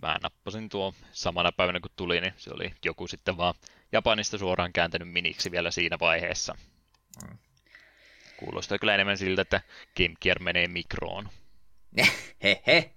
Mä 0.01 0.17
nappasin 0.23 0.69
tuo 0.69 0.93
samana 1.11 1.51
päivänä 1.51 1.79
kun 1.79 1.91
tuli, 1.95 2.21
niin 2.21 2.33
se 2.37 2.49
oli 2.53 2.73
joku 2.85 3.07
sitten 3.07 3.37
vaan 3.37 3.53
Japanista 3.91 4.37
suoraan 4.37 4.73
kääntänyt 4.73 5.11
miniksi 5.11 5.51
vielä 5.51 5.71
siinä 5.71 5.97
vaiheessa. 5.99 6.55
Mm. 7.23 7.37
Kuulostaa 8.39 8.77
kyllä 8.79 8.93
enemmän 8.93 9.17
siltä, 9.17 9.41
että 9.41 9.61
Game 9.97 10.15
Gear 10.21 10.39
menee 10.39 10.67
mikroon. 10.67 11.29
Hehe. 12.43 12.93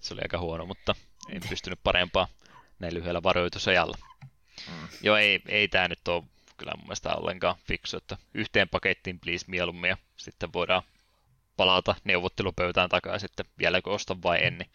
Se 0.00 0.14
oli 0.14 0.20
aika 0.22 0.38
huono, 0.38 0.66
mutta 0.66 0.94
en 1.28 1.42
pystynyt 1.48 1.80
parempaa 1.84 2.28
näin 2.78 2.94
lyhyellä 2.94 3.22
varoitusajalla. 3.22 3.98
Mm. 4.68 4.88
Joo, 5.02 5.16
ei, 5.16 5.42
ei 5.48 5.68
tämä 5.68 5.88
nyt 5.88 6.08
ole 6.08 6.24
kyllä 6.56 6.72
mun 6.76 6.84
mielestä 6.84 7.14
ollenkaan 7.14 7.56
fiksu, 7.66 7.96
että 7.96 8.16
yhteen 8.34 8.68
pakettiin 8.68 9.20
please 9.20 9.44
mieluummin 9.48 9.88
ja 9.88 9.96
sitten 10.16 10.52
voidaan 10.52 10.82
palata 11.56 11.94
neuvottelupöytään 12.04 12.88
takaisin, 12.88 13.30
että 13.30 13.44
vieläkö 13.58 13.90
ostan 13.90 14.22
vai 14.22 14.44
en. 14.44 14.58
Niin 14.58 14.70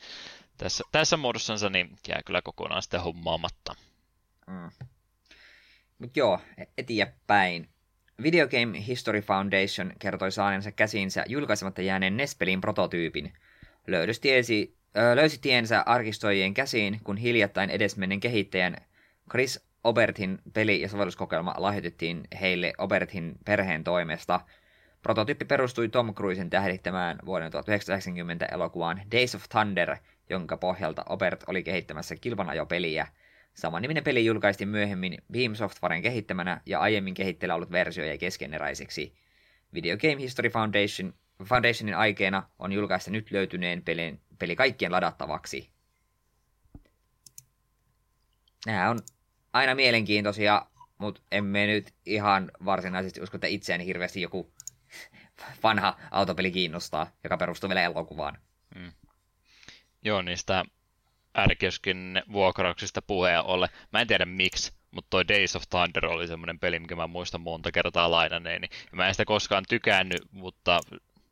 tässä, 0.58 0.84
tässä 0.91 1.18
muodossansa 1.18 1.70
niin 1.70 1.89
jää 2.08 2.22
kyllä 2.26 2.41
kokonaan 2.41 2.82
sitten 2.82 3.01
hommaamatta. 3.01 3.76
Mm. 4.47 4.88
Mutta 5.99 6.20
joo, 6.20 6.39
eteenpäin. 6.78 7.70
Video 8.24 8.47
Game 8.47 8.86
History 8.88 9.22
Foundation 9.22 9.93
kertoi 9.99 10.32
saaneensa 10.32 10.72
käsiinsä 10.72 11.24
julkaisematta 11.28 11.82
jääneen 11.82 12.18
NES-pelin 12.18 12.61
prototyypin. 12.61 13.34
Löydös 13.88 14.20
tiesi, 14.20 14.76
ö, 14.97 15.15
löysi 15.15 15.39
tiensä 15.41 15.84
arkistoijien 15.86 16.53
käsiin, 16.53 16.99
kun 17.03 17.18
hiljattain 17.18 17.70
edesmennen 17.70 18.20
kehittäjän 18.20 18.76
Chris 19.32 19.68
Obertin 19.84 20.39
peli- 20.53 20.82
ja 20.82 20.89
sovelluskokeilma 20.89 21.53
lahjoitettiin 21.57 22.24
heille 22.41 22.74
Obertin 22.78 23.36
perheen 23.45 23.84
toimesta. 23.84 24.41
Prototyyppi 25.03 25.45
perustui 25.45 25.89
Tom 25.89 26.13
Cruisen 26.13 26.49
tähdittämään 26.49 27.20
vuoden 27.26 27.51
1990 27.51 28.45
elokuvaan 28.45 29.01
Days 29.11 29.36
of 29.36 29.43
Thunder, 29.49 29.97
jonka 30.30 30.57
pohjalta 30.57 31.03
Obert 31.09 31.43
oli 31.47 31.63
kehittämässä 31.63 32.15
kilvanajopeliä– 32.15 33.07
Samanniminen 33.58 34.03
peli 34.03 34.26
julkaistiin 34.26 34.68
myöhemmin 34.68 35.18
Beam 35.32 35.55
Softwaren 35.55 36.01
kehittämänä 36.01 36.62
ja 36.66 36.80
aiemmin 36.80 37.14
kehitteillä 37.14 37.55
ollut 37.55 37.72
versio 37.72 38.05
jäi 38.05 38.18
keskeneräiseksi. 38.18 39.14
Video 39.74 39.97
Game 39.97 40.18
History 40.20 40.49
Foundation, 40.49 41.14
Foundationin 41.43 41.95
aikeena 41.95 42.49
on 42.60 42.72
julkaista 42.72 43.12
nyt 43.12 43.32
löytyneen 43.32 43.82
pelin, 43.82 44.22
peli 44.39 44.55
kaikkien 44.55 44.91
ladattavaksi. 44.91 45.70
Nämä 48.66 48.89
on 48.89 48.99
aina 49.53 49.76
mielenkiintoisia, 49.76 50.66
mutta 50.97 51.22
emme 51.32 51.68
nyt 51.68 51.93
ihan 52.05 52.51
varsinaisesti 52.66 53.22
usko, 53.22 53.38
että 53.38 53.47
itseäni 53.47 53.86
hirveästi 53.86 54.22
joku 54.22 54.53
vanha 55.64 55.99
autopeli 56.12 56.51
kiinnostaa, 56.51 57.12
joka 57.24 57.38
perustuu 57.38 57.70
vielä 57.70 57.84
elokuvaan. 57.84 58.38
Mm. 58.76 58.91
Joo, 60.03 60.22
niistä 60.22 60.64
ärkioskin 61.38 62.22
vuokrauksista 62.32 63.02
puheen 63.02 63.44
ollen. 63.44 63.70
Mä 63.94 64.02
en 64.02 64.08
tiedä 64.08 64.26
miksi, 64.26 64.74
mutta 64.92 65.10
toi 65.10 65.28
Days 65.28 65.56
of 65.56 65.64
Thunder 65.70 66.06
oli 66.06 66.28
semmoinen 66.28 66.60
peli, 66.60 66.80
mikä 66.80 66.96
mä 66.96 67.08
muistan 67.08 67.42
monta 67.42 67.72
kertaa 67.72 68.12
lainaneeni. 68.12 68.68
Mä 68.92 69.08
en 69.08 69.14
sitä 69.14 69.26
koskaan 69.26 69.64
tykännyt, 69.70 70.22
mutta 70.32 70.80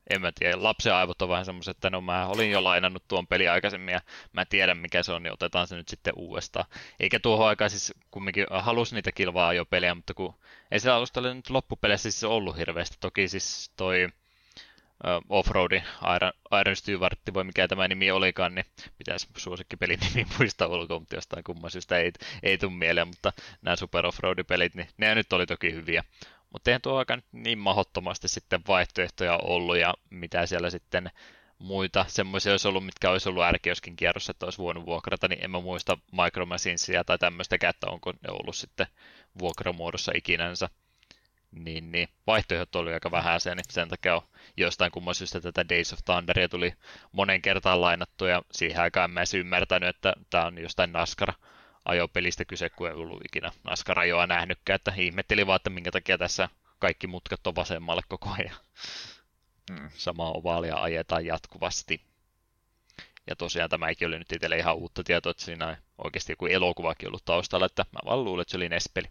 en 0.10 0.22
mä 0.22 0.32
tiedä, 0.40 0.64
lapsen 0.64 0.94
aivot 0.94 1.22
on 1.22 1.30
vähän 1.30 1.46
semmoiset, 1.46 1.78
että 1.78 1.90
no 1.90 2.02
mä 2.02 2.28
olin 2.28 2.52
jo 2.52 2.64
lainannut 2.64 3.08
tuon 3.08 3.28
peli 3.28 3.48
aikaisemmin 3.48 3.94
ja 3.94 4.02
mä 4.34 4.46
tiedän 4.46 4.78
mikä 4.78 5.04
se 5.04 5.12
on, 5.12 5.24
niin 5.24 5.34
otetaan 5.34 5.68
se 5.68 5.76
nyt 5.76 5.88
sitten 5.88 6.14
uudestaan. 6.16 6.66
Eikä 7.00 7.20
tuohon 7.20 7.48
aikaan 7.48 7.70
siis 7.70 7.94
kumminkin 8.12 8.46
halus 8.50 8.94
niitä 8.94 9.12
kilvaa 9.12 9.54
jo 9.54 9.66
pelejä, 9.66 9.96
mutta 9.96 10.14
kun 10.14 10.36
ei 10.72 10.80
se 10.80 10.92
alusta 10.92 11.20
ole 11.20 11.34
nyt 11.34 11.50
loppupeleissä 11.50 12.12
siis 12.12 12.24
ollut 12.24 12.58
hirveästi. 12.58 12.98
Toki 13.00 13.28
siis 13.28 13.72
toi 13.78 14.10
Offroadin 15.30 15.84
Iron, 16.16 16.32
Iron 16.62 16.76
Stewart, 16.76 17.20
voi 17.34 17.44
mikä 17.44 17.68
tämä 17.68 17.88
nimi 17.88 18.12
olikaan, 18.12 18.56
niin 18.56 18.66
pitäisi 18.98 19.28
suosikkipelin 19.38 20.00
nimi 20.00 20.28
muistaa 20.40 20.68
ulkoa, 20.68 21.00
mutta 21.00 21.16
jostain 21.16 21.44
kumman 21.44 21.72
syystä 21.72 21.98
ei, 21.98 22.12
ei 22.44 22.58
tule 22.58 22.72
mieleen, 22.72 23.08
mutta 23.08 23.34
nämä 23.62 23.76
Super 23.76 24.06
Offroad-pelit, 24.06 24.76
niin 24.76 24.88
ne 24.98 25.16
nyt 25.16 25.34
oli 25.34 25.46
toki 25.46 25.74
hyviä. 25.74 26.04
Mutta 26.50 26.70
eihän 26.70 26.82
tuo 26.82 26.98
aika 26.98 27.18
niin 27.32 27.60
mahdottomasti 27.60 28.28
sitten 28.28 28.62
vaihtoehtoja 28.68 29.38
ollut, 29.38 29.78
ja 29.78 29.94
mitä 30.10 30.46
siellä 30.46 30.70
sitten 30.70 31.12
muita 31.60 32.06
semmoisia 32.08 32.52
olisi 32.52 32.68
ollut, 32.68 32.86
mitkä 32.86 33.10
olisi 33.10 33.30
ollut 33.30 33.44
ärkioskin 33.44 33.96
kierrossa, 33.96 34.32
että 34.32 34.46
olisi 34.46 34.58
voinut 34.58 34.86
vuokrata, 34.86 35.28
niin 35.28 35.44
en 35.44 35.52
mä 35.52 35.60
muista 35.60 35.98
Micro 36.12 36.46
Machinesia 36.46 37.04
tai 37.04 37.18
tämmöistä 37.18 37.56
että 37.70 37.88
onko 37.88 38.12
ne 38.12 38.30
ollut 38.30 38.56
sitten 38.56 38.88
vuokramuodossa 39.40 40.12
ikinänsä 40.16 40.70
niin, 41.56 41.92
niin 41.92 42.10
vaihtoehdot 42.28 42.76
oli 42.76 42.94
aika 42.94 43.12
vähäisiä, 43.12 43.56
niin 43.56 43.66
sen 43.70 43.90
takia 43.90 44.16
on 44.16 44.22
jostain 44.58 44.92
kumman 44.92 45.16
syystä 45.16 45.42
tätä 45.42 45.70
Days 45.70 45.94
of 45.94 46.00
Thunderia 46.06 46.50
tuli 46.50 46.74
monen 47.12 47.42
kertaan 47.42 47.82
lainattu, 47.82 48.26
ja 48.26 48.42
siihen 48.52 48.82
aikaan 48.82 49.10
en 49.10 49.14
mä 49.14 49.24
ymmärtänyt, 49.38 49.90
että 49.90 50.14
tämä 50.30 50.46
on 50.46 50.58
jostain 50.58 50.92
NASCAR 50.92 51.34
ajopelistä 51.86 52.46
kyse, 52.46 52.70
kun 52.70 52.88
ei 52.88 52.94
ollut 52.94 53.26
ikinä 53.26 53.52
NASCAR-ajoa 53.64 54.28
nähnytkään, 54.28 54.76
että 54.76 54.94
ihmetteli 54.98 55.48
vaan, 55.48 55.56
että 55.56 55.70
minkä 55.70 55.92
takia 55.92 56.18
tässä 56.18 56.50
kaikki 56.80 57.08
mutkat 57.08 57.48
on 57.48 57.56
vasemmalle 57.56 58.02
koko 58.08 58.30
ajan. 58.40 58.56
Mm. 59.72 59.90
Samaa 59.96 60.32
ovaalia 60.32 60.76
ajetaan 60.76 61.26
jatkuvasti. 61.26 62.02
Ja 63.28 63.36
tosiaan 63.36 63.70
tämäkin 63.70 64.08
oli 64.08 64.20
nyt 64.20 64.32
itselle 64.32 64.58
ihan 64.58 64.76
uutta 64.76 65.04
tietoa, 65.04 65.32
että 65.32 65.44
siinä 65.44 65.68
on 65.68 65.78
oikeasti 66.04 66.32
joku 66.32 66.46
elokuvakin 66.46 67.08
ollut 67.08 67.26
taustalla, 67.26 67.66
että 67.66 67.86
mä 67.92 68.00
vaan 68.06 68.24
luulen, 68.24 68.42
että 68.42 68.52
se 68.52 68.58
oli 68.58 68.70
Nespeli. 68.70 69.08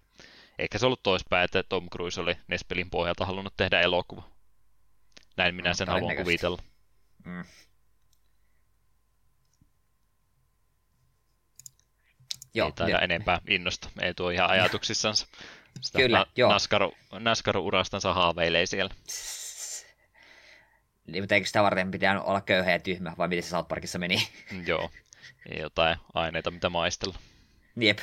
Eikä 0.58 0.78
se 0.78 0.86
ollut 0.86 1.02
toispäin, 1.02 1.44
että 1.44 1.62
Tom 1.62 1.90
Cruise 1.90 2.20
oli 2.20 2.36
Nespelin 2.48 2.90
pohjalta 2.90 3.26
halunnut 3.26 3.54
tehdä 3.56 3.80
elokuva. 3.80 4.28
Näin 5.36 5.54
minä 5.54 5.74
sen 5.74 5.88
haluan 5.88 6.16
kuvitella. 6.16 6.58
Mm. 7.24 7.44
Joo, 12.54 12.66
ei 12.66 12.72
taida 12.72 12.92
jo. 12.92 12.98
enempää 13.00 13.40
innosta. 13.48 13.88
Ei 14.02 14.14
tuo 14.14 14.30
ihan 14.30 14.50
ajatuksissansa. 14.50 15.26
Sitä 15.80 15.98
Kyllä, 15.98 16.18
na- 16.18 16.26
joo. 16.36 16.52
Naskaru, 16.52 16.94
Naskaru-urastansa 17.12 18.14
haaveilee 18.14 18.66
siellä. 18.66 18.94
Niin, 21.06 21.22
mutta 21.22 21.34
eikö 21.34 21.46
sitä 21.46 21.62
varten 21.62 21.90
pitää 21.90 22.22
olla 22.22 22.40
köyhä 22.40 22.70
ja 22.70 22.78
tyhmä, 22.78 23.12
vai 23.18 23.28
miten 23.28 23.42
se 23.42 23.48
South 23.48 23.68
Parkissa 23.68 23.98
meni? 23.98 24.28
joo, 24.66 24.90
ei 25.50 25.60
jotain 25.60 25.98
aineita, 26.14 26.50
mitä 26.50 26.68
maistella. 26.68 27.18
Jep. 27.76 27.98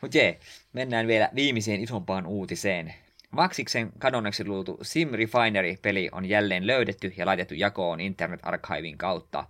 Mutta 0.00 0.18
jee, 0.18 0.38
mennään 0.72 1.06
vielä 1.06 1.30
viimeiseen 1.34 1.80
isompaan 1.80 2.26
uutiseen. 2.26 2.94
Maksiksen 3.30 3.92
kadonneeksi 3.98 4.44
luultu 4.44 4.78
Sim 4.82 5.08
Refinery-peli 5.12 6.08
on 6.12 6.24
jälleen 6.24 6.66
löydetty 6.66 7.12
ja 7.16 7.26
laitettu 7.26 7.54
jakoon 7.54 8.00
Internet 8.00 8.40
Archivein 8.42 8.98
kautta. 8.98 9.44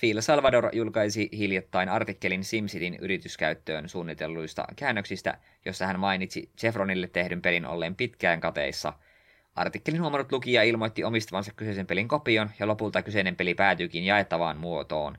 Phil 0.00 0.20
Salvador 0.20 0.68
julkaisi 0.72 1.28
hiljattain 1.32 1.88
artikkelin 1.88 2.44
SimCityn 2.44 2.94
yrityskäyttöön 2.94 3.88
suunnitelluista 3.88 4.64
käännöksistä, 4.76 5.38
jossa 5.64 5.86
hän 5.86 6.00
mainitsi 6.00 6.50
Chevronille 6.58 7.06
tehdyn 7.06 7.42
pelin 7.42 7.66
olleen 7.66 7.94
pitkään 7.94 8.40
kateissa. 8.40 8.92
Artikkelin 9.54 10.00
huomannut 10.00 10.32
lukija 10.32 10.62
ilmoitti 10.62 11.04
omistavansa 11.04 11.52
kyseisen 11.56 11.86
pelin 11.86 12.08
kopion, 12.08 12.50
ja 12.58 12.66
lopulta 12.66 13.02
kyseinen 13.02 13.36
peli 13.36 13.54
päätyykin 13.54 14.04
jaettavaan 14.04 14.56
muotoon. 14.56 15.18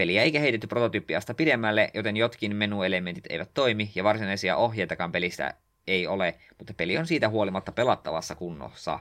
Peliä 0.00 0.22
ei 0.22 0.32
kehitetty 0.32 0.66
prototyyppiasta 0.66 1.34
pidemmälle, 1.34 1.90
joten 1.94 2.16
jotkin 2.16 2.56
menuelementit 2.56 3.24
eivät 3.28 3.54
toimi, 3.54 3.92
ja 3.94 4.04
varsinaisia 4.04 4.56
ohjeitakaan 4.56 5.12
pelistä 5.12 5.54
ei 5.86 6.06
ole, 6.06 6.38
mutta 6.58 6.74
peli 6.74 6.98
on 6.98 7.06
siitä 7.06 7.28
huolimatta 7.28 7.72
pelattavassa 7.72 8.34
kunnossa. 8.34 9.00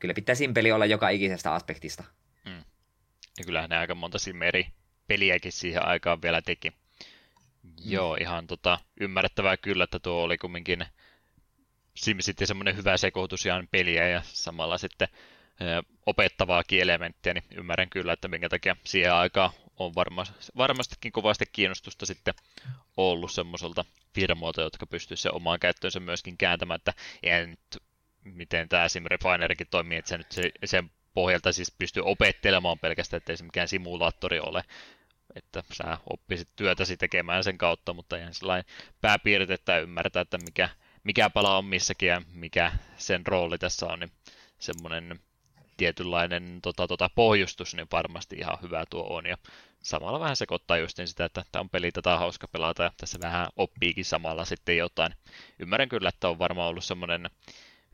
Kyllä 0.00 0.14
pitää 0.14 0.34
simpeli 0.34 0.72
olla 0.72 0.86
joka 0.86 1.08
ikisestä 1.08 1.54
aspektista. 1.54 2.04
Mm. 2.44 2.64
Ja 3.38 3.44
kyllähän 3.46 3.70
ne 3.70 3.76
aika 3.76 3.94
monta 3.94 4.18
simmeri 4.18 4.66
peliäkin 5.06 5.52
siihen 5.52 5.86
aikaan 5.86 6.22
vielä 6.22 6.42
teki. 6.42 6.70
Mm. 6.70 7.72
Joo, 7.84 8.16
ihan 8.20 8.46
tota, 8.46 8.78
ymmärrettävää 9.00 9.56
kyllä, 9.56 9.84
että 9.84 9.98
tuo 9.98 10.22
oli 10.22 10.38
kumminkin 10.38 10.86
SimCity 11.94 12.46
semmoinen 12.46 12.76
hyvä 12.76 12.96
sekoitus 12.96 13.46
ihan 13.46 13.68
peliä 13.70 14.08
ja 14.08 14.22
samalla 14.24 14.78
sitten 14.78 15.08
opettavaakin 16.06 16.80
elementtiä, 16.80 17.34
niin 17.34 17.44
ymmärrän 17.54 17.90
kyllä, 17.90 18.12
että 18.12 18.28
minkä 18.28 18.48
takia 18.48 18.76
siihen 18.84 19.14
aikaan 19.14 19.50
on 19.76 19.92
varmastikin 20.56 21.12
kovasti 21.12 21.44
kiinnostusta 21.52 22.06
sitten 22.06 22.34
ollut 22.96 23.32
semmoiselta 23.32 23.84
firmoilta, 24.14 24.62
jotka 24.62 24.86
pystyisivät 24.86 25.22
sen 25.22 25.34
omaan 25.34 25.60
käyttöönsä 25.60 26.00
myöskin 26.00 26.38
kääntämään, 26.38 26.76
että 26.76 26.94
ei 27.22 27.46
nyt, 27.46 27.82
miten 28.24 28.68
tämä 28.68 28.88
Sim 28.88 29.04
Refinerikin 29.06 29.66
toimii, 29.70 29.98
että 29.98 30.08
se 30.08 30.18
nyt 30.18 30.32
se, 30.32 30.50
sen 30.64 30.90
pohjalta 31.14 31.52
siis 31.52 31.74
pystyy 31.78 32.02
opettelemaan 32.06 32.78
pelkästään, 32.78 33.18
että 33.18 33.32
ei 33.32 33.36
se 33.36 33.44
mikään 33.44 33.68
simulaattori 33.68 34.40
ole, 34.40 34.64
että 35.34 35.62
sä 35.72 35.98
oppisit 36.10 36.48
työtäsi 36.56 36.96
tekemään 36.96 37.44
sen 37.44 37.58
kautta, 37.58 37.94
mutta 37.94 38.16
ihan 38.16 38.34
sellainen 38.34 38.64
pääpiirtettä 39.00 39.78
ymmärtää, 39.78 40.22
että 40.22 40.38
mikä, 40.38 40.68
mikä 41.04 41.30
pala 41.30 41.58
on 41.58 41.64
missäkin 41.64 42.08
ja 42.08 42.22
mikä 42.32 42.72
sen 42.96 43.26
rooli 43.26 43.58
tässä 43.58 43.86
on, 43.86 44.00
niin 44.00 44.12
semmoinen 44.58 45.20
tietynlainen 45.80 46.58
tota, 46.62 46.86
tota, 46.86 47.10
pohjustus, 47.14 47.74
niin 47.74 47.86
varmasti 47.92 48.36
ihan 48.36 48.58
hyvä 48.62 48.84
tuo 48.90 49.16
on. 49.16 49.26
Ja 49.26 49.36
samalla 49.82 50.20
vähän 50.20 50.36
sekoittaa 50.36 50.78
just 50.78 50.98
sitä, 51.04 51.24
että 51.24 51.44
tämä 51.52 51.60
on 51.60 51.70
peli, 51.70 51.92
tätä 51.92 52.12
on 52.12 52.18
hauska 52.18 52.48
pelata 52.48 52.82
ja 52.82 52.92
tässä 52.96 53.18
vähän 53.22 53.48
oppiikin 53.56 54.04
samalla 54.04 54.44
sitten 54.44 54.76
jotain. 54.76 55.14
Ymmärrän 55.58 55.88
kyllä, 55.88 56.08
että 56.08 56.28
on 56.28 56.38
varmaan 56.38 56.68
ollut 56.68 56.84
semmoinen 56.84 57.30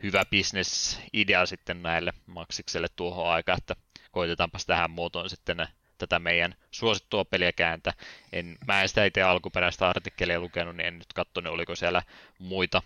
hyvä 0.03 0.25
business-idea 0.31 1.47
sitten 1.47 1.83
näille 1.83 2.13
maksikselle 2.27 2.89
tuohon 2.97 3.29
aikaan, 3.29 3.59
että 3.59 3.77
koitetaanpas 4.11 4.67
tähän 4.67 4.91
muotoon 4.91 5.31
sitten 5.31 5.67
tätä 5.99 6.19
meidän 6.19 6.55
suosittua 6.71 7.25
peliä 7.25 7.53
kääntä. 7.53 7.93
En, 8.33 8.57
mä 8.67 8.83
en 8.83 8.89
sitä 8.89 9.05
itse 9.05 9.23
alkuperäistä 9.23 9.89
artikkelia 9.89 10.41
lukenut, 10.41 10.77
niin 10.77 10.87
en 10.87 10.99
nyt 10.99 11.13
katsonut, 11.15 11.53
oliko 11.53 11.77
siellä 11.77 12.03
muita 12.39 12.83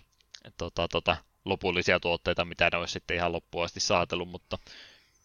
tota, 0.57 0.87
tota, 0.87 1.17
lopullisia 1.45 1.99
tuotteita, 1.99 2.45
mitä 2.45 2.69
ne 2.71 2.77
olisi 2.77 2.91
sitten 2.91 3.17
ihan 3.17 3.31
loppuun 3.31 3.65
asti 3.65 3.79
saatellut, 3.79 4.29
mutta 4.29 4.57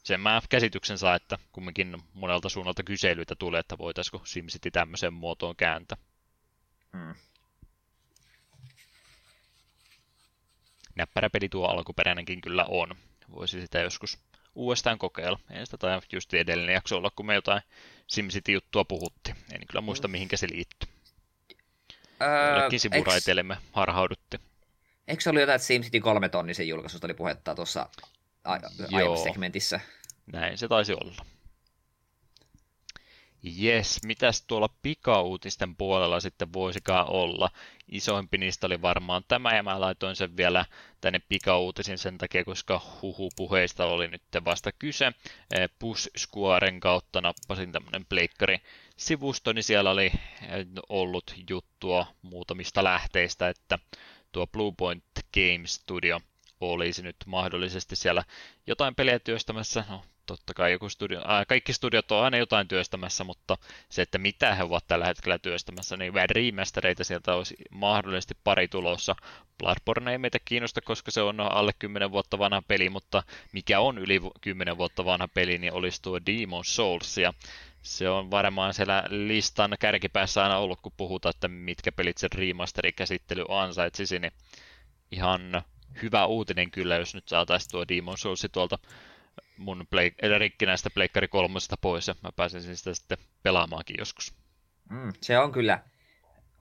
sen 0.07 0.21
mä 0.21 0.41
käsityksen 0.49 0.99
saa, 0.99 1.15
että 1.15 1.39
kumminkin 1.53 2.03
monelta 2.15 2.49
suunnalta 2.49 2.83
kyselyitä 2.83 3.35
tulee, 3.35 3.61
että 3.61 3.79
voitaisiko 3.79 4.23
SimCity 4.25 4.71
tämmöiseen 4.71 5.13
muotoon 5.13 5.57
kääntää. 5.57 5.99
Hmm. 6.93 7.15
Näppärä 10.95 11.31
peli 11.31 11.49
tuo 11.49 11.67
alkuperäinenkin 11.67 12.41
kyllä 12.41 12.65
on. 12.69 12.89
Voisi 13.31 13.61
sitä 13.61 13.81
joskus 13.81 14.19
uudestaan 14.55 14.99
kokeilla. 14.99 15.39
Ei 15.51 15.67
sitä 15.67 15.77
tai 15.77 16.01
just 16.13 16.35
edellinen 16.35 16.75
jakso 16.75 16.97
olla, 16.97 17.11
kun 17.11 17.27
me 17.27 17.35
jotain 17.35 17.63
SimCity-juttua 18.07 18.85
puhuttiin. 18.85 19.37
En 19.53 19.67
kyllä 19.67 19.81
muista, 19.81 20.09
mihinkä 20.09 20.37
se 20.37 20.49
liittyy. 20.51 20.89
Öö, 22.23 22.51
Jollekin 22.51 22.81
sivuraiteille 22.81 23.45
eks... 23.53 23.63
harhaudutti. 23.73 24.41
Eikö 25.09 25.23
se 25.23 25.31
ollut 25.31 25.41
jotain, 25.41 25.57
että 25.57 25.67
SimCity 25.67 26.01
3 26.01 26.29
tonnisen 26.29 26.69
julkaisusta 26.69 27.07
oli 27.07 27.15
puhetta 27.15 27.55
tuossa 27.55 27.89
aiemmassa 28.47 29.25
segmentissä. 29.25 29.81
Näin 30.33 30.59
se 30.59 30.69
taisi 30.69 30.93
olla. 30.93 31.25
Jes, 33.43 34.01
mitäs 34.05 34.43
tuolla 34.43 34.69
pikauutisten 34.83 35.77
puolella 35.77 36.21
sitten 36.21 36.53
voisikaan 36.53 37.11
olla? 37.11 37.51
Isoimpi 37.89 38.39
niistä 38.39 38.67
oli 38.67 38.83
varmaan 38.83 39.25
tämä, 39.29 39.57
ja 39.57 39.63
mä 39.63 39.81
laitoin 39.81 40.17
sen 40.17 40.37
vielä 40.37 40.65
tänne 41.01 41.21
pikauutisin 41.29 41.99
sen 41.99 42.19
takia, 42.19 42.45
koska 42.45 42.81
huhupuheista 43.03 43.85
oli 43.85 44.09
nyt 44.09 44.23
vasta 44.45 44.73
kyse. 44.73 45.13
Eh, 45.55 45.71
Push 45.79 46.09
Squaren 46.19 46.81
kautta 46.81 47.21
nappasin 47.21 47.73
tämmönen 47.73 48.05
pleikkari 48.05 48.59
sivusto, 48.97 49.53
niin 49.53 49.65
siellä 49.65 49.91
oli 49.91 50.07
eh, 50.07 50.67
ollut 50.89 51.35
juttua 51.51 52.07
muutamista 52.23 52.85
lähteistä, 52.85 53.49
että 53.49 53.79
tuo 54.33 54.47
Bluepoint 54.47 55.05
Game 55.35 55.67
Studio– 55.67 56.21
olisi 56.61 57.03
nyt 57.03 57.17
mahdollisesti 57.27 57.97
siellä 57.97 58.25
jotain 58.67 58.95
peliä 58.95 59.19
työstämässä. 59.19 59.85
No, 59.89 60.03
totta 60.27 60.55
kai 60.55 60.73
joku 60.73 60.89
studio, 60.89 61.21
äh, 61.21 61.47
kaikki 61.49 61.73
studiot 61.73 62.13
on 62.13 62.25
aina 62.25 62.37
jotain 62.37 62.69
työstämässä, 62.69 63.25
mutta 63.25 63.59
se, 63.89 64.03
että 64.03 64.19
mitä 64.19 64.55
he 64.55 64.63
ovat 64.63 64.85
tällä 64.87 65.07
hetkellä 65.07 65.39
työstämässä, 65.39 65.97
niin 65.97 66.15
vähän 66.15 66.31
remastereita 66.31 67.05
sieltä 67.05 67.35
olisi 67.35 67.57
mahdollisesti 67.71 68.35
pari 68.45 68.69
tulossa. 68.69 69.17
Bloodborne 69.59 70.13
ei 70.13 70.19
meitä 70.19 70.39
kiinnosta, 70.45 70.81
koska 70.81 71.11
se 71.11 71.23
on 71.23 71.41
alle 71.41 71.73
10 71.79 72.11
vuotta 72.11 72.39
vanha 72.39 72.63
peli, 72.69 72.91
mutta 72.91 73.23
mikä 73.53 73.81
on 73.81 73.99
yli 73.99 74.21
10 74.41 74.79
vuotta 74.79 75.05
vanha 75.05 75.29
peli, 75.29 75.59
niin 75.59 75.73
olisi 75.73 76.03
tuo 76.03 76.21
Demon 76.27 76.65
Souls, 76.65 77.19
ja 77.19 77.35
se 77.83 78.09
on 78.09 78.31
varmaan 78.31 78.75
siellä 78.75 79.05
listan 79.09 79.77
kärkipäässä 79.81 80.43
aina 80.43 80.59
ollut, 80.59 80.81
kun 80.81 80.93
puhutaan, 80.97 81.35
että 81.37 81.49
mitkä 81.49 81.93
pelit 81.93 82.19
sen 82.19 82.33
remasteri-käsittely 82.33 83.45
ansaitsisi, 83.49 84.19
niin 84.19 84.33
ihan 85.11 85.63
hyvä 86.03 86.27
uutinen 86.27 86.71
kyllä, 86.71 86.97
jos 86.97 87.15
nyt 87.15 87.29
saataisiin 87.29 87.71
tuo 87.71 87.89
Demon 87.89 88.19
Souls 88.19 88.47
tuolta 88.53 88.79
mun 89.57 89.87
play, 89.91 90.11
rikkinäistä 90.39 90.91
Pleikkari 90.91 91.29
kolmosesta 91.29 91.77
pois 91.81 92.09
ja 92.09 92.15
mä 92.23 92.33
pääsisin 92.37 92.77
sitä 92.77 92.95
sitten 92.95 93.19
pelaamaankin 93.43 93.97
joskus. 93.99 94.35
Mm, 94.91 95.13
se 95.21 95.39
on 95.39 95.53
kyllä 95.53 95.83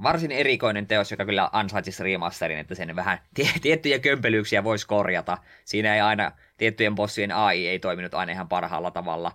varsin 0.03 0.31
erikoinen 0.31 0.87
teos, 0.87 1.11
joka 1.11 1.25
kyllä 1.25 1.49
ansaitsisi 1.51 2.03
remasterin, 2.03 2.59
että 2.59 2.75
sen 2.75 2.95
vähän 2.95 3.19
tie- 3.35 3.59
tiettyjä 3.61 3.99
kömpelyyksiä 3.99 4.63
voisi 4.63 4.87
korjata. 4.87 5.37
Siinä 5.65 5.95
ei 5.95 6.01
aina, 6.01 6.31
tiettyjen 6.57 6.95
bossien 6.95 7.31
AI 7.31 7.67
ei 7.67 7.79
toiminut 7.79 8.13
aina 8.13 8.31
ihan 8.31 8.49
parhaalla 8.49 8.91
tavalla. 8.91 9.31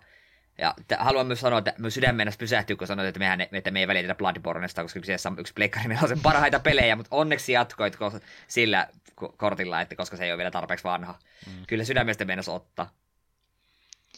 Ja 0.61 0.75
t- 0.89 0.93
haluan 0.99 1.27
myös 1.27 1.41
sanoa, 1.41 1.59
että 1.59 1.75
myös 1.79 1.95
sydämen 1.95 2.33
pysähtyy, 2.39 2.77
kun 2.77 2.87
sanoit, 2.87 3.09
että, 3.09 3.19
mehän, 3.19 3.41
että 3.41 3.71
me 3.71 3.81
ei 3.81 3.89
välitetä 3.89 4.15
Bloodbornesta, 4.15 4.83
koska 4.83 5.01
kyseessä 5.01 5.29
on 5.29 5.39
yksi 5.39 5.53
pleikkari 5.53 5.97
sen 6.09 6.21
parhaita 6.21 6.61
pelejä, 6.71 6.97
mutta 6.97 7.17
onneksi 7.17 7.53
jatkoit 7.53 7.97
sillä 8.49 8.89
kortilla, 9.37 9.81
että 9.81 9.97
koska 9.97 10.17
se 10.17 10.25
ei 10.25 10.33
ole 10.33 10.39
vielä 10.39 10.51
tarpeeksi 10.51 10.85
vanha. 10.85 11.19
Mm. 11.47 11.67
Kyllä 11.67 11.85
sydämestä 11.85 12.25
mennä 12.25 12.43
ottaa. 12.49 12.91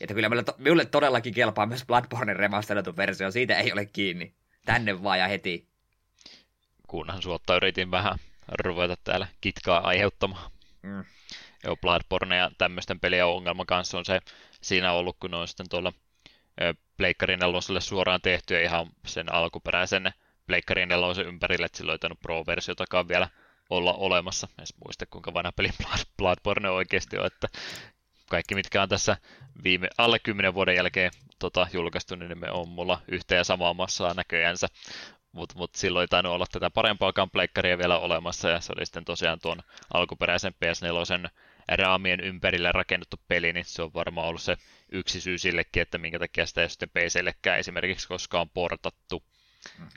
Että 0.01 0.15
kyllä 0.15 0.29
minulle, 0.29 0.45
to- 0.45 0.57
minulle 0.59 0.85
todellakin 0.85 1.35
kelpaa 1.35 1.67
myös 1.67 1.87
Bloodborne 1.87 2.35
remasteroitu 2.35 2.97
versio, 2.97 3.31
siitä 3.31 3.59
ei 3.59 3.73
ole 3.73 3.87
kiinni. 3.87 4.35
Tänne 4.65 5.03
vaan 5.03 5.19
ja 5.19 5.29
heti. 5.29 5.69
Kunhan 6.89 7.23
suotta 7.23 7.57
yritin 7.57 7.91
vähän 7.91 8.19
ruveta 8.65 8.97
täällä 9.05 9.27
kitkaa 9.41 9.87
aiheuttamaan. 9.89 10.51
Mm. 10.83 11.05
Joo, 11.65 11.77
Bloodborne 11.77 12.37
ja 12.37 12.51
tämmöisten 12.59 13.01
pelien 13.01 13.27
ongelma 13.27 13.65
kanssa 13.65 13.99
on 13.99 14.05
se 14.05 14.21
siinä 14.63 14.93
ollut, 14.93 15.17
kun 15.21 15.35
on 15.35 15.49
sitten 15.49 15.69
tuolla 15.69 15.93
Pleikkarin 16.97 17.39
neloselle 17.39 17.81
suoraan 17.81 18.21
tehty 18.21 18.55
ja 18.55 18.61
ihan 18.61 18.87
sen 19.07 19.33
alkuperäisen 19.33 20.13
Pleikkarin 20.47 20.89
nelosen 20.89 21.27
ympärille, 21.27 21.67
että 21.67 21.79
sillä 21.79 21.93
on 21.93 22.17
Pro-versiotakaan 22.23 23.09
vielä 23.09 23.29
olla 23.71 23.93
olemassa. 23.93 24.49
En 24.59 24.67
muista, 24.85 25.07
kuinka 25.07 25.35
vanha 25.35 25.53
peli 25.53 25.69
Bloodborne 26.17 26.71
oikeasti 26.71 27.19
on, 27.19 27.27
että 27.27 27.49
kaikki, 28.31 28.55
mitkä 28.55 28.83
on 28.83 28.89
tässä 28.89 29.17
viime, 29.65 29.89
alle 29.99 30.19
10 30.19 30.55
vuoden 30.55 30.77
jälkeen 30.77 31.11
tota, 31.39 31.67
julkaistu, 31.73 32.15
niin 32.15 32.39
me 32.39 32.51
on 32.51 32.69
mulla 32.69 33.01
yhtä 33.09 33.35
ja 33.35 33.45
samaa 33.45 33.75
massaa 33.75 34.15
näköjänsä. 34.15 34.67
Mutta 35.33 35.55
mut 35.59 35.75
silloin 35.75 36.03
ei 36.03 36.09
tainnut 36.09 36.33
olla 36.33 36.47
tätä 36.53 36.71
parempaakaan 36.71 37.31
pleikkaria 37.31 37.79
vielä 37.79 37.99
olemassa, 37.99 38.49
ja 38.49 38.61
se 38.61 38.73
oli 38.77 38.87
sitten 38.87 39.05
tosiaan 39.05 39.39
tuon 39.43 39.63
alkuperäisen 39.95 40.53
PS4 40.53 41.29
raamien 41.69 42.21
ympärille 42.21 42.73
rakennettu 42.73 43.17
peli, 43.29 43.53
niin 43.53 43.65
se 43.65 43.83
on 43.83 43.95
varmaan 43.95 44.29
ollut 44.29 44.43
se 44.43 44.57
yksi 44.93 45.21
syy 45.21 45.39
sillekin, 45.39 45.83
että 45.83 45.99
minkä 45.99 46.19
takia 46.19 46.47
sitä 46.47 46.63
ei 46.63 46.69
sitten 46.69 46.91
PCllekään 46.91 47.59
esimerkiksi 47.59 48.09
koskaan 48.09 48.51
portattu. 48.51 49.23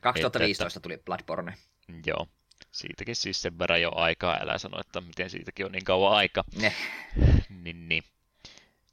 2015 0.01 0.67
että, 0.67 0.79
tuli 0.79 0.97
Bloodborne. 1.05 1.57
Joo, 2.05 2.27
siitäkin 2.71 3.15
siis 3.15 3.41
sen 3.41 3.59
verran 3.59 3.81
jo 3.81 3.91
aikaa, 3.95 4.37
älä 4.41 4.57
sano, 4.57 4.79
että 4.79 5.01
miten 5.01 5.29
siitäkin 5.29 5.65
on 5.65 5.71
niin 5.71 5.83
kauan 5.83 6.13
aika. 6.13 6.43
Ne. 6.55 6.73
niin, 7.63 7.89
niin. 7.89 8.03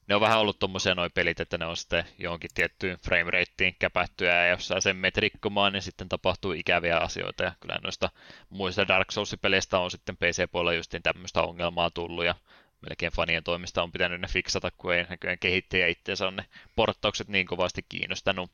Ne 0.08 0.14
on 0.14 0.20
vähän 0.20 0.38
ollut 0.38 0.58
tuommoisia 0.58 0.94
noin 0.94 1.10
pelit, 1.14 1.40
että 1.40 1.58
ne 1.58 1.66
on 1.66 1.76
sitten 1.76 2.04
johonkin 2.18 2.50
tiettyyn 2.54 2.98
framerateen 3.04 3.74
käpättyä 3.78 4.34
ja 4.34 4.46
jos 4.46 4.68
saa 4.68 4.80
sen 4.80 4.96
metrikkomaan, 4.96 5.72
niin 5.72 5.82
sitten 5.82 6.08
tapahtuu 6.08 6.52
ikäviä 6.52 6.98
asioita 6.98 7.44
ja 7.44 7.52
kyllä 7.60 7.78
noista 7.82 8.10
muista 8.48 8.88
Dark 8.88 9.08
Souls-peleistä 9.12 9.78
on 9.78 9.90
sitten 9.90 10.16
PC-puolella 10.16 10.72
justiin 10.72 11.02
tämmöistä 11.02 11.42
ongelmaa 11.42 11.90
tullut 11.90 12.24
ja 12.24 12.34
melkein 12.88 13.12
fanien 13.12 13.44
toimista 13.44 13.82
on 13.82 13.92
pitänyt 13.92 14.20
ne 14.20 14.28
fiksata, 14.28 14.70
kun 14.78 14.94
ei 14.94 15.04
näköjään 15.04 15.38
kehittäjä 15.38 15.86
itseensä 15.86 16.26
on 16.26 16.36
ne 16.36 16.44
porttaukset 16.76 17.28
niin 17.28 17.46
kovasti 17.46 17.84
kiinnostanut. 17.88 18.50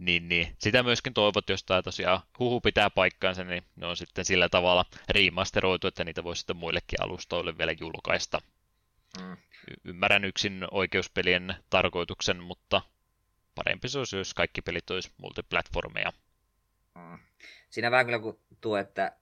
Niin, 0.00 0.28
niin. 0.28 0.56
Sitä 0.58 0.82
myöskin 0.82 1.14
toivot, 1.14 1.48
jos 1.48 1.64
tämä 1.64 1.82
tosiaan 1.82 2.20
huhu 2.38 2.60
pitää 2.60 2.90
paikkaansa, 2.90 3.44
niin 3.44 3.62
ne 3.76 3.86
on 3.86 3.96
sitten 3.96 4.24
sillä 4.24 4.48
tavalla 4.48 4.84
remasteroitu, 5.08 5.86
että 5.86 6.04
niitä 6.04 6.24
voi 6.24 6.36
sitten 6.36 6.56
muillekin 6.56 7.02
alustoille 7.02 7.58
vielä 7.58 7.72
julkaista. 7.80 8.40
Mm. 9.20 9.32
Y- 9.70 9.80
ymmärrän 9.84 10.24
yksin 10.24 10.64
oikeuspelien 10.70 11.54
tarkoituksen, 11.70 12.42
mutta 12.42 12.82
parempi 13.54 13.88
se 13.88 13.98
olisi, 13.98 14.16
jos 14.16 14.34
kaikki 14.34 14.62
pelit 14.62 14.90
olisi 14.90 15.10
multiplatformeja. 15.16 16.12
Mm. 16.94 17.18
Siinä 17.70 17.90
vähän 17.90 18.06
kyllä 18.06 18.18
kun 18.18 18.38
tuo, 18.60 18.76
että 18.76 19.12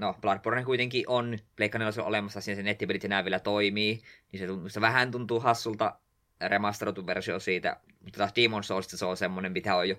no 0.00 0.14
Bloodborne 0.20 0.64
kuitenkin 0.64 1.04
on 1.08 1.38
Pleikka 1.56 1.78
olemassa, 2.02 2.40
siinä 2.40 2.56
se 2.56 2.62
nettipelit 2.62 3.04
enää 3.04 3.24
vielä 3.24 3.38
toimii, 3.38 4.02
niin 4.32 4.40
se, 4.40 4.46
tuntuu, 4.46 4.68
se 4.68 4.80
vähän 4.80 5.10
tuntuu 5.10 5.40
hassulta 5.40 5.98
remasteroitu 6.40 7.06
versio 7.06 7.40
siitä, 7.40 7.76
mutta 8.00 8.18
taas 8.18 8.32
Demon 8.36 8.64
Souls 8.64 8.88
se 8.88 9.04
on 9.04 9.16
semmoinen, 9.16 9.52
mitä 9.52 9.76
on 9.76 9.88
jo 9.88 9.96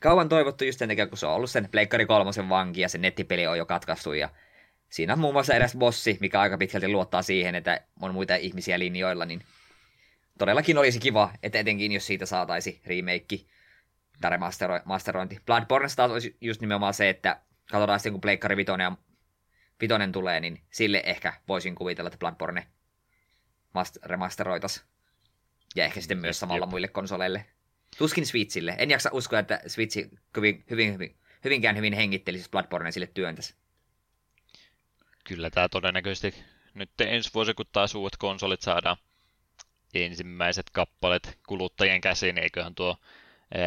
kauan 0.00 0.28
toivottu 0.28 0.64
just 0.64 0.78
sen 0.78 0.88
takia, 0.88 1.06
kun 1.06 1.18
se 1.18 1.26
on 1.26 1.34
ollut 1.34 1.50
sen 1.50 1.68
Pleikkari 1.70 2.06
kolmosen 2.06 2.48
vanki 2.48 2.80
ja 2.80 2.88
se 2.88 2.98
nettipeli 2.98 3.46
on 3.46 3.58
jo 3.58 3.66
katkaistu 3.66 4.12
ja 4.12 4.28
siinä 4.90 5.12
on 5.12 5.18
muun 5.18 5.34
muassa 5.34 5.54
edes 5.54 5.76
bossi, 5.76 6.18
mikä 6.20 6.40
aika 6.40 6.58
pitkälti 6.58 6.88
luottaa 6.88 7.22
siihen, 7.22 7.54
että 7.54 7.80
on 8.00 8.14
muita 8.14 8.36
ihmisiä 8.36 8.78
linjoilla, 8.78 9.24
niin 9.24 9.40
todellakin 10.38 10.78
olisi 10.78 11.00
kiva, 11.00 11.30
että 11.42 11.58
etenkin 11.58 11.92
jos 11.92 12.06
siitä 12.06 12.26
saataisi 12.26 12.80
remake 12.86 13.38
tai 14.20 14.30
remasterointi. 14.30 15.38
Bloodborne 15.46 15.88
taas 15.96 16.10
olisi 16.10 16.36
just 16.40 16.60
nimenomaan 16.60 16.94
se, 16.94 17.08
että 17.08 17.40
katsotaan 17.70 18.00
sitten 18.00 18.12
kun 18.12 18.20
Pleikkari 18.20 18.56
Vitoinen, 18.56 18.84
ja 18.84 18.96
Vitoinen 19.80 20.12
tulee, 20.12 20.40
niin 20.40 20.62
sille 20.70 21.02
ehkä 21.06 21.32
voisin 21.48 21.74
kuvitella, 21.74 22.08
että 22.08 22.18
Bloodborne 22.18 22.66
remasteroitas. 24.04 24.84
Ja 25.76 25.84
ehkä 25.84 26.00
sitten 26.00 26.18
myös 26.18 26.40
samalla 26.40 26.64
Jep. 26.64 26.70
muille 26.70 26.88
konsoleille. 26.88 27.46
Tuskin 27.98 28.26
Switchille. 28.26 28.74
En 28.78 28.90
jaksa 28.90 29.10
uskoa, 29.12 29.38
että 29.38 29.60
Switch 29.66 30.10
hyvin, 30.36 30.64
hyvin, 30.70 30.92
hyvin, 30.92 31.16
hyvinkään 31.44 31.76
hyvin 31.76 31.92
hengittelisi 31.92 32.50
Bloodborne 32.50 32.92
sille 32.92 33.06
työntäisi. 33.06 33.54
Kyllä 35.24 35.50
tämä 35.50 35.68
todennäköisesti 35.68 36.44
nyt 36.74 36.90
ensi 37.00 37.30
vuosi, 37.34 37.54
kun 37.54 37.66
taas 37.72 37.94
uudet 37.94 38.16
konsolit 38.16 38.62
saadaan 38.62 38.96
ensimmäiset 39.94 40.70
kappaleet 40.70 41.38
kuluttajien 41.48 42.00
käsiin, 42.00 42.38
eiköhän 42.38 42.74
tuo 42.74 42.96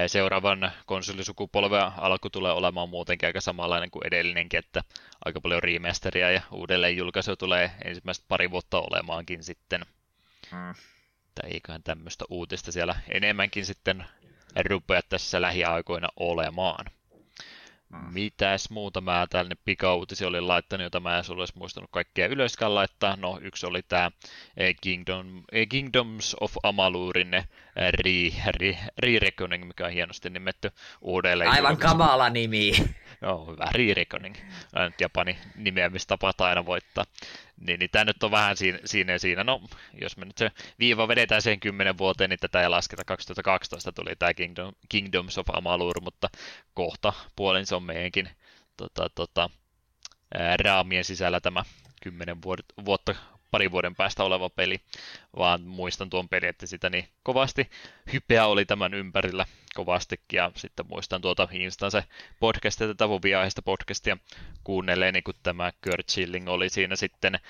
seuraavan 0.08 0.72
konsolisukupolven 0.86 1.92
alku 1.98 2.30
tulee 2.30 2.52
olemaan 2.52 2.90
muutenkin 2.90 3.28
aika 3.28 3.42
samanlainen 3.42 3.92
kuin 3.92 4.08
edellinenkin, 4.08 4.58
että 4.58 4.82
aika 5.26 5.42
paljon 5.42 5.64
remasteria 5.64 6.32
ja 6.32 6.42
uudelleen 6.52 6.98
julkaisu 6.98 7.36
tulee 7.36 7.72
ensimmäistä 7.86 8.26
pari 8.28 8.52
vuotta 8.52 8.80
olemaankin 8.80 9.44
sitten. 9.44 9.82
Hmm. 10.52 10.74
Tai 11.36 11.52
eiköhän 11.52 11.84
tämmöistä 11.84 12.26
uutista 12.30 12.72
siellä 12.72 12.96
enemmänkin 13.10 13.66
sitten 13.66 14.06
rupea 14.70 15.02
tässä 15.10 15.42
lähiaikoina 15.42 16.08
olemaan. 16.20 16.86
Mm. 17.92 18.14
Mitäs 18.14 18.70
muuta 18.70 19.02
mä 19.02 19.28
tällainen 19.30 19.58
pikauutisi 19.66 20.26
olin 20.26 20.48
laittanut, 20.48 20.84
jota 20.84 21.00
mä 21.00 21.18
en 21.18 21.24
olisi 21.30 21.54
muistanut 21.58 21.90
kaikkea 21.92 22.28
ylöskään 22.28 22.76
laittaa. 22.76 23.16
No, 23.16 23.40
yksi 23.42 23.66
oli 23.66 23.82
tämä 23.88 24.12
Kingdom, 24.82 25.44
Kingdoms 25.70 26.36
of 26.40 26.54
Amalurin 26.64 27.34
eh, 27.34 27.46
re-reckoning, 29.02 29.66
mikä 29.66 29.86
on 29.86 29.92
hienosti 29.92 30.30
nimetty 30.30 30.72
uudelleen. 31.02 31.52
Aivan 31.52 31.78
kamala 31.78 32.30
nimi. 32.30 32.72
Joo, 33.22 33.52
hyvä 33.52 33.66
re-reckoning. 33.72 34.36
Nyt 34.86 35.02
Japanin 35.02 35.38
nimeämistapa 35.56 36.34
aina 36.40 36.66
voittaa. 36.66 37.06
Niin, 37.58 37.80
niin 37.80 37.90
tämä 37.92 38.06
nyt 38.06 38.24
on 38.24 38.32
vähän 38.32 38.58
siinä, 38.58 38.80
siinä 38.86 39.18
siinä. 39.18 39.44
No, 39.44 39.62
jos 40.02 40.18
me 40.18 40.26
nyt 40.26 40.38
se 40.38 40.52
viiva 40.80 41.08
vedetään 41.08 41.42
sen 41.42 41.60
kymmenen 41.60 41.98
vuoteen, 41.98 42.30
niin 42.30 42.40
tätä 42.40 42.62
ei 42.62 42.70
lasketa. 42.70 43.06
2012 43.06 43.92
tuli 43.92 44.16
tämä 44.16 44.34
Kingdom, 44.34 44.74
Kingdoms 44.90 45.38
of 45.38 45.50
Amalur, 45.54 46.02
mutta 46.02 46.30
kohta 46.74 47.14
puolin 47.36 47.66
se 47.66 47.76
on 47.76 47.84
meidänkin 47.84 48.30
tota, 48.78 49.10
tota, 49.16 49.50
raamien 50.64 51.06
sisällä 51.06 51.40
tämä 51.40 51.64
kymmenen 52.04 52.38
vuotta 52.86 53.16
pari 53.52 53.72
vuoden 53.72 53.96
päästä 53.96 54.24
oleva 54.24 54.50
peli, 54.50 54.82
vaan 55.38 55.62
muistan 55.62 56.10
tuon 56.10 56.30
peli, 56.30 56.48
että 56.48 56.66
sitä 56.66 56.90
niin 56.90 57.08
kovasti 57.24 57.70
hypeä 58.14 58.46
oli 58.46 58.66
tämän 58.66 58.94
ympärillä 58.94 59.46
kovastikin, 59.76 60.38
ja 60.38 60.52
sitten 60.56 60.86
muistan 60.90 61.22
tuota 61.22 61.48
Instanse 61.52 62.04
podcastia, 62.40 62.88
tätä 62.88 63.10
Voviaiheista 63.10 63.62
podcastia 63.62 64.18
kuunnelleen, 64.64 65.14
niin 65.14 65.24
kun 65.24 65.34
tämä 65.44 65.72
Kurt 65.84 66.10
Schilling 66.10 66.50
oli 66.50 66.70
siinä 66.70 66.96
sitten 66.96 67.36
eh, 67.36 67.42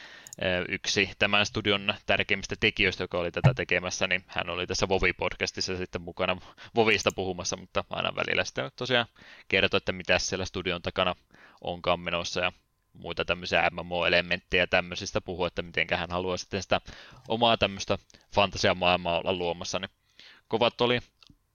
yksi 0.70 1.10
tämän 1.20 1.46
studion 1.46 1.94
tärkeimmistä 2.06 2.56
tekijöistä, 2.60 3.04
joka 3.04 3.18
oli 3.18 3.32
tätä 3.32 3.54
tekemässä, 3.54 4.08
niin 4.08 4.24
hän 4.28 4.50
oli 4.50 4.68
tässä 4.68 4.90
Vovi-podcastissa 4.90 5.78
sitten 5.78 6.02
mukana 6.02 6.38
Vovista 6.76 7.10
puhumassa, 7.16 7.58
mutta 7.58 7.84
aina 7.90 8.16
välillä 8.16 8.44
sitten 8.44 8.72
tosiaan 8.76 9.08
kertoi, 9.48 9.78
että 9.78 9.92
mitä 9.92 10.20
siellä 10.20 10.46
studion 10.46 10.82
takana 10.82 11.16
onkaan 11.62 12.00
menossa, 12.00 12.42
ja 12.42 12.52
muita 12.94 13.26
tämmöisiä 13.26 13.70
MMO-elementtejä 13.70 14.68
tämmöisistä 14.68 15.22
puhua, 15.22 15.48
että 15.48 15.62
miten 15.62 15.88
hän 15.96 16.12
haluaa 16.12 16.38
sitten 16.38 16.62
sitä 16.62 16.82
omaa 17.28 17.58
tämmöistä 17.58 17.98
fantasiamaailmaa 18.36 19.18
olla 19.20 19.34
luomassa, 19.34 19.80
niin 19.80 19.90
kovat 20.48 20.82
oli 20.82 21.00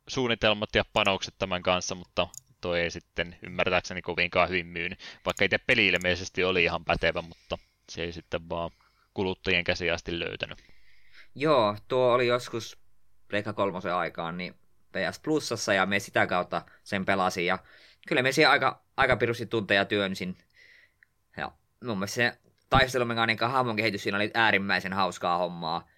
suunnitelmat 0.08 0.74
ja 0.74 0.84
panokset 0.92 1.34
tämän 1.38 1.62
kanssa, 1.62 1.94
mutta 1.94 2.28
toi 2.60 2.80
ei 2.80 2.90
sitten 2.90 3.36
ymmärtääkseni 3.42 4.02
kovinkaan 4.02 4.48
hyvin 4.48 4.66
myynyt, 4.66 4.98
vaikka 5.24 5.44
itse 5.44 5.58
peli 5.58 5.86
ilmeisesti 5.86 6.44
oli 6.44 6.64
ihan 6.64 6.84
pätevä, 6.84 7.22
mutta 7.22 7.58
se 7.92 8.02
ei 8.02 8.12
sitten 8.12 8.48
vaan 8.48 8.70
kuluttajien 9.14 9.64
käsiä 9.64 9.94
asti 9.94 10.18
löytänyt. 10.18 10.58
Joo, 11.34 11.76
tuo 11.88 12.12
oli 12.12 12.26
joskus 12.26 12.78
Pleikka 13.28 13.52
kolmosen 13.52 13.94
aikaan, 13.94 14.38
niin 14.38 14.54
PS 14.92 15.20
Plusassa 15.20 15.74
ja 15.74 15.86
me 15.86 15.98
sitä 15.98 16.26
kautta 16.26 16.62
sen 16.82 17.04
pelasin. 17.04 17.46
Ja 17.46 17.58
kyllä 18.08 18.22
me 18.22 18.32
siihen 18.32 18.50
aika, 18.50 18.82
aika 18.96 19.16
pirusti 19.16 19.46
tunteja 19.46 19.84
työnsin 19.84 20.36
mun 21.84 21.98
mielestä 21.98 22.14
se 22.14 22.38
taistelumekaniikan 22.70 23.50
hahmon 23.50 23.76
kehitys 23.76 24.02
siinä 24.02 24.16
oli 24.18 24.30
äärimmäisen 24.34 24.92
hauskaa 24.92 25.38
hommaa. 25.38 25.88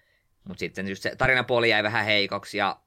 Mutta 0.43 0.59
sitten 0.59 0.87
just 0.87 1.03
se 1.03 1.15
tarinapuoli 1.15 1.69
jäi 1.69 1.83
vähän 1.83 2.05
heikoksi 2.05 2.57
ja 2.57 2.79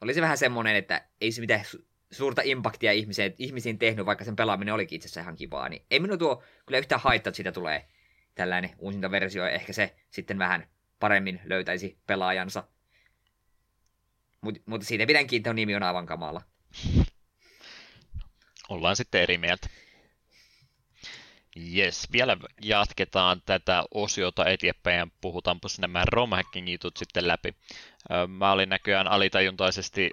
oli 0.00 0.14
se 0.14 0.20
vähän 0.20 0.38
semmoinen, 0.38 0.76
että 0.76 1.04
ei 1.20 1.32
se 1.32 1.40
mitään 1.40 1.64
suurta 2.10 2.42
impaktia 2.44 2.92
ihmiseen, 2.92 3.34
ihmisiin 3.38 3.78
tehnyt, 3.78 4.06
vaikka 4.06 4.24
sen 4.24 4.36
pelaaminen 4.36 4.74
olikin 4.74 4.96
itse 4.96 5.06
asiassa 5.06 5.20
ihan 5.20 5.36
kivaa. 5.36 5.68
Niin 5.68 5.82
ei 5.90 6.00
minun 6.00 6.18
tuo 6.18 6.42
kyllä 6.66 6.78
yhtään 6.78 7.00
haittaa, 7.00 7.28
että 7.30 7.36
siitä 7.36 7.52
tulee 7.52 7.88
tällainen 8.34 8.70
uusinta 8.78 9.10
versio. 9.10 9.46
Ehkä 9.46 9.72
se 9.72 9.96
sitten 10.10 10.38
vähän 10.38 10.66
paremmin 11.00 11.40
löytäisi 11.44 11.98
pelaajansa. 12.06 12.64
Mut, 14.40 14.58
mutta 14.66 14.86
siitä 14.86 15.06
pidän 15.06 15.26
kiinni, 15.26 15.54
nimi 15.54 15.74
on 15.76 15.82
aivan 15.82 16.06
kamala. 16.06 16.42
Ollaan 18.68 18.96
sitten 18.96 19.22
eri 19.22 19.38
mieltä. 19.38 19.68
Yes, 21.56 22.08
vielä 22.12 22.36
jatketaan 22.62 23.42
tätä 23.46 23.84
osiota 23.94 24.46
eteenpäin 24.46 24.98
ja 24.98 25.06
puhutaanpa 25.20 25.68
nämä 25.78 26.04
romhacking 26.06 26.72
jutut 26.72 26.96
sitten 26.96 27.28
läpi. 27.28 27.54
Mä 28.28 28.52
olin 28.52 28.68
näköjään 28.68 29.08
alitajuntaisesti 29.08 30.10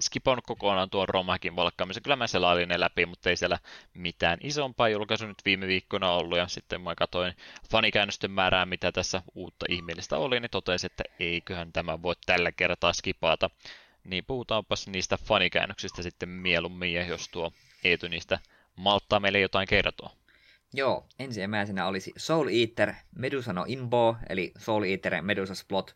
skipannut 0.00 0.46
kokonaan 0.46 0.90
tuon 0.90 1.08
romhackin 1.08 1.56
valkkaamisen. 1.56 2.02
Kyllä 2.02 2.16
mä 2.16 2.26
selailin 2.26 2.68
ne 2.68 2.80
läpi, 2.80 3.06
mutta 3.06 3.30
ei 3.30 3.36
siellä 3.36 3.58
mitään 3.94 4.38
isompaa 4.42 4.88
julkaisu 4.88 5.26
nyt 5.26 5.38
viime 5.44 5.66
viikkona 5.66 6.10
ollut. 6.10 6.38
Ja 6.38 6.48
sitten 6.48 6.80
mä 6.80 6.94
katsoin 6.94 7.34
fanikäännösten 7.70 8.30
määrää, 8.30 8.66
mitä 8.66 8.92
tässä 8.92 9.22
uutta 9.34 9.66
ihmeellistä 9.68 10.18
oli, 10.18 10.40
niin 10.40 10.50
totesin, 10.50 10.90
että 10.90 11.04
eiköhän 11.20 11.72
tämä 11.72 12.02
voi 12.02 12.14
tällä 12.26 12.52
kertaa 12.52 12.92
skipata. 12.92 13.50
Niin 14.04 14.24
puhutaanpas 14.24 14.88
niistä 14.88 15.16
fanikäännöksistä 15.16 16.02
sitten 16.02 16.28
mieluummin, 16.28 16.94
ja 16.94 17.06
jos 17.06 17.28
tuo 17.28 17.52
Eetu 17.84 18.08
niistä 18.08 18.38
malttaa 18.76 19.20
meille 19.20 19.40
jotain 19.40 19.68
kertoa. 19.68 20.10
Joo, 20.74 21.06
ensimmäisenä 21.18 21.86
olisi 21.86 22.12
Soul 22.16 22.48
Eater 22.48 22.94
Medusa 23.14 23.52
no 23.52 23.64
Inbo, 23.68 24.16
eli 24.28 24.52
Soul 24.58 24.82
Eater 24.82 25.12
Medusa's 25.14 25.64
Plot. 25.68 25.94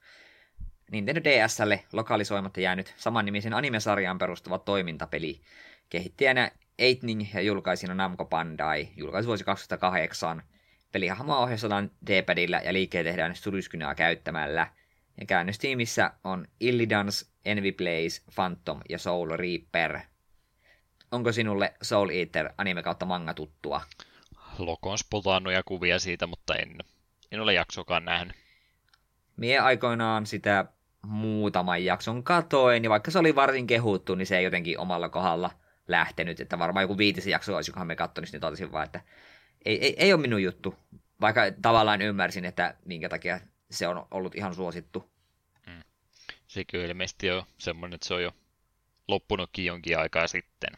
Nintendo 0.91 1.21
DSlle 1.25 1.85
lokalisoimatta 1.93 2.61
jäänyt 2.61 2.95
samannimisen 2.97 3.55
animesarjaan 3.55 4.19
perustuva 4.19 4.59
toimintapeli. 4.59 5.41
Kehittäjänä 5.89 6.51
Eitning 6.79 7.35
ja 7.35 7.41
julkaisina 7.41 7.95
Namco 7.95 8.25
Bandai, 8.25 8.89
vuosi 9.27 9.45
2008. 9.45 10.43
Pelihahmoa 10.93 11.39
ohjaillaan 11.39 11.91
D-padilla 12.07 12.57
ja 12.57 12.73
liikkeet 12.73 13.07
tehdään 13.07 13.37
suliskynää 13.37 13.95
käyttämällä. 13.95 14.67
Ja 15.21 15.27
käännöstiimissä 15.27 16.11
on 16.25 16.47
Illidans, 16.61 17.31
Envy 17.45 17.73
Plays, 17.73 18.23
Phantom 18.35 18.81
ja 18.89 18.99
Soul 18.99 19.31
Reaper. 19.37 20.01
Onko 21.11 21.33
sinulle 21.33 21.75
Soul 21.83 22.09
Eater 22.09 22.51
anime 22.59 22.83
kautta 22.83 23.07
manga 23.07 23.35
tuttua? 23.35 23.81
Lokon 24.67 24.99
spotannuja 24.99 25.63
kuvia 25.63 25.99
siitä, 25.99 26.27
mutta 26.27 26.55
en, 26.55 26.79
en 27.33 27.41
ole 27.41 27.55
jaksokaan 27.55 28.05
nähnyt. 28.05 28.37
Mie 29.37 29.59
aikoinaan 29.59 30.27
sitä 30.27 30.65
muutaman 31.07 31.85
jakson 31.85 32.25
katoin, 32.25 32.85
ja 32.85 32.91
vaikka 32.91 33.11
se 33.11 33.19
oli 33.19 33.35
varsin 33.35 33.67
kehuttu, 33.67 34.15
niin 34.15 34.27
se 34.27 34.39
ei 34.39 34.45
jotenkin 34.45 34.79
omalla 34.79 35.09
kohdalla 35.09 35.51
lähtenyt, 35.89 36.41
että 36.41 36.59
varmaan 36.59 36.85
joku 36.85 36.99
viitisen 36.99 37.31
jakso 37.31 37.57
olisi, 37.57 37.73
kunhan 37.73 37.87
me 37.87 37.97
katsoin, 37.97 38.29
niin 38.33 38.41
totesin 38.41 38.73
vaan, 38.73 38.85
että 38.85 39.01
ei, 39.65 39.85
ei, 39.85 39.95
ei 39.99 40.13
ole 40.13 40.21
minun 40.21 40.43
juttu. 40.43 40.75
Vaikka 41.21 41.43
tavallaan 41.63 42.03
ymmärsin, 42.03 42.45
että 42.45 42.75
minkä 42.85 43.09
takia 43.09 43.41
se 43.71 43.89
on 43.89 44.07
ollut 44.11 44.35
ihan 44.35 44.55
suosittu. 44.55 45.11
Se 46.51 46.65
kyllä 46.65 46.85
ilmeisesti 46.85 47.31
on 47.31 47.43
semmoinen, 47.59 47.95
että 47.95 48.09
se 48.09 48.15
on 48.15 48.23
jo 48.23 48.33
loppunutkin 49.09 49.65
jonkin 49.65 49.99
aikaa 49.99 50.27
sitten. 50.27 50.71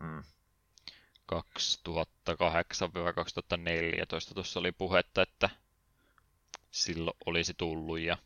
Mm. 0.00 0.22
2008-2014 1.32 1.34
tuossa 4.34 4.60
oli 4.60 4.72
puhetta, 4.72 5.22
että 5.22 5.50
silloin 6.70 7.16
olisi 7.26 7.54
tullut 7.54 7.98
ja 7.98 8.16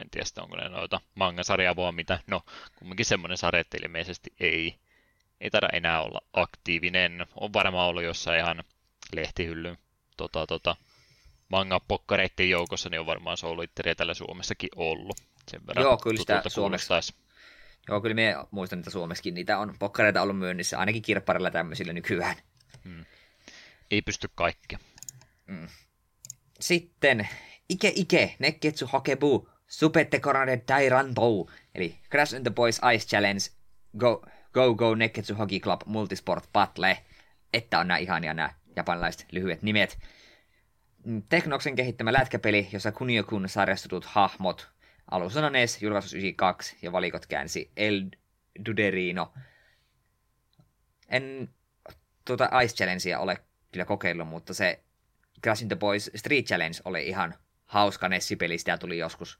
en 0.00 0.10
tiedä, 0.10 0.42
onko 0.42 0.56
ne 0.56 0.68
noita 0.68 1.00
manga-sarjaa 1.14 1.76
vaan 1.76 1.94
mitä. 1.94 2.18
No, 2.26 2.42
kumminkin 2.78 3.06
semmoinen 3.06 3.38
sarja, 3.38 3.60
että 3.60 3.78
ilmeisesti 3.82 4.32
ei, 4.40 4.74
ei 5.40 5.50
taida 5.50 5.68
enää 5.72 6.02
olla 6.02 6.20
aktiivinen. 6.32 7.26
On 7.36 7.52
varmaan 7.52 7.88
ollut 7.88 8.02
jossain 8.02 8.40
ihan 8.40 8.64
lehtihyllyn 9.12 9.78
tota, 10.16 10.46
tota, 10.46 10.76
manga-pokkareiden 11.48 12.50
joukossa, 12.50 12.88
niin 12.88 13.00
on 13.00 13.06
varmaan 13.06 13.36
Soul 13.36 13.66
tällä 13.96 14.14
Suomessakin 14.14 14.70
ollut. 14.76 15.16
Sen 15.50 15.66
verran 15.66 15.82
Joo, 15.82 15.96
kyllä 15.96 16.16
sitä 16.16 16.48
Suomessa. 16.48 17.00
Joo, 17.88 18.00
kyllä 18.00 18.14
me 18.14 18.36
muistan, 18.50 18.78
että 18.78 18.90
Suomessakin 18.90 19.34
niitä 19.34 19.58
on 19.58 19.74
pokkareita 19.78 20.22
ollut 20.22 20.38
myynnissä, 20.38 20.78
ainakin 20.78 21.02
kirpparilla 21.02 21.50
tämmöisillä 21.50 21.92
nykyään. 21.92 22.36
Hmm. 22.84 23.04
Ei 23.90 24.02
pysty 24.02 24.28
kaikkea. 24.34 24.78
Hmm. 25.48 25.68
Sitten 26.60 27.28
Ike 27.68 27.92
Ike, 27.96 28.36
Neketsu 28.38 28.86
Hakebu, 28.86 29.48
Supette 29.66 30.20
Korade 30.20 30.62
Dairantou, 30.68 31.50
eli 31.74 31.98
Crash 32.10 32.36
and 32.36 32.42
the 32.42 32.50
Boys 32.50 32.80
Ice 32.94 33.06
Challenge, 33.06 33.40
Go 33.98 34.24
Go, 34.52 34.74
Go 34.74 34.94
Neketsu 34.94 35.34
Hockey 35.34 35.60
Club 35.60 35.80
Multisport 35.86 36.52
Battle, 36.52 36.98
että 37.52 37.78
on 37.78 37.88
nämä 37.88 37.98
ihania 37.98 38.34
nämä 38.34 38.50
japanilaiset 38.76 39.26
lyhyet 39.32 39.62
nimet. 39.62 39.98
Mm, 41.04 41.22
Teknoksen 41.28 41.76
kehittämä 41.76 42.12
lätkäpeli, 42.12 42.68
jossa 42.72 42.92
Kunio-kun 42.92 43.48
sarjastutut 43.48 44.04
hahmot 44.04 44.73
Alussa 45.10 45.46
on 45.46 45.52
NES, 45.52 45.82
julkaisu 45.82 46.16
92 46.16 46.76
ja 46.82 46.92
valikot 46.92 47.26
käänsi 47.26 47.70
El 47.76 48.10
Duderino. 48.66 49.32
En 51.08 51.54
tuota 52.24 52.60
Ice 52.60 52.74
Challengea 52.74 53.20
ole 53.20 53.38
kyllä 53.72 53.84
kokeillut, 53.84 54.28
mutta 54.28 54.54
se 54.54 54.84
Crash 55.42 55.66
the 55.66 55.76
Boys 55.76 56.10
Street 56.14 56.46
Challenge 56.46 56.78
oli 56.84 57.08
ihan 57.08 57.34
hauska 57.66 58.08
NES-peli, 58.08 58.58
sitä 58.58 58.78
tuli 58.78 58.98
joskus 58.98 59.38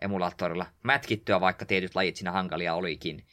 emulaattorilla 0.00 0.66
mätkittyä, 0.82 1.40
vaikka 1.40 1.64
tietyt 1.64 1.94
lajit 1.94 2.16
siinä 2.16 2.32
hankalia 2.32 2.74
olikin. 2.74 3.26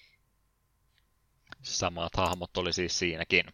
Samat 1.62 2.16
hahmot 2.16 2.58
oli 2.58 2.74
siis 2.74 3.00
siinäkin. 3.00 3.46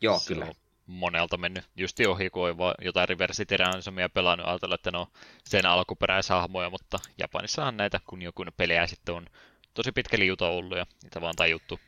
Joo, 0.00 0.18
se 0.18 0.34
kyllä 0.34 0.52
monelta 0.90 1.36
mennyt 1.36 1.64
just 1.76 2.00
ohi, 2.08 2.30
kun 2.30 2.48
on 2.48 2.74
jotain 2.82 3.08
Reverse 3.08 3.44
Tyrannismia 3.44 4.08
pelannut, 4.08 4.48
ajatella, 4.48 4.74
että 4.74 4.90
ne 4.90 4.98
on 4.98 5.06
sen 5.44 5.66
alkuperäishahmoja, 5.66 6.70
mutta 6.70 6.98
Japanissahan 7.18 7.76
näitä 7.76 8.00
kun 8.06 8.22
joku 8.22 8.44
pelejä 8.56 8.86
sitten 8.86 9.14
on 9.14 9.26
tosi 9.74 9.92
pitkä 9.92 10.18
liuta 10.18 10.48
ollut 10.48 10.78
ja 10.78 10.86
niitä 11.02 11.20
vaan 11.20 11.36
tajuttu 11.36 11.80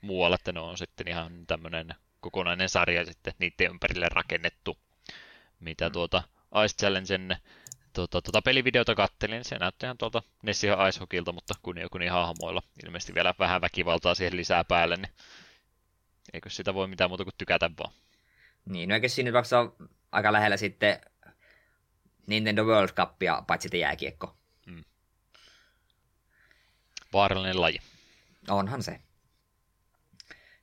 muualla, 0.00 0.34
että 0.34 0.52
ne 0.52 0.60
on 0.60 0.78
sitten 0.78 1.08
ihan 1.08 1.46
tämmöinen 1.46 1.94
kokonainen 2.20 2.68
sarja 2.68 3.04
sitten 3.04 3.34
niiden 3.38 3.70
ympärille 3.70 4.08
rakennettu, 4.08 4.78
mitä 5.60 5.88
mm. 5.88 5.92
tuota 5.92 6.22
Ice 6.64 6.76
Challengen 6.76 7.36
tuota, 7.92 8.22
tuota 8.22 8.42
pelivideota 8.42 8.94
kattelin, 8.94 9.44
se 9.44 9.58
näytti 9.58 9.86
ihan 9.86 9.98
tuolta 9.98 10.22
Nessia 10.42 10.88
Ice 10.88 11.00
Hokilta, 11.00 11.32
mutta 11.32 11.54
kun 11.62 11.78
joku 11.78 11.98
niin 11.98 12.12
hahmoilla, 12.12 12.62
ilmeisesti 12.84 13.14
vielä 13.14 13.34
vähän 13.38 13.60
väkivaltaa 13.60 14.14
siihen 14.14 14.36
lisää 14.36 14.64
päälle, 14.64 14.96
niin 14.96 15.12
eikö 16.32 16.50
sitä 16.50 16.74
voi 16.74 16.88
mitään 16.88 17.10
muuta 17.10 17.24
kuin 17.24 17.34
tykätä 17.38 17.70
vaan. 17.78 17.92
Niin, 18.64 18.88
no 18.88 18.94
eikö 18.94 19.08
siinä 19.08 19.32
vaikka 19.32 19.60
ole 19.60 19.88
aika 20.12 20.32
lähellä 20.32 20.56
sitten 20.56 21.00
Nintendo 22.26 22.64
World 22.64 22.92
Cupia, 22.92 23.42
paitsi 23.46 23.64
sitten 23.64 23.80
jääkiekko. 23.80 24.36
Hmm. 24.66 24.84
Vaarallinen 27.12 27.60
laji. 27.60 27.78
Onhan 28.48 28.82
se. 28.82 29.00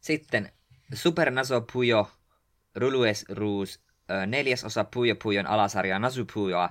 Sitten 0.01 0.51
Super 0.93 1.31
Naso 1.31 1.61
Puyo 1.73 2.11
Rulues 2.75 3.25
Ruus, 3.29 3.81
neljäs 4.27 4.63
osa 4.63 4.83
Puyo 4.83 5.15
Puyon 5.23 5.47
alasarja 5.47 5.99
Nasu 5.99 6.25
Puyoa, 6.33 6.69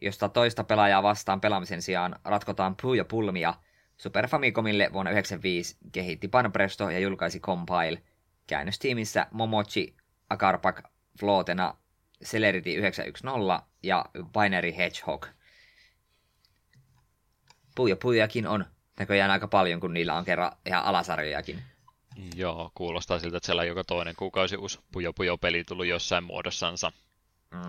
josta 0.00 0.28
toista 0.28 0.64
pelaajaa 0.64 1.02
vastaan 1.02 1.40
pelaamisen 1.40 1.82
sijaan 1.82 2.16
ratkotaan 2.24 2.76
Puyo 2.82 3.04
Pulmia. 3.04 3.54
Super 3.96 4.28
Famicomille 4.28 4.92
vuonna 4.92 5.10
1995 5.10 5.76
kehitti 5.92 6.28
Panpresto 6.28 6.90
ja 6.90 6.98
julkaisi 6.98 7.40
Compile. 7.40 8.02
Käännöstiimissä 8.46 9.26
Momochi 9.30 9.96
Akarpak 10.30 10.82
Floatena 11.20 11.74
Celerity 12.24 12.74
910 12.74 13.60
ja 13.82 14.04
Binary 14.14 14.76
Hedgehog. 14.76 15.26
Puja 17.74 17.96
pujakin 17.96 18.46
on 18.46 18.64
näköjään 18.98 19.30
aika 19.30 19.48
paljon, 19.48 19.80
kun 19.80 19.94
niillä 19.94 20.14
on 20.14 20.24
kerran 20.24 20.52
ihan 20.66 20.84
alasarjojakin. 20.84 21.62
Joo, 22.36 22.70
kuulostaa 22.74 23.18
siltä, 23.18 23.36
että 23.36 23.46
siellä 23.46 23.60
on 23.60 23.68
joka 23.68 23.84
toinen 23.84 24.16
kuukausi 24.16 24.56
uusi 24.56 24.78
Pujo 24.92 25.12
Pujo 25.12 25.38
peli 25.38 25.64
tullut 25.64 25.86
jossain 25.86 26.24
muodossansa. 26.24 26.92
Mm. 27.50 27.60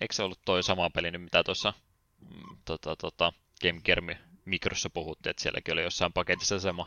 Eikö 0.00 0.14
se 0.14 0.22
ollut 0.22 0.40
toi 0.44 0.62
sama 0.62 0.90
peli 0.90 1.10
nyt, 1.10 1.22
mitä 1.22 1.44
tuossa 1.44 1.72
mm, 2.20 2.56
tota, 2.64 2.96
tota, 2.96 3.32
Game 3.62 3.80
Gear 3.80 3.98
Mikrossa 4.44 4.90
puhuttiin, 4.90 5.30
että 5.30 5.42
sielläkin 5.42 5.72
oli 5.72 5.82
jossain 5.82 6.12
paketissa 6.12 6.60
sama 6.60 6.86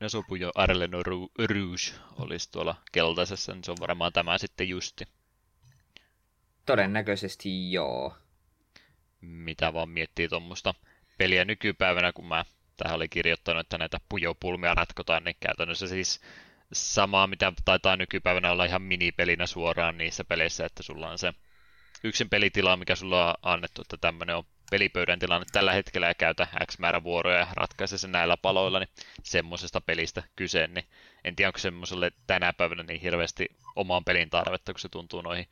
ne 0.00 0.08
sopu 0.08 0.34
jo 0.34 0.50
Arleno 0.54 1.02
Rouge 1.02 1.92
olisi 2.16 2.52
tuolla 2.52 2.74
keltaisessa, 2.92 3.52
niin 3.52 3.64
se 3.64 3.70
on 3.70 3.76
varmaan 3.80 4.12
tämä 4.12 4.38
sitten 4.38 4.68
justi. 4.68 5.04
Todennäköisesti 6.66 7.72
joo. 7.72 8.16
Mitä 9.20 9.72
vaan 9.72 9.88
miettii 9.88 10.28
tuommoista 10.28 10.74
peliä 11.18 11.44
nykypäivänä, 11.44 12.12
kun 12.12 12.26
mä 12.26 12.44
tähän 12.76 12.96
oli 12.96 13.08
kirjoittanut, 13.08 13.60
että 13.60 13.78
näitä 13.78 14.00
pujopulmia 14.08 14.74
ratkotaan, 14.74 15.24
niin 15.24 15.36
käytännössä 15.40 15.88
siis 15.88 16.20
samaa, 16.72 17.26
mitä 17.26 17.52
taitaa 17.64 17.96
nykypäivänä 17.96 18.52
olla 18.52 18.64
ihan 18.64 18.82
minipelinä 18.82 19.46
suoraan 19.46 19.98
niissä 19.98 20.24
peleissä, 20.24 20.66
että 20.66 20.82
sulla 20.82 21.10
on 21.10 21.18
se 21.18 21.34
yksin 22.04 22.30
pelitila, 22.30 22.76
mikä 22.76 22.96
sulla 22.96 23.26
on 23.28 23.34
annettu, 23.42 23.82
että 23.82 23.96
tämmöinen 23.96 24.36
on 24.36 24.44
pelipöydän 24.70 25.18
tilanne 25.18 25.46
tällä 25.52 25.72
hetkellä 25.72 26.06
ja 26.08 26.14
käytä 26.14 26.46
X 26.66 26.78
määrä 26.78 27.02
vuoroja 27.02 27.38
ja 27.38 27.46
ratkaise 27.54 27.98
sen 27.98 28.12
näillä 28.12 28.36
paloilla, 28.36 28.78
niin 28.78 28.88
semmoisesta 29.22 29.80
pelistä 29.80 30.22
kyse, 30.36 30.66
niin 30.66 30.84
en 31.24 31.36
tiedä, 31.36 31.48
onko 31.48 31.58
semmoiselle 31.58 32.12
tänä 32.26 32.52
päivänä 32.52 32.82
niin 32.82 33.00
hirveästi 33.00 33.46
omaan 33.76 34.04
pelin 34.04 34.30
tarvetta, 34.30 34.72
kun 34.72 34.80
se 34.80 34.88
tuntuu 34.88 35.20
noihin 35.20 35.46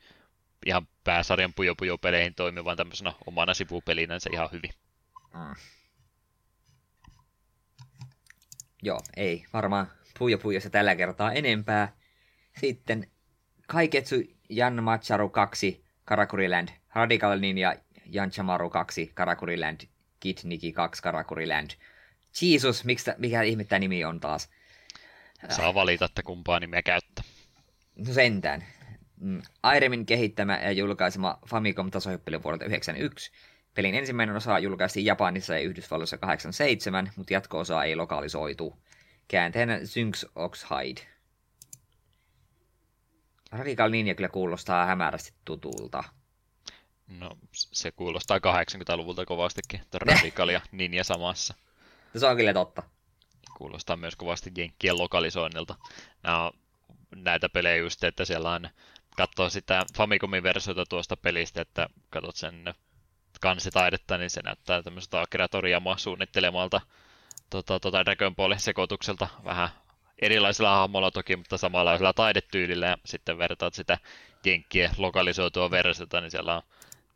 ihan 0.65 0.87
pääsarjan 1.03 1.53
Pujo 1.53 1.75
Pujo 1.75 1.97
peleihin 1.97 2.35
toimivan 2.35 2.77
tämmöisenä 2.77 3.13
omana 3.25 3.53
sivupelinä 3.53 4.19
se 4.19 4.29
ihan 4.33 4.49
hyvin. 4.51 4.71
Mm. 5.33 5.55
Joo, 8.83 8.99
ei 9.17 9.45
varmaan 9.53 9.87
Pujo 10.19 10.37
Pujossa 10.37 10.69
tällä 10.69 10.95
kertaa 10.95 11.31
enempää. 11.31 11.95
Sitten 12.59 13.07
Kaiketsu 13.67 14.15
Jan 14.49 14.83
Macharu 14.83 15.29
2 15.29 15.85
Karakuriland 16.05 16.69
Radical 16.95 17.39
Ninja 17.39 17.75
Janchamaru 18.05 18.69
2, 18.69 19.11
Karakuriland, 19.13 19.81
Kid 20.19 20.37
Niki 20.43 20.73
2, 20.73 21.01
Karakuriland. 21.01 21.69
Jesus, 22.41 22.85
miksi, 22.85 23.11
mikä 23.17 23.41
ihme 23.41 23.65
nimi 23.79 24.05
on 24.05 24.19
taas? 24.19 24.49
Saa 25.49 25.73
valita, 25.73 26.05
että 26.05 26.23
kumpaa 26.23 26.59
nimeä 26.59 26.81
käyttää. 26.81 27.25
No 27.95 28.13
sentään. 28.13 28.63
Mm, 29.19 29.41
Airemin 29.63 30.05
kehittämä 30.05 30.59
ja 30.63 30.71
julkaisema 30.71 31.37
Famicom 31.47 31.91
tasohyppely 31.91 32.43
vuodelta 32.43 32.65
1991. 32.65 33.31
Pelin 33.73 33.95
ensimmäinen 33.95 34.35
osa 34.35 34.59
julkaistiin 34.59 35.05
Japanissa 35.05 35.53
ja 35.53 35.59
Yhdysvalloissa 35.59 36.17
87, 36.17 37.11
mutta 37.15 37.33
jatko-osa 37.33 37.83
ei 37.83 37.95
lokalisoitu. 37.95 38.77
Käänteenä 39.27 39.79
Synx 39.85 40.25
Oxhide. 40.35 41.01
Radical 43.51 43.89
Ninja 43.89 44.15
kyllä 44.15 44.29
kuulostaa 44.29 44.85
hämärästi 44.85 45.33
tutulta. 45.45 46.03
No, 47.07 47.37
se 47.51 47.91
kuulostaa 47.91 48.37
80-luvulta 48.37 49.25
kovastikin, 49.25 49.81
Radical 49.93 50.49
ja 50.49 50.61
Ninja 50.71 51.03
samassa. 51.03 51.53
No, 52.13 52.19
se 52.19 52.27
on 52.27 52.37
kyllä 52.37 52.53
totta. 52.53 52.83
Kuulostaa 53.57 53.97
myös 53.97 54.15
kovasti 54.15 54.51
Jenkkien 54.57 54.97
lokalisoinnilta. 54.97 55.75
Nämä 56.23 56.45
on 56.45 56.53
näitä 57.15 57.49
pelejä 57.49 57.75
just, 57.75 58.03
että 58.03 58.25
siellä 58.25 58.51
on 58.51 58.69
katsoo 59.17 59.49
sitä 59.49 59.85
Famicomin 59.97 60.43
versiota 60.43 60.85
tuosta 60.89 61.17
pelistä, 61.17 61.61
että 61.61 61.87
katsot 62.09 62.35
sen 62.35 62.73
kansitaidetta, 63.41 64.17
niin 64.17 64.29
se 64.29 64.41
näyttää 64.41 64.83
tämmöiseltä 64.83 65.21
Akira 65.21 65.47
Toriyama 65.47 65.97
suunnittelemalta 65.97 66.81
tota, 67.49 67.79
tota 67.79 68.05
Dragon 68.05 68.35
Ballin 68.35 68.59
sekoitukselta 68.59 69.27
vähän 69.45 69.69
erilaisilla 70.21 70.75
hahmoilla 70.75 71.11
toki, 71.11 71.35
mutta 71.35 71.57
samanlaisella 71.57 72.13
taidetyylillä 72.13 72.85
ja 72.87 72.97
sitten 73.05 73.37
vertaat 73.37 73.73
sitä 73.73 73.97
Jenkkien 74.45 74.91
lokalisoitua 74.97 75.71
versiota, 75.71 76.21
niin 76.21 76.31
siellä 76.31 76.55
on 76.55 76.61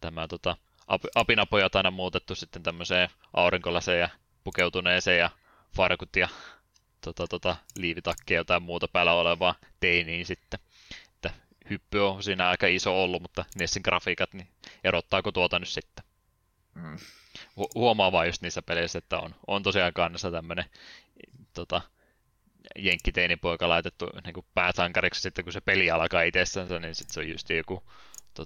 tämä 0.02 0.28
tota, 0.28 0.58
apinapojat 1.16 1.76
aina 1.76 1.92
muutettu 1.92 2.36
sitten 2.36 2.64
tämmöiseen 2.64 3.10
aurinkolaseen 3.34 4.00
ja 4.00 4.10
pukeutuneeseen 4.44 5.20
ja 5.20 5.30
farkut 5.76 6.16
ja 6.16 6.30
tota, 7.02 7.28
tota, 7.28 7.56
liivitakkia 7.78 8.36
ja 8.36 8.40
jotain 8.40 8.64
muuta 8.64 8.88
päällä 8.88 9.14
olevaa 9.14 9.56
teiniin 9.80 10.26
sitten. 10.26 10.60
Että 11.16 11.32
hyppy 11.70 12.00
on 12.00 12.24
siinä 12.24 12.50
aika 12.50 12.68
iso 12.68 13.04
ollut, 13.04 13.22
mutta 13.22 13.46
Nessin 13.56 13.82
grafiikat, 13.86 14.34
niin 14.34 14.48
erottaako 14.84 15.32
tuota 15.32 15.60
nyt 15.60 15.70
sitten? 15.70 16.06
Mm. 16.76 16.98
Hu- 17.60 17.72
huomaa 17.76 18.12
vaan 18.12 18.28
just 18.28 18.42
niissä 18.42 18.62
peleissä, 18.62 18.98
että 18.98 19.20
on, 19.20 19.36
on 19.48 19.64
tosiaan 19.64 19.94
kannassa 19.94 20.32
tämmöinen 20.32 20.66
tota, 21.54 21.82
jenkkiteinipoika 22.76 23.70
laitettu 23.70 24.10
niin 24.26 24.46
pääsankariksi 24.54 25.22
sitten, 25.22 25.44
kun 25.44 25.54
se 25.54 25.62
peli 25.62 25.92
alkaa 25.92 26.22
itsessänsä, 26.22 26.80
niin 26.80 26.96
sitten 26.96 27.14
se 27.14 27.20
on 27.20 27.30
just 27.30 27.50
joku 27.50 27.84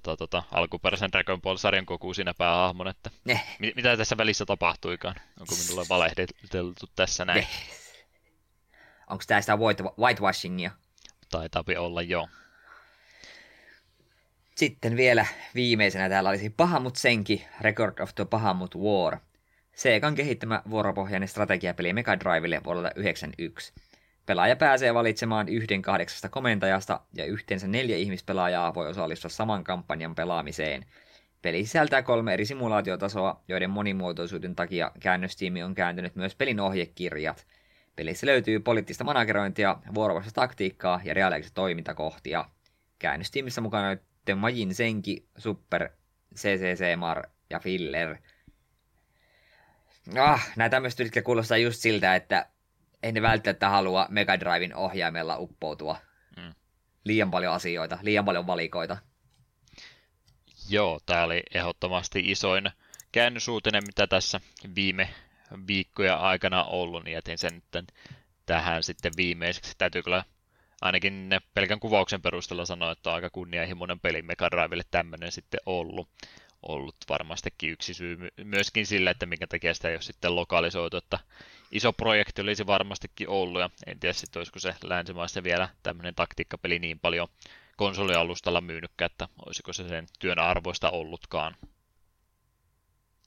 tota, 0.00 0.16
tota, 0.16 0.42
alkuperäisen 0.50 1.12
Dragon 1.12 1.42
Ball-sarjan 1.42 1.86
koku 1.86 2.14
siinä 2.14 2.34
päähahmon, 2.34 2.88
että 2.88 3.10
eh. 3.28 3.44
mit, 3.58 3.76
mitä 3.76 3.96
tässä 3.96 4.16
välissä 4.16 4.46
tapahtuikaan? 4.46 5.14
Onko 5.40 5.54
minulle 5.64 5.86
valehdeltu 5.88 6.86
tässä 6.96 7.24
näin? 7.24 7.38
Eh. 7.38 7.48
Onko 9.10 9.24
tämä 9.26 9.40
sitä 9.40 9.56
white, 9.56 9.84
whitewashingia? 10.00 10.70
Taitaapi 11.30 11.76
olla, 11.76 12.02
joo. 12.02 12.28
Sitten 14.54 14.96
vielä 14.96 15.26
viimeisenä 15.54 16.08
täällä 16.08 16.30
olisi 16.30 16.50
Pahamut 16.50 16.96
Senki, 16.96 17.46
Record 17.60 17.98
of 17.98 18.14
the 18.14 18.24
Pahamut 18.24 18.74
War. 18.76 19.18
Segan 19.74 20.14
kehittämä 20.14 20.62
vuoropohjainen 20.70 21.28
strategiapeli 21.28 21.92
Mega 21.92 22.20
Drivelle 22.20 22.60
vuodelta 22.64 22.90
1991. 22.90 23.72
Pelaaja 24.26 24.56
pääsee 24.56 24.94
valitsemaan 24.94 25.48
yhden 25.48 25.82
kahdeksasta 25.82 26.28
komentajasta 26.28 27.00
ja 27.14 27.24
yhteensä 27.24 27.66
neljä 27.68 27.96
ihmispelaajaa 27.96 28.74
voi 28.74 28.88
osallistua 28.88 29.30
saman 29.30 29.64
kampanjan 29.64 30.14
pelaamiseen. 30.14 30.84
Peli 31.42 31.64
sisältää 31.64 32.02
kolme 32.02 32.34
eri 32.34 32.44
simulaatiotasoa, 32.44 33.42
joiden 33.48 33.70
monimuotoisuuden 33.70 34.56
takia 34.56 34.90
käännöstiimi 35.00 35.62
on 35.62 35.74
kääntynyt 35.74 36.16
myös 36.16 36.34
pelin 36.34 36.60
ohjekirjat. 36.60 37.46
Pelissä 37.96 38.26
löytyy 38.26 38.60
poliittista 38.60 39.04
managerointia, 39.04 39.76
vuorovaista 39.94 40.32
taktiikkaa 40.32 41.00
ja 41.04 41.14
reaalisia 41.14 41.50
toimintakohtia. 41.54 42.44
Käännöstiimissä 42.98 43.60
mukana 43.60 43.88
on 44.32 44.38
Majin 44.38 44.74
Senki, 44.74 45.28
Super, 45.38 45.88
CCC 46.36 46.96
Mar 46.96 47.22
ja 47.50 47.58
Filler. 47.58 48.16
Ah, 50.18 50.52
nämä 50.56 50.68
tämmöiset 50.68 51.24
kuulostaa 51.24 51.56
just 51.56 51.80
siltä, 51.80 52.14
että 52.14 52.46
ei 53.04 53.12
ne 53.12 53.22
välttämättä 53.22 53.68
halua 53.68 54.06
Mega 54.10 54.40
Driven 54.40 54.76
ohjaimella 54.76 55.38
uppoutua. 55.38 55.96
Mm. 56.36 56.54
Liian 57.04 57.30
paljon 57.30 57.54
asioita, 57.54 57.98
liian 58.02 58.24
paljon 58.24 58.46
valikoita. 58.46 58.96
Joo, 60.68 61.00
tämä 61.06 61.24
oli 61.24 61.42
ehdottomasti 61.54 62.30
isoin 62.30 62.70
käännösuutinen, 63.12 63.82
mitä 63.86 64.06
tässä 64.06 64.40
viime 64.74 65.08
viikkoja 65.66 66.16
aikana 66.16 66.64
ollut, 66.64 67.04
niin 67.04 67.14
jätin 67.14 67.38
sen 67.38 67.62
nyt 67.74 67.92
tähän 68.46 68.82
sitten 68.82 69.12
viimeiseksi. 69.16 69.74
Täytyy 69.78 70.02
kyllä 70.02 70.24
ainakin 70.80 71.30
pelkän 71.54 71.80
kuvauksen 71.80 72.22
perusteella 72.22 72.64
sanoa, 72.64 72.90
että 72.90 73.10
on 73.10 73.14
aika 73.14 73.30
kunnianhimoinen 73.30 74.00
peli 74.00 74.22
Mega 74.22 74.50
Drivelle 74.50 74.84
tämmöinen 74.90 75.32
sitten 75.32 75.60
ollut 75.66 76.08
ollut 76.62 76.96
varmastikin 77.08 77.70
yksi 77.70 77.94
syy 77.94 78.18
myöskin 78.44 78.86
sillä, 78.86 79.10
että 79.10 79.26
minkä 79.26 79.46
takia 79.46 79.74
sitä 79.74 79.88
ei 79.88 79.94
ole 79.94 80.02
sitten 80.02 80.36
lokalisoitu, 80.36 80.96
että 80.96 81.18
iso 81.74 81.92
projekti 81.92 82.42
olisi 82.42 82.66
varmastikin 82.66 83.28
ollut, 83.28 83.60
ja 83.60 83.70
en 83.86 84.00
tiedä 84.00 84.12
sitten 84.12 84.40
olisiko 84.40 84.58
se 84.58 84.74
länsimaissa 84.84 85.42
vielä 85.42 85.68
tämmöinen 85.82 86.14
taktiikkapeli 86.14 86.78
niin 86.78 87.00
paljon 87.00 87.28
konsolialustalla 87.76 88.60
myynytkä, 88.60 89.06
että 89.06 89.28
olisiko 89.46 89.72
se 89.72 89.88
sen 89.88 90.06
työn 90.18 90.38
arvoista 90.38 90.90
ollutkaan. 90.90 91.56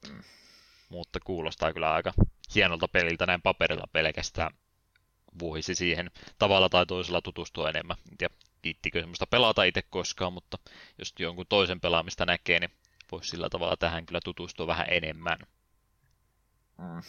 Mm. 0.10 0.22
Mutta 0.90 1.20
kuulostaa 1.20 1.74
kyllä 1.74 1.94
aika 1.94 2.14
hienolta 2.56 2.88
peliltä 2.88 3.26
näin 3.26 3.42
paperilla 3.42 3.88
pelkästään. 3.94 4.52
Vuhisi 5.40 5.76
siihen 5.76 6.12
tavalla 6.40 6.70
tai 6.70 6.86
toisella 6.86 7.22
tutustua 7.22 7.70
enemmän. 7.70 7.98
En 8.12 8.18
tiedä, 8.18 8.34
kiittikö 8.62 9.00
semmoista 9.00 9.28
pelata 9.28 9.64
itse 9.64 9.82
koskaan, 9.82 10.34
mutta 10.34 10.58
jos 10.98 11.14
jonkun 11.20 11.46
toisen 11.50 11.82
pelaamista 11.82 12.26
näkee, 12.26 12.60
niin 12.60 12.72
voisi 13.12 13.30
sillä 13.30 13.50
tavalla 13.50 13.78
tähän 13.78 14.06
kyllä 14.06 14.20
tutustua 14.24 14.68
vähän 14.68 14.88
enemmän. 14.90 15.38
Mm. 16.78 17.02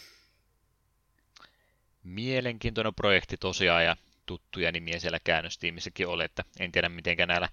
Mielenkiintoinen 2.03 2.95
projekti 2.95 3.37
tosiaan 3.37 3.85
ja 3.85 3.95
tuttuja 4.25 4.71
nimiä 4.71 4.99
siellä 4.99 5.19
käännöstiimissäkin 5.23 6.07
oli, 6.07 6.23
että 6.23 6.43
en 6.59 6.71
tiedä 6.71 6.89
miten 6.89 7.17
näillä 7.27 7.49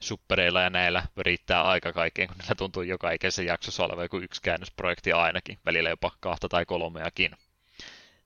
suppereilla 0.00 0.62
ja 0.62 0.70
näillä 0.70 1.02
riittää 1.16 1.62
aika 1.62 1.92
kaikkeen, 1.92 2.28
kun 2.28 2.36
niillä 2.38 2.54
tuntuu 2.54 2.82
joka 2.82 3.10
ikäisessä 3.10 3.42
jaksossa 3.42 3.84
oleva 3.84 4.02
joku 4.02 4.18
yksi 4.18 4.42
käännösprojekti 4.42 5.12
ainakin, 5.12 5.58
välillä 5.66 5.90
jopa 5.90 6.10
kahta 6.20 6.48
tai 6.48 6.64
kolmeakin. 6.66 7.30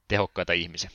Tehokkaita 0.09 0.53
ihmisiä. 0.53 0.91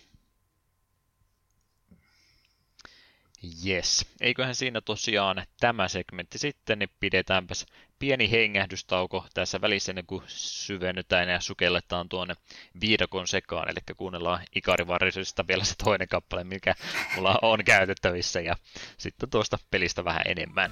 Yes. 3.65 4.05
Eiköhän 4.21 4.55
siinä 4.55 4.81
tosiaan 4.81 5.45
tämä 5.59 5.87
segmentti 5.87 6.37
sitten, 6.37 6.79
niin 6.79 6.89
pidetäänpäs 6.99 7.65
pieni 7.99 8.31
hengähdystauko 8.31 9.25
tässä 9.33 9.61
välissä 9.61 9.91
ennen 9.91 10.05
kuin 10.05 10.23
syvennytään 10.27 11.29
ja 11.29 11.39
sukelletaan 11.39 12.09
tuonne 12.09 12.35
viidakon 12.81 13.27
sekaan, 13.27 13.69
eli 13.69 13.79
kuunnellaan 13.97 14.43
Ikari 14.55 14.87
Varisesta 14.87 15.47
vielä 15.47 15.63
se 15.63 15.75
toinen 15.83 16.07
kappale, 16.07 16.43
mikä 16.43 16.75
mulla 17.15 17.39
on 17.41 17.63
käytettävissä, 17.63 18.41
ja 18.41 18.55
sitten 18.97 19.29
tuosta 19.29 19.57
pelistä 19.71 20.05
vähän 20.05 20.23
enemmän. 20.25 20.71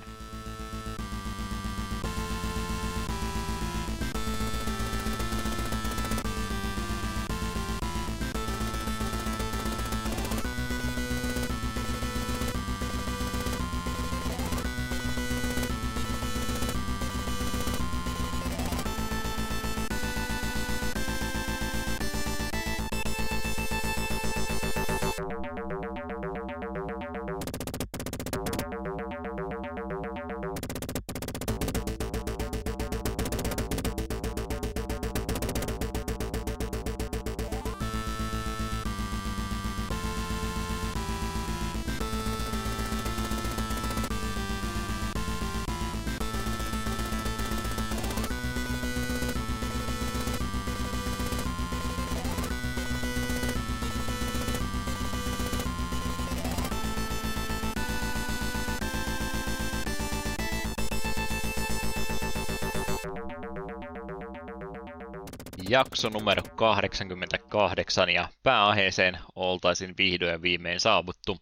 Jakso 65.74 66.10
numero 66.10 66.44
88 66.56 68.10
ja 68.10 68.30
pääaiheeseen 68.44 69.18
oltaisiin 69.36 69.94
vihdoin 69.98 70.42
viimein 70.42 70.80
saavuttu. 70.80 71.38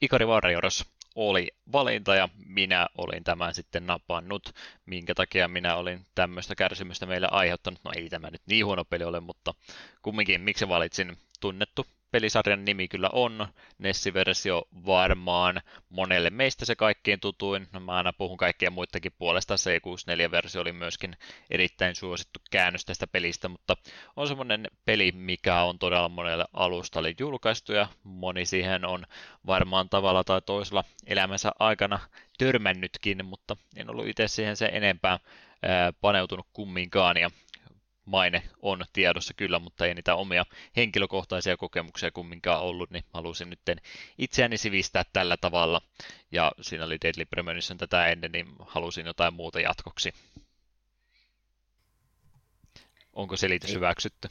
Ikari 0.00 0.26
Warriors 0.26 0.84
oli 1.14 1.48
valinta 1.72 2.14
ja 2.14 2.28
minä 2.46 2.86
olin 2.98 3.24
tämän 3.24 3.54
sitten 3.54 3.86
napannut. 3.86 4.54
Minkä 4.86 5.14
takia 5.14 5.48
minä 5.48 5.76
olin 5.76 6.06
tämmöistä 6.14 6.54
kärsimystä 6.54 7.06
meille 7.06 7.28
aiheuttanut? 7.30 7.80
No 7.84 7.90
ei 7.96 8.08
tämä 8.08 8.30
nyt 8.30 8.42
niin 8.46 8.66
huono 8.66 8.84
peli 8.84 9.04
ole, 9.04 9.20
mutta 9.20 9.54
kumminkin 10.02 10.40
miksi 10.40 10.68
valitsin 10.68 11.16
tunnettu 11.40 11.86
pelisarjan 12.12 12.64
nimi 12.64 12.88
kyllä 12.88 13.10
on. 13.12 13.48
Nessi-versio 13.78 14.62
varmaan 14.86 15.60
monelle 15.88 16.30
meistä 16.30 16.64
se 16.64 16.76
kaikkein 16.76 17.20
tutuin. 17.20 17.68
No, 17.72 17.80
mä 17.80 17.92
aina 17.92 18.12
puhun 18.12 18.36
kaikkien 18.36 18.72
muidenkin 18.72 19.12
puolesta. 19.18 19.54
C64-versio 19.54 20.60
oli 20.60 20.72
myöskin 20.72 21.16
erittäin 21.50 21.96
suosittu 21.96 22.40
käännös 22.50 22.84
tästä 22.84 23.06
pelistä, 23.06 23.48
mutta 23.48 23.76
on 24.16 24.28
semmoinen 24.28 24.68
peli, 24.84 25.12
mikä 25.12 25.62
on 25.62 25.78
todella 25.78 26.08
monelle 26.08 26.44
alustalle 26.52 27.14
julkaistu 27.18 27.72
ja 27.72 27.88
moni 28.04 28.46
siihen 28.46 28.84
on 28.84 29.04
varmaan 29.46 29.88
tavalla 29.88 30.24
tai 30.24 30.42
toisella 30.42 30.84
elämänsä 31.06 31.52
aikana 31.58 32.00
törmännytkin, 32.38 33.26
mutta 33.26 33.56
en 33.76 33.90
ollut 33.90 34.06
itse 34.06 34.28
siihen 34.28 34.56
se 34.56 34.70
enempää 34.72 35.18
paneutunut 36.00 36.46
kumminkaan 36.52 37.16
ja 37.16 37.30
maine 38.04 38.42
on 38.62 38.84
tiedossa 38.92 39.34
kyllä, 39.34 39.58
mutta 39.58 39.86
ei 39.86 39.94
niitä 39.94 40.14
omia 40.14 40.44
henkilökohtaisia 40.76 41.56
kokemuksia 41.56 42.10
kumminkaan 42.10 42.60
ollut, 42.60 42.90
niin 42.90 43.04
halusin 43.12 43.50
nyt 43.50 43.60
itseäni 44.18 44.56
sivistää 44.58 45.04
tällä 45.12 45.36
tavalla. 45.36 45.80
Ja 46.32 46.52
siinä 46.60 46.84
oli 46.84 46.98
Deadly 47.04 47.24
Premonition 47.24 47.78
tätä 47.78 48.06
ennen, 48.06 48.32
niin 48.32 48.46
halusin 48.66 49.06
jotain 49.06 49.34
muuta 49.34 49.60
jatkoksi. 49.60 50.14
Onko 53.12 53.36
selitys 53.36 53.70
ei, 53.70 53.76
hyväksytty? 53.76 54.28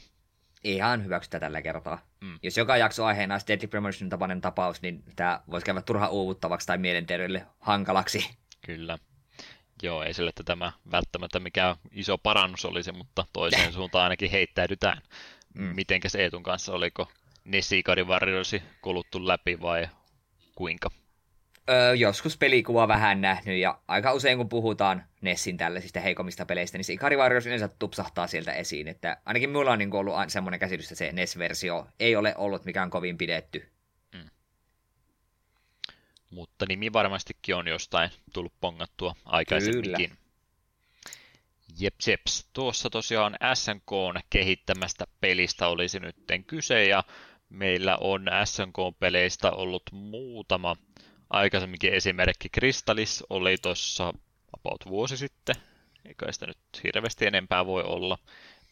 Ihan 0.64 1.04
hyväksyttä 1.04 1.40
tällä 1.40 1.62
kertaa. 1.62 2.06
Mm. 2.20 2.38
Jos 2.42 2.56
joka 2.56 2.76
jakso 2.76 3.04
aiheena 3.04 3.34
olisi 3.34 3.46
Deadly 3.46 3.66
Premonition 3.66 4.10
tapainen 4.10 4.40
tapaus, 4.40 4.82
niin 4.82 5.04
tämä 5.16 5.40
voisi 5.50 5.66
käydä 5.66 5.82
turha 5.82 6.08
uuvuttavaksi 6.08 6.66
tai 6.66 6.78
mielenterveydelle 6.78 7.46
hankalaksi. 7.60 8.30
Kyllä. 8.66 8.98
Joo, 9.82 10.02
ei 10.02 10.14
sille 10.14 10.32
tämä 10.44 10.72
välttämättä 10.90 11.40
mikään 11.40 11.76
iso 11.92 12.18
parannus 12.18 12.64
olisi, 12.64 12.92
mutta 12.92 13.24
toiseen 13.32 13.72
suuntaan 13.78 14.04
ainakin 14.04 14.30
heittäydytään. 14.30 15.02
Mm. 15.54 15.74
Mitenkäs 15.74 16.14
Eetun 16.14 16.42
kanssa, 16.42 16.72
oliko 16.72 17.08
Nessikari 17.44 18.04
Warriorsi 18.04 18.62
kuluttu 18.82 19.26
läpi 19.26 19.60
vai 19.60 19.88
kuinka? 20.54 20.90
Öö, 21.70 21.94
joskus 21.94 22.36
pelikuva 22.36 22.88
vähän 22.88 23.20
nähnyt 23.20 23.58
ja 23.58 23.78
aika 23.88 24.12
usein 24.12 24.38
kun 24.38 24.48
puhutaan 24.48 25.04
Nessin 25.20 25.56
tällaisista 25.56 26.00
heikommista 26.00 26.46
peleistä, 26.46 26.78
niin 26.78 26.92
Ikari 26.92 27.16
Warriors 27.16 27.46
yleensä 27.46 27.68
tupsahtaa 27.78 28.26
sieltä 28.26 28.52
esiin. 28.52 28.88
Että 28.88 29.16
ainakin 29.24 29.50
minulla 29.50 29.72
on 29.72 29.78
niin 29.78 29.94
ollut 29.94 30.14
semmoinen 30.28 30.60
käsitys, 30.60 30.86
että 30.86 30.94
se 30.94 31.12
NES-versio 31.12 31.86
ei 32.00 32.16
ole 32.16 32.34
ollut 32.36 32.64
mikään 32.64 32.90
kovin 32.90 33.18
pidetty. 33.18 33.68
Mutta 36.32 36.64
nimi 36.68 36.92
varmastikin 36.92 37.54
on 37.54 37.68
jostain 37.68 38.10
tullut 38.32 38.52
pongattua 38.60 39.14
aikaisemminkin. 39.24 40.08
Kyllä. 40.08 40.22
Jeps, 41.78 42.08
jeps. 42.08 42.46
Tuossa 42.52 42.90
tosiaan 42.90 43.36
SNK 43.54 43.90
kehittämästä 44.30 45.04
pelistä 45.20 45.68
olisi 45.68 46.00
nyt 46.00 46.16
kyse 46.46 46.84
ja 46.84 47.04
meillä 47.48 47.96
on 48.00 48.24
SNK-peleistä 48.44 49.50
ollut 49.50 49.82
muutama 49.92 50.76
aikaisemminkin 51.30 51.94
esimerkki. 51.94 52.48
Kristallis 52.48 53.24
oli 53.30 53.56
tuossa 53.62 54.14
about 54.52 54.80
vuosi 54.86 55.16
sitten, 55.16 55.54
eikä 56.04 56.32
sitä 56.32 56.46
nyt 56.46 56.58
hirveästi 56.84 57.26
enempää 57.26 57.66
voi 57.66 57.82
olla, 57.82 58.18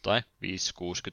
tai 0.01 0.21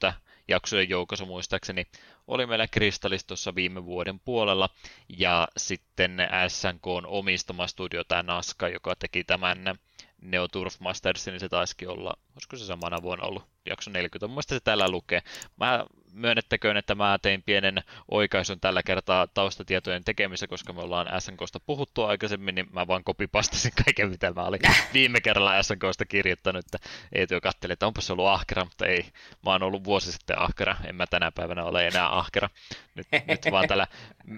5-60 0.09 0.13
jaksojen 0.47 0.89
joukossa 0.89 1.25
muistaakseni, 1.25 1.87
oli 2.27 2.45
meillä 2.45 2.67
Kristallis 2.67 3.25
tuossa 3.25 3.55
viime 3.55 3.85
vuoden 3.85 4.19
puolella, 4.19 4.69
ja 5.17 5.47
sitten 5.57 6.17
SNK 6.47 6.87
on 6.87 7.05
omistama 7.05 7.67
studio, 7.67 8.03
tämä 8.03 8.23
Naska, 8.23 8.67
joka 8.67 8.95
teki 8.95 9.23
tämän 9.23 9.79
Neo 10.21 10.47
Turf 10.47 10.79
Masters, 10.79 11.25
niin 11.25 11.39
se 11.39 11.49
taisikin 11.49 11.89
olla, 11.89 12.13
olisiko 12.35 12.57
se 12.57 12.65
samana 12.65 13.01
vuonna 13.01 13.25
ollut? 13.25 13.43
Jakso 13.65 13.91
40, 13.91 14.27
mun 14.27 14.43
se 14.43 14.59
täällä 14.59 14.89
lukee. 14.89 15.21
Mä 15.57 15.85
myönnettäköön, 16.19 16.77
että 16.77 16.95
mä 16.95 17.19
tein 17.21 17.43
pienen 17.43 17.83
oikaisun 18.11 18.59
tällä 18.59 18.83
kertaa 18.83 19.27
taustatietojen 19.27 20.03
tekemisessä, 20.03 20.47
koska 20.47 20.73
me 20.73 20.81
ollaan 20.81 21.21
SNKsta 21.21 21.59
puhuttu 21.59 22.03
aikaisemmin, 22.03 22.55
niin 22.55 22.67
mä 22.71 22.87
vaan 22.87 23.03
kopipastasin 23.03 23.71
kaiken, 23.85 24.09
mitä 24.09 24.31
mä 24.31 24.43
olin 24.43 24.59
viime 24.93 25.21
kerralla 25.21 25.63
SNKsta 25.63 26.05
kirjoittanut, 26.05 26.65
että 26.65 26.77
Eetu 27.11 27.41
katteli, 27.41 27.73
että 27.73 27.87
onpa 27.87 28.01
se 28.01 28.13
ollut 28.13 28.27
ahkera, 28.27 28.65
mutta 28.65 28.85
ei, 28.85 29.05
mä 29.45 29.51
oon 29.51 29.63
ollut 29.63 29.83
vuosi 29.83 30.11
sitten 30.11 30.41
ahkera, 30.41 30.75
en 30.85 30.95
mä 30.95 31.07
tänä 31.07 31.31
päivänä 31.31 31.63
ole 31.63 31.87
enää 31.87 32.17
ahkera. 32.17 32.49
Nyt, 32.95 33.07
nyt 33.27 33.41
vaan 33.51 33.67
tällä 33.67 33.87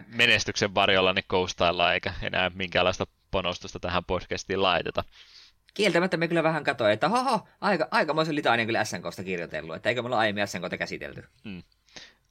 menestyksen 0.08 0.76
varjolla 0.76 1.14
niin 1.14 1.26
koustaillaan, 1.28 1.94
eikä 1.94 2.14
enää 2.22 2.52
minkäänlaista 2.56 3.08
panostusta 3.32 3.80
tähän 3.80 4.06
podcastiin 4.06 4.62
laiteta 4.62 5.04
kieltämättä 5.74 6.18
me 6.18 6.28
kyllä 6.28 6.44
vähän 6.44 6.64
katsoin, 6.64 6.94
että 6.94 7.10
hoho, 7.10 7.48
aika, 7.62 7.88
aikamoisen 7.92 8.36
litanian 8.36 8.68
kyllä 8.68 8.84
SNKsta 8.84 9.24
kirjoitellut, 9.24 9.76
että 9.76 9.90
eikö 9.90 10.02
me 10.02 10.06
olla 10.06 10.20
aiemmin 10.20 10.48
SNKta 10.48 10.78
käsitelty. 10.78 11.24
Hmm. 11.44 11.64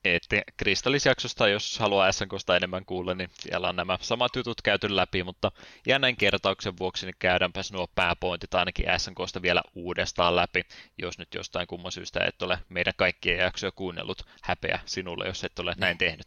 Että 0.05 0.43
Kristallisjaksosta, 0.57 1.49
jos 1.49 1.79
haluaa 1.79 2.13
SNKsta 2.13 2.57
enemmän 2.57 2.85
kuulla, 2.85 3.15
niin 3.15 3.31
siellä 3.33 3.69
on 3.69 3.77
nämä 3.77 3.99
samat 4.01 4.37
jutut 4.37 4.63
käyty 4.63 4.97
läpi, 4.97 5.23
mutta 5.23 5.53
jännän 5.87 6.17
kertauksen 6.17 6.79
vuoksi 6.79 7.07
niin 7.07 7.15
käydäänpäs 7.19 7.73
nuo 7.73 7.87
pääpointit 7.95 8.55
ainakin 8.55 8.87
SNKsta 8.97 9.43
vielä 9.43 9.63
uudestaan 9.75 10.37
läpi, 10.37 10.63
jos 10.99 11.19
nyt 11.19 11.35
jostain 11.35 11.67
kumman 11.67 11.93
syystä 11.93 12.25
et 12.25 12.43
ole 12.43 12.59
meidän 12.69 12.95
kaikkien 12.97 13.39
jaksoja 13.39 13.73
kuunnellut. 13.73 14.23
Häpeä 14.43 14.81
sinulle, 14.87 15.27
jos 15.27 15.45
et 15.45 15.59
ole 15.59 15.75
näin 15.79 15.99
tehnyt. 15.99 16.27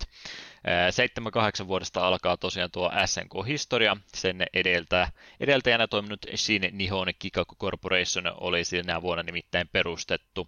7-8 1.63 1.67
vuodesta 1.67 2.07
alkaa 2.07 2.37
tosiaan 2.37 2.71
tuo 2.71 2.91
SNK-historia. 3.05 3.97
Sen 4.13 4.45
edeltä, 4.53 5.11
edeltäjänä 5.39 5.87
toiminut 5.87 6.25
Shin 6.35 6.69
Nihon 6.71 7.07
Kikaku 7.19 7.55
Corporation 7.55 8.31
oli 8.37 8.63
siinä 8.63 9.01
vuonna 9.01 9.23
nimittäin 9.23 9.69
perustettu. 9.71 10.47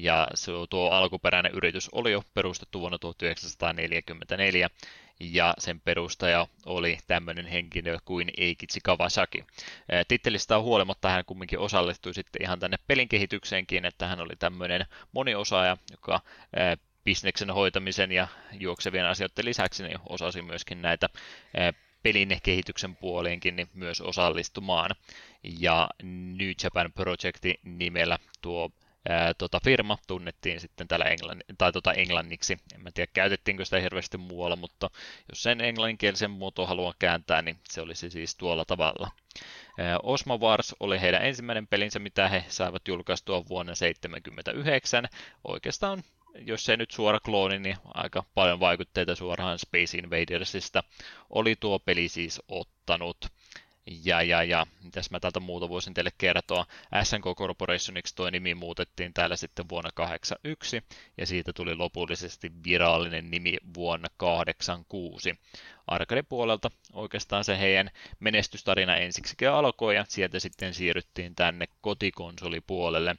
Ja 0.00 0.28
tuo 0.70 0.90
alkuperäinen 0.90 1.52
yritys 1.52 1.88
oli 1.92 2.12
jo 2.12 2.22
perustettu 2.34 2.80
vuonna 2.80 2.98
1944 2.98 4.70
ja 5.20 5.54
sen 5.58 5.80
perustaja 5.80 6.46
oli 6.66 6.98
tämmöinen 7.06 7.46
henkilö 7.46 7.98
kuin 8.04 8.30
Eikichi 8.36 8.80
Kawasaki. 8.84 9.44
Tittelistä 10.08 10.58
huolimatta 10.58 11.08
hän 11.08 11.24
kumminkin 11.24 11.58
osallistui 11.58 12.14
sitten 12.14 12.42
ihan 12.42 12.58
tänne 12.58 12.76
pelin 12.86 13.08
kehitykseenkin, 13.08 13.84
että 13.84 14.06
hän 14.06 14.20
oli 14.20 14.36
tämmöinen 14.38 14.86
moniosaaja, 15.12 15.76
joka 15.90 16.20
bisneksen 17.04 17.50
hoitamisen 17.50 18.12
ja 18.12 18.28
juoksevien 18.52 19.06
asioiden 19.06 19.44
lisäksi 19.44 19.82
niin 19.82 19.98
osasi 20.08 20.42
myöskin 20.42 20.82
näitä 20.82 21.08
pelin 22.02 22.38
kehityksen 22.42 22.96
puoliinkin 22.96 23.56
niin 23.56 23.68
myös 23.74 24.00
osallistumaan. 24.00 24.90
Ja 25.60 25.88
New 26.38 26.50
Japan 26.64 26.92
Projecti 26.92 27.60
nimellä 27.64 28.18
tuo 28.42 28.70
ää, 29.08 29.34
tota 29.34 29.60
firma 29.64 29.98
tunnettiin 30.06 30.60
sitten 30.60 30.88
täällä 30.88 31.04
englann, 31.04 31.40
tai 31.58 31.72
tota 31.72 31.92
englanniksi. 31.92 32.58
En 32.74 32.82
mä 32.82 32.90
tiedä, 32.90 33.10
käytettiinkö 33.14 33.64
sitä 33.64 33.80
hirveästi 33.80 34.18
muualla, 34.18 34.56
mutta 34.56 34.90
jos 35.28 35.42
sen 35.42 35.60
englanninkielisen 35.60 36.30
muoto 36.30 36.66
haluan 36.66 36.94
kääntää, 36.98 37.42
niin 37.42 37.58
se 37.68 37.80
olisi 37.80 38.10
siis 38.10 38.36
tuolla 38.36 38.64
tavalla. 38.64 39.10
Osmo 40.02 40.38
Wars 40.38 40.76
oli 40.80 41.00
heidän 41.00 41.24
ensimmäinen 41.24 41.66
pelinsä, 41.66 41.98
mitä 41.98 42.28
he 42.28 42.44
saivat 42.48 42.88
julkaistua 42.88 43.48
vuonna 43.48 43.72
1979. 43.72 45.08
Oikeastaan 45.44 46.02
jos 46.34 46.68
ei 46.68 46.76
nyt 46.76 46.90
suora 46.90 47.20
klooni, 47.20 47.58
niin 47.58 47.76
aika 47.84 48.24
paljon 48.34 48.60
vaikutteita 48.60 49.14
suoraan 49.14 49.58
Space 49.58 49.98
Invadersista 49.98 50.82
oli 51.30 51.56
tuo 51.60 51.78
peli 51.78 52.08
siis 52.08 52.42
ottanut. 52.48 53.26
Ja, 54.04 54.22
ja, 54.22 54.42
ja, 54.42 54.66
mitäs 54.82 55.10
mä 55.10 55.20
täältä 55.20 55.40
muuta 55.40 55.68
voisin 55.68 55.94
teille 55.94 56.10
kertoa. 56.18 56.66
SNK 57.02 57.24
Corporationiksi 57.36 58.14
tuo 58.16 58.30
nimi 58.30 58.54
muutettiin 58.54 59.14
täällä 59.14 59.36
sitten 59.36 59.68
vuonna 59.68 59.90
81, 59.94 60.82
ja 61.18 61.26
siitä 61.26 61.52
tuli 61.52 61.74
lopullisesti 61.74 62.52
virallinen 62.64 63.30
nimi 63.30 63.56
vuonna 63.74 64.08
86. 64.16 65.38
Arcade 65.86 66.22
puolelta 66.22 66.70
oikeastaan 66.92 67.44
se 67.44 67.58
heidän 67.58 67.90
menestystarina 68.20 68.96
ensiksikin 68.96 69.50
alkoi, 69.50 69.96
ja 69.96 70.04
sieltä 70.08 70.40
sitten 70.40 70.74
siirryttiin 70.74 71.34
tänne 71.34 71.66
kotikonsolipuolelle 71.80 73.16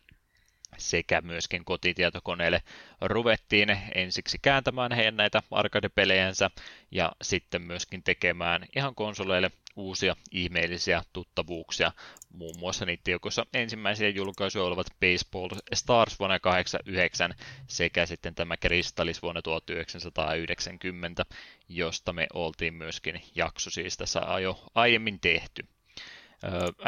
sekä 0.78 1.22
myöskin 1.22 1.66
kotitietokoneelle 1.66 2.62
ruvettiin 3.02 3.78
ensiksi 3.96 4.38
kääntämään 4.42 4.92
heidän 4.92 5.18
näitä 5.18 5.44
arcade-pelejänsä 5.52 6.50
ja 6.92 7.12
sitten 7.22 7.62
myöskin 7.62 8.04
tekemään 8.04 8.66
ihan 8.76 8.96
konsoleille 8.96 9.52
uusia 9.76 10.16
ihmeellisiä 10.32 11.04
tuttavuuksia, 11.14 11.92
muun 12.30 12.60
muassa 12.60 12.86
niitä 12.86 13.12
joukossa 13.12 13.46
ensimmäisiä 13.54 14.10
julkaisuja 14.10 14.64
olivat 14.66 14.88
Baseball 15.00 15.50
Stars 15.74 16.20
vuonna 16.20 16.40
1989 16.40 17.34
sekä 17.68 18.06
sitten 18.06 18.36
tämä 18.36 18.58
Kristallis 18.58 19.22
vuonna 19.22 19.42
1990, 19.42 21.26
josta 21.70 22.14
me 22.14 22.28
oltiin 22.34 22.74
myöskin 22.74 23.22
jakso 23.36 23.70
siis 23.70 23.98
tässä 23.98 24.22
jo 24.42 24.64
aiemmin 24.76 25.20
tehty. 25.20 25.68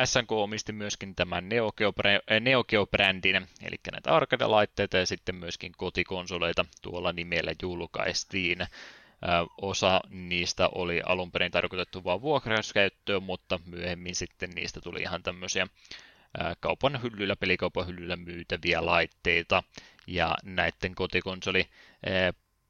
SNK 0.06 0.32
omisti 0.32 0.72
myöskin 0.73 1.15
tämän 1.15 1.49
Neo 1.49 2.64
Geo-brändin, 2.64 3.48
eli 3.64 3.76
näitä 3.91 4.15
arcade-laitteita 4.15 4.98
ja 4.98 5.06
sitten 5.06 5.36
myöskin 5.36 5.72
kotikonsoleita 5.77 6.65
tuolla 6.82 7.11
nimellä 7.11 7.52
julkaistiin. 7.61 8.68
Osa 9.61 10.02
niistä 10.10 10.69
oli 10.76 11.02
alun 11.06 11.32
perin 11.32 11.52
tarkoitettu 11.52 12.03
vain 12.03 12.22
vuokrauskäyttöön, 12.22 13.23
mutta 13.23 13.60
myöhemmin 13.65 14.15
sitten 14.15 14.49
niistä 14.49 14.82
tuli 14.82 15.02
ihan 15.02 15.23
tämmöisiä 15.23 15.68
kaupan 16.60 17.02
hyllyllä, 17.03 17.36
pelikaupan 17.36 17.88
hyllyllä 17.88 18.15
myytäviä 18.15 18.86
laitteita. 18.86 19.64
Ja 20.07 20.36
näiden 20.44 20.95
kotikonsoli 20.95 21.65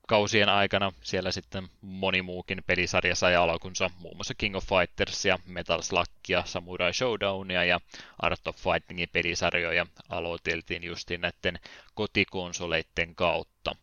kausien 0.08 0.50
aikana 0.50 0.92
siellä 1.02 1.32
sitten 1.32 1.70
moni 1.82 2.22
muukin 2.22 2.64
pelisarja 2.68 3.16
sai 3.16 3.36
alkunsa, 3.36 3.90
muun 4.00 4.18
muassa 4.18 4.34
King 4.34 4.56
of 4.56 4.66
Fighters 4.66 5.26
ja 5.26 5.40
Metal 5.46 5.82
Sluggia, 5.82 6.44
Samurai 6.46 6.94
Showdownia 6.94 7.64
ja 7.64 7.80
Art 8.20 8.48
of 8.48 8.56
Fightingin 8.56 9.10
pelisarjoja 9.14 9.86
aloiteltiin 10.10 10.84
justiin 10.84 11.22
näiden 11.22 11.60
kotikonsoleiden 11.94 13.16
kautta. 13.16 13.76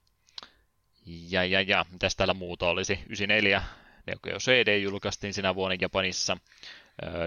Ja, 1.07 1.45
ja, 1.45 1.61
ja, 1.61 1.87
mitäs 1.91 2.17
täällä 2.17 2.35
muuta 2.35 2.69
olisi? 2.69 2.93
94 2.93 3.63
Neo 4.07 4.39
CD 4.39 4.79
julkaistiin 4.79 5.35
sinä 5.35 5.55
vuonna 5.55 5.77
Japanissa. 5.81 6.37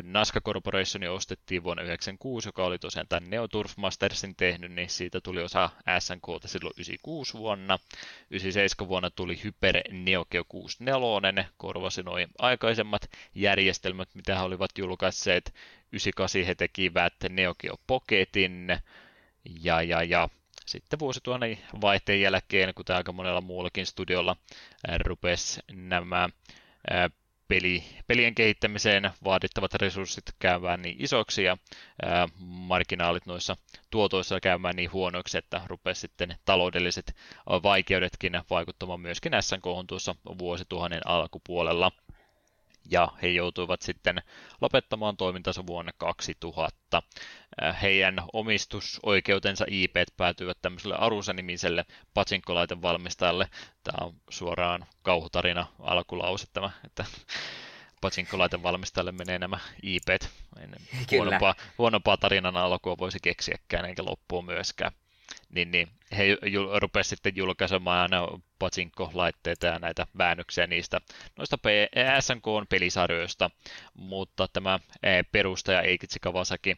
Naska 0.03 0.41
Corporation 0.41 1.03
ostettiin 1.03 1.63
vuonna 1.63 1.81
1996, 1.81 2.49
joka 2.49 2.65
oli 2.65 2.79
tosiaan 2.79 3.07
tämän 3.07 3.29
Neo 3.29 3.47
Turf 3.47 3.77
Mastersin 3.77 4.35
tehnyt, 4.35 4.71
niin 4.71 4.89
siitä 4.89 5.21
tuli 5.21 5.43
osa 5.43 5.69
SNKta 5.99 6.47
silloin 6.47 6.73
96 6.77 7.33
vuonna. 7.33 7.79
97 8.31 8.89
vuonna 8.89 9.09
tuli 9.09 9.43
Hyper 9.43 9.81
Neo 9.91 10.25
Geo 10.25 10.43
64, 10.47 11.45
korvasi 11.57 12.03
noin 12.03 12.27
aikaisemmat 12.39 13.09
järjestelmät, 13.35 14.09
mitä 14.13 14.35
he 14.35 14.41
olivat 14.41 14.77
julkaisseet. 14.77 15.53
98 15.91 16.43
he 16.43 16.55
tekivät 16.55 17.13
Neo 17.29 17.55
Geo 17.55 17.75
Pocketin, 17.87 18.67
ja, 19.63 19.81
ja, 19.81 20.03
ja 20.03 20.29
sitten 20.65 20.99
vuosituhannen 20.99 21.57
vaihteen 21.81 22.21
jälkeen, 22.21 22.73
kuten 22.73 22.95
aika 22.95 23.11
monella 23.11 23.41
muullakin 23.41 23.85
studiolla, 23.85 24.35
rupesi 25.05 25.61
nämä 25.71 26.29
peli, 27.47 27.83
pelien 28.07 28.35
kehittämiseen 28.35 29.11
vaadittavat 29.23 29.73
resurssit 29.73 30.23
käymään 30.39 30.81
niin 30.81 30.95
isoksi 30.99 31.43
ja 31.43 31.57
ää, 32.05 32.27
marginaalit 32.39 33.25
noissa 33.25 33.55
tuotoissa 33.91 34.39
käymään 34.39 34.75
niin 34.75 34.91
huonoiksi, 34.91 35.37
että 35.37 35.61
rupesi 35.67 36.01
sitten 36.01 36.35
taloudelliset 36.45 37.15
vaikeudetkin 37.63 38.41
vaikuttamaan 38.49 38.99
myöskin 38.99 39.33
SNK 39.39 39.63
tuossa 39.87 40.15
vuosituhannen 40.39 41.07
alkupuolella 41.07 41.91
ja 42.91 43.07
he 43.21 43.27
joutuivat 43.27 43.81
sitten 43.81 44.21
lopettamaan 44.61 45.17
toimintansa 45.17 45.67
vuonna 45.67 45.91
2000. 45.97 47.03
Heidän 47.81 48.15
omistusoikeutensa 48.33 49.65
IP 49.67 49.95
päätyivät 50.17 50.57
tämmöiselle 50.61 50.95
Arusa-nimiselle 50.95 51.85
valmistajalle. 52.81 53.49
Tämä 53.83 54.05
on 54.05 54.13
suoraan 54.29 54.85
kauhutarina 55.01 55.67
alkulause 55.79 56.47
tämä, 56.53 56.69
että 56.85 57.05
patsinkolaiten 58.01 58.63
valmistajalle 58.63 59.11
menee 59.11 59.39
nämä 59.39 59.59
IP. 59.83 60.07
Huonompaa, 61.11 61.55
huonompaa 61.77 62.17
tarinan 62.17 62.57
alkua 62.57 62.97
voisi 62.97 63.19
keksiäkään, 63.21 63.85
eikä 63.85 64.05
loppua 64.05 64.41
myöskään 64.41 64.91
niin, 65.55 65.71
niin 65.71 65.87
he 66.17 66.23
rupesivat 66.79 67.05
sitten 67.05 67.35
julkaisemaan 67.35 68.09
Pachinko-laitteita 68.59 69.65
ja 69.65 69.79
näitä 69.79 70.07
väännöksiä 70.17 70.67
niistä 70.67 71.01
noista 71.37 71.57
SNK-pelisarjoista, 72.19 73.49
mutta 73.93 74.47
tämä 74.47 74.79
perustaja 75.31 75.81
Eikichi 75.81 76.19
Kawasaki 76.21 76.77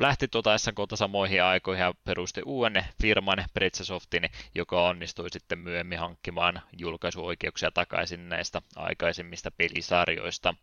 lähti 0.00 0.28
tuota 0.28 0.58
SNK 0.58 0.78
samoihin 0.94 1.42
aikoihin 1.42 1.82
ja 1.82 1.94
perusti 2.04 2.42
uuden 2.46 2.84
firman 3.02 3.44
Pretsasoftin, 3.54 4.30
joka 4.54 4.88
onnistui 4.88 5.30
sitten 5.30 5.58
myöhemmin 5.58 5.98
hankkimaan 5.98 6.62
julkaisuoikeuksia 6.78 7.70
takaisin 7.70 8.28
näistä 8.28 8.62
aikaisemmista 8.76 9.50
pelisarjoista. 9.50 10.54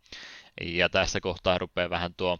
Ja 0.60 0.88
tässä 0.88 1.20
kohtaa 1.20 1.58
rupeaa 1.58 1.90
vähän 1.90 2.14
tuo 2.14 2.38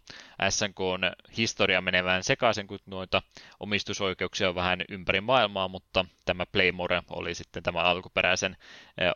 SNKn 0.48 1.32
historia 1.36 1.80
menevään 1.80 2.24
sekaisin, 2.24 2.66
kun 2.66 2.78
noita 2.86 3.22
omistusoikeuksia 3.60 4.48
on 4.48 4.54
vähän 4.54 4.82
ympäri 4.88 5.20
maailmaa, 5.20 5.68
mutta 5.68 6.04
tämä 6.24 6.46
Playmore 6.46 7.02
oli 7.10 7.34
sitten 7.34 7.62
tämä 7.62 7.80
alkuperäisen 7.80 8.56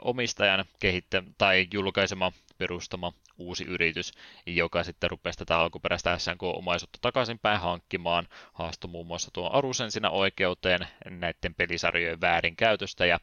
omistajan 0.02 0.64
kehittä 0.80 1.22
tai 1.38 1.66
julkaisema 1.72 2.32
perustama 2.59 3.12
uusi 3.39 3.64
yritys, 3.64 4.12
joka 4.47 4.85
sitten 4.85 5.10
rupesi 5.10 5.39
tätä 5.39 5.59
alkuperäistä 5.59 6.18
SNK-omaisuutta 6.18 6.98
takaisinpäin 7.02 7.60
hankkimaan, 7.60 8.28
haastoi 8.52 8.90
muun 8.90 9.06
muassa 9.06 9.30
tuon 9.32 9.55
Arusen 9.55 9.90
siinä 9.90 10.10
oikeuteen 10.10 10.80
näiden 11.10 11.55
pelisarjojen 11.55 12.20
väärinkäytöstä 12.20 13.06
ja 13.06 13.20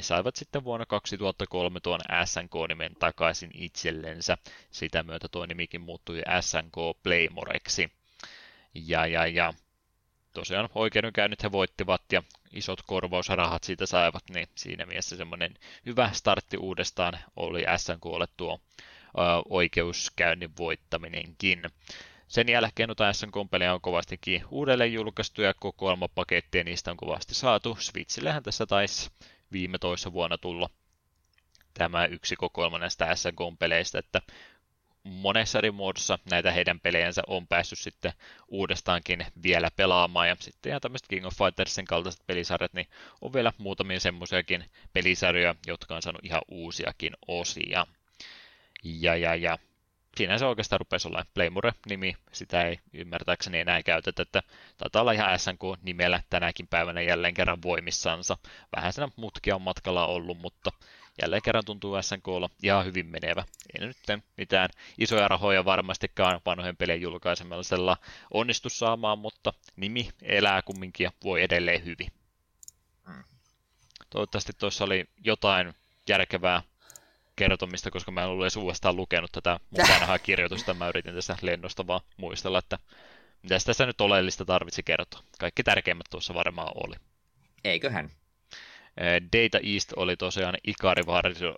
saivat 0.00 0.36
sitten 0.36 0.64
vuonna 0.64 0.86
2003 0.86 1.80
tuon 1.80 2.00
SNK-nimen 2.24 2.96
takaisin 2.98 3.50
itsellensä. 3.54 4.38
Sitä 4.70 5.02
myötä 5.02 5.28
tuo 5.28 5.46
nimikin 5.46 5.80
muuttui 5.80 6.22
SNK 6.40 7.02
Playmoreksi. 7.02 7.90
Ja, 8.74 9.06
ja, 9.06 9.26
ja 9.26 9.54
tosiaan 10.36 10.68
oikeudenkäynnit 10.74 11.42
he 11.42 11.52
voittivat 11.52 12.02
ja 12.12 12.22
isot 12.52 12.82
korvausrahat 12.82 13.64
siitä 13.64 13.86
saivat, 13.86 14.24
niin 14.34 14.46
siinä 14.54 14.86
mielessä 14.86 15.16
semmoinen 15.16 15.54
hyvä 15.86 16.10
startti 16.12 16.56
uudestaan 16.56 17.18
oli 17.36 17.64
SNKlle 17.76 18.26
tuo 18.36 18.60
oikeuskäynnin 19.48 20.56
voittaminenkin. 20.58 21.62
Sen 22.28 22.48
jälkeen 22.48 22.88
noita 22.88 23.12
SNK-pelejä 23.12 23.74
on 23.74 23.80
kovastikin 23.80 24.44
uudelleen 24.50 24.92
julkaistu 24.92 25.42
ja 25.42 25.54
kokoelmapaketteja 25.54 26.64
niistä 26.64 26.90
on 26.90 26.96
kovasti 26.96 27.34
saatu. 27.34 27.76
Switchillähän 27.80 28.42
tässä 28.42 28.66
taisi 28.66 29.10
viime 29.52 29.78
toissa 29.78 30.12
vuonna 30.12 30.38
tulla 30.38 30.70
tämä 31.74 32.06
yksi 32.06 32.36
kokoelma 32.36 32.78
näistä 32.78 33.14
SNK-peleistä, 33.14 33.98
että 33.98 34.20
monessa 35.06 35.58
eri 35.58 35.70
muodossa 35.70 36.18
näitä 36.30 36.52
heidän 36.52 36.80
pelejänsä 36.80 37.22
on 37.26 37.46
päässyt 37.46 37.78
sitten 37.78 38.12
uudestaankin 38.48 39.26
vielä 39.42 39.68
pelaamaan. 39.76 40.28
Ja 40.28 40.36
sitten 40.40 40.70
ihan 40.70 40.80
tämmöiset 40.80 41.08
King 41.08 41.26
of 41.26 41.34
Fightersin 41.38 41.84
kaltaiset 41.84 42.26
pelisarjat, 42.26 42.72
niin 42.72 42.86
on 43.20 43.32
vielä 43.32 43.52
muutamia 43.58 44.00
semmoisiakin 44.00 44.64
pelisarjoja, 44.92 45.54
jotka 45.66 45.96
on 45.96 46.02
saanut 46.02 46.24
ihan 46.24 46.42
uusiakin 46.48 47.12
osia. 47.28 47.86
Ja, 48.84 49.16
ja, 49.16 49.34
ja 49.34 49.58
siinä 50.16 50.38
se 50.38 50.44
oikeastaan 50.44 50.80
rupesi 50.80 51.08
olla 51.08 51.26
Playmore-nimi, 51.34 52.16
sitä 52.32 52.62
ei 52.62 52.78
ymmärtääkseni 52.92 53.58
enää 53.58 53.82
käytetä, 53.82 54.22
että 54.22 54.42
taitaa 54.76 55.02
olla 55.02 55.12
ihan 55.12 55.38
SNK-nimellä 55.38 56.22
tänäkin 56.30 56.66
päivänä 56.66 57.00
jälleen 57.00 57.34
kerran 57.34 57.62
voimissansa. 57.62 58.36
Vähän 58.76 58.92
siinä 58.92 59.08
mutkia 59.16 59.54
on 59.54 59.62
matkalla 59.62 60.06
ollut, 60.06 60.38
mutta 60.38 60.70
jälleen 61.22 61.42
kerran 61.42 61.64
tuntuu 61.64 62.02
SNKlla 62.02 62.50
ihan 62.62 62.84
hyvin 62.84 63.06
menevä. 63.06 63.44
Ei 63.74 63.86
nyt 63.86 63.96
mitään 64.36 64.70
isoja 64.98 65.28
rahoja 65.28 65.64
varmastikaan 65.64 66.40
vanhojen 66.46 66.76
pelien 66.76 67.00
julkaisemisella 67.00 67.96
onnistu 68.30 68.68
saamaan, 68.68 69.18
mutta 69.18 69.52
nimi 69.76 70.10
elää 70.22 70.62
kumminkin 70.62 71.04
ja 71.04 71.12
voi 71.24 71.42
edelleen 71.42 71.84
hyvin. 71.84 72.08
Hmm. 73.08 73.24
Toivottavasti 74.10 74.52
tuossa 74.58 74.84
oli 74.84 75.04
jotain 75.24 75.74
järkevää 76.08 76.62
kertomista, 77.36 77.90
koska 77.90 78.10
mä 78.10 78.22
en 78.22 78.28
ollut 78.28 78.44
edes 78.44 78.56
uudestaan 78.56 78.96
lukenut 78.96 79.32
tätä 79.32 79.60
mun 79.70 79.88
vanhaa 79.94 80.18
kirjoitusta. 80.18 80.74
Mä 80.74 80.88
yritin 80.88 81.14
tästä 81.14 81.36
lennosta 81.42 81.86
vaan 81.86 82.00
muistella, 82.16 82.58
että 82.58 82.78
mitä 83.42 83.58
tässä 83.66 83.86
nyt 83.86 84.00
oleellista 84.00 84.44
tarvitsi 84.44 84.82
kertoa. 84.82 85.22
Kaikki 85.38 85.62
tärkeimmät 85.62 86.06
tuossa 86.10 86.34
varmaan 86.34 86.72
oli. 86.74 86.94
Eiköhän. 87.64 88.10
Data 89.32 89.58
East 89.62 89.92
oli 89.96 90.16
tosiaan 90.16 90.54
Ikari 90.66 91.02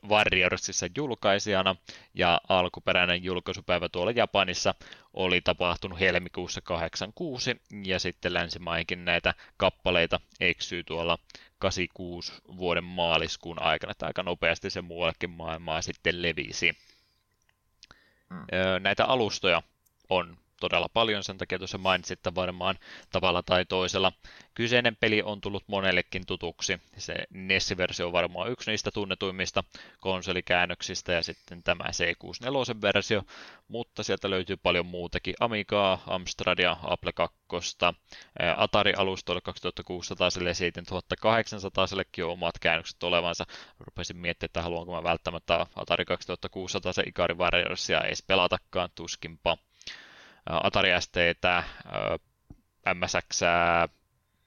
Warriorsissa 0.09 0.86
julkaisijana 0.97 1.77
ja 2.15 2.40
alkuperäinen 2.48 3.24
julkaisupäivä 3.24 3.89
tuolla 3.89 4.10
Japanissa 4.10 4.74
oli 5.15 5.40
tapahtunut 5.40 6.01
helmikuussa 6.01 6.60
86 6.60 7.60
ja 7.85 7.98
sitten 7.98 8.35
länsimaihinkin 8.35 9.05
näitä 9.05 9.35
kappaleita 9.56 10.20
eksyy 10.40 10.85
tuolla 10.85 11.19
86 11.59 12.32
vuoden 12.56 12.85
maaliskuun 12.85 13.62
aikana, 13.62 13.90
että 13.90 14.06
aika 14.06 14.23
nopeasti 14.23 14.70
se 14.70 14.82
muuallekin 14.82 15.31
maailmaa 15.31 15.82
sitten 15.82 16.23
levisi. 16.23 16.77
Hmm. 18.31 18.47
Näitä 18.81 19.05
alustoja 19.05 19.62
on 20.09 20.36
todella 20.60 20.89
paljon, 20.93 21.24
sen 21.24 21.39
takia 21.39 21.59
tuossa 21.59 21.78
että 22.12 22.35
varmaan 22.35 22.78
tavalla 23.12 23.43
tai 23.43 23.64
toisella. 23.64 24.12
Kyseinen 24.55 24.97
peli 24.97 25.22
on 25.22 25.40
tullut 25.40 25.64
monellekin 25.66 26.26
tutuksi. 26.26 26.80
Se 26.97 27.14
NES-versio 27.30 28.06
on 28.06 28.12
varmaan 28.12 28.51
yksi 28.51 28.70
niistä 28.70 28.90
tunnetuimmista 28.90 29.64
konsolikäännöksistä 30.01 31.12
ja 31.12 31.22
sitten 31.22 31.62
tämä 31.62 31.85
C64-versio, 31.85 33.22
mutta 33.68 34.02
sieltä 34.02 34.30
löytyy 34.30 34.56
paljon 34.56 34.86
muutakin. 34.86 35.35
Amigaa, 35.40 36.02
Amstradia, 36.06 36.76
Apple 36.82 37.12
2, 37.12 37.39
Atari-alustoille 38.56 39.40
2600 39.40 40.28
ja 40.47 40.55
sitten 40.55 40.85
1800 40.86 41.86
on 42.24 42.30
omat 42.30 42.59
käännökset 42.59 43.02
olevansa. 43.02 43.44
Rupesin 43.78 44.16
miettimään, 44.16 44.48
että 44.48 44.62
haluanko 44.62 44.93
mä 44.93 45.02
välttämättä 45.02 45.66
Atari 45.76 46.05
2600 46.05 46.93
se 46.93 47.02
Ikari 47.06 47.35
Warriorsia 47.35 48.01
edes 48.01 48.22
pelatakaan, 48.22 48.90
tuskinpa. 48.94 49.56
Atari 50.49 50.91
STtä, 51.01 51.62
MSX, 52.95 53.41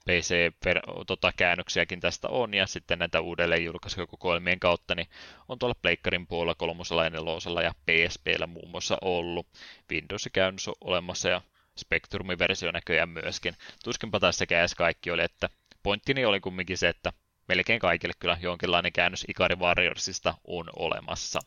PC-käännöksiäkin 0.05 1.99
tästä 1.99 2.27
on, 2.27 2.53
ja 2.53 2.67
sitten 2.67 2.99
näitä 2.99 3.21
uudelleen 3.21 3.65
julkaisukokoelmien 3.65 4.59
kautta, 4.59 4.95
niin 4.95 5.07
on 5.47 5.59
tuolla 5.59 5.75
Pleikkarin 5.81 6.27
puolella, 6.27 6.55
kolmosella 6.55 7.03
ja 7.03 7.09
nelosella 7.09 7.61
ja 7.61 7.71
PSPllä 7.85 8.47
muun 8.47 8.69
muassa 8.69 8.97
ollut. 9.01 9.47
Windows-käännös 9.91 10.67
on 10.67 10.73
olemassa 10.81 11.29
ja 11.29 11.41
Spectrumin 11.77 12.39
versio 12.39 12.71
näköjään 12.71 13.09
myöskin. 13.09 13.55
Tuskinpa 13.83 14.19
tässä 14.19 14.45
edes 14.49 14.75
kaikki 14.75 15.11
oli, 15.11 15.23
että 15.23 15.49
pointtini 15.83 16.25
oli 16.25 16.39
kumminkin 16.39 16.77
se, 16.77 16.89
että 16.89 17.13
melkein 17.47 17.79
kaikille 17.79 18.13
kyllä 18.19 18.37
jonkinlainen 18.41 18.93
käännös 18.93 19.25
Ikari 19.27 19.55
Warriorsista 19.55 20.33
on 20.47 20.65
olemassa. 20.75 21.39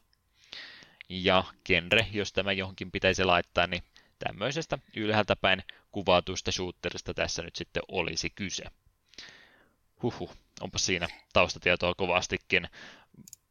Ja 1.09 1.45
genre, 1.67 2.07
jos 2.13 2.33
tämä 2.33 2.53
johonkin 2.53 2.91
pitäisi 2.91 3.25
laittaa, 3.25 3.67
niin 3.67 3.83
tämmöisestä 4.19 4.79
ylhäältä 4.97 5.37
päin 5.37 5.63
kuvatusta 5.93 6.53
shooterista 6.53 7.15
tässä 7.15 7.43
nyt 7.43 7.57
sitten 7.57 7.83
olisi 7.89 8.31
kyse. 8.31 8.65
Huhu, 10.03 10.31
onpa 10.61 10.79
siinä 10.79 11.09
taustatietoa 11.33 11.95
kovastikin. 11.95 12.69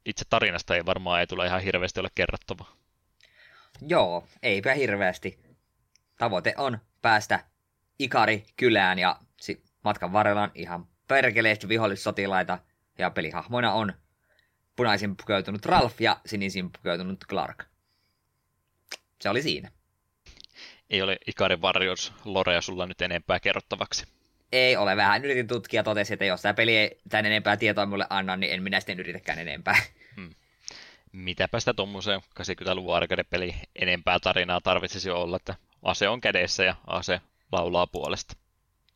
Itse 0.05 0.25
tarinasta 0.29 0.75
ei 0.75 0.85
varmaan 0.85 1.19
ei 1.19 1.27
tule 1.27 1.45
ihan 1.45 1.61
hirveästi 1.61 1.99
ole 1.99 2.09
kerrottava. 2.15 2.65
Joo, 3.87 4.27
eipä 4.43 4.73
hirveästi. 4.73 5.39
Tavoite 6.17 6.53
on 6.57 6.77
päästä 7.01 7.45
Ikari 7.99 8.45
kylään 8.55 8.99
ja 8.99 9.19
matkan 9.83 10.13
varrella 10.13 10.41
on 10.41 10.51
ihan 10.55 10.87
perkeleesti 11.07 11.67
vihollissotilaita 11.67 12.59
ja 12.97 13.09
pelihahmoina 13.09 13.73
on 13.73 13.93
punaisin 14.75 15.17
pukeutunut 15.17 15.65
Ralph 15.65 16.01
ja 16.01 16.21
sinisin 16.25 16.71
pukeutunut 16.71 17.25
Clark. 17.29 17.63
Se 19.21 19.29
oli 19.29 19.41
siinä 19.41 19.71
ei 20.93 21.01
ole 21.01 21.17
Ikari 21.27 21.55
Warriors 21.55 22.13
Lorea 22.25 22.61
sulla 22.61 22.85
nyt 22.85 23.01
enempää 23.01 23.39
kerrottavaksi. 23.39 24.05
Ei 24.51 24.77
ole 24.77 24.95
vähän. 24.95 25.25
Yritin 25.25 25.47
tutkia 25.47 25.83
totesi, 25.83 26.13
että 26.13 26.25
jos 26.25 26.41
tämä 26.41 26.53
peli 26.53 26.77
ei 26.77 26.97
tämän 27.09 27.25
enempää 27.25 27.57
tietoa 27.57 27.85
mulle 27.85 28.05
anna, 28.09 28.37
niin 28.37 28.53
en 28.53 28.63
minä 28.63 28.79
sitten 28.79 28.99
yritäkään 28.99 29.39
enempää. 29.39 29.75
Hmm. 30.15 30.35
mitäpä 31.11 31.59
sitä 31.59 31.73
tuommoiseen 31.73 32.21
80-luvun 32.39 32.95
arcade-peli 32.95 33.55
enempää 33.75 34.19
tarinaa 34.19 34.61
tarvitsisi 34.61 35.09
olla, 35.09 35.35
että 35.35 35.55
ase 35.83 36.09
on 36.09 36.21
kädessä 36.21 36.63
ja 36.63 36.75
ase 36.87 37.21
laulaa 37.51 37.87
puolesta. 37.87 38.35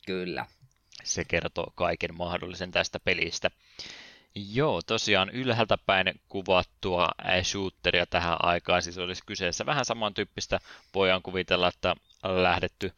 Kyllä. 0.06 0.46
Se 1.04 1.24
kertoo 1.24 1.72
kaiken 1.74 2.14
mahdollisen 2.14 2.70
tästä 2.70 3.00
pelistä. 3.00 3.50
Joo, 4.52 4.82
tosiaan 4.82 5.30
ylhäältä 5.30 5.78
päin 5.86 6.20
kuvattua 6.28 7.08
shooteria 7.42 8.06
tähän 8.06 8.36
aikaan, 8.42 8.82
siis 8.82 8.98
olisi 8.98 9.22
kyseessä 9.26 9.66
vähän 9.66 9.84
samantyyppistä, 9.84 10.58
voidaan 10.94 11.22
kuvitella, 11.22 11.68
että 11.68 11.94
lähdetty 12.24 12.92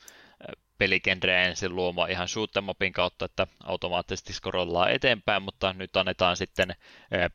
pelikenreä 0.79 1.45
ensin 1.45 1.77
luomaan 1.77 2.11
ihan 2.11 2.29
shoot'em 2.29 2.93
kautta, 2.93 3.25
että 3.25 3.47
automaattisesti 3.65 4.33
scrollaa 4.33 4.89
eteenpäin, 4.89 5.43
mutta 5.43 5.73
nyt 5.73 5.97
annetaan 5.97 6.37
sitten 6.37 6.75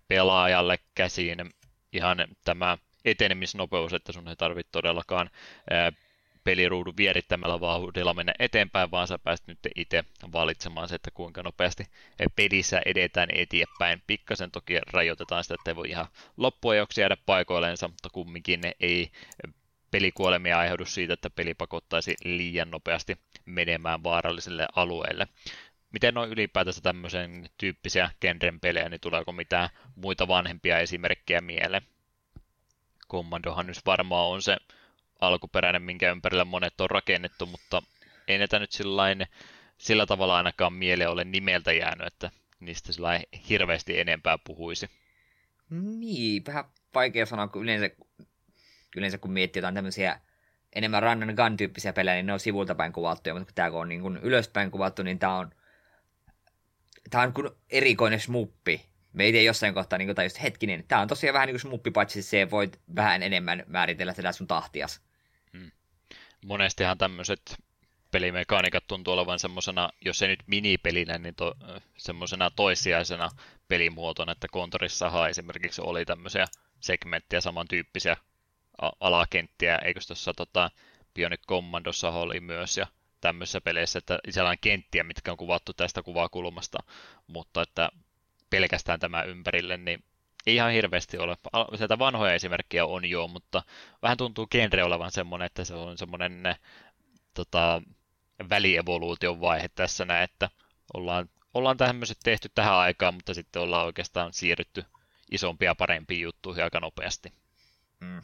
pelaajalle 0.07 0.80
käsiin 0.95 1.38
ihan 1.94 2.18
tämä 2.45 2.77
etenemisnopeus, 3.06 3.94
että 3.94 4.11
sun 4.11 4.27
ei 4.27 4.36
tarvitse 4.36 4.72
todellakaan 4.72 5.30
peliruudun 6.45 6.97
vierittämällä 6.97 7.59
vauhdilla 7.59 8.13
mennä 8.13 8.34
eteenpäin, 8.39 8.91
vaan 8.91 9.07
sä 9.07 9.19
pääset 9.19 9.47
nyt 9.47 9.59
itse 9.76 10.03
valitsemaan 10.31 10.89
se, 10.89 10.95
että 10.95 11.11
kuinka 11.11 11.43
nopeasti 11.43 11.84
pelissä 12.35 12.81
edetään 12.85 13.30
eteenpäin. 13.34 14.03
Pikkasen 14.07 14.51
toki 14.51 14.80
rajoitetaan 14.80 15.43
sitä, 15.43 15.53
että 15.53 15.72
ei 15.72 15.76
voi 15.76 15.89
ihan 15.89 16.07
loppuajoksi 16.38 17.01
jäädä 17.01 17.17
paikoilleensa, 17.26 17.88
mutta 17.88 18.09
kumminkin 18.09 18.61
ne 18.61 18.72
ei 18.80 19.11
pelikuolemia 19.91 20.59
aiheudu 20.59 20.85
siitä, 20.85 21.13
että 21.13 21.30
peli 21.30 21.53
pakottaisi 21.53 22.15
liian 22.23 22.72
nopeasti 22.72 23.17
menemään 23.45 24.03
vaaralliselle 24.03 24.67
alueelle. 24.76 25.27
Miten 25.91 26.17
on 26.17 26.30
ylipäätänsä 26.30 26.81
tämmöisen 26.81 27.49
tyyppisiä 27.57 28.09
genren 28.22 28.59
pelejä, 28.59 28.89
niin 28.89 29.01
tuleeko 29.01 29.31
mitään 29.31 29.69
muita 29.95 30.27
vanhempia 30.27 30.80
esimerkkejä 30.80 31.41
mieleen? 31.41 31.81
Commandohan 33.11 33.67
nyt 33.67 33.77
varmaan 33.85 34.27
on 34.27 34.41
se 34.41 34.57
alkuperäinen, 35.27 35.81
minkä 35.81 36.11
ympärillä 36.11 36.45
monet 36.45 36.81
on 36.81 36.89
rakennettu, 36.89 37.45
mutta 37.45 37.81
ei 38.27 38.38
näitä 38.38 38.60
nyt 38.60 38.72
sillain, 38.72 39.26
sillä 39.77 40.06
tavalla 40.06 40.38
ainakaan 40.38 40.73
mieleen 40.73 41.10
ole 41.10 41.23
nimeltä 41.23 41.73
jäänyt, 41.73 42.07
että 42.07 42.31
niistä 42.60 42.93
sillä 42.93 43.22
hirveästi 43.49 43.99
enempää 43.99 44.38
puhuisi. 44.38 44.89
Niin, 45.69 46.45
vähän 46.45 46.65
vaikea 46.93 47.26
sanoa, 47.26 47.47
kun 47.47 47.64
yleensä, 47.64 47.89
yleensä 48.95 49.18
kun 49.18 49.31
miettii 49.31 49.60
jotain 49.60 49.76
tämmöisiä 49.76 50.19
enemmän 50.73 51.03
run 51.03 51.23
and 51.23 51.35
gun 51.35 51.57
tyyppisiä 51.57 51.93
pelejä, 51.93 52.15
niin 52.15 52.26
ne 52.26 52.34
on 52.34 52.39
sivulta 52.39 52.76
päin 52.76 52.93
kuvattuja, 52.93 53.34
mutta 53.34 53.45
kun 53.45 53.56
tämä 53.56 53.80
on 53.80 53.89
niin 53.89 54.02
kuin 54.02 54.18
ylöspäin 54.18 54.72
kuvattu, 54.72 55.03
niin 55.03 55.19
tämä 55.19 55.38
on, 55.38 55.52
tämä 57.10 57.23
on 57.23 57.34
kuin 57.34 57.49
erikoinen 57.69 58.19
smuppi. 58.19 58.85
Me 59.14 59.23
ei 59.23 59.45
jossain 59.45 59.73
kohtaa, 59.73 59.97
niin 59.97 60.07
kuin, 60.07 60.15
tai 60.15 60.26
just 60.26 60.43
hetkinen, 60.43 60.84
tämä 60.88 61.02
on 61.02 61.07
tosiaan 61.07 61.34
vähän 61.34 61.47
niin 61.47 61.53
kuin 61.53 61.61
smuppi, 61.61 61.91
paitsi 61.91 62.22
se 62.22 62.52
voit 62.52 62.80
vähän 62.95 63.23
enemmän 63.23 63.64
määritellä 63.68 64.14
tätä 64.14 64.31
sun 64.31 64.47
tahtias. 64.47 65.02
Monestihan 66.45 66.97
tämmöiset 66.97 67.55
pelimekaniikat 68.11 68.88
tuntuu 68.88 69.13
olevan 69.13 69.39
semmoisena, 69.39 69.89
jos 70.05 70.22
ei 70.22 70.27
nyt 70.27 70.43
minipelinä, 70.47 71.17
niin 71.17 71.35
to, 71.35 71.53
semmoisena 71.97 72.51
toissijaisena 72.51 73.30
pelimuotona, 73.67 74.31
että 74.31 74.47
kontorissahan 74.51 75.30
esimerkiksi 75.30 75.81
oli 75.81 76.05
tämmöisiä 76.05 76.45
segmenttejä 76.80 77.41
samantyyppisiä 77.41 78.17
alakenttiä, 78.99 79.77
eikö 79.77 79.99
tuossa 80.07 80.34
tota, 80.34 80.72
Bionic 81.13 81.41
Commandossa 81.47 82.09
oli 82.09 82.39
myös, 82.39 82.77
ja 82.77 82.88
tämmöisissä 83.22 83.61
peleissä, 83.61 83.99
että 83.99 84.19
siellä 84.30 84.49
on 84.49 84.57
kenttiä, 84.61 85.03
mitkä 85.03 85.31
on 85.31 85.38
kuvattu 85.38 85.73
tästä 85.73 86.03
kuvakulmasta, 86.03 86.77
mutta 87.27 87.61
että 87.61 87.89
pelkästään 88.49 88.99
tämä 88.99 89.23
ympärille, 89.23 89.77
niin 89.77 90.03
ei 90.47 90.55
ihan 90.55 90.72
hirveästi 90.72 91.17
ole. 91.17 91.38
Sieltä 91.77 91.99
vanhoja 91.99 92.34
esimerkkejä 92.34 92.85
on 92.85 93.05
jo, 93.05 93.27
mutta 93.27 93.63
vähän 94.01 94.17
tuntuu 94.17 94.47
genre 94.47 94.84
olevan 94.84 95.11
semmoinen, 95.11 95.45
että 95.45 95.63
se 95.63 95.73
on 95.73 95.97
semmoinen 95.97 96.43
tota, 97.34 97.81
välievoluution 98.49 99.41
vaihe 99.41 99.69
tässä 99.76 100.05
näin, 100.05 100.23
että 100.23 100.49
ollaan, 100.93 101.30
ollaan 101.53 101.77
tämmöiset 101.77 102.17
tehty 102.23 102.49
tähän 102.55 102.73
aikaan, 102.73 103.13
mutta 103.13 103.34
sitten 103.34 103.61
ollaan 103.61 103.85
oikeastaan 103.85 104.34
siirrytty 104.34 104.85
isompia 105.31 105.76
parempiin 105.76 106.22
juttuihin 106.22 106.63
aika 106.63 106.80
nopeasti. 106.80 107.34
Mm. 107.99 108.22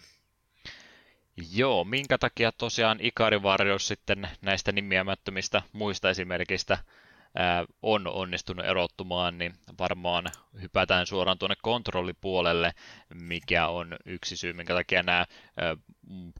Joo, 1.51 1.83
minkä 1.83 2.17
takia 2.17 2.51
tosiaan 2.51 2.97
Ikari 3.01 3.39
Warriors 3.39 3.87
sitten 3.87 4.29
näistä 4.41 4.71
nimiämättömistä 4.71 5.61
muista 5.73 6.09
esimerkistä 6.09 6.77
on 7.81 8.07
onnistunut 8.07 8.65
erottumaan, 8.65 9.37
niin 9.37 9.53
varmaan 9.79 10.25
hypätään 10.61 11.07
suoraan 11.07 11.37
tuonne 11.37 11.55
kontrollipuolelle, 11.61 12.73
mikä 13.13 13.67
on 13.67 13.97
yksi 14.05 14.37
syy, 14.37 14.53
minkä 14.53 14.73
takia 14.73 15.03
nämä 15.03 15.25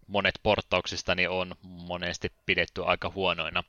monet 0.07 0.39
porttauksista 0.43 1.15
on 1.29 1.55
monesti 1.61 2.31
pidetty 2.45 2.85
aika 2.85 3.11
huonoina. 3.15 3.63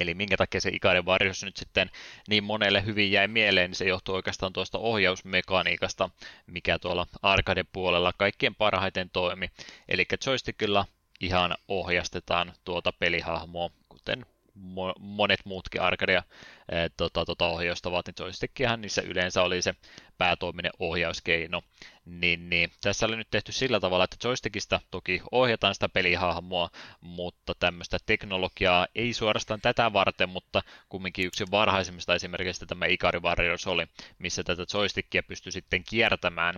Eli 0.00 0.14
minkä 0.14 0.36
takia 0.36 0.60
se 0.60 0.70
Ikarin 0.72 1.06
varjos 1.06 1.44
nyt 1.44 1.56
sitten 1.56 1.90
niin 2.28 2.44
monelle 2.44 2.84
hyvin 2.84 3.12
jäi 3.12 3.28
mieleen, 3.28 3.70
niin 3.70 3.76
se 3.76 3.84
johtuu 3.84 4.14
oikeastaan 4.14 4.52
tuosta 4.52 4.78
ohjausmekaniikasta, 4.78 6.10
mikä 6.46 6.78
tuolla 6.78 7.06
arcade-puolella 7.22 8.12
kaikkien 8.18 8.54
parhaiten 8.54 9.10
toimi. 9.10 9.50
Eli 9.88 10.06
joystickilla 10.26 10.86
ihan 11.20 11.54
ohjastetaan 11.68 12.52
tuota 12.64 12.92
pelihahmoa, 12.92 13.70
kuten 13.88 14.26
monet 14.98 15.44
muutkin 15.44 15.82
arcadea 15.82 16.22
e, 16.68 16.88
tota, 16.96 17.24
tota 17.24 17.46
ohjaustavat, 17.46 18.06
niin 18.06 18.14
joystickihan 18.20 18.80
niissä 18.80 19.02
yleensä 19.02 19.42
oli 19.42 19.62
se 19.62 19.74
päätoiminen 20.18 20.72
ohjauskeino. 20.78 21.62
Niin, 22.04 22.50
niin, 22.50 22.72
tässä 22.80 23.06
oli 23.06 23.16
nyt 23.16 23.30
tehty 23.30 23.52
sillä 23.52 23.80
tavalla, 23.80 24.04
että 24.04 24.28
joystickista 24.28 24.80
toki 24.90 25.22
ohjataan 25.32 25.74
sitä 25.74 25.88
pelihahmoa, 25.88 26.70
mutta 27.00 27.54
tämmöistä 27.54 27.98
teknologiaa 28.06 28.86
ei 28.94 29.12
suorastaan 29.12 29.60
tätä 29.60 29.92
varten, 29.92 30.28
mutta 30.28 30.62
kumminkin 30.88 31.26
yksi 31.26 31.44
varhaisimmista 31.50 32.14
esimerkiksi 32.14 32.66
tämä 32.66 32.86
Ikari 32.86 33.20
Warriors 33.20 33.66
oli, 33.66 33.86
missä 34.18 34.44
tätä 34.44 34.62
joystickia 34.74 35.22
pystyi 35.22 35.52
sitten 35.52 35.84
kiertämään 35.84 36.54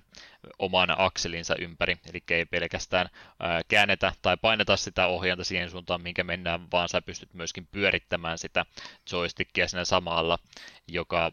oman 0.58 0.94
akselinsa 0.98 1.54
ympäri, 1.58 1.98
eli 2.10 2.22
ei 2.30 2.44
pelkästään 2.46 3.08
ää, 3.40 3.60
käännetä 3.68 4.12
tai 4.22 4.36
paineta 4.36 4.76
sitä 4.76 5.06
ohjanta 5.06 5.44
siihen 5.44 5.70
suuntaan, 5.70 6.02
minkä 6.02 6.24
mennään, 6.24 6.70
vaan 6.72 6.88
sä 6.88 7.02
pystyt 7.02 7.34
myöskin 7.34 7.68
pyörittämään 7.72 8.38
sitä 8.38 8.66
joystickia 9.12 9.68
siinä 9.68 9.84
samalla, 10.00 10.38
joka 10.88 11.32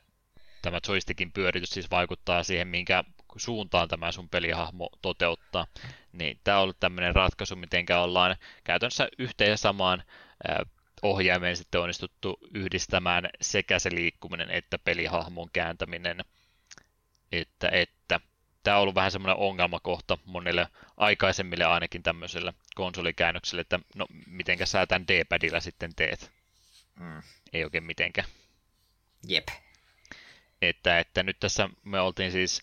tämä 0.61 0.79
joystickin 0.87 1.31
pyöritys 1.31 1.69
siis 1.69 1.91
vaikuttaa 1.91 2.43
siihen, 2.43 2.67
minkä 2.67 3.03
suuntaan 3.37 3.87
tämä 3.87 4.11
sun 4.11 4.29
pelihahmo 4.29 4.89
toteuttaa. 5.01 5.67
Niin 6.11 6.39
tämä 6.43 6.57
on 6.57 6.63
ollut 6.63 6.79
tämmöinen 6.79 7.15
ratkaisu, 7.15 7.55
miten 7.55 7.85
ollaan 7.97 8.35
käytännössä 8.63 9.07
yhteen 9.17 9.49
ja 9.49 9.57
samaan 9.57 10.03
ohjaimeen 11.01 11.57
sitten 11.57 11.81
onnistuttu 11.81 12.39
yhdistämään 12.53 13.29
sekä 13.41 13.79
se 13.79 13.89
liikkuminen 13.95 14.51
että 14.51 14.79
pelihahmon 14.79 15.49
kääntäminen. 15.53 16.25
Että, 17.31 17.69
että 17.71 18.19
tämä 18.63 18.77
on 18.77 18.81
ollut 18.81 18.95
vähän 18.95 19.11
semmoinen 19.11 19.37
ongelmakohta 19.37 20.17
monille 20.25 20.67
aikaisemmille 20.97 21.65
ainakin 21.65 22.03
tämmöiselle 22.03 22.53
konsolikäännökselle, 22.75 23.61
että 23.61 23.79
no 23.95 24.05
mitenkä 24.27 24.65
sä 24.65 24.87
tämän 24.87 25.07
D-padilla 25.07 25.59
sitten 25.59 25.95
teet. 25.95 26.31
Mm. 26.99 27.21
Ei 27.53 27.63
oikein 27.63 27.83
mitenkään. 27.83 28.27
Jep. 29.27 29.47
Että, 30.61 30.99
että 30.99 31.23
nyt 31.23 31.39
tässä 31.39 31.69
me 31.83 31.99
oltiin 31.99 32.31
siis 32.31 32.61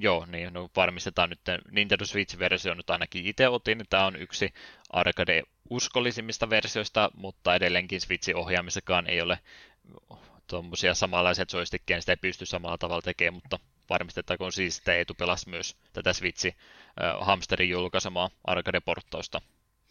joo, 0.00 0.26
niin 0.26 0.52
no 0.52 0.70
varmistetaan 0.76 1.30
nyt 1.30 1.40
Nintendo 1.70 2.04
Switch-versio 2.04 2.74
nyt 2.74 2.90
ainakin 2.90 3.26
itse 3.26 3.48
otin, 3.48 3.78
niin 3.78 3.86
tämä 3.90 4.06
on 4.06 4.16
yksi 4.16 4.54
arcade 4.90 5.42
uskollisimmista 5.70 6.50
versioista, 6.50 7.10
mutta 7.14 7.54
edelleenkin 7.54 8.00
Switchin 8.00 8.36
ohjaamisessakaan 8.36 9.06
ei 9.06 9.20
ole 9.20 9.38
tuommoisia 10.46 10.94
samanlaisia 10.94 11.44
joystickkejä, 11.52 11.96
niin 11.96 12.02
sitä 12.02 12.12
ei 12.12 12.16
pysty 12.16 12.46
samalla 12.46 12.78
tavalla 12.78 13.02
tekemään, 13.02 13.34
mutta 13.34 13.58
varmistettakoon 13.90 14.52
siis, 14.52 14.78
että 14.78 14.94
Eetu 14.94 15.14
pelasi 15.14 15.50
myös 15.50 15.76
tätä 15.92 16.12
Switchin 16.12 16.54
äh, 17.02 17.26
hamsterin 17.26 17.70
julkaisemaa 17.70 18.30
arcade-porttausta. 18.44 19.40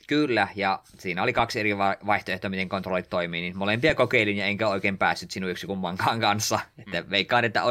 Kyllä, 0.08 0.48
ja 0.56 0.80
siinä 1.00 1.24
oli 1.24 1.34
kaksi 1.34 1.60
eri 1.60 1.78
vaihtoehtoa, 1.78 2.50
miten 2.50 2.70
kontrollit 2.70 3.10
toimii, 3.10 3.42
niin 3.42 3.58
molempia 3.58 3.96
kokeilin 3.96 4.38
ja 4.38 4.46
enkä 4.46 4.68
oikein 4.68 4.98
päässyt 4.98 5.32
sinun 5.32 5.50
yksi 5.50 5.68
kummankaan 5.68 6.20
kanssa. 6.20 6.60
Että 6.78 7.02
mm. 7.02 7.10
veikkaan, 7.10 7.46
että 7.46 7.64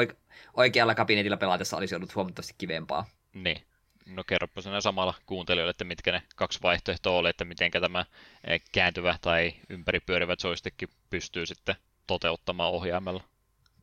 oikealla 0.54 0.94
kabinetilla 0.94 1.36
pelatessa 1.36 1.76
olisi 1.76 1.94
ollut 1.94 2.14
huomattavasti 2.14 2.54
kivempaa. 2.58 3.06
Niin. 3.34 3.62
No 4.06 4.24
kerropa 4.24 4.60
sinä 4.60 4.80
samalla 4.80 5.14
kuuntelijoille, 5.26 5.70
että 5.70 5.84
mitkä 5.84 6.12
ne 6.12 6.22
kaksi 6.36 6.58
vaihtoehtoa 6.62 7.18
oli, 7.18 7.30
että 7.30 7.44
miten 7.44 7.70
tämä 7.70 8.06
eh, 8.44 8.62
kääntyvä 8.72 9.18
tai 9.20 9.52
ympäripyörivä 9.68 10.36
joystick 10.44 10.90
pystyy 11.10 11.46
sitten 11.46 11.74
toteuttamaan 12.06 12.72
ohjaimella. 12.72 13.22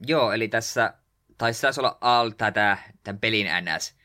Joo, 0.07 0.31
eli 0.31 0.47
tässä 0.47 0.93
taisi 1.37 1.61
taisi 1.61 1.79
olla 1.79 1.97
all 2.01 2.29
tätä, 2.29 2.77
tämän 3.03 3.19
pelin 3.19 3.47
NS, 3.47 3.95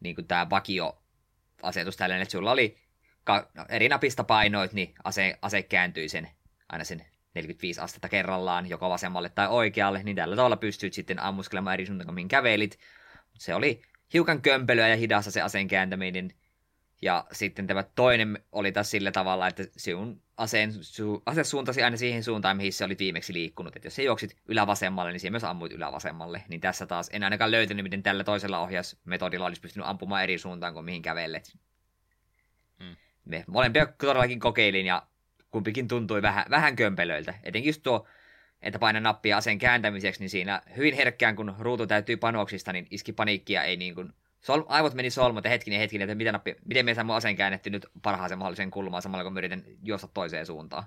niin 0.00 0.14
kuin 0.14 0.26
tämä 0.26 0.50
vakio-asetus 0.50 1.96
tällainen, 1.96 2.22
että 2.22 2.32
sulla 2.32 2.52
oli 2.52 2.81
ka- 3.24 3.50
no, 3.54 3.64
eri 3.68 3.88
napista 3.88 4.24
painoit, 4.24 4.72
niin 4.72 4.94
ase, 5.04 5.38
ase 5.42 5.62
kääntyi 5.62 6.08
sen 6.08 6.28
aina 6.68 6.84
sen 6.84 7.06
45 7.34 7.80
astetta 7.80 8.08
kerrallaan, 8.08 8.68
joko 8.68 8.90
vasemmalle 8.90 9.28
tai 9.28 9.48
oikealle, 9.48 10.02
niin 10.02 10.16
tällä 10.16 10.36
tavalla 10.36 10.56
pystyt 10.56 10.92
sitten 10.92 11.18
ammuskelemaan 11.18 11.74
eri 11.74 11.86
suuntaan, 11.86 12.14
mihin 12.14 12.28
kävelit. 12.28 12.78
Se 13.38 13.54
oli 13.54 13.82
hiukan 14.12 14.42
kömpelyä 14.42 14.88
ja 14.88 14.96
hidasta 14.96 15.30
se 15.30 15.42
aseen 15.42 15.68
kääntäminen. 15.68 16.34
Ja 17.02 17.26
sitten 17.32 17.66
tämä 17.66 17.82
toinen 17.82 18.44
oli 18.52 18.72
taas 18.72 18.90
sillä 18.90 19.12
tavalla, 19.12 19.48
että 19.48 19.64
sinun 19.76 20.22
aseen, 20.36 20.72
su, 20.80 21.22
ase 21.26 21.44
suuntasi 21.44 21.82
aina 21.82 21.96
siihen 21.96 22.24
suuntaan, 22.24 22.56
mihin 22.56 22.72
se 22.72 22.84
oli 22.84 22.96
viimeksi 22.98 23.32
liikkunut. 23.32 23.76
Että 23.76 23.86
jos 23.86 23.94
se 23.94 24.02
juoksit 24.02 24.36
ylävasemmalle, 24.48 25.12
niin 25.12 25.20
siihen 25.20 25.32
myös 25.32 25.44
ammuit 25.44 25.72
ylävasemmalle. 25.72 26.42
Niin 26.48 26.60
tässä 26.60 26.86
taas 26.86 27.10
en 27.12 27.24
ainakaan 27.24 27.50
löytänyt, 27.50 27.82
miten 27.82 28.02
tällä 28.02 28.24
toisella 28.24 28.58
ohjausmetodilla 28.58 29.46
olisi 29.46 29.60
pystynyt 29.60 29.88
ampumaan 29.88 30.22
eri 30.22 30.38
suuntaan 30.38 30.74
kuin 30.74 30.84
mihin 30.84 31.02
kävellet. 31.02 31.58
Me 33.24 33.44
molempia 33.46 33.86
todellakin 33.86 34.40
kokeilin 34.40 34.86
ja 34.86 35.02
kumpikin 35.50 35.88
tuntui 35.88 36.22
vähän, 36.22 36.44
vähän 36.50 36.76
kömpelöiltä. 36.76 37.34
Etenkin 37.42 37.68
just 37.68 37.82
tuo, 37.82 38.06
että 38.62 38.78
paina 38.78 39.00
nappia 39.00 39.36
aseen 39.36 39.58
kääntämiseksi, 39.58 40.20
niin 40.20 40.30
siinä 40.30 40.62
hyvin 40.76 40.94
herkkään, 40.94 41.36
kun 41.36 41.54
ruutu 41.58 41.86
täytyy 41.86 42.16
panoksista, 42.16 42.72
niin 42.72 42.86
iski 42.90 43.12
paniikkia, 43.12 43.62
ei 43.62 43.76
niin 43.76 43.94
kuin 43.94 44.12
Sol, 44.42 44.62
aivot 44.68 44.94
meni 44.94 45.10
solmut 45.10 45.44
ja 45.44 45.50
hetkinen 45.50 45.80
hetkinen, 45.80 46.10
että 46.10 46.14
miten, 46.14 46.32
nappi, 46.32 46.56
miten 46.64 46.84
me 46.84 46.94
saamme 46.94 47.14
aseen 47.14 47.36
käännetty 47.36 47.70
nyt 47.70 47.86
parhaaseen 48.02 48.38
mahdolliseen 48.38 48.70
kulmaan 48.70 49.02
samalla 49.02 49.24
kun 49.24 49.38
yritän 49.38 49.64
juosta 49.82 50.08
toiseen 50.08 50.46
suuntaan. 50.46 50.84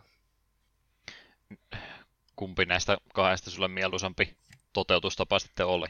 Kumpi 2.36 2.66
näistä 2.66 2.98
kahdesta 3.14 3.52
sulle 3.52 3.68
mieluisampi 3.68 4.38
toteutustapa 4.74 5.40
sitten 5.40 5.66
oli? 5.66 5.88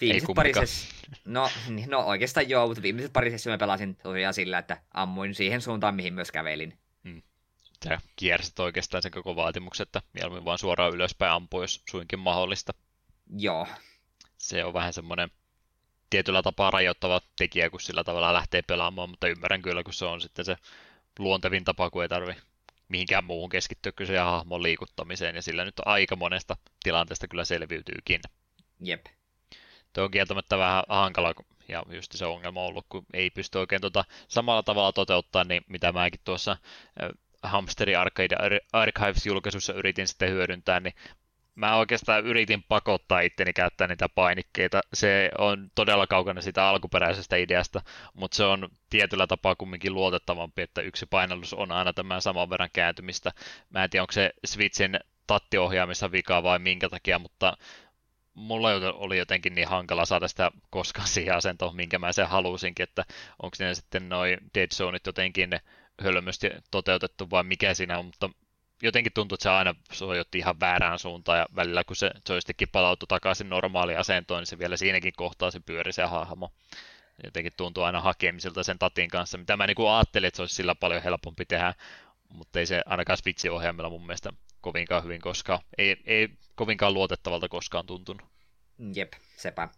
Viimeiset 0.00 0.28
pari 0.34 0.52
no, 1.24 1.50
niin, 1.68 1.90
no 1.90 2.00
oikeastaan 2.00 2.48
joo, 2.48 2.66
mutta 2.66 2.82
viimeiset 2.82 3.12
pari 3.12 3.30
mä 3.46 3.58
pelasin 3.58 3.96
tosiaan 3.96 4.34
sillä, 4.34 4.58
että 4.58 4.82
ammuin 4.94 5.34
siihen 5.34 5.60
suuntaan, 5.60 5.94
mihin 5.94 6.14
myös 6.14 6.32
kävelin. 6.32 6.78
Hmm. 7.04 7.22
Sä 7.84 7.98
kiersit 8.16 8.58
oikeastaan 8.58 9.02
sen 9.02 9.12
koko 9.12 9.36
vaatimuksen, 9.36 9.84
että 9.84 10.02
mieluummin 10.12 10.44
vaan 10.44 10.58
suoraan 10.58 10.94
ylöspäin 10.94 11.32
ampuu, 11.32 11.62
jos 11.62 11.82
suinkin 11.90 12.18
mahdollista. 12.18 12.72
Joo, 13.36 13.66
se 14.38 14.64
on 14.64 14.74
vähän 14.74 14.92
semmoinen 14.92 15.30
tietyllä 16.10 16.42
tapaa 16.42 16.70
rajoittava 16.70 17.20
tekijä, 17.38 17.70
kun 17.70 17.80
sillä 17.80 18.04
tavalla 18.04 18.34
lähtee 18.34 18.62
pelaamaan, 18.62 19.10
mutta 19.10 19.28
ymmärrän 19.28 19.62
kyllä, 19.62 19.82
kun 19.82 19.94
se 19.94 20.04
on 20.04 20.20
sitten 20.20 20.44
se 20.44 20.56
luontevin 21.18 21.64
tapa, 21.64 21.90
kun 21.90 22.02
ei 22.02 22.08
tarvi 22.08 22.34
mihinkään 22.88 23.24
muuhun 23.24 23.48
keskittyä 23.48 23.92
kuin 23.92 24.06
se 24.06 24.18
hahmon 24.18 24.62
liikuttamiseen, 24.62 25.36
ja 25.36 25.42
sillä 25.42 25.64
nyt 25.64 25.80
aika 25.84 26.16
monesta 26.16 26.56
tilanteesta 26.82 27.28
kyllä 27.28 27.44
selviytyykin. 27.44 28.20
Jep. 28.80 29.06
Tuo 29.98 30.04
on 30.04 30.10
kieltämättä 30.10 30.58
vähän 30.58 30.82
hankala, 30.88 31.34
ja 31.68 31.82
just 31.90 32.12
se 32.12 32.26
ongelma 32.26 32.60
on 32.60 32.66
ollut, 32.66 32.86
kun 32.88 33.06
ei 33.12 33.30
pysty 33.30 33.58
oikein 33.58 33.80
tota 33.80 34.04
samalla 34.28 34.62
tavalla 34.62 34.92
toteuttaa, 34.92 35.44
niin 35.44 35.62
mitä 35.68 35.92
mäkin 35.92 36.20
tuossa 36.24 36.56
Hamsteri 37.42 37.96
Arcade 37.96 38.36
Archives-julkaisussa 38.72 39.74
yritin 39.74 40.08
sitten 40.08 40.30
hyödyntää, 40.30 40.80
niin 40.80 40.94
mä 41.54 41.76
oikeastaan 41.76 42.26
yritin 42.26 42.62
pakottaa 42.68 43.20
itteni 43.20 43.52
käyttää 43.52 43.86
niitä 43.86 44.08
painikkeita. 44.08 44.80
Se 44.94 45.30
on 45.38 45.70
todella 45.74 46.06
kaukana 46.06 46.40
sitä 46.40 46.68
alkuperäisestä 46.68 47.36
ideasta, 47.36 47.82
mutta 48.14 48.36
se 48.36 48.44
on 48.44 48.68
tietyllä 48.90 49.26
tapaa 49.26 49.56
kumminkin 49.56 49.94
luotettavampi, 49.94 50.62
että 50.62 50.80
yksi 50.80 51.06
painallus 51.06 51.54
on 51.54 51.72
aina 51.72 51.92
tämän 51.92 52.22
saman 52.22 52.50
verran 52.50 52.70
kääntymistä. 52.72 53.32
Mä 53.70 53.84
en 53.84 53.90
tiedä, 53.90 54.02
onko 54.02 54.12
se 54.12 54.30
Switchin 54.44 55.00
tattiohjaamissa 55.26 56.12
vika 56.12 56.42
vai 56.42 56.58
minkä 56.58 56.88
takia, 56.88 57.18
mutta 57.18 57.56
mulla 58.38 58.68
oli 58.92 59.18
jotenkin 59.18 59.54
niin 59.54 59.68
hankala 59.68 60.04
saada 60.04 60.28
sitä 60.28 60.50
koskaan 60.70 61.08
siihen 61.08 61.36
asentoon, 61.36 61.76
minkä 61.76 61.98
mä 61.98 62.12
sen 62.12 62.28
halusinkin, 62.28 62.84
että 62.84 63.04
onko 63.42 63.56
ne 63.58 63.74
sitten 63.74 64.08
noin 64.08 64.38
Dead 64.54 64.68
Zoneit 64.74 65.06
jotenkin 65.06 65.50
hölmösti 66.02 66.50
toteutettu 66.70 67.30
vai 67.30 67.44
mikä 67.44 67.74
siinä 67.74 67.98
on, 67.98 68.04
mutta 68.04 68.30
jotenkin 68.82 69.12
tuntuu, 69.12 69.34
että 69.34 69.42
se 69.42 69.50
aina 69.50 69.74
sojotti 69.92 70.38
ihan 70.38 70.60
väärään 70.60 70.98
suuntaan 70.98 71.38
ja 71.38 71.46
välillä 71.56 71.84
kun 71.84 71.96
se 71.96 72.10
joystick 72.28 72.72
palautui 72.72 73.06
takaisin 73.06 73.48
normaaliin 73.48 73.98
asentoon, 73.98 74.40
niin 74.40 74.46
se 74.46 74.58
vielä 74.58 74.76
siinäkin 74.76 75.12
kohtaa 75.16 75.50
se 75.50 75.60
pyöri 75.60 75.92
se 75.92 76.02
hahmo. 76.02 76.52
Jotenkin 77.24 77.52
tuntuu 77.56 77.84
aina 77.84 78.00
hakemiselta 78.00 78.62
sen 78.62 78.78
tatin 78.78 79.10
kanssa, 79.10 79.38
mitä 79.38 79.56
mä 79.56 79.66
niin 79.66 79.88
ajattelin, 79.96 80.26
että 80.28 80.36
se 80.36 80.42
olisi 80.42 80.54
sillä 80.54 80.74
paljon 80.74 81.02
helpompi 81.02 81.44
tehdä, 81.44 81.74
mutta 82.28 82.58
ei 82.58 82.66
se 82.66 82.82
ainakaan 82.86 83.16
Switchin 83.16 83.52
ohjaimella 83.52 83.90
mun 83.90 84.06
mielestä 84.06 84.32
kovinkaan 84.60 85.04
hyvin 85.04 85.20
koskaan, 85.20 85.60
ei, 85.78 85.96
ei 86.04 86.28
kovinkaan 86.54 86.94
luotettavalta 86.94 87.48
koskaan 87.48 87.86
tuntunut. 87.86 88.28
Jep, 88.94 89.12
sepä 89.36 89.68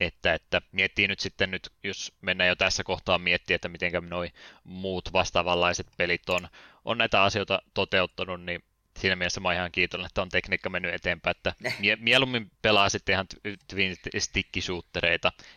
että, 0.00 0.34
että 0.34 0.62
miettii 0.72 1.08
nyt 1.08 1.20
sitten 1.20 1.50
nyt, 1.50 1.72
jos 1.82 2.12
mennään 2.20 2.48
jo 2.48 2.56
tässä 2.56 2.84
kohtaa 2.84 3.18
miettiä, 3.18 3.54
että 3.54 3.68
miten 3.68 3.92
noin 4.08 4.32
muut 4.64 5.12
vastaavanlaiset 5.12 5.86
pelit 5.96 6.28
on, 6.28 6.48
on 6.84 6.98
näitä 6.98 7.22
asioita 7.22 7.62
toteuttanut, 7.74 8.42
niin 8.42 8.64
siinä 8.98 9.16
mielessä 9.16 9.40
mä 9.40 9.48
oon 9.48 9.56
ihan 9.56 9.72
kiitollinen, 9.72 10.06
että 10.06 10.22
on 10.22 10.28
tekniikka 10.28 10.70
mennyt 10.70 10.94
eteenpäin, 10.94 11.36
että 11.36 11.54
mie- 11.80 11.96
mieluummin 11.96 12.50
pelaa 12.62 12.88
sitten 12.88 13.12
ihan 13.12 13.26
twin 13.68 13.96
stick 14.18 14.48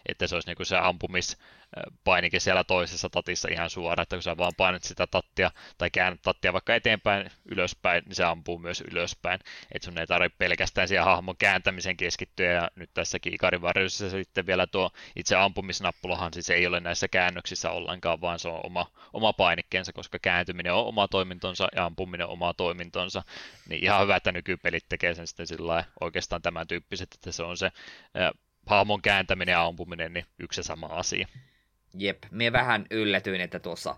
että 0.05 0.27
se 0.27 0.35
olisi 0.35 0.49
niinku 0.49 0.65
se 0.65 0.77
ampumis 0.77 1.37
painike 2.03 2.39
siellä 2.39 2.63
toisessa 2.63 3.09
tatissa 3.09 3.47
ihan 3.51 3.69
suora, 3.69 4.03
että 4.03 4.15
kun 4.15 4.23
sä 4.23 4.37
vaan 4.37 4.51
painat 4.57 4.83
sitä 4.83 5.07
tattia 5.07 5.51
tai 5.77 5.89
käännät 5.91 6.21
tattia 6.21 6.53
vaikka 6.53 6.75
eteenpäin, 6.75 7.31
ylöspäin, 7.45 8.03
niin 8.05 8.15
se 8.15 8.23
ampuu 8.23 8.59
myös 8.59 8.81
ylöspäin. 8.91 9.39
Että 9.71 9.85
sun 9.85 9.97
ei 9.97 10.07
tarvitse 10.07 10.37
pelkästään 10.37 10.87
siihen 10.87 11.05
hahmon 11.05 11.37
kääntämisen 11.37 11.97
keskittyä 11.97 12.51
ja 12.51 12.69
nyt 12.75 12.89
tässäkin 12.93 13.33
Ikarin 13.33 13.61
varjossa 13.61 14.09
sitten 14.09 14.45
vielä 14.45 14.67
tuo 14.67 14.91
itse 15.15 15.35
ampumisnappulahan 15.35 16.33
siis 16.33 16.49
ei 16.49 16.67
ole 16.67 16.79
näissä 16.79 17.07
käännöksissä 17.07 17.71
ollenkaan, 17.71 18.21
vaan 18.21 18.39
se 18.39 18.49
on 18.49 18.65
oma, 18.65 18.91
oma 19.13 19.33
painikkeensa, 19.33 19.93
koska 19.93 20.19
kääntyminen 20.21 20.73
on 20.73 20.85
oma 20.85 21.07
toimintonsa 21.07 21.67
ja 21.75 21.85
ampuminen 21.85 22.27
on 22.27 22.33
oma 22.33 22.53
toimintonsa. 22.53 23.23
Niin 23.69 23.83
ihan 23.83 24.01
hyvä, 24.01 24.15
että 24.15 24.31
nykypelit 24.31 24.85
tekee 24.89 25.15
sen 25.15 25.27
sitten 25.27 25.47
sillä 25.47 25.83
oikeastaan 26.01 26.41
tämän 26.41 26.67
tyyppiset, 26.67 27.13
että 27.13 27.31
se 27.31 27.43
on 27.43 27.57
se 27.57 27.71
hahmon 28.65 29.01
kääntäminen 29.01 29.53
ja 29.53 29.65
ampuminen, 29.65 30.13
niin 30.13 30.25
yksi 30.39 30.59
ja 30.59 30.63
sama 30.63 30.87
asia. 30.87 31.27
Jep, 31.93 32.23
minä 32.31 32.51
vähän 32.51 32.85
yllätyin, 32.91 33.41
että 33.41 33.59
tuossa 33.59 33.95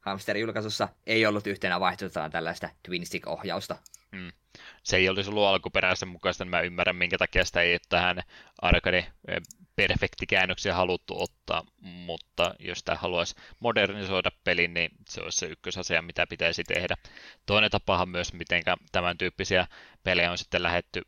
Hamster-julkaisussa 0.00 0.88
ei 1.06 1.26
ollut 1.26 1.46
yhtenä 1.46 1.80
vaihtoehtona 1.80 2.30
tällaista 2.30 2.70
twin 2.82 3.06
stick-ohjausta. 3.06 3.76
Mm. 4.12 4.32
Se 4.82 4.96
ei 4.96 5.08
olisi 5.08 5.30
ollut 5.30 5.44
alkuperäisen 5.44 6.08
mukaista, 6.08 6.44
niin 6.44 6.50
mä 6.50 6.60
ymmärrän, 6.60 6.96
minkä 6.96 7.18
takia 7.18 7.44
sitä 7.44 7.60
ei 7.60 7.78
tähän 7.88 8.22
arcade 8.62 8.98
eh, 8.98 9.40
perfekti 9.76 10.26
käännöksiä 10.26 10.74
haluttu 10.74 11.22
ottaa, 11.22 11.62
mutta 11.80 12.54
jos 12.58 12.84
tämä 12.84 12.96
haluaisi 12.96 13.34
modernisoida 13.60 14.30
pelin, 14.44 14.74
niin 14.74 14.90
se 15.08 15.20
olisi 15.20 15.38
se 15.38 15.46
ykkösasia, 15.46 16.02
mitä 16.02 16.26
pitäisi 16.26 16.64
tehdä. 16.64 16.96
Toinen 17.46 17.70
tapahan 17.70 18.08
myös, 18.08 18.32
miten 18.32 18.62
tämän 18.92 19.18
tyyppisiä 19.18 19.66
pelejä 20.02 20.30
on 20.30 20.38
sitten 20.38 20.62
lähetty 20.62 21.02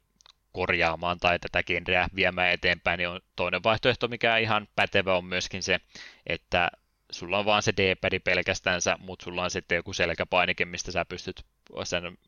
korjaamaan 0.57 1.19
tai 1.19 1.39
tätä 1.39 1.63
genreä 1.63 2.09
viemään 2.15 2.53
eteenpäin, 2.53 2.99
niin 2.99 3.09
on 3.09 3.21
toinen 3.37 3.63
vaihtoehto, 3.63 4.09
mikä 4.09 4.37
ihan 4.37 4.69
pätevä 4.77 5.17
on 5.17 5.25
myöskin 5.25 5.63
se, 5.63 5.81
että 6.27 6.71
sulla 7.13 7.39
on 7.39 7.45
vaan 7.45 7.63
se 7.63 7.73
D-pad 7.77 8.21
pelkästänsä, 8.21 8.97
mutta 9.01 9.25
sulla 9.25 9.43
on 9.43 9.51
sitten 9.51 9.77
joku 9.77 9.93
selkäpainike, 9.93 10.65
mistä 10.65 10.93
sä 10.93 11.05
pystyt 11.05 11.45
sen 11.85 12.19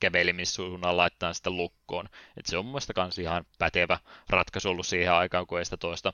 kävelimissuunnan 0.00 0.96
laittaa 0.96 1.32
sitä 1.32 1.50
lukkoon. 1.50 2.08
Et 2.36 2.46
se 2.46 2.58
on 2.58 2.64
mun 2.64 2.72
mielestä 2.72 2.92
kans 2.92 3.18
ihan 3.18 3.44
pätevä 3.58 3.98
ratkaisu 4.28 4.68
ollut 4.68 4.86
siihen 4.86 5.12
aikaan, 5.12 5.46
kun 5.46 5.58
ei 5.58 5.64
sitä 5.64 5.76
toista 5.76 6.12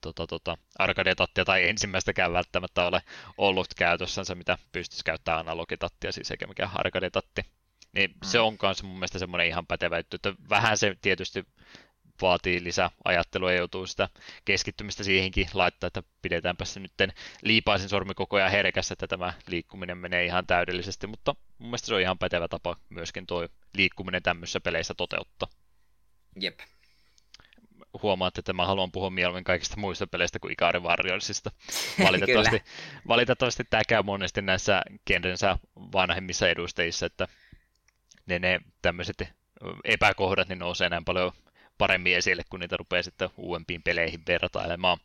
tota, 0.00 0.26
tota, 0.26 0.58
arcade-tattia 0.78 1.44
tai 1.44 1.68
ensimmäistäkään 1.68 2.32
välttämättä 2.32 2.86
ole 2.86 3.02
ollut 3.38 3.74
käytössänsä, 3.76 4.34
mitä 4.34 4.58
pystyisi 4.72 5.04
käyttämään 5.04 5.40
analogitattia, 5.40 6.12
siis 6.12 6.30
eikä 6.30 6.46
mikään 6.46 6.70
arcade-tatti. 6.74 7.42
Niin 7.96 8.10
mm. 8.10 8.16
se 8.22 8.40
on 8.40 8.56
myös 8.62 8.82
mun 8.82 8.94
mielestä 8.94 9.18
semmoinen 9.18 9.46
ihan 9.46 9.66
pätevä 9.66 9.96
juttu, 9.96 10.16
että 10.16 10.34
vähän 10.50 10.78
se 10.78 10.96
tietysti 11.02 11.44
vaatii 12.22 12.64
lisää 12.64 12.90
ajattelua 13.04 13.52
ja 13.52 13.58
joutuu 13.58 13.86
sitä 13.86 14.08
keskittymistä 14.44 15.04
siihenkin 15.04 15.48
laittaa, 15.54 15.86
että 15.86 16.02
pidetäänpä 16.22 16.64
se 16.64 16.80
nyt 16.80 16.92
liipaisin 17.42 17.88
sormi 17.88 18.14
koko 18.14 18.36
ajan 18.36 18.50
herkässä, 18.50 18.92
että 18.92 19.06
tämä 19.06 19.32
liikkuminen 19.46 19.98
menee 19.98 20.24
ihan 20.24 20.46
täydellisesti, 20.46 21.06
mutta 21.06 21.34
mun 21.58 21.68
mielestä 21.68 21.86
se 21.86 21.94
on 21.94 22.00
ihan 22.00 22.18
pätevä 22.18 22.48
tapa 22.48 22.76
myöskin 22.88 23.26
tuo 23.26 23.48
liikkuminen 23.74 24.22
tämmöisissä 24.22 24.60
peleissä 24.60 24.94
toteuttaa. 24.94 25.48
Jep. 26.40 26.60
Huomaat, 28.02 28.38
että 28.38 28.52
mä 28.52 28.66
haluan 28.66 28.92
puhua 28.92 29.10
mieluummin 29.10 29.44
kaikista 29.44 29.80
muista 29.80 30.06
peleistä 30.06 30.38
kuin 30.38 30.52
Ikari 30.52 30.80
Warriorsista. 30.80 31.50
Valitettavasti, 32.06 32.62
valitettavasti 33.08 33.64
tämä 33.70 33.82
käy 33.88 34.02
monesti 34.02 34.42
näissä 34.42 34.82
genrensä 35.06 35.58
vanhemmissa 35.76 36.48
edustajissa, 36.48 37.06
että 37.06 37.28
ne, 38.26 38.38
ne 38.38 38.60
tämmöiset 38.82 39.28
epäkohdat 39.84 40.48
niin 40.48 40.58
nousee 40.58 40.88
näin 40.88 41.04
paljon 41.04 41.32
paremmin 41.78 42.16
esille, 42.16 42.42
kun 42.50 42.60
niitä 42.60 42.76
rupeaa 42.76 43.02
sitten 43.02 43.30
uudempiin 43.36 43.82
peleihin 43.82 44.22
vertailemaan. 44.26 44.98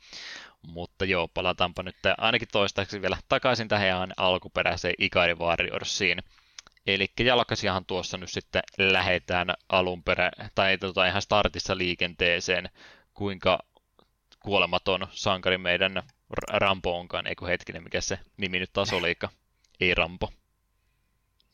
Mutta 0.68 1.06
joo, 1.06 1.27
palataanpa 1.27 1.84
nyt 1.84 1.95
ainakin 2.18 2.48
toistaiseksi 2.52 3.02
vielä 3.02 3.18
takaisin 3.30 3.68
tähän 3.68 4.14
alkuperäiseen 4.18 4.93
Ikari 4.98 5.35
Warriorsiin. 5.35 6.19
Eli 6.88 7.07
jalkasiahan 7.19 7.85
tuossa 7.85 8.18
nyt 8.18 8.30
sitten 8.30 8.61
lähetään 8.77 9.53
alunperä, 9.69 10.31
tai 10.56 10.77
tota 10.77 11.07
ihan 11.07 11.22
startissa 11.22 11.77
liikenteeseen, 11.77 12.69
kuinka 13.14 13.60
kuolematon 14.39 15.07
sankari 15.11 15.57
meidän 15.57 16.03
Rampo 16.49 16.99
onkaan, 16.99 17.27
eikö 17.27 17.45
hetkinen, 17.45 17.84
mikä 17.84 18.02
se 18.02 18.19
nimi 18.38 18.60
nyt 18.60 18.73
taas 18.73 18.93
oliika? 18.93 19.30
Ei 19.80 19.93
Rampo. 19.95 20.34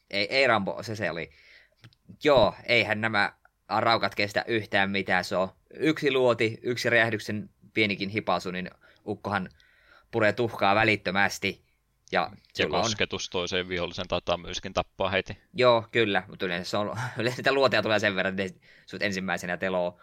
Ei, 0.10 0.36
ei 0.36 0.48
Rampo, 0.48 0.84
se 0.84 0.96
se 0.96 1.12
oli. 1.12 1.30
Joo, 2.24 2.56
eihän 2.66 3.02
nämä 3.02 3.34
raukat 3.70 4.16
kestä 4.16 4.46
yhtään 4.48 4.90
mitään, 4.90 5.24
se 5.24 5.36
on 5.36 5.50
yksi 5.74 6.12
luoti, 6.12 6.60
yksi 6.62 6.90
räjähdyksen 6.90 7.50
pienikin 7.74 8.10
hipasu, 8.10 8.52
niin 8.52 8.72
ukkohan 9.08 9.50
puree 10.12 10.34
tuhkaa 10.34 10.76
välittömästi. 10.76 11.68
Ja, 12.12 12.32
ja 12.60 12.68
kosketus 12.68 13.28
on... 13.28 13.32
toiseen 13.32 13.70
vihollisen 13.70 14.08
taitaa 14.08 14.38
myöskin 14.38 14.74
tappaa 14.74 15.10
heti. 15.10 15.38
Joo, 15.54 15.88
kyllä, 15.92 16.24
mutta 16.28 16.46
yleensä, 16.46 16.70
se 16.70 16.78
on, 16.78 16.88
yleensä 17.18 17.40
niitä 17.40 17.52
luoteja 17.52 17.84
tulee 17.84 18.00
sen 18.00 18.16
verran, 18.16 18.40
että 18.40 18.60
sut 18.86 19.02
ensimmäisenä 19.02 19.58
teloo. 19.58 20.00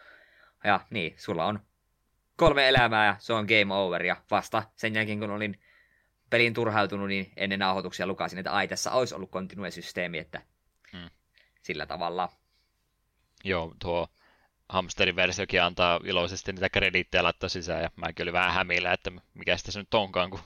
Ja 0.64 0.80
niin, 0.90 1.14
sulla 1.16 1.46
on 1.46 1.60
kolme 2.36 2.68
elämää 2.68 3.06
ja 3.06 3.16
se 3.18 3.32
on 3.32 3.46
game 3.46 3.74
over. 3.74 4.04
Ja 4.04 4.16
vasta 4.30 4.62
sen 4.76 4.94
jälkeen, 4.94 5.20
kun 5.20 5.30
olin 5.30 5.60
pelin 6.30 6.54
turhautunut, 6.54 7.08
niin 7.08 7.32
ennen 7.36 7.58
nauhoituksia 7.58 8.06
lukasin, 8.06 8.38
että 8.38 8.52
ai, 8.52 8.68
tässä 8.68 8.92
olisi 8.92 9.14
ollut 9.14 9.30
continue-systeemi, 9.30 10.18
että. 10.18 10.40
Sillä 11.64 11.86
tavalla. 11.86 12.28
Joo, 13.44 13.74
tuo 13.78 14.08
hamsterin 14.68 15.16
versiokin 15.16 15.62
antaa 15.62 16.00
iloisesti 16.04 16.52
niitä 16.52 16.68
krediittejä 16.68 17.22
laittaa 17.22 17.48
sisään, 17.48 17.82
ja 17.82 17.90
mäkin 17.96 18.24
olin 18.24 18.32
vähän 18.32 18.54
hämillä, 18.54 18.92
että 18.92 19.10
mikä 19.34 19.56
sitä 19.56 19.78
nyt 19.78 19.94
onkaan, 19.94 20.30
kun 20.30 20.40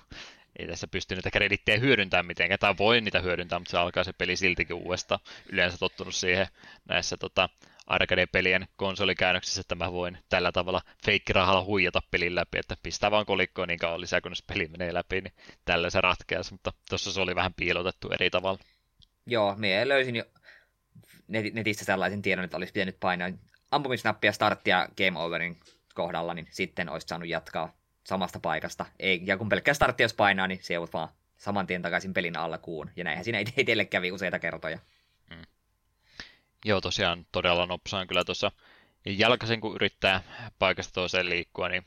ei 0.59 0.67
tässä 0.67 0.89
pysty 0.89 1.15
niitä 1.15 1.31
kredittejä 1.31 1.79
hyödyntämään 1.79 2.27
mitenkään, 2.27 2.59
tai 2.59 2.75
voi 2.79 3.01
niitä 3.01 3.21
hyödyntää, 3.21 3.59
mutta 3.59 3.71
se 3.71 3.79
alkaa 3.79 4.05
se 4.05 4.13
peli 4.13 4.37
siltikin 4.37 4.77
uudestaan. 4.77 5.21
Yleensä 5.53 5.79
tottunut 5.79 6.15
siihen 6.15 6.47
näissä 6.89 7.17
tota, 7.17 7.49
arcade-pelien 7.87 8.69
konsolikäännöksissä, 8.77 9.61
että 9.61 9.75
mä 9.75 9.93
voin 9.93 10.19
tällä 10.29 10.53
tavalla 10.53 10.83
feikkirahalla 11.05 11.65
huijata 11.65 12.03
pelin 12.11 12.35
läpi, 12.35 12.59
että 12.59 12.77
pistää 12.83 13.11
vaan 13.11 13.27
kolikkoa 13.27 13.67
niin 13.67 13.79
kauan 13.79 14.01
lisää, 14.01 14.21
kunnes 14.21 14.43
peli 14.43 14.69
menee 14.69 14.95
läpi, 14.95 15.21
niin 15.21 15.35
tällä 15.65 15.91
se 15.91 16.01
ratkeaa, 16.01 16.43
mutta 16.51 16.73
tuossa 16.89 17.13
se 17.13 17.21
oli 17.21 17.35
vähän 17.35 17.55
piilotettu 17.55 18.11
eri 18.11 18.31
tavalla. 18.31 18.59
Joo, 19.27 19.55
minä 19.57 19.89
löysin 19.89 20.17
jo 20.17 20.25
netistä 21.29 21.85
sellaisen 21.85 22.23
tiedon, 22.23 22.45
että 22.45 22.57
olisi 22.57 22.73
pitänyt 22.73 23.01
painaa 23.01 23.31
ampumisnappia 23.71 24.33
starttia 24.33 24.89
game 24.97 25.19
overin 25.19 25.57
kohdalla, 25.95 26.35
niin 26.35 26.49
sitten 26.51 26.89
olisi 26.89 27.07
saanut 27.07 27.29
jatkaa 27.29 27.77
samasta 28.05 28.41
paikasta. 28.41 28.87
Ei, 28.99 29.21
ja 29.25 29.37
kun 29.37 29.49
pelkkä 29.49 29.75
startti 29.75 30.03
jos 30.03 30.15
painaa, 30.15 30.47
niin 30.47 30.61
se 30.63 30.75
joudut 30.75 30.93
vaan 30.93 31.09
saman 31.37 31.67
tien 31.67 31.83
takaisin 31.83 32.15
pelin 32.15 32.39
alkuun. 32.39 32.91
Ja 32.97 33.05
näinhän 33.05 33.25
siinä 33.25 33.39
itselle 33.57 33.85
kävi 33.85 34.13
useita 34.13 34.39
kertoja. 34.39 34.79
Mm. 35.31 35.43
Joo, 36.65 36.81
tosiaan 36.81 37.27
todella 37.33 37.67
nopsaan 37.67 38.07
kyllä 38.07 38.25
tuossa 38.25 38.53
jalkaisen, 39.07 39.61
kun 39.61 39.75
yrittää 39.75 40.23
paikasta 40.59 40.93
toiseen 40.93 41.29
liikkua, 41.29 41.69
niin 41.69 41.85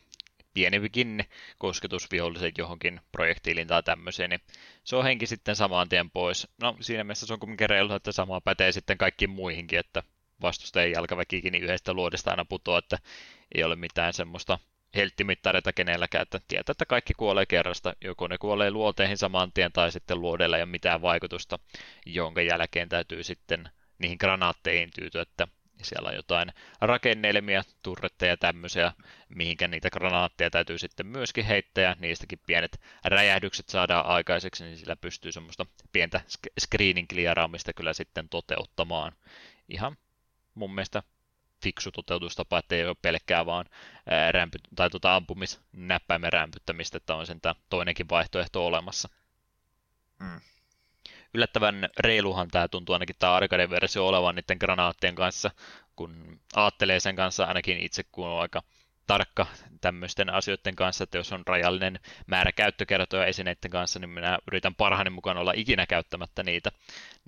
pienivikin 0.53 1.23
kosketus 1.57 2.11
vihollisen 2.11 2.51
johonkin 2.57 3.01
projektiiliin 3.11 3.67
tai 3.67 3.83
tämmöiseen, 3.83 4.29
niin 4.29 4.41
se 4.83 4.95
on 4.95 5.03
henki 5.03 5.27
sitten 5.27 5.55
saman 5.55 5.89
tien 5.89 6.11
pois. 6.11 6.47
No 6.61 6.77
siinä 6.79 7.03
mielessä 7.03 7.25
se 7.25 7.33
on 7.33 7.39
kuitenkin 7.39 7.69
reilu, 7.69 7.93
että 7.93 8.11
sama 8.11 8.41
pätee 8.41 8.71
sitten 8.71 8.97
kaikkiin 8.97 9.29
muihinkin, 9.29 9.79
että 9.79 10.03
vastustajien 10.41 10.91
jalkaväkikin 10.91 11.51
niin 11.51 11.63
yhdestä 11.63 11.93
luodesta 11.93 12.31
aina 12.31 12.45
putoaa, 12.45 12.79
että 12.79 12.97
ei 13.55 13.63
ole 13.63 13.75
mitään 13.75 14.13
semmoista 14.13 14.59
helttimittareita 14.95 15.73
kenelläkään, 15.73 16.21
että 16.21 16.39
tietää, 16.47 16.71
että 16.71 16.85
kaikki 16.85 17.13
kuolee 17.13 17.45
kerrasta. 17.45 17.93
Joko 18.01 18.27
ne 18.27 18.37
kuolee 18.37 18.71
luoteihin 18.71 19.17
saman 19.17 19.51
tien 19.51 19.71
tai 19.71 19.91
sitten 19.91 20.21
luodella 20.21 20.57
ei 20.57 20.63
ole 20.63 20.71
mitään 20.71 21.01
vaikutusta, 21.01 21.59
jonka 22.05 22.41
jälkeen 22.41 22.89
täytyy 22.89 23.23
sitten 23.23 23.69
niihin 23.99 24.17
granaatteihin 24.19 24.89
tyytyä, 24.95 25.21
että 25.21 25.47
siellä 25.85 26.09
on 26.09 26.15
jotain 26.15 26.53
rakennelmia, 26.81 27.63
turretteja 27.83 28.31
ja 28.31 28.37
tämmöisiä, 28.37 28.93
mihinkä 29.29 29.67
niitä 29.67 29.89
granaatteja 29.89 30.49
täytyy 30.49 30.77
sitten 30.77 31.07
myöskin 31.07 31.45
heittää, 31.45 31.83
ja 31.83 31.95
niistäkin 31.99 32.39
pienet 32.47 32.81
räjähdykset 33.05 33.69
saadaan 33.69 34.05
aikaiseksi, 34.05 34.63
niin 34.63 34.77
sillä 34.77 34.95
pystyy 34.95 35.31
semmoista 35.31 35.65
pientä 35.91 36.21
screening 36.59 37.07
clearaamista 37.07 37.73
kyllä 37.73 37.93
sitten 37.93 38.29
toteuttamaan. 38.29 39.11
Ihan 39.69 39.97
mun 40.55 40.75
mielestä 40.75 41.03
fiksu 41.63 41.91
toteutustapa, 41.91 42.59
että 42.59 42.75
ei 42.75 42.87
ole 42.87 42.95
pelkkää 43.01 43.45
vaan 43.45 43.65
rämpy, 44.31 44.57
tai 44.75 44.89
tuota 44.89 45.15
ampumisnäppäimen 45.15 46.33
rämpyttämistä, 46.33 46.97
että 46.97 47.15
on 47.15 47.27
sen 47.27 47.41
toinenkin 47.69 48.09
vaihtoehto 48.09 48.65
olemassa. 48.65 49.09
Mm. 50.19 50.41
Yllättävän 51.33 51.89
reiluhan 51.99 52.47
tämä 52.47 52.67
tuntuu 52.67 52.93
ainakin 52.93 53.15
tämä 53.19 53.33
arcade-versio 53.33 54.07
olevan 54.07 54.35
niiden 54.35 54.57
granaattien 54.59 55.15
kanssa, 55.15 55.51
kun 55.95 56.39
ajattelee 56.55 56.99
sen 56.99 57.15
kanssa 57.15 57.45
ainakin 57.45 57.77
itse, 57.77 58.03
kun 58.11 58.27
on 58.27 58.41
aika 58.41 58.63
tarkka 59.07 59.47
tämmöisten 59.81 60.29
asioiden 60.29 60.75
kanssa, 60.75 61.03
että 61.03 61.17
jos 61.17 61.31
on 61.31 61.43
rajallinen 61.47 61.99
määrä 62.27 62.51
käyttökertoja 62.51 63.25
esineiden 63.25 63.71
kanssa, 63.71 63.99
niin 63.99 64.09
minä 64.09 64.39
yritän 64.47 64.75
parhaani 64.75 65.09
mukaan 65.09 65.37
olla 65.37 65.53
ikinä 65.55 65.85
käyttämättä 65.85 66.43
niitä. 66.43 66.71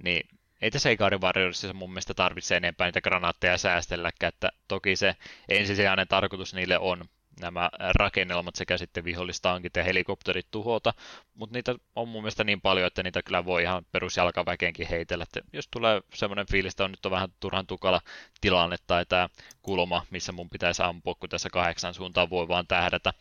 Niin 0.03 0.29
ei 0.61 0.71
tässä 0.71 0.89
Ikarin 0.89 1.21
Warriorsissa 1.21 1.73
mun 1.73 1.89
mielestä 1.89 2.13
tarvitse 2.13 2.57
enempää 2.57 2.87
niitä 2.87 3.01
granaatteja 3.01 3.57
säästelläkään, 3.57 4.33
että 4.33 4.49
toki 4.67 4.95
se 4.95 5.15
ensisijainen 5.49 6.07
tarkoitus 6.07 6.53
niille 6.53 6.77
on 6.77 7.05
nämä 7.39 7.69
rakennelmat 7.99 8.55
sekä 8.55 8.77
sitten 8.77 9.03
vihollistankit 9.03 9.75
ja 9.75 9.83
helikopterit 9.83 10.47
tuhota, 10.51 10.93
mutta 11.33 11.53
niitä 11.53 11.75
on 11.95 12.07
mun 12.07 12.21
mielestä 12.21 12.43
niin 12.43 12.61
paljon, 12.61 12.87
että 12.87 13.03
niitä 13.03 13.23
kyllä 13.23 13.45
voi 13.45 13.63
ihan 13.63 13.85
perusjalkaväkeenkin 13.91 14.87
heitellä. 14.89 15.23
Että 15.23 15.41
jos 15.53 15.67
tulee 15.67 16.01
semmoinen 16.13 16.45
fiilis, 16.51 16.73
että 16.73 16.83
on 16.83 16.91
nyt 16.91 17.05
on 17.05 17.11
vähän 17.11 17.29
turhan 17.39 17.67
tukala 17.67 18.01
tilanne 18.41 18.75
tai 18.87 19.05
tämä 19.05 19.29
kulma, 19.61 20.05
missä 20.09 20.31
mun 20.31 20.49
pitäisi 20.49 20.83
ampua, 20.83 21.15
kun 21.15 21.29
tässä 21.29 21.49
kahdeksan 21.49 21.93
suuntaan 21.93 22.29
voi 22.29 22.47
vaan 22.47 22.67
tähdätä, 22.67 23.13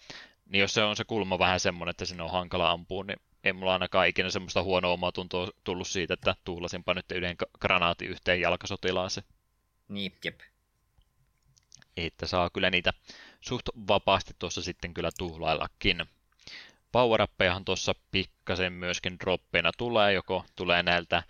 niin 0.48 0.60
jos 0.60 0.74
se 0.74 0.82
on 0.82 0.96
se 0.96 1.04
kulma 1.04 1.38
vähän 1.38 1.60
semmoinen, 1.60 1.90
että 1.90 2.04
sinne 2.04 2.22
on 2.22 2.30
hankala 2.30 2.70
ampua, 2.70 3.04
niin 3.04 3.20
ei 3.44 3.52
mulla 3.52 3.72
ainakaan 3.72 4.08
ikinä 4.08 4.30
semmoista 4.30 4.62
huonoa 4.62 4.92
omaa 4.92 5.12
tuntoa 5.12 5.48
tullut 5.64 5.88
siitä, 5.88 6.14
että 6.14 6.36
tuhlasinpa 6.44 6.94
nyt 6.94 7.12
yhden 7.12 7.36
granaatin 7.60 8.08
yhteen 8.08 8.40
jalkasotilaaseen. 8.40 9.26
Niin, 9.88 10.12
jep. 10.24 10.40
Että 11.96 12.26
saa 12.26 12.50
kyllä 12.50 12.70
niitä 12.70 12.92
suht 13.40 13.68
vapaasti 13.88 14.34
tuossa 14.38 14.62
sitten 14.62 14.94
kyllä 14.94 15.10
tuhlaillakin. 15.18 16.04
power 16.92 17.26
tuossa 17.64 17.94
pikkasen 18.10 18.72
myöskin 18.72 19.18
droppeina 19.20 19.70
tulee, 19.78 20.12
joko 20.12 20.44
tulee 20.56 20.82
näiltä 20.82 21.22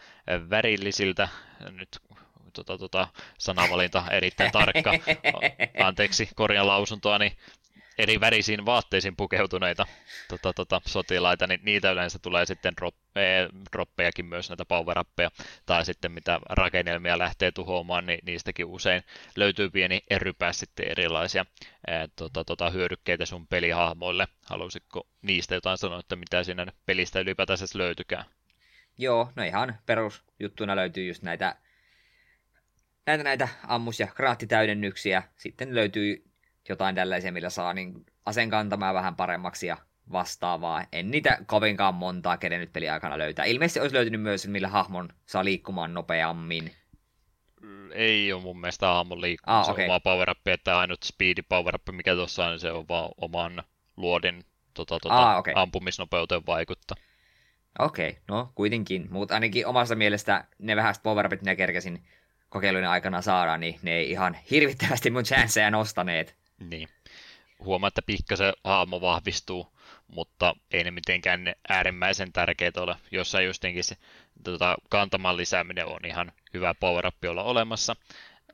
värillisiltä, 0.51 1.29
nyt 1.71 1.99
tota, 2.53 2.79
tota, 2.79 3.09
sanavalinta 3.39 4.05
erittäin 4.11 4.53
tarkka, 4.53 4.93
anteeksi 5.87 6.29
korjan 6.35 6.67
lausuntoa, 6.67 7.19
niin 7.19 7.37
eri 7.99 8.21
värisiin 8.21 8.67
vaatteisiin 8.67 9.17
pukeutuneita 9.17 9.87
tota, 10.29 10.53
tota, 10.53 10.81
sotilaita, 10.87 11.47
niin 11.47 11.61
niitä 11.63 11.91
yleensä 11.91 12.19
tulee 12.19 12.47
sitten 12.47 12.75
drop, 12.77 12.95
ee, 13.17 13.49
droppejakin 13.73 14.27
myös, 14.27 14.49
näitä 14.49 14.65
power 14.65 14.97
tai 15.67 15.85
sitten 15.85 16.13
mitä 16.13 16.41
rakennelmia 16.51 17.19
lähtee 17.19 17.51
tuhoamaan, 17.53 18.07
niin 18.07 18.19
niistäkin 18.27 18.67
usein 18.67 19.03
löytyy 19.37 19.71
pieni 19.71 20.03
erypää 20.11 20.53
sitten 20.53 20.89
erilaisia 20.89 21.47
ee, 21.87 22.09
tota, 22.17 22.45
tota, 22.45 22.71
hyödykkeitä 22.71 23.27
sun 23.27 23.47
pelihahmoille. 23.47 24.27
Haluaisitko 24.47 25.07
niistä 25.23 25.55
jotain 25.55 25.79
sanoa, 25.79 26.01
että 26.01 26.17
mitä 26.17 26.45
siinä 26.45 26.67
pelistä 26.87 27.21
ylipäätään 27.21 27.59
löytykään? 27.75 28.25
Joo, 28.99 29.33
no 29.37 29.43
ihan 29.43 29.79
perusjuttuna 29.87 30.77
löytyy 30.77 31.07
just 31.07 31.23
näitä 31.23 31.57
näitä, 33.07 33.25
näitä 33.25 33.49
ammus- 33.67 34.01
ja 34.01 34.07
kraattitäydennyksiä. 34.07 35.23
Sitten 35.37 35.75
löytyy 35.75 36.32
jotain 36.69 36.95
tällaisia, 36.95 37.33
millä 37.33 37.51
saa 37.51 37.75
niin 37.75 38.07
aseen 38.27 38.51
kantamaan 38.51 38.95
vähän 38.95 39.17
paremmaksi 39.17 39.67
ja 39.67 39.77
vastaavaa. 40.13 40.85
En 40.93 41.11
niitä 41.11 41.39
kovinkaan 41.47 41.95
montaa 41.95 42.37
kerennyt 42.37 42.73
peliaikana 42.73 43.19
löytää. 43.19 43.45
Ilmeisesti 43.45 43.81
olisi 43.81 43.95
löytynyt 43.95 44.23
myös, 44.23 44.49
millä 44.49 44.69
hahmon 44.69 45.09
saa 45.27 45.45
liikkumaan 45.45 45.95
nopeammin. 45.95 46.73
Ei 47.93 48.33
ole 48.33 48.43
mun 48.43 48.61
mielestä 48.61 48.87
hahmon 48.87 49.21
liikkumaan, 49.21 49.61
ah, 49.61 49.67
se 49.67 49.73
okay. 49.73 49.85
on 49.85 49.89
vaan 49.89 50.03
power 50.03 50.31
up, 50.31 50.49
että 50.49 50.79
ainut 50.79 51.03
speed 51.03 51.39
power 51.49 51.75
up, 51.75 51.83
mikä 51.93 52.15
tuossa 52.15 52.45
on, 52.45 52.51
niin 52.51 52.61
se 52.61 52.73
on 52.73 52.89
vaan 52.89 53.11
oman 53.17 53.63
luodin 53.97 54.45
tota, 54.75 54.99
tota, 55.03 55.31
ah, 55.31 55.39
okay. 55.39 55.55
ampumisnopeuteen 55.57 56.47
vaikuttaa. 56.47 56.97
Okei, 57.79 58.09
okay, 58.09 58.23
no 58.29 58.53
kuitenkin. 58.55 59.07
Mutta 59.11 59.35
ainakin 59.35 59.67
omasta 59.67 59.95
mielestä 59.95 60.45
ne 60.59 60.77
vähäiset 60.77 61.03
power 61.03 61.27
upit, 61.27 61.41
mitä 61.41 61.57
kerkesin 61.57 62.05
kokeilujen 62.49 62.89
aikana 62.89 63.23
saada, 63.23 63.59
niin 63.59 63.79
ne 63.83 63.93
ei 63.93 64.11
ihan 64.11 64.37
hirvittävästi 64.51 65.11
mun 65.11 65.23
chanceja 65.25 65.71
nostaneet. 65.71 66.42
Niin. 66.71 66.89
Huomaa, 67.59 67.89
että 67.89 68.03
pikkasen 68.03 68.53
hahmo 68.65 69.01
vahvistuu, 69.01 69.73
mutta 70.09 70.55
ei 70.71 70.85
ne 70.85 70.91
mitenkään 70.91 71.45
ne 71.45 71.57
äärimmäisen 71.69 72.33
tärkeitä 72.33 72.83
ole. 72.83 72.97
Jossain 73.11 73.47
justinkin 73.47 73.85
se 73.85 73.97
tota, 74.45 74.77
kantaman 74.91 75.37
lisääminen 75.37 75.87
on 75.87 76.05
ihan 76.05 76.33
hyvä 76.55 76.75
power 76.75 77.13
olla 77.29 77.43
olemassa, 77.43 77.97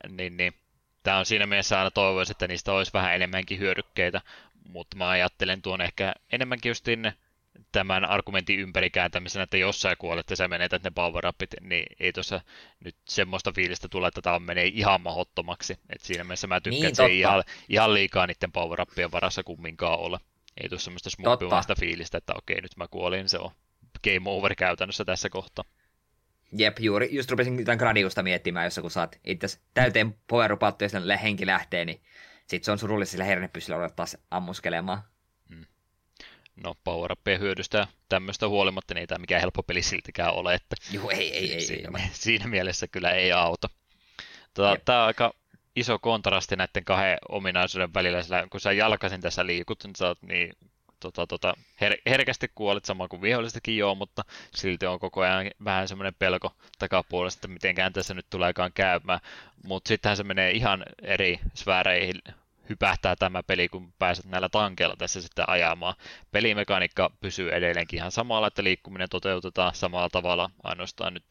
niin, 0.09 0.36
niin 0.36 0.55
tämä 1.02 1.18
on 1.18 1.26
siinä 1.26 1.47
mielessä 1.47 1.78
aina 1.78 1.90
toivoisin, 1.90 2.32
että 2.32 2.48
niistä 2.48 2.72
olisi 2.72 2.93
vähän 2.93 3.14
enemmänkin 3.14 3.59
hyödykkeitä, 3.59 4.20
mutta 4.68 4.97
mä 4.97 5.09
ajattelen 5.09 5.62
tuon 5.62 5.80
ehkä 5.80 6.14
enemmänkin 6.32 6.70
justin 6.70 7.12
tämän 7.72 8.05
argumentin 8.05 8.60
ympärikääntämisen, 8.60 9.43
että 9.43 9.56
jos 9.56 9.80
sä 9.80 9.97
kuolet 9.97 10.30
ja 10.30 10.36
sä 10.36 10.48
menetät 10.48 10.82
ne 10.82 10.90
power 10.90 11.26
upit, 11.26 11.51
niin 11.60 11.86
ei 12.01 12.12
tuossa 12.12 12.40
nyt 12.85 12.97
semmoista 13.09 13.52
fiilistä 13.52 13.89
tule, 13.89 14.09
että 14.09 14.22
tämä 14.22 14.39
menee 14.39 14.66
ihan 14.66 15.01
mahottomaksi. 15.01 15.78
Et 15.90 16.01
siinä 16.01 16.24
mielessä 16.24 16.47
mä 16.47 16.60
tykkään, 16.60 16.80
niin, 16.80 16.89
että 16.89 16.97
se 16.97 17.05
ei 17.05 17.18
ihan, 17.18 17.44
ihan 17.68 17.94
liikaa 17.94 18.26
niiden 18.26 18.52
power 18.52 18.80
upien 18.80 19.12
varassa 19.12 19.43
kumminkaan 19.43 19.98
ole. 19.98 20.18
Ei 20.62 20.68
tule 20.68 20.80
semmoista 20.80 21.10
smuppimaista 21.10 21.74
fiilistä, 21.80 22.18
että 22.18 22.32
okei, 22.36 22.60
nyt 22.60 22.76
mä 22.76 22.89
kuolin, 22.89 23.28
se 23.28 23.39
on 23.39 23.51
game 24.05 24.30
over 24.30 24.55
käytännössä 24.55 25.05
tässä 25.05 25.28
kohtaa. 25.28 25.64
Jep, 26.52 26.78
juuri 26.80 27.09
just 27.10 27.30
rupesin 27.30 27.64
tämän 27.64 27.78
Gradiusta 27.78 28.22
miettimään, 28.22 28.66
jossa 28.66 28.80
kun 28.80 28.90
saat 28.90 29.20
itse 29.24 29.47
täyteen 29.74 30.14
power 30.26 30.52
upattu 30.52 30.85
ja 30.85 31.16
henki 31.16 31.47
lähtee, 31.47 31.85
niin 31.85 32.01
sitten 32.47 32.64
se 32.64 32.72
on 32.72 32.78
surullista 32.78 33.10
sillä 33.10 33.24
hernepyssyllä 33.24 33.78
odottaa 33.78 34.06
ammuskelemaan. 34.30 35.02
No, 36.64 36.74
power 36.85 37.16
hyödystä 37.39 37.86
tämmöistä 38.09 38.48
huolimatta, 38.48 38.94
niin 38.94 39.01
ei 39.01 39.06
tämä 39.06 39.18
mikään 39.18 39.40
helppo 39.40 39.62
peli 39.62 39.82
siltikään 39.82 40.35
ole, 40.35 40.55
että 40.55 40.76
Joo, 40.93 41.10
ei, 41.10 41.36
ei, 41.36 41.55
ei, 41.55 41.60
siinä, 41.60 41.98
ei 41.98 42.09
siinä 42.12 42.47
mielessä 42.47 42.89
kyllä 42.89 43.10
ei 43.10 43.32
auta. 43.32 43.68
Tota, 44.55 44.76
tämä 44.85 45.01
on 45.01 45.06
aika 45.06 45.35
iso 45.76 45.98
kontrasti 45.98 46.56
näiden 46.56 46.85
kahden 46.85 47.18
ominaisuuden 47.28 47.94
välillä, 47.94 48.22
sillä 48.22 48.47
kun 48.51 48.60
sä 48.60 48.72
jalkasin 48.72 49.20
tässä 49.20 49.47
liikut, 49.47 49.85
niin 49.85 49.97
sä 49.97 50.06
oot 50.06 50.22
niin 50.22 50.52
tota, 51.01 51.26
tota, 51.26 51.55
her- 51.80 52.02
herkästi 52.06 52.51
kuolet 52.55 52.85
sama 52.85 53.09
kuin 53.09 53.22
vihollistakin 53.22 53.76
joo, 53.76 53.94
mutta 53.94 54.24
silti 54.55 54.86
on 54.86 54.98
koko 54.98 55.20
ajan 55.20 55.51
vähän 55.64 55.89
semmoinen 55.89 56.14
pelko 56.18 56.52
takapuolesta, 56.78 57.39
että 57.39 57.48
mitenkään 57.48 57.93
tässä 57.93 58.14
nyt 58.14 58.26
tuleekaan 58.30 58.72
käymään. 58.74 59.20
Mutta 59.64 59.89
sittenhän 59.89 60.16
se 60.16 60.24
menee 60.24 60.51
ihan 60.51 60.85
eri 61.02 61.40
sfääreihin 61.55 62.22
hypähtää 62.69 63.16
tämä 63.16 63.43
peli, 63.43 63.69
kun 63.69 63.93
pääset 63.99 64.24
näillä 64.24 64.49
tankeilla 64.49 64.97
tässä 64.97 65.23
sitten 65.23 65.49
ajamaan. 65.49 65.95
Pelimekaniikka 66.31 67.11
pysyy 67.20 67.53
edelleenkin 67.53 67.97
ihan 67.97 68.12
samalla, 68.12 68.47
että 68.47 68.65
liikkuminen 68.65 69.09
toteutetaan 69.09 69.74
samalla 69.74 70.09
tavalla, 70.09 70.51
ainoastaan 70.65 71.15
nyt 71.15 71.24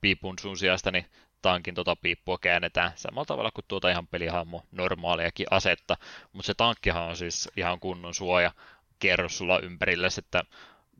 piipun 0.00 0.38
sun 0.38 0.56
sijasta, 0.56 0.90
niin 0.90 1.06
tankin 1.42 1.74
tota 1.74 1.96
piippua 1.96 2.38
käännetään 2.38 2.92
samalla 2.94 3.24
tavalla 3.24 3.50
kuin 3.50 3.64
tuota 3.68 3.90
ihan 3.90 4.06
pelihahmo 4.06 4.62
normaaliakin 4.72 5.46
asetta, 5.50 5.96
mutta 6.32 6.46
se 6.46 6.54
tankkihan 6.54 7.02
on 7.02 7.16
siis 7.16 7.48
ihan 7.56 7.80
kunnon 7.80 8.14
suoja 8.14 8.52
kerros 8.98 9.38
sulla 9.38 9.58
ympärillä, 9.58 10.08
että 10.18 10.42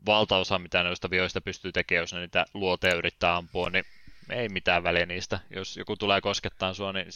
valtaosa 0.05 0.59
mitä 0.59 0.83
noista 0.83 1.09
vioista 1.09 1.41
pystyy 1.41 1.71
tekemään, 1.71 2.03
jos 2.03 2.13
ne 2.13 2.19
niitä 2.19 2.45
luoteja 2.53 2.95
yrittää 2.95 3.35
ampua, 3.35 3.69
niin 3.69 3.85
ei 4.29 4.49
mitään 4.49 4.83
väliä 4.83 5.05
niistä. 5.05 5.39
Jos 5.49 5.77
joku 5.77 5.95
tulee 5.95 6.21
koskettaa 6.21 6.73
sua, 6.73 6.93
niin 6.93 7.07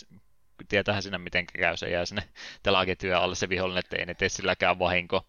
tietäähän 0.68 1.04
sinä 1.04 1.18
miten 1.18 1.46
käy, 1.46 1.78
se 1.78 1.90
jää 1.90 2.06
sinne 2.06 2.24
telaketjujen 2.64 3.18
alle 3.18 3.36
se 3.36 3.50
vihollinen, 3.50 3.80
että 3.80 3.96
ei 3.96 4.06
ne 4.06 4.14
tee 4.14 4.30
silläkään 4.30 4.80
vahinko. 4.80 5.26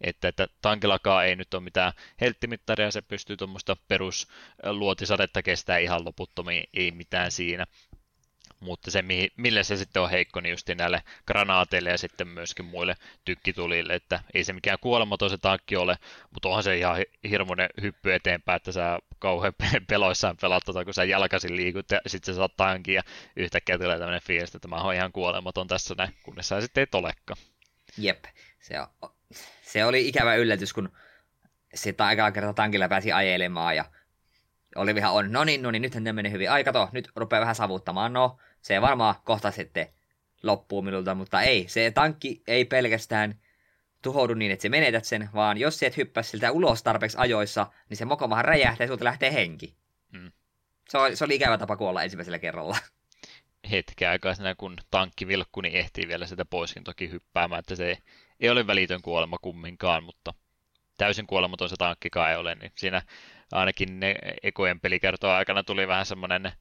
Että, 0.00 0.28
että 0.28 0.48
tankillakaan 0.62 1.26
ei 1.26 1.36
nyt 1.36 1.54
ole 1.54 1.62
mitään 1.62 1.92
helttimittaria, 2.20 2.90
se 2.90 3.02
pystyy 3.02 3.36
tuommoista 3.36 3.76
perusluotisadetta 3.88 5.42
kestää 5.42 5.78
ihan 5.78 6.04
loputtomiin, 6.04 6.68
ei 6.74 6.90
mitään 6.90 7.30
siinä 7.30 7.66
mutta 8.64 8.90
se, 8.90 9.04
millä 9.36 9.62
se 9.62 9.76
sitten 9.76 10.02
on 10.02 10.10
heikko, 10.10 10.40
niin 10.40 10.50
just 10.50 10.68
näille 10.78 11.02
granaateille 11.26 11.90
ja 11.90 11.98
sitten 11.98 12.28
myöskin 12.28 12.64
muille 12.64 12.96
tykkitulille, 13.24 13.94
että 13.94 14.20
ei 14.34 14.44
se 14.44 14.52
mikään 14.52 14.78
kuolematon 14.80 15.30
se 15.30 15.38
tankki 15.38 15.76
ole, 15.76 15.98
mutta 16.30 16.48
onhan 16.48 16.62
se 16.62 16.76
ihan 16.76 16.96
hirmuinen 17.30 17.68
hyppy 17.82 18.14
eteenpäin, 18.14 18.56
että 18.56 18.72
sä 18.72 18.98
kauhean 19.18 19.52
peloissaan 19.88 20.36
pelaat, 20.40 20.62
tota, 20.66 20.84
kun 20.84 20.94
sä 20.94 21.04
jalkasin 21.04 21.56
liikut 21.56 21.90
ja 21.90 22.00
sitten 22.06 22.34
sä 22.34 22.38
saat 22.38 22.56
tankin 22.56 22.94
ja 22.94 23.02
yhtäkkiä 23.36 23.78
tulee 23.78 23.98
tämmöinen 23.98 24.22
fiilis, 24.22 24.54
että 24.54 24.68
mä 24.68 24.76
oon 24.76 24.94
ihan 24.94 25.12
kuolematon 25.12 25.66
tässä 25.66 25.94
näin, 25.98 26.14
kunnes 26.22 26.48
sä 26.48 26.60
sitten 26.60 26.80
ei 26.80 26.98
olekaan. 26.98 27.36
Jep, 27.98 28.24
se, 28.60 28.80
on, 28.80 29.10
se 29.62 29.84
oli 29.84 30.08
ikävä 30.08 30.34
yllätys, 30.34 30.72
kun 30.72 30.92
sitä 31.74 32.06
aikaa 32.06 32.32
kertaa 32.32 32.54
tankilla 32.54 32.88
pääsi 32.88 33.12
ajelemaan 33.12 33.76
ja 33.76 33.84
oli 34.74 34.90
ihan 34.90 35.12
on, 35.12 35.32
no 35.32 35.44
niin, 35.44 35.62
no 35.62 35.70
niin, 35.70 35.82
nythän 35.82 36.04
ne 36.04 36.12
menee 36.12 36.32
hyvin. 36.32 36.50
Aika 36.50 36.72
to, 36.72 36.88
nyt 36.92 37.08
rupeaa 37.16 37.40
vähän 37.40 37.54
savuttamaan. 37.54 38.12
No, 38.12 38.38
se 38.64 38.80
varmaan 38.80 39.14
kohta 39.24 39.50
sitten 39.50 39.88
loppuu 40.42 40.82
minulta, 40.82 41.14
mutta 41.14 41.42
ei, 41.42 41.68
se 41.68 41.90
tankki 41.90 42.42
ei 42.46 42.64
pelkästään 42.64 43.40
tuhoudu 44.02 44.34
niin, 44.34 44.52
että 44.52 44.62
se 44.62 44.68
menetät 44.68 45.04
sen, 45.04 45.28
vaan 45.34 45.58
jos 45.58 45.78
se 45.78 45.86
et 45.86 45.96
hyppää 45.96 46.22
siltä 46.22 46.50
ulos 46.50 46.82
tarpeeksi 46.82 47.18
ajoissa, 47.20 47.66
niin 47.88 47.96
se 47.96 48.04
mokomahan 48.04 48.44
räjähtää 48.44 48.84
ja 48.84 48.88
sulta 48.88 49.04
lähtee 49.04 49.32
henki. 49.32 49.76
Hmm. 50.12 50.32
Se, 50.88 50.98
oli, 50.98 51.16
se 51.16 51.24
oli 51.24 51.34
ikävä 51.34 51.58
tapa 51.58 51.76
kuolla 51.76 52.02
ensimmäisellä 52.02 52.38
kerralla. 52.38 52.76
Hetken 53.70 54.08
aikaa 54.08 54.34
kun 54.58 54.76
tankki 54.90 55.28
vilkku, 55.28 55.60
niin 55.60 55.74
ehtii 55.74 56.08
vielä 56.08 56.26
sitä 56.26 56.44
poiskin 56.44 56.84
toki 56.84 57.10
hyppäämään, 57.10 57.60
että 57.60 57.76
se 57.76 57.88
ei, 57.88 57.96
ei 58.40 58.50
ole 58.50 58.66
välitön 58.66 59.02
kuolema 59.02 59.38
kumminkaan, 59.38 60.04
mutta 60.04 60.34
täysin 60.98 61.26
kuolematon 61.26 61.68
se 61.68 61.76
tankkikaan 61.76 62.30
ei 62.30 62.36
ole, 62.36 62.54
niin 62.54 62.72
siinä 62.76 63.02
ainakin 63.52 64.00
ne 64.00 64.14
ekojen 64.42 64.80
pelikertoa 64.80 65.36
aikana 65.36 65.64
tuli 65.64 65.88
vähän 65.88 66.06
semmoinen 66.06 66.52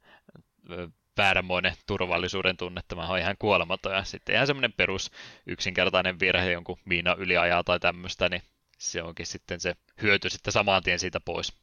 väärämoinen 1.18 1.73
turvallisuuden 1.88 2.57
tunne, 2.57 2.80
että 2.80 2.95
mä 2.95 3.07
oon 3.07 3.19
ihan 3.19 3.35
kuolematon. 3.40 3.94
Ja 3.94 4.03
sitten 4.03 4.35
ihan 4.35 4.48
semmoinen 4.48 4.73
perus 4.73 5.11
yksinkertainen 5.48 6.19
virhe, 6.19 6.52
jonkun 6.52 6.80
miina 6.85 7.15
yliajaa 7.18 7.64
tai 7.64 7.80
tämmöistä, 7.80 8.30
niin 8.30 8.41
se 8.77 9.03
onkin 9.03 9.26
sitten 9.26 9.60
se 9.60 9.76
hyöty 10.02 10.30
sitten 10.30 10.53
saman 10.53 10.84
tien 10.84 10.99
siitä 10.99 11.19
pois. 11.19 11.53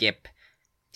Jep. 0.00 0.24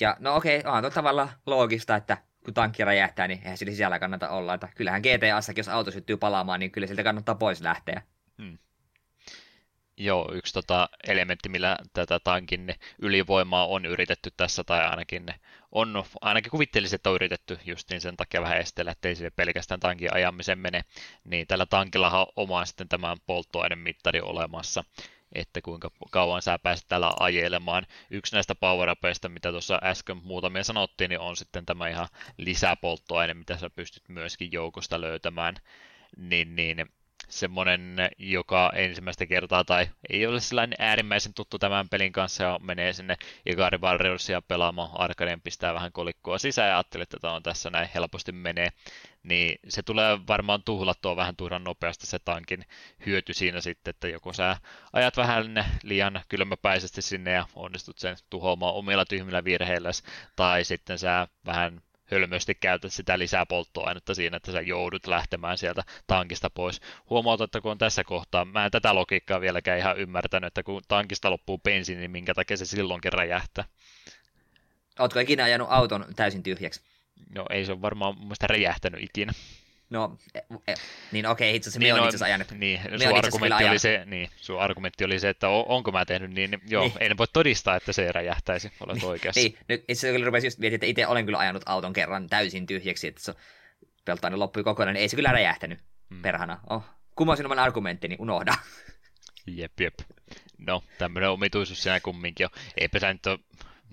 Ja 0.00 0.16
no 0.20 0.36
okei, 0.36 0.58
okay, 0.58 0.72
on 0.72 0.92
tavalla 0.92 1.28
loogista, 1.46 1.96
että 1.96 2.18
kun 2.44 2.54
tankki 2.54 2.84
räjähtää, 2.84 3.28
niin 3.28 3.40
eihän 3.42 3.58
sillä 3.58 3.72
sisällä 3.72 3.98
kannata 3.98 4.28
olla. 4.28 4.54
Että 4.54 4.68
kyllähän 4.76 5.02
GTAssakin, 5.02 5.60
jos 5.60 5.68
auto 5.68 5.90
syttyy 5.90 6.16
palaamaan, 6.16 6.60
niin 6.60 6.70
kyllä 6.70 6.86
siltä 6.86 7.04
kannattaa 7.04 7.34
pois 7.34 7.60
lähteä. 7.60 8.02
Hmm. 8.42 8.58
Joo, 10.00 10.32
yksi 10.34 10.52
tota 10.52 10.88
elementti, 11.08 11.48
millä 11.48 11.76
tätä 11.92 12.20
tankin 12.20 12.74
ylivoimaa 12.98 13.66
on 13.66 13.86
yritetty 13.86 14.30
tässä, 14.36 14.64
tai 14.64 14.86
ainakin 14.86 15.26
on, 15.72 16.04
ainakin 16.20 16.50
kuvittelisin, 16.50 16.96
että 16.96 17.10
on 17.10 17.14
yritetty 17.14 17.58
justiin 17.64 18.00
sen 18.00 18.16
takia 18.16 18.42
vähän 18.42 18.58
estellä, 18.58 18.90
ettei 18.90 19.14
se 19.14 19.30
pelkästään 19.30 19.80
tankin 19.80 20.14
ajamisen 20.14 20.58
mene, 20.58 20.84
niin 21.24 21.46
tällä 21.46 21.66
tankilla 21.66 22.10
on 22.10 22.26
oma 22.36 22.64
sitten 22.64 22.88
tämän 22.88 23.16
polttoainemittari 23.26 24.20
olemassa, 24.20 24.84
että 25.32 25.60
kuinka 25.60 25.90
kauan 26.10 26.42
sä 26.42 26.58
pääset 26.58 26.86
tällä 26.88 27.12
ajelemaan. 27.20 27.86
Yksi 28.10 28.34
näistä 28.34 28.54
power 28.54 28.88
mitä 29.28 29.50
tuossa 29.50 29.80
äsken 29.82 30.16
muutamia 30.16 30.64
sanottiin, 30.64 31.08
niin 31.08 31.20
on 31.20 31.36
sitten 31.36 31.66
tämä 31.66 31.88
ihan 31.88 32.08
lisäpolttoaine, 32.36 33.34
mitä 33.34 33.56
sä 33.56 33.70
pystyt 33.70 34.08
myöskin 34.08 34.52
joukosta 34.52 35.00
löytämään. 35.00 35.54
Niin, 36.16 36.56
niin 36.56 36.86
semmoinen, 37.28 37.96
joka 38.18 38.72
ensimmäistä 38.74 39.26
kertaa 39.26 39.64
tai 39.64 39.86
ei 40.10 40.26
ole 40.26 40.40
sellainen 40.40 40.76
äärimmäisen 40.78 41.34
tuttu 41.34 41.58
tämän 41.58 41.88
pelin 41.88 42.12
kanssa 42.12 42.44
ja 42.44 42.58
menee 42.62 42.92
sinne 42.92 43.16
Igari 43.46 43.78
Warriorsia 43.78 44.42
pelaamaan 44.42 44.90
arkadeen, 45.00 45.40
pistää 45.40 45.74
vähän 45.74 45.92
kolikkoa 45.92 46.38
sisään 46.38 46.68
ja 46.68 46.76
ajattelee, 46.76 47.02
että 47.02 47.16
tämä 47.20 47.34
on 47.34 47.42
tässä 47.42 47.70
näin 47.70 47.88
helposti 47.94 48.32
menee, 48.32 48.68
niin 49.22 49.58
se 49.68 49.82
tulee 49.82 50.18
varmaan 50.28 50.62
tuhlattua 50.62 51.16
vähän 51.16 51.36
turhan 51.36 51.64
nopeasti 51.64 52.06
se 52.06 52.18
tankin 52.18 52.64
hyöty 53.06 53.34
siinä 53.34 53.60
sitten, 53.60 53.90
että 53.90 54.08
joko 54.08 54.32
sä 54.32 54.56
ajat 54.92 55.16
vähän 55.16 55.64
liian 55.82 56.20
kylmäpäisesti 56.28 57.02
sinne 57.02 57.32
ja 57.32 57.46
onnistut 57.54 57.98
sen 57.98 58.16
tuhoamaan 58.30 58.74
omilla 58.74 59.04
tyhmillä 59.04 59.44
virheillä, 59.44 59.90
tai 60.36 60.64
sitten 60.64 60.98
sä 60.98 61.28
vähän 61.46 61.82
hölmösti 62.12 62.54
käytät 62.54 62.92
sitä 62.92 63.18
lisää 63.18 63.46
polttoainetta 63.46 64.14
siinä, 64.14 64.36
että 64.36 64.52
sä 64.52 64.60
joudut 64.60 65.06
lähtemään 65.06 65.58
sieltä 65.58 65.82
tankista 66.06 66.50
pois. 66.50 66.80
Huomauta, 67.10 67.44
että 67.44 67.60
kun 67.60 67.70
on 67.70 67.78
tässä 67.78 68.04
kohtaa, 68.04 68.44
mä 68.44 68.64
en 68.64 68.70
tätä 68.70 68.94
logiikkaa 68.94 69.40
vieläkään 69.40 69.78
ihan 69.78 69.98
ymmärtänyt, 69.98 70.46
että 70.46 70.62
kun 70.62 70.82
tankista 70.88 71.30
loppuu 71.30 71.58
bensiini, 71.58 72.00
niin 72.00 72.10
minkä 72.10 72.34
takia 72.34 72.56
se 72.56 72.64
silloinkin 72.64 73.12
räjähtää. 73.12 73.64
Ootko 74.98 75.20
ikinä 75.20 75.44
ajanut 75.44 75.68
auton 75.70 76.06
täysin 76.16 76.42
tyhjäksi? 76.42 76.80
No 77.34 77.46
ei 77.50 77.64
se 77.64 77.72
ole 77.72 77.82
varmaan 77.82 78.14
mun 78.14 78.24
mielestä 78.24 78.46
räjähtänyt 78.46 79.02
ikinä. 79.02 79.32
No, 79.90 80.18
e, 80.34 80.38
e, 80.66 80.74
niin 81.12 81.26
okei, 81.26 81.56
itse 81.56 81.68
asiassa 81.68 81.78
niin, 81.78 81.94
me 81.94 81.94
on 81.94 81.98
no, 81.98 82.04
itse 82.04 82.16
asiassa 82.16 82.26
ajanut. 82.26 82.50
Niin, 82.50 82.80
sun 82.98 83.16
argumentti, 83.16 83.64
oli 83.64 83.78
se, 83.78 84.02
niin, 84.06 84.30
sun 84.36 84.60
argumentti 84.60 85.04
oli 85.04 85.20
se, 85.20 85.28
että 85.28 85.48
onko 85.48 85.92
mä 85.92 86.04
tehnyt 86.04 86.30
niin, 86.30 86.50
niin 86.50 86.60
joo, 86.68 86.82
niin. 86.82 86.92
en 87.00 87.18
voi 87.18 87.26
todistaa, 87.32 87.76
että 87.76 87.92
se 87.92 88.12
räjähtäisi, 88.12 88.72
olet 88.80 89.02
oikeassa. 89.02 89.40
niin, 89.40 89.58
nyt 89.68 89.84
itse 89.88 90.08
asiassa 90.08 90.24
rupesi 90.24 90.46
just 90.46 90.58
miettiä, 90.58 90.76
että 90.76 90.86
itse 90.86 91.06
olen 91.06 91.24
kyllä 91.24 91.38
ajanut 91.38 91.62
auton 91.66 91.92
kerran 91.92 92.28
täysin 92.28 92.66
tyhjäksi, 92.66 93.06
että 93.06 93.22
se 93.22 93.34
peltaani 94.04 94.36
loppui 94.36 94.64
kokonaan, 94.64 94.94
niin 94.94 95.02
ei 95.02 95.08
se 95.08 95.16
kyllä 95.16 95.32
räjähtänyt, 95.32 95.78
hmm. 96.10 96.22
perhana. 96.22 96.60
Oh, 96.70 96.84
kumosin 97.14 97.46
oman 97.46 97.58
argumenttini, 97.58 98.16
unohda. 98.18 98.54
Jep, 99.46 99.80
jep. 99.80 99.94
No, 100.58 100.82
tämmöinen 100.98 101.30
omituisuus 101.30 101.82
siinä 101.82 102.00
kumminkin 102.00 102.46
on. 102.46 102.50
Eipä 102.76 102.98
sä 102.98 103.12
nyt 103.12 103.26
ole 103.26 103.38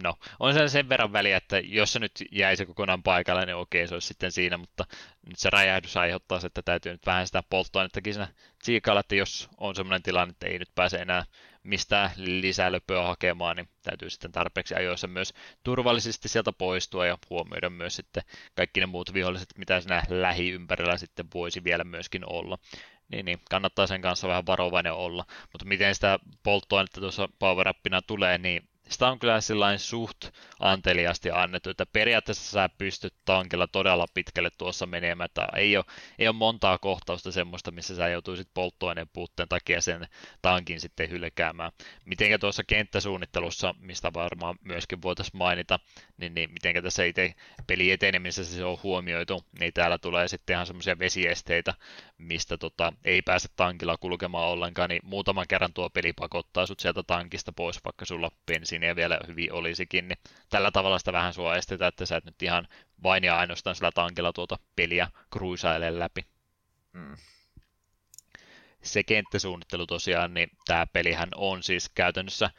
no, 0.04 0.16
on 0.40 0.54
se 0.54 0.68
sen 0.68 0.90
verran 0.90 1.14
väliä, 1.14 1.38
että 1.38 1.60
jos 1.60 1.94
se 1.94 2.00
nyt 2.00 2.12
jäisi 2.32 2.66
kokonaan 2.66 3.04
paikalle, 3.04 3.46
niin 3.46 3.56
okei, 3.56 3.88
se 3.88 3.94
olisi 3.94 4.08
sitten 4.08 4.32
siinä, 4.32 4.58
mutta 4.58 4.86
nyt 5.28 5.40
se 5.40 5.50
räjähdys 5.50 5.98
aiheuttaa 5.98 6.40
se, 6.40 6.48
että 6.48 6.62
täytyy 6.62 6.92
nyt 6.92 7.06
vähän 7.06 7.28
sitä 7.28 7.44
polttoainettakin 7.50 8.14
siinä 8.14 8.28
tsiikailla, 8.64 9.00
että 9.00 9.16
jos 9.16 9.50
on 9.58 9.76
sellainen 9.76 10.04
tilanne, 10.04 10.32
että 10.32 10.48
ei 10.48 10.60
nyt 10.60 10.76
pääse 10.76 10.98
enää 10.98 11.26
mistään 11.66 12.12
lisää 12.18 12.72
löpöä 12.72 13.02
hakemaan, 13.02 13.56
niin 13.56 13.70
täytyy 13.84 14.10
sitten 14.10 14.32
tarpeeksi 14.32 14.76
ajoissa 14.76 15.08
myös 15.08 15.34
turvallisesti 15.64 16.30
sieltä 16.30 16.54
poistua 16.54 17.06
ja 17.06 17.18
huomioida 17.30 17.70
myös 17.70 17.96
sitten 17.96 18.24
kaikki 18.56 18.80
ne 18.80 18.86
muut 18.86 19.14
viholliset, 19.14 19.58
mitä 19.58 19.82
siinä 19.82 20.04
lähiympärillä 20.10 20.98
sitten 20.98 21.28
voisi 21.34 21.64
vielä 21.64 21.84
myöskin 21.84 22.24
olla. 22.30 22.58
Niin, 23.12 23.26
niin, 23.26 23.40
kannattaa 23.50 23.88
sen 23.88 24.02
kanssa 24.02 24.28
vähän 24.28 24.46
varovainen 24.46 24.94
olla. 24.94 25.26
Mutta 25.52 25.66
miten 25.66 25.96
sitä 25.96 26.20
polttoainetta 26.44 27.02
tuossa 27.02 27.30
power 27.40 27.68
tulee, 28.08 28.38
niin 28.38 28.70
sitä 28.90 29.08
on 29.08 29.20
kyllä 29.20 29.42
sillain 29.42 29.80
suht 29.80 30.26
anteliasti 30.60 31.32
annettu, 31.32 31.70
että 31.70 31.86
periaatteessa 31.86 32.52
sä 32.52 32.70
pystyt 32.78 33.14
tankilla 33.26 33.68
todella 33.68 34.06
pitkälle 34.14 34.50
tuossa 34.58 34.86
menemään, 34.86 35.26
että 35.26 35.48
ei 35.56 35.78
ole, 35.78 35.86
ei 36.20 36.28
ole 36.28 36.36
montaa 36.36 36.78
kohtausta 36.78 37.32
semmoista, 37.32 37.72
missä 37.72 37.96
sä 37.96 38.10
joutuisit 38.10 38.48
polttoaineen 38.54 39.10
puutteen 39.14 39.50
takia 39.50 39.82
sen 39.82 40.08
tankin 40.42 40.80
sitten 40.80 41.10
hylkäämään. 41.10 41.72
Mitenkä 42.06 42.38
tuossa 42.40 42.64
kenttäsuunnittelussa, 42.64 43.76
mistä 43.80 44.14
varmaan 44.14 44.56
myöskin 44.62 45.02
voitaisiin 45.02 45.38
mainita, 45.38 45.80
niin, 46.18 46.34
niin 46.34 46.52
mitenkä 46.52 46.82
tässä 46.82 47.04
itse 47.04 47.34
peli 47.68 47.92
etenemisessä 47.92 48.56
se 48.56 48.66
on 48.66 48.78
huomioitu, 48.84 49.46
niin 49.60 49.74
täällä 49.74 49.98
tulee 49.98 50.28
sitten 50.28 50.54
ihan 50.54 50.68
semmoisia 50.68 51.00
vesiesteitä, 51.00 51.74
mistä 52.18 52.58
tota, 52.58 52.94
ei 53.06 53.22
pääse 53.22 53.50
tankilla 53.56 53.98
kulkemaan 53.98 54.50
ollenkaan, 54.50 54.90
niin 54.90 55.02
muutaman 55.04 55.46
kerran 55.48 55.74
tuo 55.74 55.90
peli 55.90 56.14
pakottaa 56.14 56.66
sut 56.66 56.80
sieltä 56.80 57.04
tankista 57.04 57.52
pois, 57.52 57.84
vaikka 57.86 58.06
sulla 58.06 58.32
bensiiniä 58.76 58.96
vielä 58.96 59.20
hyvin 59.28 59.54
olisikin, 59.54 60.08
niin 60.08 60.18
tällä 60.50 60.72
tavalla 60.72 61.00
sitä 61.00 61.14
vähän 61.14 61.34
sua 61.34 61.56
estetään, 61.56 61.90
että 61.90 62.06
sä 62.06 62.18
et 62.18 62.26
nyt 62.26 62.42
ihan 62.42 62.68
vain 63.04 63.24
ja 63.24 63.38
ainoastaan 63.38 63.76
sillä 63.76 63.92
tankilla 63.92 64.34
tuota 64.34 64.60
peliä 64.76 65.08
kruisaile 65.34 66.00
läpi. 66.00 66.26
Mm. 66.94 67.18
Se 68.84 69.04
kenttäsuunnittelu 69.04 69.88
tosiaan, 69.88 70.34
niin 70.34 70.50
tämä 70.66 70.88
pelihän 70.88 71.30
on 71.36 71.64
siis 71.64 71.90
käytännössä 71.90 72.50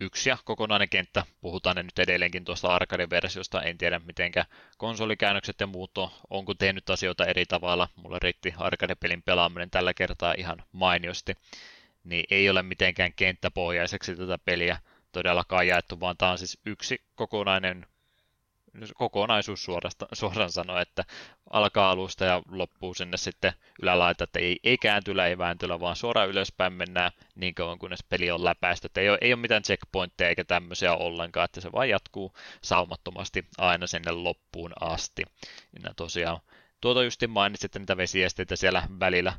yksi 0.00 0.28
ja 0.28 0.38
kokonainen 0.44 0.88
kenttä. 0.88 1.24
Puhutaan 1.40 1.76
ne 1.76 1.82
nyt 1.82 1.98
edelleenkin 1.98 2.44
tuosta 2.44 2.68
arcade-versiosta. 2.68 3.62
En 3.62 3.78
tiedä, 3.78 3.98
mitenkä 3.98 4.44
konsolikäännökset 4.78 5.60
ja 5.60 5.66
muut 5.66 5.98
on, 5.98 6.10
onko 6.30 6.54
tehnyt 6.54 6.90
asioita 6.90 7.26
eri 7.26 7.46
tavalla. 7.46 7.88
Mulla 7.96 8.18
riitti 8.22 8.54
arcade-pelin 8.56 9.22
pelaaminen 9.22 9.70
tällä 9.70 9.94
kertaa 9.94 10.34
ihan 10.38 10.62
mainiosti. 10.72 11.34
Niin 12.04 12.24
ei 12.30 12.50
ole 12.50 12.62
mitenkään 12.62 13.12
kenttäpohjaiseksi 13.12 14.16
tätä 14.16 14.38
peliä 14.44 14.78
todellakaan 15.12 15.66
jaettu, 15.66 16.00
vaan 16.00 16.16
tämä 16.16 16.32
on 16.32 16.38
siis 16.38 16.58
yksi 16.66 17.02
kokonainen 17.14 17.86
kokonaisuus 18.94 19.64
suorasta, 19.64 20.06
suoraan 20.12 20.52
sanoa, 20.52 20.80
että 20.80 21.04
alkaa 21.50 21.90
alusta 21.90 22.24
ja 22.24 22.42
loppuu 22.50 22.94
sinne 22.94 23.16
sitten 23.16 23.52
ylälaita, 23.82 24.24
että 24.24 24.38
ei, 24.38 24.58
ei 24.64 24.78
kääntyllä, 24.78 25.26
ei 25.26 25.38
vääntyllä, 25.38 25.80
vaan 25.80 25.96
suoraan 25.96 26.28
ylöspäin 26.28 26.72
mennään 26.72 27.12
niin 27.34 27.54
kauan, 27.54 27.78
kunnes 27.78 28.04
peli 28.08 28.30
on 28.30 28.44
läpäistä. 28.44 28.86
Että 28.86 29.00
ei 29.00 29.10
ole, 29.10 29.18
ei 29.20 29.32
ole 29.32 29.40
mitään 29.40 29.62
checkpointteja 29.62 30.28
eikä 30.28 30.44
tämmöisiä 30.44 30.94
ollenkaan, 30.94 31.44
että 31.44 31.60
se 31.60 31.72
vaan 31.72 31.88
jatkuu 31.88 32.32
saumattomasti 32.62 33.44
aina 33.58 33.86
sinne 33.86 34.12
loppuun 34.12 34.72
asti. 34.80 35.22
Ja 35.84 35.94
tosiaan 35.96 36.40
tuota 36.80 37.02
justin 37.02 37.30
mainitsit, 37.30 37.64
että 37.64 37.78
niitä 37.78 37.96
vesiesteitä 37.96 38.56
siellä 38.56 38.82
välillä 39.00 39.32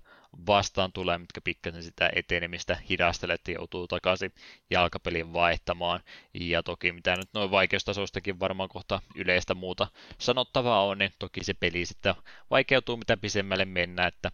vastaan 0.48 0.92
tulee, 0.92 1.18
mitkä 1.18 1.42
pikkasen 1.42 1.84
sitä 1.84 2.10
etenemistä 2.16 2.78
hidastelee, 2.90 3.34
että 3.34 3.52
joutuu 3.52 3.88
takaisin 3.88 4.34
jalkapelin 4.70 5.34
vaihtamaan. 5.34 6.00
Ja 6.34 6.64
toki 6.64 6.92
mitä 6.92 7.16
nyt 7.16 7.30
noin 7.34 7.52
vaikeustasoistakin 7.52 8.40
varmaan 8.40 8.70
kohta 8.70 9.02
yleistä 9.16 9.54
muuta 9.54 9.88
sanottavaa 10.18 10.86
on, 10.86 10.98
niin 10.98 11.12
toki 11.20 11.44
se 11.44 11.54
peli 11.54 11.86
sitten 11.86 12.16
vaikeutuu 12.50 12.98
mitä 12.98 13.18
pisemmälle 13.18 13.66
mennään, 13.66 14.08
että 14.08 14.32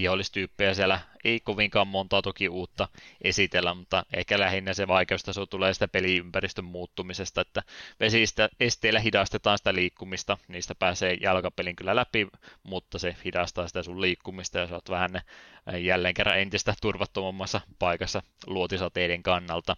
vihollistyyppejä 0.00 0.74
siellä. 0.74 1.00
Ei 1.24 1.40
kovinkaan 1.40 1.88
montaa 1.88 2.22
toki 2.22 2.48
uutta 2.48 2.88
esitellä, 3.24 3.74
mutta 3.74 4.06
ehkä 4.12 4.38
lähinnä 4.38 4.74
se 4.74 4.88
vaikeustaso 4.88 5.46
tulee 5.46 5.74
sitä 5.74 5.88
peliympäristön 5.88 6.64
muuttumisesta, 6.64 7.40
että 7.40 7.62
vesistä 8.00 8.48
esteillä 8.60 9.00
hidastetaan 9.00 9.58
sitä 9.58 9.74
liikkumista, 9.74 10.38
niistä 10.48 10.74
pääsee 10.74 11.16
jalkapelin 11.20 11.76
kyllä 11.76 11.96
läpi, 11.96 12.28
mutta 12.62 12.98
se 12.98 13.16
hidastaa 13.24 13.68
sitä 13.68 13.82
sun 13.82 14.00
liikkumista 14.00 14.58
ja 14.58 14.66
sä 14.66 14.74
oot 14.74 14.90
vähän 14.90 15.20
jälleen 15.80 16.14
kerran 16.14 16.38
entistä 16.40 16.74
turvattomammassa 16.82 17.60
paikassa 17.78 18.22
luotisateiden 18.46 19.22
kannalta 19.22 19.76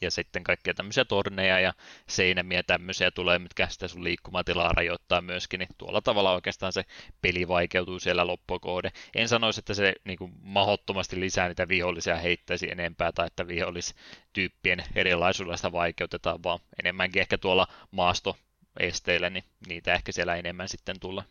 ja 0.00 0.10
sitten 0.10 0.44
kaikkia 0.44 0.74
tämmöisiä 0.74 1.04
torneja 1.04 1.60
ja 1.60 1.72
seinämiä 2.08 2.62
tämmöisiä 2.62 3.10
tulee, 3.10 3.38
mitkä 3.38 3.68
sitä 3.68 3.88
sun 3.88 4.04
liikkumatilaa 4.04 4.72
rajoittaa 4.72 5.20
myöskin, 5.20 5.58
niin 5.58 5.68
tuolla 5.78 6.00
tavalla 6.00 6.32
oikeastaan 6.32 6.72
se 6.72 6.84
peli 7.22 7.48
vaikeutuu 7.48 7.98
siellä 7.98 8.26
loppukohde. 8.26 8.92
En 9.14 9.28
sanoisi, 9.28 9.60
että 9.60 9.74
se 9.74 9.94
niin 10.04 10.18
kuin, 10.18 10.32
mahottomasti 10.42 11.20
lisää 11.20 11.48
niitä 11.48 11.68
vihollisia 11.68 12.16
heittäisi 12.16 12.70
enempää, 12.70 13.12
tai 13.12 13.26
että 13.26 13.48
vihollistyyppien 13.48 14.84
erilaisuudella 14.94 15.56
sitä 15.56 15.72
vaikeutetaan, 15.72 16.42
vaan 16.42 16.58
enemmänkin 16.82 17.20
ehkä 17.20 17.38
tuolla 17.38 17.66
maastoesteillä, 17.90 19.30
niin 19.30 19.44
niitä 19.66 19.94
ehkä 19.94 20.12
siellä 20.12 20.36
enemmän 20.36 20.68
sitten 20.68 21.00
tulee. 21.00 21.24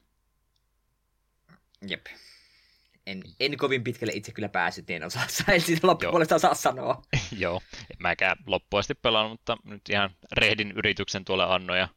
Jep 1.87 2.05
en, 3.11 3.23
en 3.39 3.57
kovin 3.57 3.83
pitkälle 3.83 4.13
itse 4.15 4.31
kyllä 4.31 4.49
päässyt, 4.49 4.89
en 4.89 5.03
osaa 5.03 5.23
en 5.53 5.61
siitä 5.61 5.87
loppupuolesta 5.87 6.35
osaa 6.35 6.53
sanoa. 6.53 7.01
Joo, 7.37 7.61
en 7.79 7.97
mäkään 7.99 8.37
loppuasti 8.47 8.95
pelannut, 8.95 9.31
mutta 9.31 9.57
nyt 9.63 9.89
ihan 9.89 10.09
rehdin 10.31 10.71
yrityksen 10.71 11.25
tuolle 11.25 11.43
annoja 11.43 11.87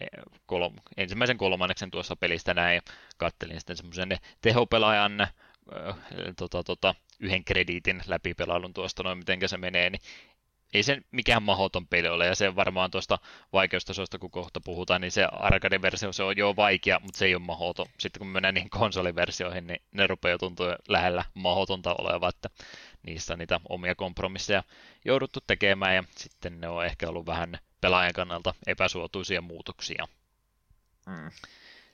e, 0.00 0.06
kolm, 0.46 0.74
ensimmäisen 0.96 1.38
kolmanneksen 1.38 1.90
tuossa 1.90 2.16
pelistä 2.16 2.54
näin 2.54 2.74
ja 2.74 2.82
kattelin 3.16 3.60
sitten 3.60 3.76
semmoisen 3.76 4.16
tehopelaajan 4.40 5.20
äh, 5.20 5.30
tota, 6.36 6.62
tota, 6.62 6.94
yhden 7.20 7.44
krediitin 7.44 8.02
läpipelailun 8.06 8.74
tuosta 8.74 9.02
noin, 9.02 9.18
miten 9.18 9.48
se 9.48 9.56
menee, 9.56 9.90
niin 9.90 10.00
ei 10.74 10.82
se 10.82 10.98
mikään 11.10 11.42
mahdoton 11.42 11.86
peli 11.86 12.08
ole, 12.08 12.26
ja 12.26 12.34
se 12.34 12.56
varmaan 12.56 12.90
tuosta 12.90 13.18
vaikeustasosta, 13.52 14.18
kun 14.18 14.30
kohta 14.30 14.60
puhutaan, 14.60 15.00
niin 15.00 15.12
se 15.12 15.24
arcade-versio 15.24 16.12
se 16.12 16.22
on 16.22 16.36
jo 16.36 16.56
vaikea, 16.56 17.00
mutta 17.00 17.18
se 17.18 17.24
ei 17.24 17.34
ole 17.34 17.42
mahdoton. 17.42 17.86
Sitten 17.98 18.20
kun 18.20 18.28
mennään 18.28 18.54
niihin 18.54 18.70
konsoliversioihin, 18.70 19.66
niin 19.66 19.82
ne 19.92 20.06
rupeaa 20.06 20.38
tuntua 20.38 20.76
lähellä 20.88 21.24
mahdotonta 21.34 21.94
oleva, 21.98 22.28
että 22.28 22.50
niistä 23.02 23.32
on 23.32 23.38
niitä 23.38 23.60
omia 23.68 23.94
kompromisseja 23.94 24.62
jouduttu 25.04 25.40
tekemään, 25.46 25.94
ja 25.94 26.04
sitten 26.16 26.60
ne 26.60 26.68
on 26.68 26.84
ehkä 26.84 27.08
ollut 27.08 27.26
vähän 27.26 27.58
pelaajan 27.80 28.12
kannalta 28.12 28.54
epäsuotuisia 28.66 29.40
muutoksia. 29.40 30.08
Hmm. 31.10 31.30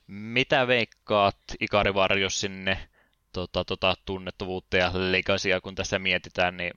Mitä 0.07 0.66
veikkaat 0.66 1.36
Ikari 1.61 1.94
Varjos 1.94 2.40
sinne 2.40 2.89
tota, 3.32 3.65
tota, 3.65 3.94
tunnettavuutta 4.05 4.77
ja 4.77 4.90
legasia, 4.94 5.61
kun 5.61 5.74
tässä 5.74 5.99
mietitään, 5.99 6.57
niin 6.57 6.73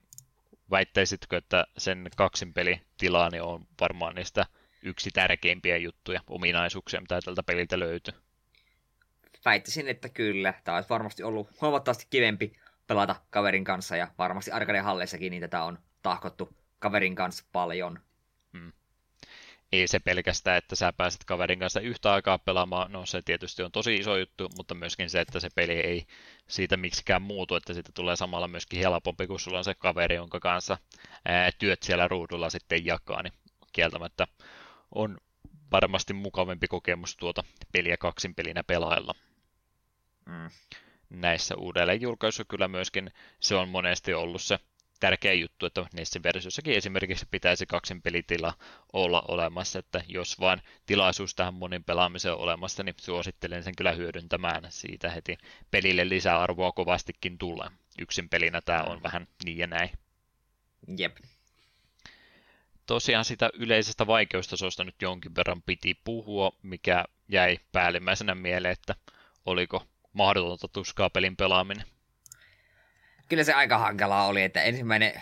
väittäisitkö, 0.72 1.38
että 1.38 1.66
sen 1.78 2.08
kaksin 2.18 2.54
pelitilaani 2.54 3.40
on 3.40 3.68
varmaan 3.82 4.16
niistä 4.16 4.46
yksi 4.84 5.10
tärkeimpiä 5.12 5.78
juttuja, 5.78 6.22
ominaisuuksia, 6.28 7.02
mitä 7.02 7.20
tältä 7.26 7.44
peliltä 7.44 7.80
löytyy? 7.80 8.14
Väittäisin, 9.46 9.88
että 9.88 10.10
kyllä. 10.10 10.54
Tämä 10.64 10.76
olisi 10.76 10.90
varmasti 10.90 11.24
ollut 11.24 11.62
huomattavasti 11.62 12.08
kivempi 12.10 12.54
pelata 12.88 13.16
kaverin 13.30 13.64
kanssa, 13.64 13.96
ja 13.96 14.08
varmasti 14.18 14.52
arcade 14.52 14.80
halleissakin 14.80 15.32
niin 15.32 15.42
tätä 15.42 15.64
on 15.64 15.80
tahkottu 16.02 16.58
kaverin 16.80 17.16
kanssa 17.16 17.46
paljon 17.52 18.00
ei 19.82 19.88
se 19.88 20.00
pelkästään, 20.00 20.58
että 20.58 20.76
sä 20.76 20.94
pääset 20.94 21.24
kaverin 21.26 21.60
kanssa 21.60 21.80
yhtä 21.80 22.14
aikaa 22.14 22.38
pelaamaan, 22.38 22.92
no 22.92 23.06
se 23.06 23.22
tietysti 23.22 23.64
on 23.64 23.72
tosi 23.72 23.96
iso 23.96 24.18
juttu, 24.18 24.50
mutta 24.58 24.76
myöskin 24.76 25.10
se, 25.10 25.22
että 25.22 25.40
se 25.40 25.50
peli 25.56 25.74
ei 25.74 26.06
siitä 26.48 26.78
miksikään 26.78 27.22
muutu, 27.22 27.56
että 27.56 27.74
siitä 27.74 27.92
tulee 27.94 28.16
samalla 28.16 28.48
myöskin 28.48 28.80
helpompi, 28.80 29.28
kun 29.28 29.40
sulla 29.40 29.58
on 29.58 29.64
se 29.64 29.76
kaveri, 29.76 30.16
jonka 30.16 30.40
kanssa 30.40 30.78
ää, 31.26 31.52
työt 31.60 31.84
siellä 31.84 32.08
ruudulla 32.08 32.50
sitten 32.50 32.86
jakaa, 32.86 33.24
niin 33.24 33.34
kieltämättä 33.74 34.28
on 34.96 35.18
varmasti 35.72 36.14
mukavampi 36.14 36.68
kokemus 36.68 37.18
tuota 37.18 37.44
peliä 37.72 37.98
kaksin 37.98 38.36
pelinä 38.36 38.64
pelailla. 38.64 39.16
Mm. 40.26 40.50
Näissä 41.10 41.56
uudelleen 41.56 42.02
julkaisuissa 42.02 42.46
kyllä 42.46 42.68
myöskin 42.68 43.12
se 43.40 43.56
on 43.56 43.70
monesti 43.70 44.14
ollut 44.14 44.42
se 44.42 44.60
tärkeä 45.00 45.34
juttu, 45.34 45.66
että 45.66 45.86
niissä 45.94 46.24
versiossakin 46.24 46.74
esimerkiksi 46.74 47.26
pitäisi 47.32 47.66
kaksin 47.66 48.02
pelitila 48.02 48.54
olla 48.94 49.24
olemassa, 49.28 49.80
että 49.80 50.04
jos 50.08 50.40
vain 50.40 50.62
tilaisuus 50.86 51.36
tähän 51.36 51.54
monin 51.54 51.84
pelaamiseen 51.84 52.34
on 52.34 52.40
olemassa, 52.40 52.84
niin 52.84 52.96
suosittelen 53.02 53.64
sen 53.64 53.76
kyllä 53.76 53.92
hyödyntämään 53.92 54.64
siitä 54.70 55.10
heti 55.10 55.38
pelille 55.72 56.10
lisäarvoa 56.10 56.72
kovastikin 56.72 57.38
tulee. 57.38 57.70
Yksin 58.00 58.30
pelinä 58.30 58.62
tämä 58.62 58.84
on 58.84 59.04
vähän 59.04 59.28
niin 59.46 59.58
ja 59.58 59.68
näin. 59.68 59.90
Jep. 60.98 61.18
Tosiaan 62.86 63.26
sitä 63.26 63.50
yleisestä 63.54 64.08
vaikeustasosta 64.08 64.84
nyt 64.84 65.02
jonkin 65.02 65.36
verran 65.36 65.62
piti 65.62 65.94
puhua, 66.04 66.52
mikä 66.62 67.06
jäi 67.28 67.58
päällimmäisenä 67.72 68.36
mieleen, 68.36 68.72
että 68.72 68.96
oliko 69.46 69.84
mahdotonta 70.14 70.68
tuskaa 70.68 71.10
pelin 71.10 71.36
pelaaminen 71.36 71.95
kyllä 73.30 73.44
se 73.44 73.54
aika 73.54 73.78
hankalaa 73.78 74.28
oli, 74.28 74.44
että 74.44 74.62
ensimmäinen 74.62 75.22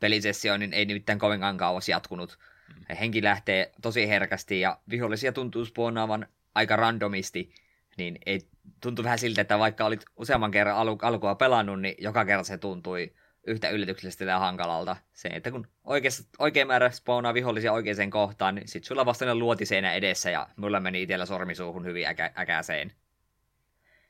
pelisessio 0.00 0.56
niin 0.56 0.72
ei 0.72 0.84
nimittäin 0.84 1.18
kovinkaan 1.18 1.56
kauas 1.56 1.88
jatkunut. 1.88 2.38
Mm. 2.68 2.96
Henki 2.96 3.22
lähtee 3.22 3.72
tosi 3.82 4.08
herkästi 4.08 4.60
ja 4.60 4.78
vihollisia 4.90 5.32
tuntuu 5.32 5.64
spoonaavan 5.64 6.26
aika 6.54 6.76
randomisti, 6.76 7.54
niin 7.96 8.18
ei 8.26 8.40
tuntuu 8.80 9.04
vähän 9.04 9.18
siltä, 9.18 9.40
että 9.40 9.58
vaikka 9.58 9.84
olit 9.84 10.04
useamman 10.16 10.50
kerran 10.50 10.76
alu, 10.76 10.98
alkua 11.02 11.34
pelannut, 11.34 11.80
niin 11.80 11.94
joka 11.98 12.24
kerta 12.24 12.44
se 12.44 12.58
tuntui 12.58 13.12
yhtä 13.46 13.68
yllätyksellisesti 13.68 14.24
ja 14.24 14.38
hankalalta. 14.38 14.96
Se, 15.12 15.28
että 15.28 15.50
kun 15.50 15.66
oikeas, 15.84 16.28
oikein 16.38 16.66
määrä 16.66 16.90
spoonaa 16.90 17.34
vihollisia 17.34 17.72
oikeaan 17.72 18.10
kohtaan, 18.10 18.54
niin 18.54 18.68
sit 18.68 18.84
sulla 18.84 19.06
vasta 19.06 19.34
luotiseinä 19.34 19.94
edessä 19.94 20.30
ja 20.30 20.48
mulla 20.56 20.80
meni 20.80 21.02
itsellä 21.02 21.26
sormisuuhun 21.26 21.84
hyvin 21.84 22.06
äkä, 22.06 22.30
äkäseen. 22.38 22.92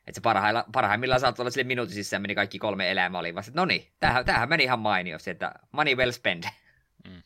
Että 0.06 0.18
se 0.18 0.20
parhailla, 0.20 0.64
parhaimmillaan 0.72 1.20
saattoi 1.20 1.42
olla 1.42 1.50
sille 1.50 1.64
minuutin 1.64 1.94
sisään 1.94 2.22
meni 2.22 2.34
kaikki 2.34 2.58
kolme 2.58 2.90
elämää, 2.90 3.20
oli 3.20 3.34
vasta, 3.34 3.52
no 3.54 3.64
niin, 3.64 3.92
tämähän, 4.00 4.24
tämähän 4.24 4.48
meni 4.48 4.64
ihan 4.64 4.78
mainiosti, 4.78 5.30
että 5.30 5.54
money 5.72 5.94
well 5.94 6.10
spent. 6.10 6.46
Mm. 7.08 7.22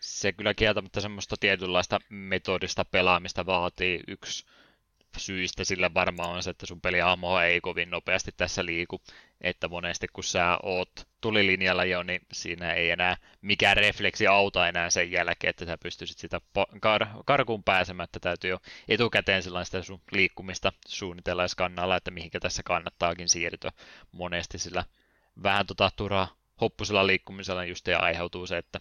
se 0.00 0.32
kyllä 0.32 0.54
kieltämättä 0.54 1.00
semmoista 1.00 1.36
tietynlaista 1.40 1.98
metodista 2.08 2.84
pelaamista 2.84 3.46
vaatii. 3.46 4.00
Yksi 4.08 4.46
syistä 5.16 5.64
sillä 5.64 5.94
varmaan 5.94 6.30
on 6.30 6.42
se, 6.42 6.50
että 6.50 6.66
sun 6.66 6.80
peliahmo 6.80 7.40
ei 7.40 7.60
kovin 7.60 7.90
nopeasti 7.90 8.30
tässä 8.36 8.64
liiku, 8.64 9.00
että 9.40 9.68
monesti 9.68 10.06
kun 10.12 10.24
sä 10.24 10.58
oot 10.62 11.08
tulilinjalla 11.24 11.84
jo, 11.84 12.02
niin 12.02 12.20
siinä 12.32 12.72
ei 12.72 12.90
enää 12.90 13.16
mikään 13.42 13.76
refleksi 13.76 14.26
auta 14.26 14.68
enää 14.68 14.90
sen 14.90 15.10
jälkeen, 15.10 15.50
että 15.50 15.66
sä 15.66 15.78
pystyisit 15.82 16.18
sitä 16.18 16.40
kar- 16.76 17.22
karkuun 17.24 17.64
pääsemään, 17.64 18.04
että 18.04 18.20
täytyy 18.20 18.50
jo 18.50 18.58
etukäteen 18.88 19.42
sellaista 19.42 19.82
sun 19.82 20.00
liikkumista 20.12 20.72
suunnitella 20.88 21.42
ja 21.42 21.48
skannalla, 21.48 21.96
että 21.96 22.10
mihinkä 22.10 22.40
tässä 22.40 22.62
kannattaakin 22.62 23.28
siirtyä 23.28 23.72
monesti 24.12 24.58
sillä 24.58 24.84
vähän 25.42 25.66
tota 25.66 25.90
turhaa 25.96 26.36
hoppusella 26.60 27.06
liikkumisella 27.06 27.64
just 27.64 27.86
ja 27.86 27.98
aiheutuu 27.98 28.46
se, 28.46 28.58
että 28.58 28.80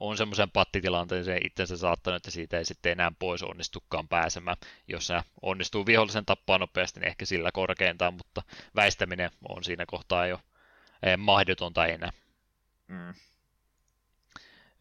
on 0.00 0.16
semmoisen 0.16 0.50
pattitilanteeseen 0.50 1.46
itsensä 1.46 1.76
saattanut, 1.76 2.16
että 2.16 2.30
siitä 2.30 2.58
ei 2.58 2.64
sitten 2.64 2.92
enää 2.92 3.12
pois 3.18 3.42
onnistukaan 3.42 4.08
pääsemään. 4.08 4.56
Jos 4.88 5.06
se 5.06 5.20
onnistuu 5.42 5.86
vihollisen 5.86 6.26
tappaa 6.26 6.58
nopeasti, 6.58 7.00
niin 7.00 7.08
ehkä 7.08 7.24
sillä 7.24 7.52
korkeintaan, 7.52 8.14
mutta 8.14 8.42
väistäminen 8.76 9.30
on 9.48 9.64
siinä 9.64 9.84
kohtaa 9.86 10.26
jo 10.26 10.40
mahdotonta 11.16 11.86
enää. 11.86 12.10
Mm. 12.88 13.14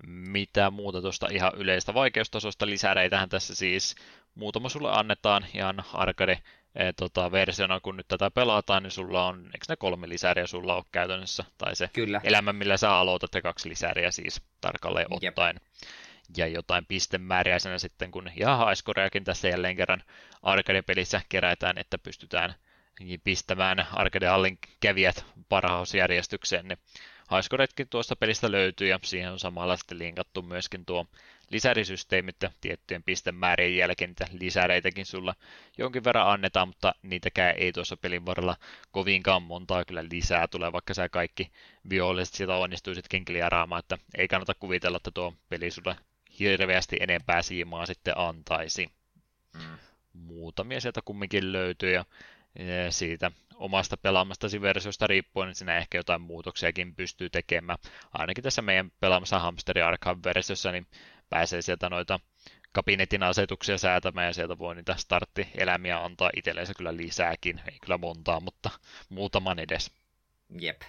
Mitä 0.08 0.72
muuta 0.72 1.02
tuosta 1.02 1.28
ihan 1.32 1.52
yleistä 1.56 1.94
vaikeustasosta 1.94 2.66
lisäreitähän 2.66 3.30
tässä 3.30 3.56
siis 3.56 3.96
muutama 4.36 4.70
sulle 4.70 4.92
annetaan 4.92 5.46
ihan 5.54 5.84
arcade 5.94 6.42
e, 6.76 6.94
tota, 6.94 7.32
versiona, 7.32 7.80
kun 7.80 7.98
nyt 7.98 8.08
tätä 8.08 8.32
pelataan, 8.32 8.84
niin 8.84 8.92
sulla 8.92 9.26
on, 9.28 9.46
eikö 9.46 9.66
ne 9.70 9.76
kolme 9.76 10.10
lisäriä 10.10 10.48
sulla 10.48 10.76
on 10.76 10.84
käytännössä, 10.92 11.46
tai 11.58 11.76
se 11.76 11.90
Kyllä. 11.94 12.22
elämä, 12.24 12.54
millä 12.54 12.78
sä 12.78 12.96
aloitat, 12.96 13.36
ja 13.36 13.42
kaksi 13.42 13.70
lisäriä 13.70 14.12
siis 14.12 14.42
tarkalleen 14.62 15.08
ottaen. 15.10 15.56
Jep. 15.56 15.84
Ja 16.38 16.48
jotain 16.48 16.86
pistemääriä 16.86 17.60
sen 17.60 17.80
sitten, 17.80 18.12
kun 18.12 18.30
ihan 18.38 18.58
haiskoreakin 18.58 19.24
tässä 19.24 19.48
jälleen 19.48 19.76
kerran 19.76 20.04
arcade-pelissä 20.44 21.22
kerätään, 21.30 21.78
että 21.78 21.98
pystytään 21.98 22.56
pistämään 23.24 23.88
arcade-hallin 23.94 24.58
kävijät 24.80 25.26
parhausjärjestykseen, 25.50 26.68
niin 26.68 26.78
Haiskoretkin 27.32 27.90
tuosta 27.90 28.16
pelistä 28.16 28.52
löytyy 28.52 28.88
ja 28.88 29.00
siihen 29.04 29.32
on 29.32 29.40
samalla 29.40 29.78
sitten 29.78 30.00
linkattu 30.00 30.42
myöskin 30.42 30.86
tuo 30.86 31.06
lisärisysteemit 31.50 32.36
ja 32.42 32.52
tiettyjen 32.62 33.04
pistemäärien 33.04 33.78
jälkeen 33.78 34.10
niitä 34.10 34.28
lisäreitäkin 34.32 35.06
sulla 35.06 35.36
jonkin 35.78 36.04
verran 36.04 36.28
annetaan, 36.28 36.68
mutta 36.68 36.96
niitäkään 37.02 37.56
ei 37.58 37.72
tuossa 37.72 37.98
pelin 37.98 38.26
varrella 38.26 38.56
kovinkaan 38.92 39.44
montaa 39.44 39.86
kyllä 39.86 40.04
lisää 40.12 40.48
tulee, 40.48 40.72
vaikka 40.72 40.94
sä 40.94 41.10
kaikki 41.10 41.52
viholliset 41.90 42.34
sitä 42.34 42.56
onnistuisitkin 42.56 43.26
kliaraamaan, 43.26 43.80
että 43.80 43.98
ei 44.18 44.28
kannata 44.28 44.54
kuvitella, 44.54 44.98
että 44.98 45.12
tuo 45.12 45.34
peli 45.50 45.72
sulle 45.72 45.96
hirveästi 46.40 46.98
enempää 47.00 47.42
siimaa 47.42 47.86
sitten 47.86 48.18
antaisi. 48.18 48.90
Mm. 49.54 49.78
Muutamia 50.14 50.82
sieltä 50.82 51.02
kumminkin 51.06 51.52
löytyy 51.52 51.94
ja 51.94 52.06
siitä 52.90 53.32
omasta 53.56 53.98
pelaamastasi 53.98 54.62
versiosta 54.62 55.08
riippuen, 55.08 55.48
niin 55.48 55.56
siinä 55.56 55.78
ehkä 55.78 55.98
jotain 55.98 56.22
muutoksiakin 56.22 56.96
pystyy 56.96 57.30
tekemään. 57.30 57.78
Ainakin 58.14 58.44
tässä 58.44 58.62
meidän 58.62 58.92
pelaamassa 59.00 59.40
Hamsteri 59.40 59.82
Arkham-versiossa, 59.82 60.72
niin 60.72 60.88
pääsee 61.30 61.62
sieltä 61.62 61.90
noita 61.90 62.20
kabinetin 62.72 63.24
asetuksia 63.24 63.78
säätämään 63.78 64.28
ja 64.28 64.34
sieltä 64.34 64.58
voi 64.58 64.76
niitä 64.76 64.96
starttielämiä 64.96 66.04
antaa 66.04 66.30
itselleensä 66.36 66.74
kyllä 66.78 66.98
lisääkin. 66.98 67.62
Ei 67.72 67.80
kyllä 67.82 67.98
montaa, 67.98 68.40
mutta 68.40 68.70
muutaman 69.10 69.60
edes. 69.60 69.92
Jep. 70.60 70.82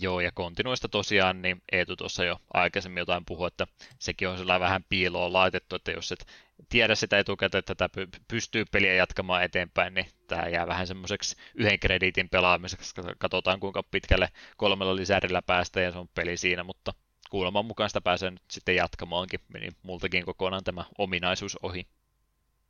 Joo, 0.00 0.20
ja 0.20 0.32
kontinuista 0.32 0.88
tosiaan, 0.88 1.42
niin 1.42 1.62
Eetu 1.72 1.96
tuossa 1.96 2.24
jo 2.24 2.40
aikaisemmin 2.54 3.00
jotain 3.00 3.24
puhui, 3.24 3.46
että 3.46 3.66
sekin 3.98 4.28
on 4.28 4.38
sellainen 4.38 4.60
vähän 4.60 4.84
piiloon 4.88 5.32
laitettu, 5.32 5.76
että 5.76 5.90
jos 5.90 6.12
et 6.12 6.26
tiedä 6.68 6.94
sitä 6.94 7.18
etukäteen, 7.18 7.58
että 7.58 7.74
tätä 7.74 8.06
pystyy 8.28 8.64
peliä 8.64 8.94
jatkamaan 8.94 9.42
eteenpäin, 9.42 9.94
niin 9.94 10.06
tämä 10.26 10.48
jää 10.48 10.66
vähän 10.66 10.86
semmoiseksi 10.86 11.36
yhden 11.54 11.78
krediitin 11.78 12.28
pelaamiseksi, 12.28 12.94
katsotaan 13.18 13.60
kuinka 13.60 13.82
pitkälle 13.82 14.28
kolmella 14.56 14.96
lisärillä 14.96 15.42
päästä 15.42 15.80
ja 15.80 15.92
se 15.92 15.98
on 15.98 16.08
peli 16.08 16.36
siinä, 16.36 16.64
mutta 16.64 16.94
kuuleman 17.30 17.66
mukaan 17.66 17.90
sitä 17.90 18.00
pääsee 18.00 18.30
nyt 18.30 18.42
sitten 18.50 18.76
jatkamaankin, 18.76 19.40
meni 19.48 19.68
multakin 19.82 20.24
kokonaan 20.24 20.64
tämä 20.64 20.84
ominaisuus 20.98 21.58
ohi. 21.62 21.86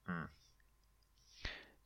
Hmm. 0.06 0.28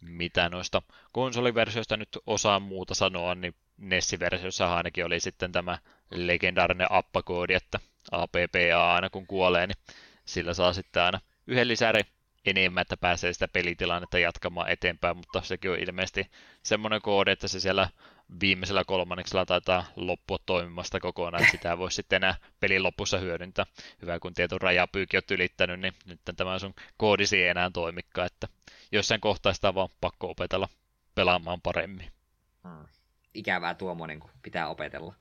Mitä 0.00 0.48
noista 0.48 0.82
konsoliversioista 1.12 1.96
nyt 1.96 2.18
osaan 2.26 2.62
muuta 2.62 2.94
sanoa, 2.94 3.34
niin 3.34 3.54
NES-versiossa 3.78 4.74
ainakin 4.76 5.04
oli 5.04 5.20
sitten 5.20 5.52
tämä 5.52 5.78
legendaarinen 6.10 6.86
appakoodi, 6.90 7.54
että 7.54 7.78
APPA 8.10 8.94
aina 8.94 9.10
kun 9.10 9.26
kuolee, 9.26 9.66
niin 9.66 9.76
sillä 10.24 10.54
saa 10.54 10.72
sitten 10.72 11.02
aina 11.02 11.20
yhden 11.46 11.68
lisäri 11.68 12.00
enemmän, 12.46 12.82
että 12.82 12.96
pääsee 12.96 13.32
sitä 13.32 13.48
pelitilannetta 13.48 14.18
jatkamaan 14.18 14.68
eteenpäin, 14.68 15.16
mutta 15.16 15.42
sekin 15.42 15.70
on 15.70 15.78
ilmeisesti 15.78 16.30
semmoinen 16.62 17.02
koodi, 17.02 17.30
että 17.30 17.48
se 17.48 17.60
siellä 17.60 17.88
viimeisellä 18.40 18.84
kolmanneksella 18.84 19.46
taitaa 19.46 19.84
loppua 19.96 20.38
toimimasta 20.46 21.00
kokonaan, 21.00 21.42
että 21.42 21.56
sitä 21.56 21.78
voi 21.78 21.92
sitten 21.92 22.16
enää 22.16 22.34
pelin 22.60 22.82
lopussa 22.82 23.18
hyödyntää. 23.18 23.66
Hyvä, 24.02 24.18
kun 24.18 24.34
tieto 24.34 24.58
rajapyyki 24.58 25.16
on 25.16 25.22
ylittänyt, 25.30 25.80
niin 25.80 25.94
nyt 26.06 26.20
tämä 26.36 26.58
sun 26.58 26.74
koodisi 26.96 27.42
ei 27.42 27.48
enää 27.48 27.70
toimikaan, 27.70 28.26
että 28.26 28.48
jossain 28.92 29.20
kohtaa 29.20 29.52
sitä 29.52 29.68
on 29.68 29.74
vaan 29.74 29.88
pakko 30.00 30.30
opetella 30.30 30.68
pelaamaan 31.14 31.60
paremmin. 31.60 32.12
Hmm. 32.68 32.97
Ikävää 33.38 33.74
tuommoinen, 33.74 34.20
kun 34.20 34.30
pitää 34.42 34.68
opetella 34.68 35.14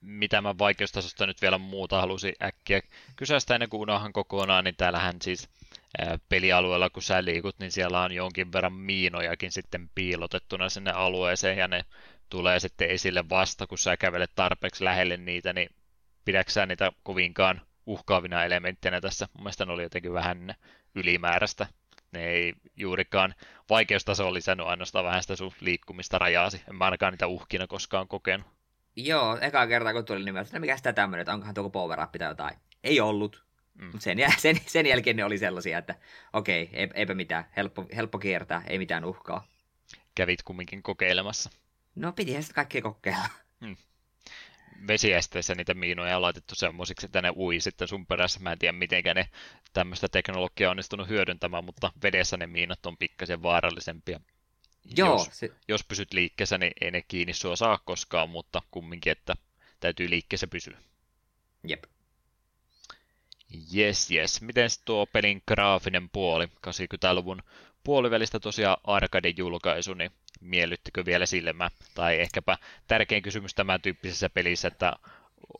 mitä 0.00 0.40
mä 0.40 0.58
vaikeustasosta 0.58 1.26
nyt 1.26 1.42
vielä 1.42 1.58
muuta 1.58 2.00
halusin 2.00 2.34
äkkiä 2.42 2.80
kysästä 3.16 3.54
ennen 3.54 3.68
kuin 3.68 3.80
unohan 3.80 4.12
kokonaan, 4.12 4.64
niin 4.64 4.76
täällähän 4.76 5.14
siis 5.22 5.48
pelialueella, 6.28 6.90
kun 6.90 7.02
sä 7.02 7.24
liikut, 7.24 7.58
niin 7.58 7.72
siellä 7.72 8.00
on 8.00 8.12
jonkin 8.12 8.52
verran 8.52 8.72
miinojakin 8.72 9.52
sitten 9.52 9.90
piilotettuna 9.94 10.68
sinne 10.68 10.90
alueeseen, 10.90 11.58
ja 11.58 11.68
ne 11.68 11.84
tulee 12.28 12.60
sitten 12.60 12.90
esille 12.90 13.28
vasta, 13.28 13.66
kun 13.66 13.78
sä 13.78 13.96
kävelet 13.96 14.30
tarpeeksi 14.34 14.84
lähelle 14.84 15.16
niitä, 15.16 15.52
niin 15.52 15.70
pidätkö 16.24 16.52
sä 16.52 16.66
niitä 16.66 16.92
kovinkaan 17.02 17.60
uhkaavina 17.86 18.44
elementteinä 18.44 19.00
tässä? 19.00 19.28
Mun 19.34 19.42
mielestä 19.42 19.64
ne 19.64 19.72
oli 19.72 19.82
jotenkin 19.82 20.12
vähän 20.12 20.54
ylimääräistä. 20.94 21.66
Ne 22.12 22.26
ei 22.26 22.54
juurikaan 22.76 23.34
vaikeustaso 23.70 24.34
lisännyt 24.34 24.66
ainoastaan 24.66 25.04
vähän 25.04 25.22
sitä 25.22 25.36
sun 25.36 25.52
liikkumista 25.60 26.18
rajaasi. 26.18 26.62
En 26.68 26.76
mä 26.76 26.84
ainakaan 26.84 27.12
niitä 27.12 27.26
uhkina 27.26 27.66
koskaan 27.66 28.08
kokenut. 28.08 28.46
Joo, 28.96 29.38
eka 29.40 29.66
kerta 29.66 29.92
kun 29.92 30.04
tuli 30.04 30.24
nimeltä, 30.24 30.50
no 30.52 30.60
mikä 30.60 30.76
sitä 30.76 30.92
tämmöinen, 30.92 31.22
että 31.22 31.32
onkohan 31.32 31.54
tuo 31.54 31.70
power 31.70 32.00
up 32.00 32.12
tai 32.12 32.28
jotain. 32.28 32.56
Ei 32.84 33.00
ollut. 33.00 33.44
Mm. 33.74 33.84
Mutta 33.84 34.00
sen, 34.00 34.18
sen, 34.38 34.56
sen, 34.66 34.86
jälkeen 34.86 35.16
ne 35.16 35.24
oli 35.24 35.38
sellaisia, 35.38 35.78
että 35.78 35.94
okei, 36.32 36.62
okay, 36.62 36.88
eipä 36.94 37.14
mitään, 37.14 37.44
helppo, 37.56 37.86
helppo 37.96 38.18
kiertää, 38.18 38.62
ei 38.66 38.78
mitään 38.78 39.04
uhkaa. 39.04 39.46
Kävit 40.14 40.42
kumminkin 40.42 40.82
kokeilemassa. 40.82 41.50
No 41.94 42.12
pitihän 42.12 42.42
sitä 42.42 42.54
kaikkea 42.54 42.82
kokeilla. 42.82 43.28
Hmm. 43.64 43.76
Vesiesteessä 44.86 45.54
niitä 45.54 45.74
miinoja 45.74 46.16
on 46.16 46.22
laitettu 46.22 46.54
semmoisiksi, 46.54 47.06
että 47.06 47.22
ne 47.22 47.32
ui 47.36 47.60
sitten 47.60 47.88
sun 47.88 48.06
perässä. 48.06 48.40
Mä 48.40 48.52
en 48.52 48.58
tiedä, 48.58 48.72
miten 48.72 49.04
ne 49.14 49.28
tämmöistä 49.72 50.08
teknologiaa 50.08 50.68
on 50.68 50.70
onnistunut 50.70 51.08
hyödyntämään, 51.08 51.64
mutta 51.64 51.92
vedessä 52.02 52.36
ne 52.36 52.46
miinat 52.46 52.86
on 52.86 52.96
pikkasen 52.96 53.42
vaarallisempia. 53.42 54.20
Joo, 54.96 55.12
jos, 55.12 55.28
se... 55.32 55.50
jos 55.68 55.84
pysyt 55.84 56.12
liikkeessä, 56.12 56.58
niin 56.58 56.72
ei 56.80 56.90
ne 56.90 57.02
kiinni 57.08 57.34
sua 57.34 57.56
saa 57.56 57.78
koskaan, 57.84 58.30
mutta 58.30 58.62
kumminkin, 58.70 59.12
että 59.12 59.34
täytyy 59.80 60.10
liikkeessä 60.10 60.46
pysyä. 60.46 60.78
Jep. 61.68 61.84
Yes, 63.74 64.10
yes. 64.10 64.42
Miten 64.42 64.70
tuo 64.84 65.06
pelin 65.06 65.42
graafinen 65.48 66.10
puoli? 66.10 66.46
80-luvun 66.46 67.42
puolivälistä 67.84 68.40
tosiaan 68.40 68.76
arcade-julkaisu, 68.84 69.94
niin 69.94 70.10
miellyttikö 70.40 71.04
vielä 71.04 71.26
silmä? 71.26 71.70
Tai 71.94 72.20
ehkäpä 72.20 72.58
tärkein 72.88 73.22
kysymys 73.22 73.54
tämän 73.54 73.80
tyyppisessä 73.80 74.30
pelissä, 74.30 74.68
että 74.68 74.92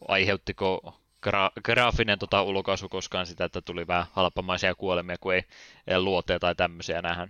aiheuttiko 0.09 1.01
gra- 1.27 1.61
graafinen 1.65 2.19
tota 2.19 2.43
ulkoasu 2.43 2.89
koskaan 2.89 3.27
sitä, 3.27 3.44
että 3.44 3.61
tuli 3.61 3.86
vähän 3.86 4.07
halpamaisia 4.12 4.74
kuolemia, 4.74 5.16
kun 5.20 5.35
ei 5.35 5.44
luoteja 5.98 6.39
tai 6.39 6.55
tämmöisiä 6.55 7.02
nähdä? 7.02 7.28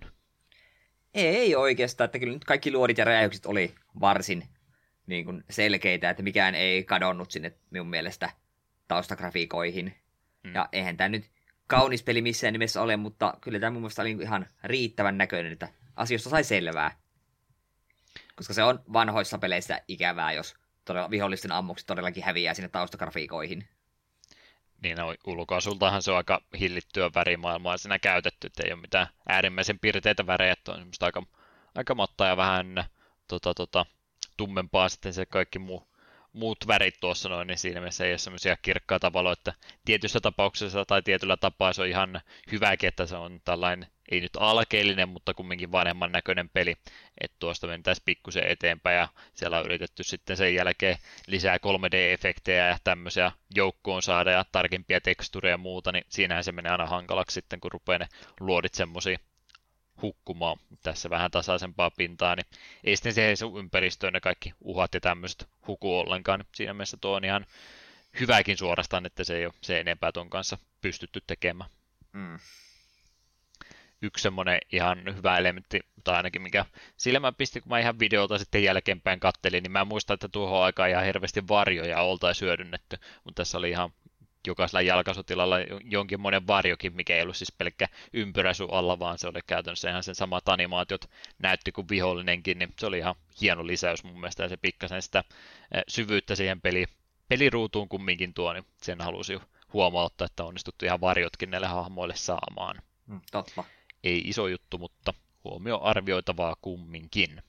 Ei 1.13 1.55
oikeastaan, 1.55 2.05
että 2.05 2.19
kyllä 2.19 2.33
nyt 2.33 2.45
kaikki 2.45 2.71
luodit 2.71 2.97
ja 2.97 3.05
räjäykset 3.05 3.45
oli 3.45 3.75
varsin 3.99 4.43
niin 5.07 5.25
kuin 5.25 5.43
selkeitä, 5.49 6.09
että 6.09 6.23
mikään 6.23 6.55
ei 6.55 6.83
kadonnut 6.83 7.31
sinne 7.31 7.53
minun 7.69 7.87
mielestä 7.87 8.29
taustagrafiikoihin. 8.87 9.95
Hmm. 10.43 10.55
Ja 10.55 10.69
eihän 10.71 10.97
tämä 10.97 11.09
nyt 11.09 11.25
kaunis 11.67 12.03
peli 12.03 12.21
missään 12.21 12.53
nimessä 12.53 12.81
ole, 12.81 12.97
mutta 12.97 13.33
kyllä 13.41 13.59
tämä 13.59 13.71
mun 13.71 13.81
mielestä 13.81 14.01
oli 14.01 14.11
ihan 14.11 14.47
riittävän 14.63 15.17
näköinen, 15.17 15.51
että 15.51 15.69
asioista 15.95 16.29
sai 16.29 16.43
selvää. 16.43 17.00
Koska 18.41 18.53
se 18.53 18.63
on 18.63 18.79
vanhoissa 18.93 19.37
peleissä 19.37 19.81
ikävää, 19.87 20.33
jos 20.33 20.55
todella, 20.85 21.09
vihollisten 21.09 21.51
ammukset 21.51 21.87
todellakin 21.87 22.23
häviää 22.23 22.53
sinne 22.53 22.69
taustagrafiikoihin. 22.69 23.67
Niin 24.83 24.97
no, 24.97 25.15
ulkoasultahan 25.27 26.01
se 26.01 26.11
on 26.11 26.17
aika 26.17 26.41
hillittyä 26.59 27.11
värimaailmaa 27.15 27.77
siinä 27.77 27.99
käytetty, 27.99 28.47
että 28.47 28.63
ei 28.65 28.73
ole 28.73 28.81
mitään 28.81 29.07
äärimmäisen 29.29 29.79
piirteitä 29.79 30.27
värejä, 30.27 30.53
että 30.53 30.71
on 30.71 30.77
semmoista 30.77 31.05
aika, 31.05 31.23
aika 31.75 31.95
mattaa 31.95 32.27
ja 32.27 32.37
vähän 32.37 32.83
tota, 33.27 33.53
tota, 33.53 33.85
tummempaa 34.37 34.89
sitten 34.89 35.13
se 35.13 35.25
kaikki 35.25 35.59
muu 35.59 35.90
muut 36.33 36.67
värit 36.67 36.99
tuossa 36.99 37.29
noin, 37.29 37.47
niin 37.47 37.57
siinä 37.57 37.79
mielessä 37.79 38.05
ei 38.05 38.11
ole 38.11 38.17
semmoisia 38.17 38.57
kirkkaita 38.61 39.13
valoja, 39.13 39.33
että 39.33 39.53
tietyssä 39.85 40.19
tapauksessa 40.19 40.85
tai 40.85 41.01
tietyllä 41.01 41.37
tapaa 41.37 41.73
se 41.73 41.81
on 41.81 41.87
ihan 41.87 42.21
hyväkin, 42.51 42.87
että 42.87 43.05
se 43.05 43.15
on 43.15 43.41
tällainen, 43.45 43.87
ei 44.11 44.21
nyt 44.21 44.37
alkeellinen, 44.39 45.09
mutta 45.09 45.33
kumminkin 45.33 45.71
vanhemman 45.71 46.11
näköinen 46.11 46.49
peli, 46.49 46.75
että 47.21 47.37
tuosta 47.39 47.67
mentäisiin 47.67 48.05
pikkusen 48.05 48.47
eteenpäin 48.47 48.97
ja 48.97 49.07
siellä 49.33 49.59
on 49.59 49.65
yritetty 49.65 50.03
sitten 50.03 50.37
sen 50.37 50.55
jälkeen 50.55 50.97
lisää 51.27 51.57
3D-efektejä 51.57 52.67
ja 52.67 52.77
tämmöisiä 52.83 53.31
joukkoon 53.55 54.01
saada 54.01 54.31
ja 54.31 54.45
tarkempia 54.51 55.01
tekstureja 55.01 55.53
ja 55.53 55.57
muuta, 55.57 55.91
niin 55.91 56.05
siinähän 56.09 56.43
se 56.43 56.51
menee 56.51 56.71
aina 56.71 56.85
hankalaksi 56.85 57.33
sitten, 57.33 57.59
kun 57.59 57.71
rupeaa 57.71 57.99
ne 57.99 58.07
luodit 58.39 58.73
semmoisia 58.73 59.19
hukkumaan 60.01 60.57
tässä 60.83 61.09
vähän 61.09 61.31
tasaisempaa 61.31 61.91
pintaa, 61.91 62.35
niin 62.35 62.45
ei 62.83 62.95
sitten 62.95 63.13
se 63.13 63.35
sun 63.35 63.59
ympäristöön 63.59 64.13
ne 64.13 64.19
kaikki 64.19 64.53
uhat 64.61 64.93
ja 64.93 64.99
tämmöiset 64.99 65.49
huku 65.67 65.99
ollenkaan. 65.99 66.39
Niin 66.39 66.47
siinä 66.55 66.73
mielessä 66.73 66.97
tuo 67.01 67.15
on 67.15 67.23
ihan 67.23 67.45
hyväkin 68.19 68.57
suorastaan, 68.57 69.05
että 69.05 69.23
se 69.23 69.37
ei 69.37 69.45
ole 69.45 69.53
se 69.61 69.79
enempää 69.79 70.11
ton 70.11 70.29
kanssa 70.29 70.57
pystytty 70.81 71.21
tekemään. 71.27 71.69
Mm. 72.13 72.39
Yksi 74.01 74.21
semmoinen 74.21 74.59
ihan 74.71 75.15
hyvä 75.15 75.37
elementti, 75.37 75.79
tai 76.03 76.15
ainakin 76.15 76.41
mikä 76.41 76.65
silmään 76.97 77.35
pisti, 77.35 77.61
kun 77.61 77.69
mä 77.69 77.79
ihan 77.79 77.99
videota 77.99 78.37
sitten 78.37 78.63
jälkeenpäin 78.63 79.19
kattelin, 79.19 79.63
niin 79.63 79.71
mä 79.71 79.85
muistan, 79.85 80.13
että 80.13 80.29
tuohon 80.29 80.63
aikaan 80.63 80.89
ihan 80.89 81.05
hirveästi 81.05 81.47
varjoja 81.47 82.01
oltaisiin 82.01 82.47
hyödynnetty, 82.47 82.97
mutta 83.23 83.41
tässä 83.41 83.57
oli 83.57 83.69
ihan 83.69 83.93
jokaisella 84.47 84.81
jalkasotilalla 84.81 85.55
jonkinmoinen 85.83 86.47
varjokin, 86.47 86.95
mikä 86.95 87.15
ei 87.15 87.21
ollut 87.21 87.37
siis 87.37 87.51
pelkkä 87.57 87.87
ympyrä 88.13 88.53
sun 88.53 88.73
alla, 88.73 88.99
vaan 88.99 89.17
se 89.17 89.27
oli 89.27 89.39
käytännössä 89.47 89.89
ihan 89.89 90.03
sen 90.03 90.15
samat 90.15 90.49
animaatiot 90.49 91.09
näytti 91.39 91.71
kuin 91.71 91.89
vihollinenkin, 91.89 92.59
niin 92.59 92.73
se 92.79 92.85
oli 92.85 92.97
ihan 92.97 93.15
hieno 93.41 93.67
lisäys 93.67 94.03
mun 94.03 94.19
mielestä, 94.19 94.43
ja 94.43 94.49
se 94.49 94.57
pikkasen 94.57 95.01
sitä 95.01 95.23
syvyyttä 95.87 96.35
siihen 96.35 96.61
peli, 96.61 96.85
peliruutuun 97.27 97.89
kumminkin 97.89 98.33
tuo, 98.33 98.53
niin 98.53 98.65
sen 98.81 99.01
halusi 99.01 99.39
huomauttaa, 99.73 100.25
että 100.25 100.43
onnistuttu 100.43 100.85
ihan 100.85 101.01
varjotkin 101.01 101.51
näille 101.51 101.67
hahmoille 101.67 102.15
saamaan. 102.15 102.81
Mm, 103.07 103.21
totta. 103.31 103.63
Ei 104.03 104.21
iso 104.25 104.47
juttu, 104.47 104.77
mutta 104.77 105.13
huomio 105.43 105.79
arvioitavaa 105.81 106.55
kumminkin. 106.61 107.43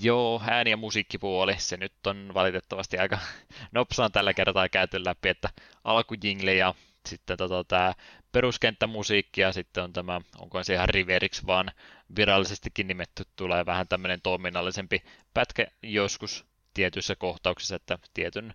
Joo, 0.00 0.42
ääni- 0.46 0.70
ja 0.70 0.76
musiikkipuoli, 0.76 1.54
se 1.58 1.76
nyt 1.76 2.06
on 2.06 2.30
valitettavasti 2.34 2.98
aika 2.98 3.18
nopsaan 3.72 4.12
tällä 4.12 4.34
kertaa 4.34 4.68
käyty 4.68 5.04
läpi, 5.04 5.28
että 5.28 5.48
alkujingle 5.84 6.54
ja 6.54 6.74
sitten 7.06 7.36
tota, 7.36 7.64
tämä 7.64 7.94
peruskenttämusiikki 8.32 9.40
ja 9.40 9.52
sitten 9.52 9.84
on 9.84 9.92
tämä, 9.92 10.20
onko 10.38 10.64
se 10.64 10.74
ihan 10.74 10.88
riveriksi 10.88 11.46
vaan 11.46 11.70
virallisestikin 12.16 12.86
nimetty, 12.86 13.24
tulee 13.36 13.66
vähän 13.66 13.88
tämmöinen 13.88 14.20
toiminnallisempi 14.22 15.02
pätkä 15.34 15.66
joskus 15.82 16.44
tietyissä 16.74 17.16
kohtauksissa, 17.16 17.76
että 17.76 17.98
tietyn 18.14 18.54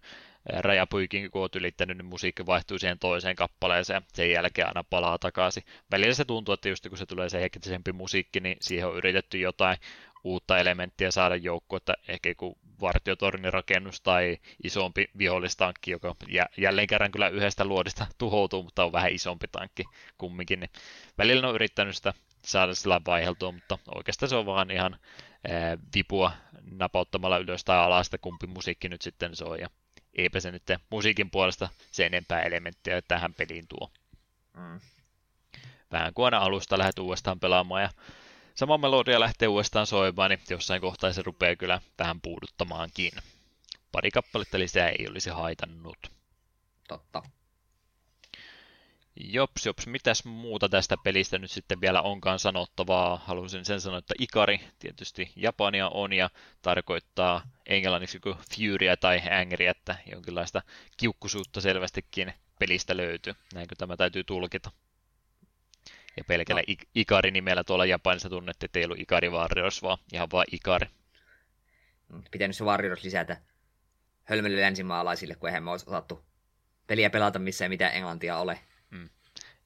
rajapuikin, 0.49 1.31
kun 1.31 1.41
olet 1.41 1.55
ylittänyt, 1.55 1.97
niin 1.97 2.05
musiikki 2.05 2.45
vaihtuu 2.45 2.79
siihen 2.79 2.99
toiseen 2.99 3.35
kappaleeseen, 3.35 4.01
sen 4.13 4.31
jälkeen 4.31 4.67
aina 4.67 4.83
palaa 4.83 5.17
takaisin. 5.17 5.63
Välillä 5.91 6.13
se 6.13 6.25
tuntuu, 6.25 6.53
että 6.53 6.69
just 6.69 6.89
kun 6.89 6.97
se 6.97 7.05
tulee 7.05 7.29
se 7.29 7.41
hektisempi 7.41 7.91
musiikki, 7.91 8.39
niin 8.39 8.57
siihen 8.61 8.87
on 8.87 8.97
yritetty 8.97 9.39
jotain 9.39 9.77
uutta 10.27 10.57
elementtiä 10.57 11.11
saada 11.11 11.35
joukkoon, 11.35 11.77
että 11.77 11.93
ehkä 12.07 12.29
joku 12.29 12.57
vartiotornin 12.81 13.53
rakennus 13.53 14.01
tai 14.01 14.37
isompi 14.63 15.05
vihollistankki, 15.17 15.91
joka 15.91 16.15
jälleen 16.57 16.87
kerran 16.87 17.11
kyllä 17.11 17.29
yhdestä 17.29 17.65
luodista 17.65 18.07
tuhoutuu, 18.17 18.63
mutta 18.63 18.85
on 18.85 18.91
vähän 18.91 19.11
isompi 19.11 19.47
tankki 19.51 19.83
kumminkin, 20.17 20.59
niin 20.59 20.69
välillä 21.17 21.47
on 21.47 21.55
yrittänyt 21.55 21.95
sitä 21.95 22.13
saada 22.45 22.75
sillä 22.75 23.01
vaiheltua, 23.07 23.51
mutta 23.51 23.77
oikeastaan 23.95 24.29
se 24.29 24.35
on 24.35 24.45
vaan 24.45 24.71
ihan 24.71 24.99
ää, 25.49 25.77
vipua 25.95 26.31
napauttamalla 26.71 27.37
ylös 27.37 27.63
tai 27.63 27.77
alas, 27.77 28.07
että 28.07 28.17
kumpi 28.17 28.47
musiikki 28.47 28.89
nyt 28.89 29.01
sitten 29.01 29.35
soi, 29.35 29.61
ja 29.61 29.69
eipä 30.17 30.39
se 30.39 30.51
nyt 30.51 30.63
musiikin 30.89 31.31
puolesta 31.31 31.69
se 31.91 32.05
enempää 32.05 32.41
elementtiä 32.41 33.01
tähän 33.01 33.33
peliin 33.33 33.67
tuo. 33.67 33.91
Mm. 34.53 34.79
Vähän 35.91 36.13
kuin 36.13 36.25
aina 36.25 36.37
alusta 36.37 36.77
lähdet 36.77 36.99
uudestaan 36.99 37.39
pelaamaan 37.39 37.81
ja 37.81 37.89
sama 38.57 38.77
melodia 38.77 39.19
lähtee 39.19 39.47
uudestaan 39.47 39.87
soimaan, 39.87 40.29
niin 40.29 40.39
jossain 40.49 40.81
kohtaa 40.81 41.13
se 41.13 41.21
rupeaa 41.21 41.55
kyllä 41.55 41.81
vähän 41.99 42.21
puuduttamaankin. 42.21 43.11
Pari 43.91 44.11
kappaletta 44.11 44.59
lisää 44.59 44.89
ei 44.89 45.07
olisi 45.09 45.29
haitannut. 45.29 45.97
Totta. 46.87 47.23
Jops, 49.15 49.65
jops, 49.65 49.87
mitäs 49.87 50.25
muuta 50.25 50.69
tästä 50.69 50.95
pelistä 51.03 51.37
nyt 51.37 51.51
sitten 51.51 51.81
vielä 51.81 52.01
onkaan 52.01 52.39
sanottavaa? 52.39 53.21
Haluaisin 53.25 53.65
sen 53.65 53.81
sanoa, 53.81 53.99
että 53.99 54.13
Ikari 54.19 54.59
tietysti 54.79 55.31
Japania 55.35 55.89
on 55.89 56.13
ja 56.13 56.29
tarkoittaa 56.61 57.41
englanniksi 57.65 58.19
kuin 58.19 58.35
Furyä 58.55 58.97
tai 58.97 59.21
Angry, 59.41 59.67
että 59.67 59.95
jonkinlaista 60.11 60.61
kiukkusuutta 60.97 61.61
selvästikin 61.61 62.33
pelistä 62.59 62.97
löytyy. 62.97 63.33
Näinkö 63.53 63.75
tämä 63.75 63.97
täytyy 63.97 64.23
tulkita? 64.23 64.71
Ja 66.17 66.23
pelkällä 66.27 66.61
no. 66.67 66.75
Ikari-nimellä 66.95 67.63
tuolla 67.63 67.85
Japanissa 67.85 68.29
tunnettiin, 68.29 68.67
että 68.67 68.79
ei 68.79 68.85
ollut 68.85 68.99
Ikari 68.99 69.29
Warriors, 69.29 69.81
vaan 69.81 69.97
ihan 70.13 70.27
vaan 70.31 70.45
Ikari. 70.51 70.87
Mm, 72.09 72.23
pitänyt 72.31 72.55
se 72.55 72.63
Warriors 72.63 73.03
lisätä 73.03 73.41
hölmöille 74.23 74.61
länsimaalaisille, 74.61 75.35
kun 75.35 75.49
eihän 75.49 75.63
me 75.63 75.71
osattu 75.71 76.25
peliä 76.87 77.09
pelata, 77.09 77.39
missä 77.39 77.65
ei 77.65 77.69
mitään 77.69 77.93
englantia 77.93 78.37
ole. 78.37 78.59
Mm. 78.89 79.09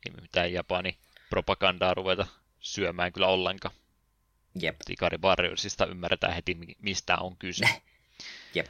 Ei 0.06 0.22
mitään 0.22 0.54
Japani 0.54 0.98
propagandaa 1.30 1.94
ruveta 1.94 2.28
syömään 2.60 3.14
kyllä 3.14 3.28
ollenkaan. 3.28 3.76
Jep. 4.62 4.76
Ikari 4.90 5.18
Warriorsista 5.18 5.86
ymmärretään 5.86 6.34
heti, 6.34 6.58
mistä 6.82 7.18
on 7.18 7.38
kyse. 7.38 7.66
Jep. 8.56 8.68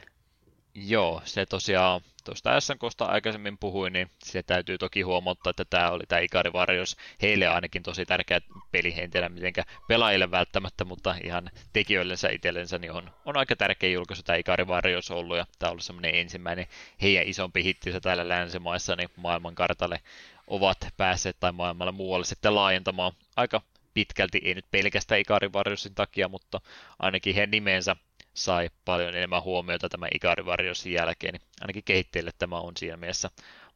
Joo, 0.74 1.22
se 1.24 1.46
tosiaan, 1.46 2.00
tuosta 2.24 2.60
SNKsta 2.60 3.04
aikaisemmin 3.04 3.58
puhuin, 3.58 3.92
niin 3.92 4.10
se 4.24 4.42
täytyy 4.42 4.78
toki 4.78 5.02
huomauttaa, 5.02 5.50
että 5.50 5.64
tämä 5.64 5.90
oli 5.90 6.04
tämä 6.08 6.20
Ikari 6.20 6.50
Warriors 6.50 6.96
heille 7.22 7.46
ainakin 7.46 7.82
tosi 7.82 8.06
tärkeä 8.06 8.40
peli, 8.70 8.94
en 8.96 9.10
tiedä 9.10 9.28
mitenkä 9.28 9.64
pelaajille 9.88 10.30
välttämättä, 10.30 10.84
mutta 10.84 11.14
ihan 11.24 11.50
tekijöillensä 11.72 12.28
itsellensä 12.28 12.78
niin 12.78 12.92
on, 12.92 13.10
on 13.24 13.36
aika 13.36 13.56
tärkeä 13.56 13.90
julkaisu 13.90 14.22
tämä 14.22 14.36
Ikari 14.36 14.64
Warriors 14.64 15.10
ollut, 15.10 15.36
ja 15.36 15.46
tämä 15.58 15.68
on 15.68 15.72
ollut 15.72 15.84
semmoinen 15.84 16.14
ensimmäinen 16.14 16.66
heidän 17.02 17.26
isompi 17.26 17.64
hittinsä 17.64 18.00
täällä 18.00 18.28
länsimaissa, 18.28 18.96
niin 18.96 19.08
maailmankartalle 19.16 20.00
ovat 20.46 20.78
päässeet 20.96 21.36
tai 21.40 21.52
maailmalla 21.52 21.92
muualle 21.92 22.24
sitten 22.24 22.54
laajentamaan. 22.54 23.12
Aika 23.36 23.62
pitkälti, 23.94 24.40
ei 24.44 24.54
nyt 24.54 24.70
pelkästään 24.70 25.20
Ikari 25.20 25.48
Warriorsin 25.48 25.94
takia, 25.94 26.28
mutta 26.28 26.60
ainakin 26.98 27.34
heidän 27.34 27.50
nimensä 27.50 27.96
sai 28.34 28.70
paljon 28.84 29.14
enemmän 29.14 29.42
huomiota 29.42 29.88
tämän 29.88 30.10
Ikari 30.14 30.42
Warriorsin 30.42 30.92
jälkeen, 30.92 31.34
niin 31.34 31.48
ainakin 31.60 31.84
kehittäjille 31.84 32.30
tämä 32.38 32.58
on 32.58 32.76
siinä 32.76 32.96
mielessä 32.96 33.30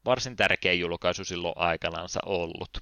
varsin 0.05 0.37
tärkeä 0.37 0.73
julkaisu 0.73 1.25
silloin 1.25 1.55
aikanaansa 1.57 2.21
ollut. 2.27 2.79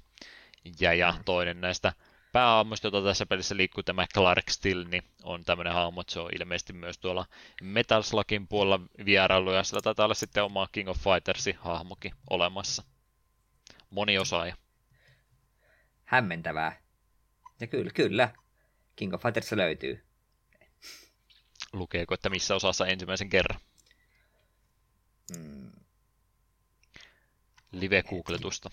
Ja, 0.81 0.95
ja 0.95 1.13
mm. 1.13 1.25
toinen 1.25 1.61
näistä 1.61 1.93
päähahmoista, 2.33 2.87
jota 2.87 3.03
tässä 3.03 3.27
pelissä 3.27 3.57
liikkuu 3.57 3.83
tämä 3.83 4.07
Clark 4.15 4.51
Still, 4.51 4.85
niin 4.91 5.03
on 5.23 5.45
tämmöinen 5.45 5.73
hahmo, 5.73 6.01
että 6.01 6.13
se 6.13 6.21
on 6.21 6.31
ilmeisesti 6.41 6.73
myös 6.73 6.99
tuolla 6.99 7.27
Metal 7.63 8.03
Slugin 8.03 8.49
puolella 8.49 8.81
vierailu, 9.05 9.53
ja 9.53 9.63
sillä 9.63 9.83
taitaa 9.83 10.05
olla 10.05 10.15
sitten 10.15 10.45
oma 10.45 10.69
King 10.73 10.89
of 10.89 10.99
Fightersin 10.99 11.57
hahmokin 11.57 12.13
olemassa. 12.31 12.83
Moni 13.91 14.19
osaaja. 14.19 14.57
Hämmentävää. 16.05 16.81
Ja 17.61 17.67
kyllä, 17.67 17.91
kyllä. 17.95 18.29
King 18.97 19.15
of 19.15 19.23
Fighters 19.23 19.53
löytyy. 19.53 20.05
Lukeeko, 21.75 22.15
että 22.15 22.31
missä 22.31 22.55
osassa 22.55 22.87
ensimmäisen 22.87 23.31
kerran? 23.31 23.61
Hmm. 25.37 25.71
Live-googletusta. 27.73 28.71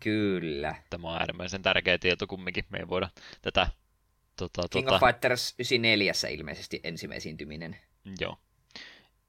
Kyllä. 0.00 0.74
Tämä 0.90 1.08
on 1.08 1.18
äärimmäisen 1.18 1.62
tärkeä 1.62 1.98
tieto 1.98 2.26
kumminkin. 2.26 2.64
Me 2.70 2.78
ei 2.78 2.88
voida 2.88 3.08
tätä... 3.42 3.68
Tota, 4.36 4.62
King 4.70 4.86
tota... 4.86 4.96
of 4.96 5.02
Fighters 5.08 5.54
94 5.58 6.12
ilmeisesti 6.30 6.80
ensimmäisiintyminen. 6.84 7.76
Joo. 8.20 8.38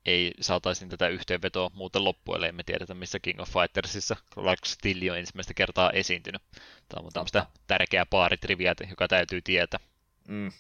Ei 0.06 0.34
saataisiin 0.42 0.90
tätä 0.90 1.08
yhteenvetoa 1.08 1.72
muuten 1.74 2.04
loppuun, 2.04 2.36
ellei 2.36 2.52
me 2.52 2.64
tiedetä, 2.64 2.94
missä 2.94 3.20
King 3.20 3.42
of 3.42 3.50
Fightersissa 3.50 4.16
Clark 4.34 4.66
Still 4.66 5.12
on 5.12 5.18
ensimmäistä 5.18 5.54
kertaa 5.54 5.92
esiintynyt. 5.92 6.42
Tämä 6.90 7.06
on 7.06 7.14
tämmöistä 7.14 7.46
tärkeää 7.68 8.06
paaritriviä, 8.06 8.76
joka 8.90 9.08
täytyy 9.08 9.42
tietää. 9.42 9.80
Mm. 10.28 10.52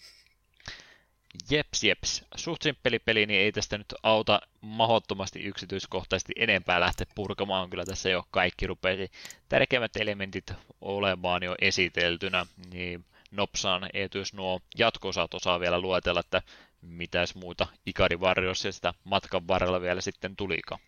Jeps, 1.51 1.83
jeps. 1.83 2.25
Suht 2.35 2.61
simppeli 2.61 2.99
peli, 2.99 3.25
niin 3.25 3.41
ei 3.41 3.51
tästä 3.51 3.77
nyt 3.77 3.93
auta 4.03 4.41
mahdottomasti 4.61 5.39
yksityiskohtaisesti 5.39 6.33
enempää 6.35 6.79
lähteä 6.79 7.07
purkamaan. 7.15 7.69
Kyllä 7.69 7.85
tässä 7.85 8.09
jo 8.09 8.23
kaikki 8.31 8.67
rupeisi 8.67 9.11
tärkeimmät 9.49 9.95
elementit 9.95 10.53
olemaan 10.81 11.43
jo 11.43 11.55
esiteltynä. 11.61 12.45
Niin 12.71 13.05
nopsaan 13.31 13.89
etyys 13.93 14.33
nuo 14.33 14.59
jatkoosat 14.77 15.33
osaa 15.33 15.59
vielä 15.59 15.79
luetella, 15.79 16.19
että 16.19 16.41
mitäs 16.81 17.35
muuta 17.35 17.67
Ikari 17.85 18.17
Warriors 18.17 18.65
ja 18.65 18.71
sitä 18.71 18.93
matkan 19.03 19.47
varrella 19.47 19.81
vielä 19.81 20.01
sitten 20.01 20.35
tulikaan. 20.35 20.81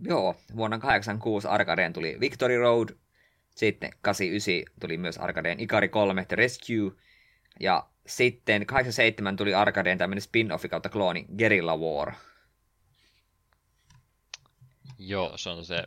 Joo, 0.00 0.36
vuonna 0.56 0.78
86 0.78 1.48
Arcadeen 1.48 1.92
tuli 1.92 2.16
Victory 2.20 2.58
Road, 2.58 2.88
sitten 3.54 3.90
89 4.00 4.74
tuli 4.80 4.96
myös 4.96 5.18
Arcadeen 5.18 5.60
Ikari 5.60 5.88
3 5.88 6.24
The 6.24 6.36
Rescue, 6.36 6.92
ja 7.60 7.86
sitten 8.06 8.66
87 8.66 9.36
tuli 9.36 9.54
Arcadeen 9.54 9.98
tämmöinen 9.98 10.22
spin-offi 10.22 10.68
kautta 10.68 10.88
klooni 10.88 11.26
Guerrilla 11.38 11.76
War. 11.76 12.12
Joo, 14.98 15.38
se 15.38 15.50
on 15.50 15.64
se 15.64 15.84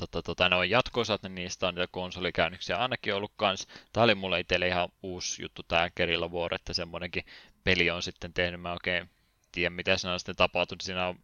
tota, 0.00 0.22
tota, 0.22 0.48
ne 0.48 0.56
on 0.56 0.70
jatkoisat, 0.70 1.22
niin 1.22 1.34
niistä 1.34 1.68
on 1.68 1.74
niitä 1.74 1.88
konsolikäynniksiä 1.90 2.76
ainakin 2.76 3.14
ollut 3.14 3.32
kans. 3.36 3.68
Tämä 3.92 4.04
oli 4.04 4.14
mulle 4.14 4.40
itselle 4.40 4.68
ihan 4.68 4.88
uusi 5.02 5.42
juttu, 5.42 5.62
tämä 5.62 5.90
Kerilla 5.94 6.28
War, 6.28 6.54
että 6.54 6.72
semmoinenkin 6.72 7.24
peli 7.64 7.90
on 7.90 8.02
sitten 8.02 8.32
tehnyt. 8.32 8.60
Mä 8.60 8.72
oikein 8.72 9.10
tiedä, 9.52 9.70
mitä 9.70 9.96
siinä 9.96 10.12
on 10.12 10.20
sitten 10.20 10.36
tapahtunut. 10.36 10.80
Siinä 10.80 11.06
on 11.06 11.18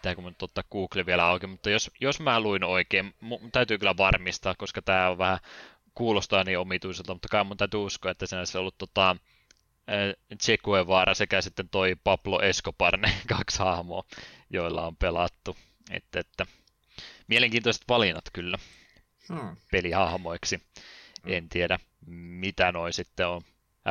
pitääkö 0.00 0.20
mun 0.20 0.36
ottaa 0.42 0.64
Google 0.70 1.06
vielä 1.06 1.26
auki, 1.26 1.46
mutta 1.46 1.70
jos, 1.70 1.90
jos 2.00 2.20
mä 2.20 2.40
luin 2.40 2.64
oikein, 2.64 3.14
mun 3.20 3.52
täytyy 3.52 3.78
kyllä 3.78 3.96
varmistaa, 3.96 4.54
koska 4.58 4.82
tämä 4.82 5.08
on 5.10 5.18
vähän 5.18 5.38
kuulostaa 5.94 6.44
niin 6.44 6.58
omituiselta, 6.58 7.14
mutta 7.14 7.28
kai 7.28 7.44
mun 7.44 7.56
täytyy 7.56 7.80
uskoa, 7.80 8.10
että 8.10 8.26
siinä 8.26 8.40
olisi 8.40 8.58
ollut 8.58 8.78
tota, 8.78 9.16
Che 10.42 10.58
Guevara 10.58 11.14
sekä 11.14 11.40
sitten 11.40 11.68
toi 11.68 11.96
Pablo 12.04 12.42
Escobar, 12.42 12.96
ne 12.96 13.12
kaksi 13.36 13.58
hahmoa, 13.58 14.04
joilla 14.50 14.86
on 14.86 14.96
pelattu. 14.96 15.56
Että, 15.90 16.20
että 16.20 16.46
mielenkiintoiset 17.28 17.82
valinnat 17.88 18.24
kyllä 18.32 18.58
hmm. 19.28 19.56
pelihahmoiksi. 19.70 20.62
Hmm. 21.22 21.32
En 21.32 21.48
tiedä, 21.48 21.78
mitä 22.06 22.72
noin 22.72 22.92
sitten 22.92 23.28
on 23.28 23.42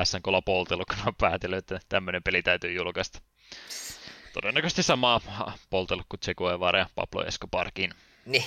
SNKlla 0.03 0.41
poltellut, 0.41 0.87
kun 0.89 0.97
on 1.05 1.15
päätellyt, 1.15 1.57
että 1.57 1.79
tämmöinen 1.89 2.23
peli 2.23 2.41
täytyy 2.41 2.73
julkaista. 2.73 3.21
Todennäköisesti 4.33 4.83
samaa 4.83 5.21
poltellut 5.69 6.05
kuin 6.09 6.19
Che 6.19 6.33
Guevara 6.33 6.79
ja 6.79 6.89
Pablo 6.95 7.25
Escobarkin. 7.25 7.93
Niin. 8.25 8.43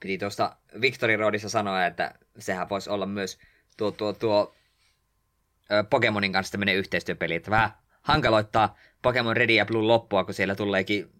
Piti 0.00 0.18
tuosta 0.18 0.56
Victory 0.80 1.16
Roadissa 1.16 1.48
sanoa, 1.48 1.86
että 1.86 2.14
sehän 2.38 2.68
voisi 2.68 2.90
olla 2.90 3.06
myös 3.06 3.38
tuo, 3.76 3.90
tuo, 3.90 4.12
tuo 4.12 4.54
Pokemonin 5.90 6.32
kanssa 6.32 6.52
tämmöinen 6.52 6.76
yhteistyöpeli, 6.76 7.34
että 7.34 7.50
vähän 7.50 7.70
hankaloittaa 8.02 8.76
Pokemon 9.02 9.36
Red 9.36 9.50
ja 9.50 9.66
Blue 9.66 9.82
loppua, 9.82 10.24
kun 10.24 10.34
siellä 10.34 10.54
tuleekin 10.54 11.12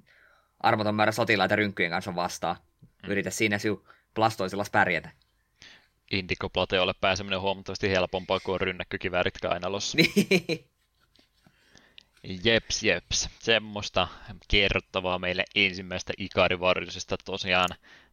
armoton 0.60 0.94
määrä 0.94 1.12
sotilaita 1.12 1.56
rynkkyjen 1.56 1.90
kanssa 1.90 2.14
vastaan. 2.14 2.56
Mm. 2.82 3.10
Yritä 3.10 3.30
siinä 3.30 3.58
sinun 3.58 3.84
plastoisella 4.14 4.64
pärjätä. 4.72 5.10
Indigo 6.10 6.48
Plateolle 6.48 6.94
pääseminen 7.00 7.40
huomattavasti 7.40 7.90
helpompaa 7.90 8.40
kuin 8.40 8.60
rynnäkkökiväärit 8.60 9.34
kainalossa. 9.42 9.98
jeps, 12.44 12.82
jeps. 12.82 13.28
Semmoista 13.38 14.08
kertovaa 14.48 15.18
meille 15.18 15.44
ensimmäistä 15.54 16.12
Ikarivarjosesta 16.18 17.16
tosiaan. 17.24 17.68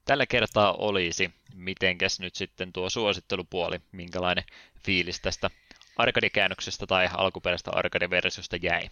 Tällä 0.05 0.25
kertaa 0.25 0.73
olisi, 0.73 1.33
mitenkäs 1.55 2.19
nyt 2.19 2.35
sitten 2.35 2.73
tuo 2.73 2.89
suosittelupuoli, 2.89 3.81
minkälainen 3.91 4.43
fiilis 4.85 5.21
tästä 5.21 5.49
arcade-käännöksestä 5.97 6.87
tai 6.87 7.09
alkuperäisestä 7.13 7.71
arcade-versiosta 7.71 8.55
jäi? 8.61 8.89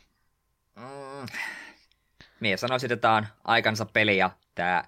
Mm, 0.76 1.28
Mie 2.40 2.58
sanoisin, 2.58 2.92
että 2.92 3.02
tämä 3.02 3.16
on 3.16 3.28
aikansa 3.44 3.86
peli 3.86 4.18
ja 4.18 4.32
tämä 4.56 4.84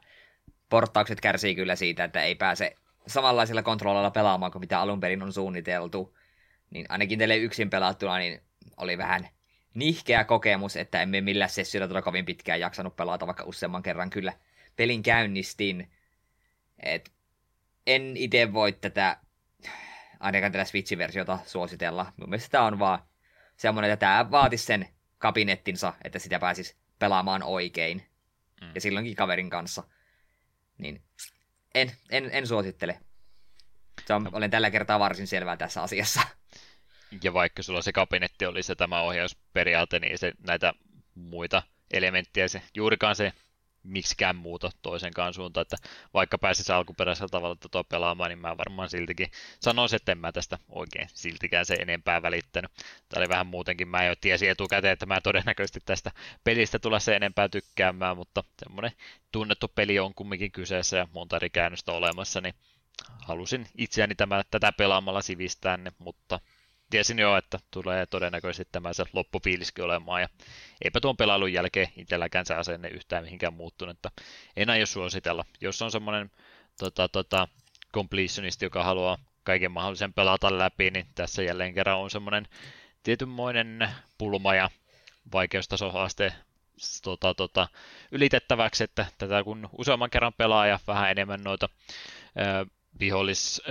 porttaukset 0.70 1.22
kärsii 1.22 1.56
kyllä 1.56 1.76
siitä, 1.76 2.04
että 2.04 2.24
ei 2.24 2.36
pääse 2.36 2.76
samanlaisilla 3.08 3.64
kontrollilla 3.64 4.12
pelaamaan 4.12 4.52
kuin 4.52 4.60
mitä 4.60 4.80
alun 4.80 5.00
perin 5.00 5.24
on 5.24 5.34
suunniteltu. 5.34 6.18
Niin 6.70 6.86
ainakin 6.90 7.20
teille 7.20 7.38
yksin 7.38 7.70
pelattuna 7.70 8.18
niin 8.18 8.42
oli 8.78 8.98
vähän 8.98 9.30
nihkeä 9.74 10.24
kokemus, 10.24 10.76
että 10.76 11.02
emme 11.02 11.22
millään 11.22 11.50
sessiolla 11.50 11.88
tuolla 11.88 12.02
kovin 12.02 12.26
pitkään 12.26 12.60
jaksanut 12.60 12.96
pelata, 12.96 13.28
vaikka 13.28 13.44
useamman 13.44 13.84
kerran 13.84 14.10
kyllä 14.10 14.34
pelin 14.76 15.04
käynnistin. 15.04 15.92
Et 16.84 17.12
en 17.88 18.18
itse 18.18 18.54
voi 18.54 18.72
tätä, 18.72 19.18
ainakaan 20.20 20.52
tätä 20.52 20.66
Switch-versiota 20.66 21.40
suositella. 21.46 22.14
Mun 22.18 22.30
mielestä 22.30 22.52
tämä 22.52 22.66
on 22.66 22.80
vaan 22.80 23.00
semmoinen, 23.58 23.92
että 23.92 24.06
tämä 24.06 24.32
vaatisi 24.32 24.66
sen 24.66 24.90
kabinettinsa, 25.18 25.94
että 26.04 26.20
sitä 26.20 26.40
pääsisi 26.40 26.76
pelaamaan 27.00 27.44
oikein. 27.44 28.06
Mm. 28.62 28.72
Ja 28.76 28.82
silloinkin 28.82 29.16
kaverin 29.16 29.50
kanssa. 29.50 29.84
Niin 30.78 31.02
en, 31.76 31.92
en, 32.12 32.30
en 32.34 32.48
suosittele. 32.48 33.00
Se 34.06 34.14
on, 34.14 34.24
no. 34.24 34.30
olen 34.34 34.52
tällä 34.52 34.72
kertaa 34.72 35.00
varsin 35.00 35.28
selvää 35.28 35.58
tässä 35.58 35.82
asiassa. 35.82 36.22
Ja 37.24 37.34
vaikka 37.34 37.64
sulla 37.64 37.82
se 37.82 37.92
kabinetti 37.92 38.46
oli 38.46 38.64
se 38.64 38.76
tämä 38.76 39.02
ohjausperiaate, 39.02 40.00
niin 40.00 40.18
se 40.18 40.32
näitä 40.48 40.74
muita 41.16 41.64
elementtejä, 41.92 42.48
se, 42.48 42.62
juurikaan 42.74 43.16
se 43.16 43.34
miksikään 43.86 44.36
muuta 44.36 44.70
toisenkaan 44.82 45.34
suuntaan, 45.34 45.62
että 45.62 45.78
vaikka 46.14 46.38
pääsisi 46.38 46.72
alkuperäisellä 46.72 47.30
tavalla 47.30 47.56
tuota 47.56 47.84
pelaamaan, 47.84 48.30
niin 48.30 48.40
mä 48.40 48.58
varmaan 48.58 48.90
siltikin 48.90 49.32
sanoisin, 49.60 49.96
että 49.96 50.12
en 50.12 50.18
mä 50.18 50.32
tästä 50.32 50.58
oikein 50.70 51.08
siltikään 51.14 51.66
se 51.66 51.74
enempää 51.74 52.22
välittänyt. 52.22 52.72
Tämä 53.10 53.22
oli 53.22 53.30
vähän 53.30 53.48
muutenkin, 53.48 53.88
mä 53.88 54.04
jo 54.04 54.16
tiesin 54.22 54.50
etukäteen, 54.50 54.94
että 54.94 55.06
mä 55.06 55.22
todennäköisesti 55.22 55.80
tästä 55.86 56.12
pelistä 56.44 56.80
tulla 56.80 57.00
se 57.00 57.16
enempää 57.16 57.50
tykkäämään, 57.50 58.18
mutta 58.18 58.44
semmoinen 58.64 58.92
tunnettu 59.32 59.68
peli 59.68 60.00
on 60.00 60.14
kumminkin 60.14 60.52
kyseessä 60.52 60.98
ja 60.98 61.08
monta 61.14 61.36
eri 61.36 61.50
käännöstä 61.50 61.92
olemassa, 61.92 62.42
niin 62.42 62.54
halusin 63.22 63.68
itseäni 63.78 64.16
tämä, 64.16 64.44
tätä 64.52 64.72
pelaamalla 64.72 65.22
sivistää 65.22 65.80
mutta 65.98 66.40
tiesin 66.90 67.20
jo, 67.20 67.38
että 67.38 67.60
tulee 67.72 68.06
todennäköisesti 68.06 68.68
tämä 68.72 68.94
se 68.94 69.04
loppufiiliskin 69.14 69.84
olemaan, 69.84 70.22
ja 70.22 70.30
eipä 70.82 71.00
tuon 71.00 71.18
pelailun 71.18 71.54
jälkeen 71.54 71.88
itselläkään 71.98 72.46
se 72.46 72.54
asenne 72.54 72.88
yhtään 72.88 73.24
mihinkään 73.24 73.54
muuttunut, 73.54 73.96
että 73.96 74.12
en 74.56 74.70
aio 74.70 74.86
suositella. 74.86 75.46
Jos 75.62 75.82
on 75.82 75.92
semmoinen 75.92 76.32
tota, 76.80 77.10
tota, 77.10 77.48
completionisti, 77.94 78.66
joka 78.66 78.84
haluaa 78.84 79.18
kaiken 79.44 79.72
mahdollisen 79.72 80.14
pelata 80.14 80.58
läpi, 80.58 80.92
niin 80.92 81.08
tässä 81.16 81.44
jälleen 81.44 81.74
kerran 81.74 82.00
on 82.00 82.10
semmoinen 82.10 82.48
tietynmoinen 83.04 83.90
pulma 84.18 84.56
ja 84.56 84.70
vaikeustasohaaste 85.32 86.34
tota, 87.04 87.34
tota, 87.34 87.68
ylitettäväksi, 88.12 88.84
että 88.84 89.06
tätä 89.18 89.44
kun 89.44 89.70
useamman 89.78 90.10
kerran 90.10 90.34
pelaa 90.34 90.68
ja 90.68 90.80
vähän 90.88 91.12
enemmän 91.12 91.44
noita 91.44 91.70
vihollis 93.00 93.62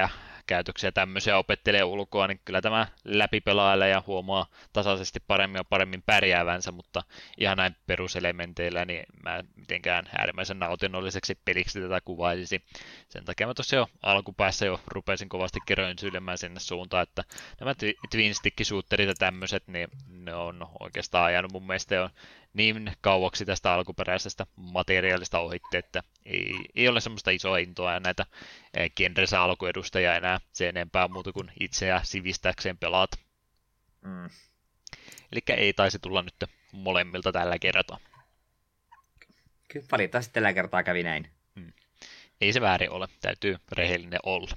ja 0.00 0.08
käytöksiä 0.50 0.92
tämmöisiä 0.92 1.38
opettelee 1.38 1.84
ulkoa, 1.84 2.26
niin 2.26 2.40
kyllä 2.44 2.60
tämä 2.60 2.86
läpipelaajalle 3.04 3.88
ja 3.88 4.02
huomaa 4.06 4.46
tasaisesti 4.72 5.20
paremmin 5.26 5.58
ja 5.58 5.64
paremmin 5.64 6.02
pärjäävänsä, 6.02 6.72
mutta 6.72 7.02
ihan 7.38 7.56
näin 7.56 7.76
peruselementeillä, 7.86 8.84
niin 8.84 9.04
mä 9.22 9.44
mitenkään 9.56 10.04
äärimmäisen 10.18 10.58
nautinnolliseksi 10.58 11.38
peliksi 11.44 11.80
tätä 11.80 12.00
kuvailisi. 12.04 12.64
Sen 13.08 13.24
takia 13.24 13.46
mä 13.46 13.54
tosiaan 13.54 13.88
jo 13.90 13.98
alkupäässä 14.02 14.66
jo 14.66 14.80
rupesin 14.86 15.28
kovasti 15.28 15.58
kerroin 15.66 15.98
sinne 15.98 16.60
suuntaan, 16.60 17.02
että 17.02 17.24
nämä 17.60 17.74
twin 18.10 18.34
stick 18.34 18.60
ja 18.60 19.14
tämmöiset, 19.18 19.68
niin 19.68 19.88
ne 20.08 20.34
on 20.34 20.68
oikeastaan 20.80 21.24
ajanut 21.24 21.52
mun 21.52 21.66
mielestä 21.66 21.94
jo 21.94 22.10
niin 22.54 22.92
kauaksi 23.00 23.44
tästä 23.44 23.72
alkuperäisestä 23.72 24.46
materiaalista 24.56 25.38
ohitte, 25.38 25.78
että 25.78 26.02
ei, 26.24 26.54
ei 26.74 26.88
ole 26.88 27.00
semmoista 27.00 27.30
isoa 27.30 27.58
intoa 27.58 27.92
ja 27.92 28.00
näitä 28.00 28.26
eh, 28.74 28.90
genrensä 28.96 29.42
alkuedustajia 29.42 30.16
enää 30.16 30.40
se 30.52 30.68
enempää 30.68 31.08
muuta 31.08 31.32
kuin 31.32 31.52
itseä 31.60 32.00
sivistäkseen 32.04 32.78
pelaat. 32.78 33.10
Mm. 34.02 34.30
Eli 35.32 35.40
ei 35.48 35.72
taisi 35.72 35.98
tulla 35.98 36.22
nyt 36.22 36.50
molemmilta 36.72 37.32
tällä 37.32 37.58
kertaa. 37.58 37.98
Kyllä 39.68 39.86
valitettavasti 39.92 40.32
tällä 40.32 40.52
kertaa 40.52 40.82
kävi 40.82 41.02
näin. 41.02 41.30
Mm. 41.54 41.72
Ei 42.40 42.52
se 42.52 42.60
väärin 42.60 42.90
ole, 42.90 43.08
täytyy 43.20 43.56
rehellinen 43.72 44.20
olla. 44.22 44.50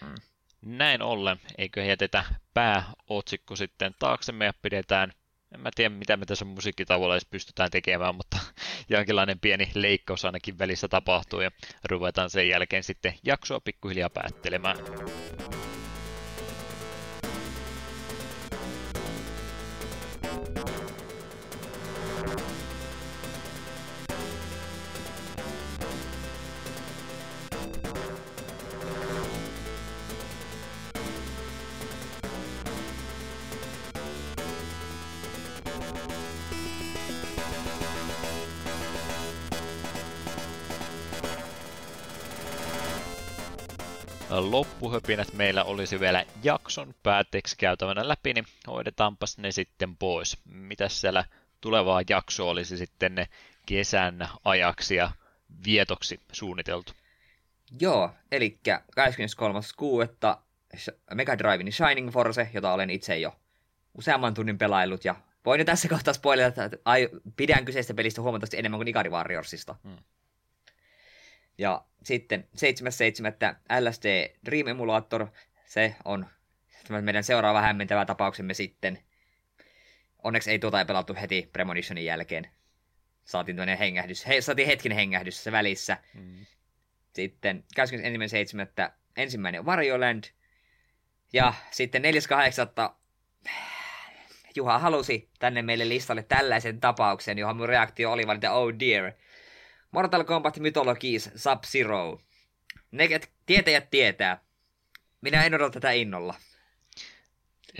Mm. 0.00 0.14
Näin 0.62 1.02
ollen, 1.02 1.40
eikö 1.58 1.84
jätetä 1.84 2.24
pääotsikko 2.54 3.56
sitten 3.56 3.94
taaksemme 3.98 4.44
ja 4.44 4.52
pidetään 4.62 5.12
en 5.54 5.60
mä 5.60 5.70
tiedä, 5.74 5.94
mitä 5.94 6.16
me 6.16 6.26
tässä 6.26 6.44
musiikkitavoilla 6.44 7.14
edes 7.14 7.26
pystytään 7.30 7.70
tekemään, 7.70 8.14
mutta 8.14 8.38
jonkinlainen 8.88 9.40
pieni 9.40 9.70
leikkaus 9.74 10.24
ainakin 10.24 10.58
välissä 10.58 10.88
tapahtuu 10.88 11.40
ja 11.40 11.50
ruvetaan 11.84 12.30
sen 12.30 12.48
jälkeen 12.48 12.84
sitten 12.84 13.14
jaksoa 13.24 13.60
pikkuhiljaa 13.60 14.10
päättelemään. 14.10 14.76
Loppuhöpinät 44.50 45.32
meillä 45.32 45.64
olisi 45.64 46.00
vielä 46.00 46.24
jakson 46.42 46.94
päätteeksi 47.02 47.56
käytävänä 47.56 48.08
läpi, 48.08 48.32
niin 48.32 48.44
hoidetaanpas 48.66 49.38
ne 49.38 49.52
sitten 49.52 49.96
pois. 49.96 50.38
Mitäs 50.44 51.00
siellä 51.00 51.24
tulevaa 51.60 52.02
jakso 52.08 52.48
olisi 52.48 52.76
sitten 52.76 53.14
ne 53.14 53.28
kesän 53.66 54.28
ajaksi 54.44 54.94
ja 54.94 55.10
vietoksi 55.64 56.20
suunniteltu? 56.32 56.92
Joo, 57.80 58.10
eli 58.32 58.58
23.6. 58.66 60.38
Mega 61.14 61.38
Drivein 61.38 61.72
Shining 61.72 62.10
Force, 62.10 62.50
jota 62.54 62.72
olen 62.72 62.90
itse 62.90 63.18
jo 63.18 63.36
useamman 63.94 64.34
tunnin 64.34 64.58
pelaillut 64.58 65.04
ja 65.04 65.14
voin 65.44 65.58
jo 65.58 65.64
tässä 65.64 65.88
kohtaa 65.88 66.14
spoilata, 66.14 66.64
että 66.64 66.76
ai, 66.84 67.08
pidän 67.36 67.64
kyseistä 67.64 67.94
pelistä 67.94 68.22
huomattavasti 68.22 68.58
enemmän 68.58 68.78
kuin 68.78 68.88
Ikari 68.88 69.10
Warriorsista. 69.10 69.74
Hmm. 69.84 69.96
Ja 71.58 71.84
sitten 72.02 72.48
7.7. 72.56 73.80
LSD 73.80 74.30
Dream 74.44 74.66
Emulator, 74.66 75.26
se 75.64 75.94
on 76.04 76.26
meidän 76.88 77.24
seuraava 77.24 77.60
hämmentävä 77.60 78.04
tapauksemme 78.04 78.54
sitten. 78.54 78.98
Onneksi 80.24 80.50
ei 80.50 80.58
tuota 80.58 80.78
ei 80.78 80.84
pelattu 80.84 81.14
heti 81.20 81.48
Premonitionin 81.52 82.04
jälkeen. 82.04 82.50
Saatiin 83.24 83.56
toinen 83.56 83.78
hengähdys, 83.78 84.26
he, 84.26 84.40
saatiin 84.40 84.68
hetken 84.68 84.92
hengähdys 84.92 85.36
tässä 85.36 85.52
välissä. 85.52 85.96
Hmm. 86.14 86.46
Sitten 87.12 87.64
21.7. 88.86 88.92
ensimmäinen 89.16 89.66
Varjoland. 89.66 90.24
Ja 91.32 91.54
sitten 91.70 92.02
4.8. 92.88 92.94
Juha 94.54 94.78
halusi 94.78 95.28
tänne 95.38 95.62
meille 95.62 95.88
listalle 95.88 96.22
tällaisen 96.22 96.80
tapauksen, 96.80 97.38
johon 97.38 97.56
mun 97.56 97.68
reaktio 97.68 98.12
oli 98.12 98.26
vain, 98.26 98.36
että 98.36 98.52
oh 98.52 98.72
dear. 98.78 99.12
Mortal 99.90 100.24
Kombat 100.24 100.58
Mythologies 100.58 101.30
Sub-Zero. 101.36 102.20
Ne 102.90 103.08
tietäjät 103.46 103.90
tietää. 103.90 104.40
Minä 105.20 105.44
en 105.44 105.54
odota 105.54 105.70
tätä 105.70 105.90
innolla. 105.90 106.34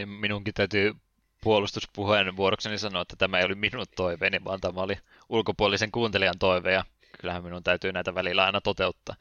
Minunkin 0.06 0.54
täytyy 0.54 0.94
puolustuspuheen 1.42 2.36
vuorokseni 2.36 2.78
sanoa, 2.78 3.02
että 3.02 3.16
tämä 3.16 3.38
ei 3.38 3.44
oli 3.44 3.54
minun 3.54 3.86
toiveeni, 3.96 4.44
vaan 4.44 4.60
tämä 4.60 4.80
oli 4.80 4.98
ulkopuolisen 5.28 5.90
kuuntelijan 5.92 6.38
toive, 6.38 6.72
ja 6.72 6.84
kyllähän 7.20 7.44
minun 7.44 7.62
täytyy 7.62 7.92
näitä 7.92 8.14
välillä 8.14 8.44
aina 8.44 8.60
toteuttaa. 8.60 9.16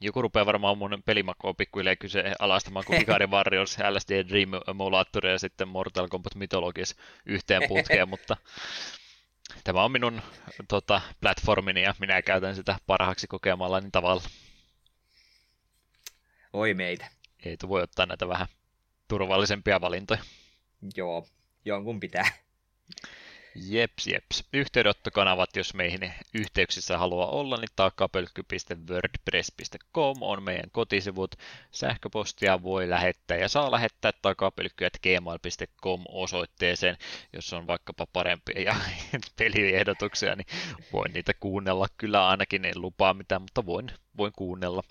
Joku 0.00 0.22
rupeaa 0.22 0.46
varmaan 0.46 0.78
mun 0.78 1.02
pelimakkoa 1.04 1.54
pikkuhiljaa 1.54 1.96
kyse 1.96 2.32
alastamaan 2.38 2.84
kuin 2.84 3.02
Ikari 3.02 3.26
Warriors, 3.26 3.78
LSD 3.90 4.28
Dream 4.28 4.50
Emulator 4.68 5.26
ja 5.26 5.38
sitten 5.38 5.68
Mortal 5.68 6.08
Kombat 6.08 6.34
Mythologies 6.34 6.96
yhteen 7.26 7.62
putkeen, 7.68 8.08
mutta 8.14 8.36
tämä 9.64 9.84
on 9.84 9.92
minun 9.92 10.22
tota, 10.68 11.00
platformini 11.20 11.82
ja 11.82 11.94
minä 12.00 12.22
käytän 12.22 12.56
sitä 12.56 12.78
parhaaksi 12.86 13.26
kokemallani 13.26 13.90
tavalla. 13.90 14.22
Oi 16.52 16.74
meitä. 16.74 17.10
Ei 17.44 17.56
voi 17.68 17.82
ottaa 17.82 18.06
näitä 18.06 18.28
vähän 18.28 18.46
turvallisempia 19.08 19.80
valintoja. 19.80 20.22
Joo, 20.96 21.26
jonkun 21.64 22.00
pitää. 22.00 22.32
Jeps, 23.54 24.06
jeps. 24.06 24.44
Yhteydenottokanavat, 24.52 25.56
jos 25.56 25.74
meihin 25.74 26.12
yhteyksissä 26.34 26.98
haluaa 26.98 27.30
olla, 27.30 27.56
niin 27.56 27.68
takapölkky.wordpress.com 27.76 30.16
on 30.20 30.42
meidän 30.42 30.70
kotisivut. 30.72 31.34
Sähköpostia 31.70 32.62
voi 32.62 32.90
lähettää 32.90 33.36
ja 33.36 33.48
saa 33.48 33.70
lähettää 33.70 34.12
takapölkky.gmail.com 34.22 36.04
osoitteeseen, 36.08 36.96
jos 37.32 37.52
on 37.52 37.66
vaikkapa 37.66 38.06
parempia 38.12 38.62
ja 38.62 38.76
peliehdotuksia, 39.38 40.36
niin 40.36 40.46
voin 40.92 41.12
niitä 41.12 41.32
kuunnella. 41.40 41.86
Kyllä 41.96 42.28
ainakin 42.28 42.64
en 42.64 42.80
lupaa 42.80 43.14
mitään, 43.14 43.42
mutta 43.42 43.66
voin, 43.66 43.90
voin 44.18 44.32
kuunnella. 44.36 44.82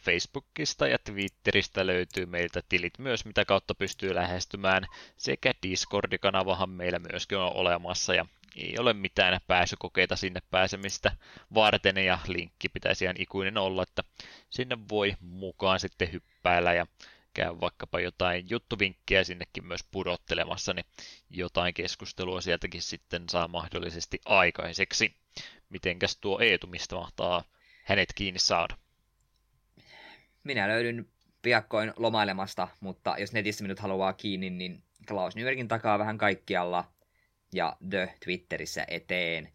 Facebookista 0.00 0.86
ja 0.86 0.98
Twitteristä 0.98 1.86
löytyy 1.86 2.26
meiltä 2.26 2.62
tilit 2.68 2.98
myös, 2.98 3.24
mitä 3.24 3.44
kautta 3.44 3.74
pystyy 3.74 4.14
lähestymään, 4.14 4.86
sekä 5.16 5.54
Discord-kanavahan 5.62 6.70
meillä 6.70 6.98
myöskin 6.98 7.38
on 7.38 7.52
olemassa, 7.52 8.14
ja 8.14 8.26
ei 8.56 8.78
ole 8.78 8.92
mitään 8.92 9.40
pääsykokeita 9.46 10.16
sinne 10.16 10.40
pääsemistä 10.50 11.16
varten, 11.54 11.96
ja 11.96 12.18
linkki 12.26 12.68
pitäisi 12.68 13.04
ihan 13.04 13.16
ikuinen 13.18 13.58
olla, 13.58 13.82
että 13.82 14.04
sinne 14.50 14.78
voi 14.90 15.14
mukaan 15.20 15.80
sitten 15.80 16.12
hyppäillä 16.12 16.72
ja 16.72 16.86
käy 17.34 17.60
vaikkapa 17.60 18.00
jotain 18.00 18.46
juttuvinkkiä 18.50 19.24
sinnekin 19.24 19.66
myös 19.66 19.84
pudottelemassa, 19.90 20.74
niin 20.74 20.86
jotain 21.30 21.74
keskustelua 21.74 22.40
sieltäkin 22.40 22.82
sitten 22.82 23.24
saa 23.30 23.48
mahdollisesti 23.48 24.20
aikaiseksi. 24.24 25.14
Mitenkäs 25.68 26.16
tuo 26.16 26.40
Eetu, 26.40 26.66
mistä 26.66 26.96
mahtaa 26.96 27.44
hänet 27.88 28.08
kiinni 28.14 28.38
saada? 28.38 28.76
minä 30.48 30.68
löydyn 30.68 31.08
piakkoin 31.42 31.92
lomailemasta, 31.96 32.68
mutta 32.80 33.14
jos 33.18 33.32
netissä 33.32 33.64
minut 33.64 33.78
haluaa 33.78 34.12
kiinni, 34.12 34.50
niin 34.50 34.82
Klaus 35.08 35.36
Nybergin 35.36 35.68
takaa 35.68 35.98
vähän 35.98 36.18
kaikkialla 36.18 36.84
ja 37.52 37.76
The 37.90 38.14
Twitterissä 38.24 38.84
eteen. 38.88 39.52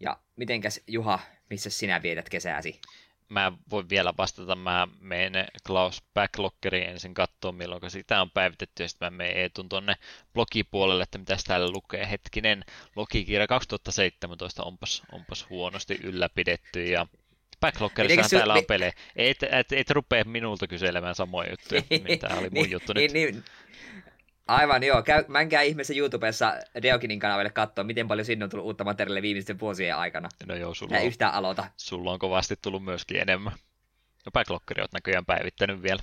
Ja 0.00 0.18
mitenkäs 0.36 0.80
Juha, 0.86 1.20
missä 1.50 1.70
sinä 1.70 2.02
vietät 2.02 2.28
kesäsi? 2.28 2.80
Mä 3.28 3.52
voin 3.70 3.88
vielä 3.88 4.14
vastata, 4.18 4.56
mä 4.56 4.88
menen 5.00 5.46
Klaus 5.66 6.02
Backloggeriin 6.14 6.88
ensin 6.88 7.14
katsoa, 7.14 7.52
milloin 7.52 7.90
sitä 7.90 8.20
on 8.20 8.30
päivitetty, 8.30 8.82
ja 8.82 8.88
sitten 8.88 9.12
mä 9.12 9.16
menen 9.16 9.36
Eetun 9.36 9.68
tonne 9.68 9.94
blogipuolelle, 10.32 11.02
että 11.02 11.18
mitä 11.18 11.36
täällä 11.46 11.70
lukee. 11.70 12.10
Hetkinen, 12.10 12.64
logikirja 12.96 13.46
2017 13.46 14.62
onpas, 14.62 15.02
onpas 15.12 15.46
huonosti 15.50 16.00
ylläpidetty, 16.02 16.84
ja 16.84 17.06
Backloggerissa 17.64 18.36
täällä 18.36 18.54
on 18.54 18.64
pelejä. 18.68 18.92
Et, 19.16 19.42
et, 19.42 19.72
et 19.72 19.90
rupea 19.90 20.24
minulta 20.24 20.66
kyselemään 20.66 21.14
samoja 21.14 21.50
juttuja, 21.50 21.82
mitä 21.90 22.28
oli 22.38 22.50
mun 22.50 22.70
juttu 22.70 22.92
nyt. 22.92 23.12
Niin, 23.12 23.32
niin. 23.32 23.44
Aivan 24.48 24.82
joo, 24.82 25.02
Käy, 25.02 25.24
menkää 25.28 25.62
ihmeessä 25.62 25.94
YouTubessa 25.96 26.54
Deokinin 26.82 27.18
kanavalle 27.18 27.50
katsoa, 27.50 27.84
miten 27.84 28.08
paljon 28.08 28.24
sinne 28.24 28.44
on 28.44 28.50
tullut 28.50 28.66
uutta 28.66 28.84
materiaalia 28.84 29.22
viimeisten 29.22 29.60
vuosien 29.60 29.96
aikana. 29.96 30.28
No 30.46 30.54
joo, 30.54 30.74
sulla 30.74 30.96
on, 30.96 31.04
yhtään 31.04 31.34
aloita. 31.34 31.64
Sulla 31.76 32.12
on 32.12 32.18
kovasti 32.18 32.54
tullut 32.62 32.84
myöskin 32.84 33.20
enemmän. 33.20 33.52
No 34.26 34.32
backloggeri 34.32 34.82
oot 34.82 34.92
näköjään 34.92 35.26
päivittänyt 35.26 35.82
vielä. 35.82 36.00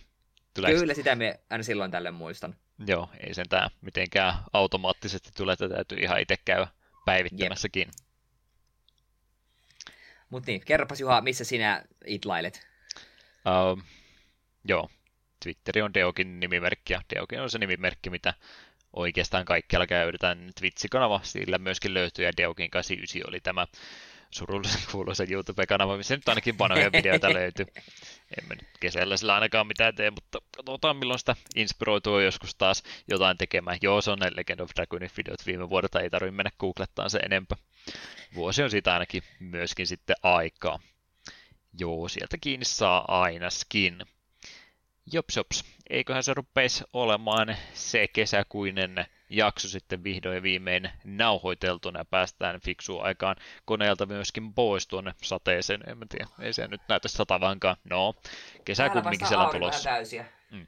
Tuleeko... 0.53 0.79
Kyllä, 0.79 0.93
sitä 0.93 1.15
me 1.15 1.39
aina 1.49 1.63
silloin 1.63 1.91
tälle 1.91 2.11
muistan. 2.11 2.55
Joo, 2.87 3.09
ei 3.19 3.33
sentään 3.33 3.69
mitenkään 3.81 4.33
automaattisesti 4.53 5.29
tule, 5.37 5.53
että 5.53 5.69
täytyy 5.69 5.97
ihan 5.97 6.19
itse 6.19 6.35
käydä 6.45 6.67
päivittämässäkin. 7.05 7.87
Jep. 7.87 8.10
Mutta 10.31 10.51
niin, 10.51 10.61
kerropas 10.65 10.99
Juha, 10.99 11.21
missä 11.21 11.43
sinä 11.43 11.83
itlailet? 12.05 12.67
Uh, 13.45 13.83
joo, 14.63 14.89
Twitteri 15.43 15.81
on 15.81 15.93
Deokin 15.93 16.39
nimimerkki, 16.39 16.93
ja 16.93 17.01
Deokin 17.15 17.41
on 17.41 17.49
se 17.49 17.57
nimimerkki, 17.59 18.09
mitä 18.09 18.33
oikeastaan 18.93 19.45
kaikkialla 19.45 19.87
käytetään. 19.87 20.51
Twitch-kanava, 20.59 21.19
sillä 21.23 21.57
myöskin 21.57 21.93
löytyy, 21.93 22.25
ja 22.25 22.31
Deokin 22.37 22.71
89 22.71 23.29
oli 23.29 23.39
tämä 23.39 23.67
surullisen 24.31 24.81
kuuluisa 24.91 25.23
YouTube-kanava, 25.29 25.97
missä 25.97 26.15
nyt 26.15 26.29
ainakin 26.29 26.57
vanhoja 26.57 26.91
videoita 26.91 27.33
löytyy. 27.39 27.65
Emme 28.41 28.55
nyt 28.55 28.69
kesällä 28.79 29.17
sillä 29.17 29.33
ainakaan 29.33 29.67
mitään 29.67 29.95
tee, 29.95 30.11
mutta 30.11 30.39
katsotaan 30.57 30.97
milloin 30.97 31.19
sitä 31.19 31.35
inspiroituu 31.55 32.19
joskus 32.19 32.55
taas 32.55 32.83
jotain 33.07 33.37
tekemään. 33.37 33.77
Joo, 33.81 34.01
se 34.01 34.11
on 34.11 34.19
ne 34.19 34.31
Legend 34.35 34.59
of 34.59 34.71
Dragoonin 34.75 35.11
videot 35.17 35.45
viime 35.45 35.69
vuodelta, 35.69 35.99
ei 35.99 36.09
tarvitse 36.09 36.35
mennä 36.35 36.51
googlettaan 36.59 37.09
se 37.09 37.19
enempää. 37.19 37.57
Vuosi 38.35 38.63
on 38.63 38.71
siitä 38.71 38.93
ainakin 38.93 39.23
myöskin 39.39 39.87
sitten 39.87 40.15
aikaa. 40.23 40.79
Joo, 41.79 42.07
sieltä 42.07 42.37
kiinni 42.41 42.65
saa 42.65 43.21
aina 43.21 43.49
skin. 45.01 45.17
Jops, 45.17 45.37
jops. 45.37 45.63
Eiköhän 45.89 46.23
se 46.23 46.33
rupeisi 46.33 46.83
olemaan 46.93 47.55
se 47.73 48.07
kesäkuinen 48.07 49.05
jakso 49.29 49.67
sitten 49.67 50.03
vihdoin 50.03 50.35
ja 50.35 50.43
viimein 50.43 50.89
nauhoiteltuna 51.03 51.99
ja 51.99 52.05
päästään 52.05 52.59
fiksua 52.61 53.03
aikaan 53.03 53.35
koneelta 53.65 54.05
myöskin 54.05 54.53
pois 54.53 54.87
tuonne 54.87 55.13
sateeseen. 55.23 55.89
En 55.89 55.97
mä 55.97 56.05
tiedä, 56.09 56.27
ei 56.39 56.53
se 56.53 56.67
nyt 56.67 56.81
näytä 56.89 57.07
satavankaan. 57.07 57.77
No, 57.83 58.13
kesä 58.65 58.89
kumminkin 58.89 59.27
siellä 59.27 59.45
on 59.45 59.51
tulossa. 59.51 59.89
Täysiä. 59.89 60.25
Mm. 60.51 60.67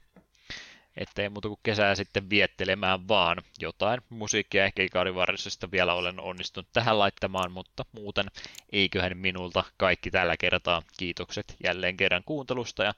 Ettei 0.97 1.29
muuta 1.29 1.47
kuin 1.47 1.59
kesää 1.63 1.95
sitten 1.95 2.29
viettelemään 2.29 3.07
vaan. 3.07 3.37
Jotain 3.59 4.01
musiikkia 4.09 4.65
ehkä 4.65 4.83
Ikarivarjosta 4.83 5.71
vielä 5.71 5.93
olen 5.93 6.19
onnistunut 6.19 6.67
tähän 6.73 6.99
laittamaan, 6.99 7.51
mutta 7.51 7.85
muuten 7.91 8.25
eiköhän 8.71 9.17
minulta 9.17 9.63
kaikki 9.77 10.11
tällä 10.11 10.37
kertaa. 10.37 10.81
Kiitokset 10.97 11.55
jälleen 11.63 11.97
kerran 11.97 12.23
kuuntelusta 12.25 12.83
ja 12.83 12.93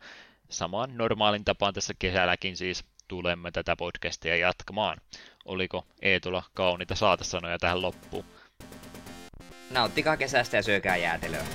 samaan 0.50 0.98
normaalin 0.98 1.46
tapaan 1.46 1.74
tässä 1.74 1.94
kesälläkin 2.00 2.58
siis 2.58 2.84
tulemme 3.08 3.52
tätä 3.52 3.76
podcastia 3.76 4.38
jatkamaan. 4.38 4.98
Oliko 5.46 5.86
Eetulla 6.02 6.44
kauniita 6.54 6.96
saatesanoja 6.96 7.60
tähän 7.60 7.82
loppuun? 7.82 8.26
Nauttikaa 9.72 10.18
kesästä 10.18 10.58
ja 10.58 10.64
syökää 10.64 10.98
jäätelöä. 10.98 11.46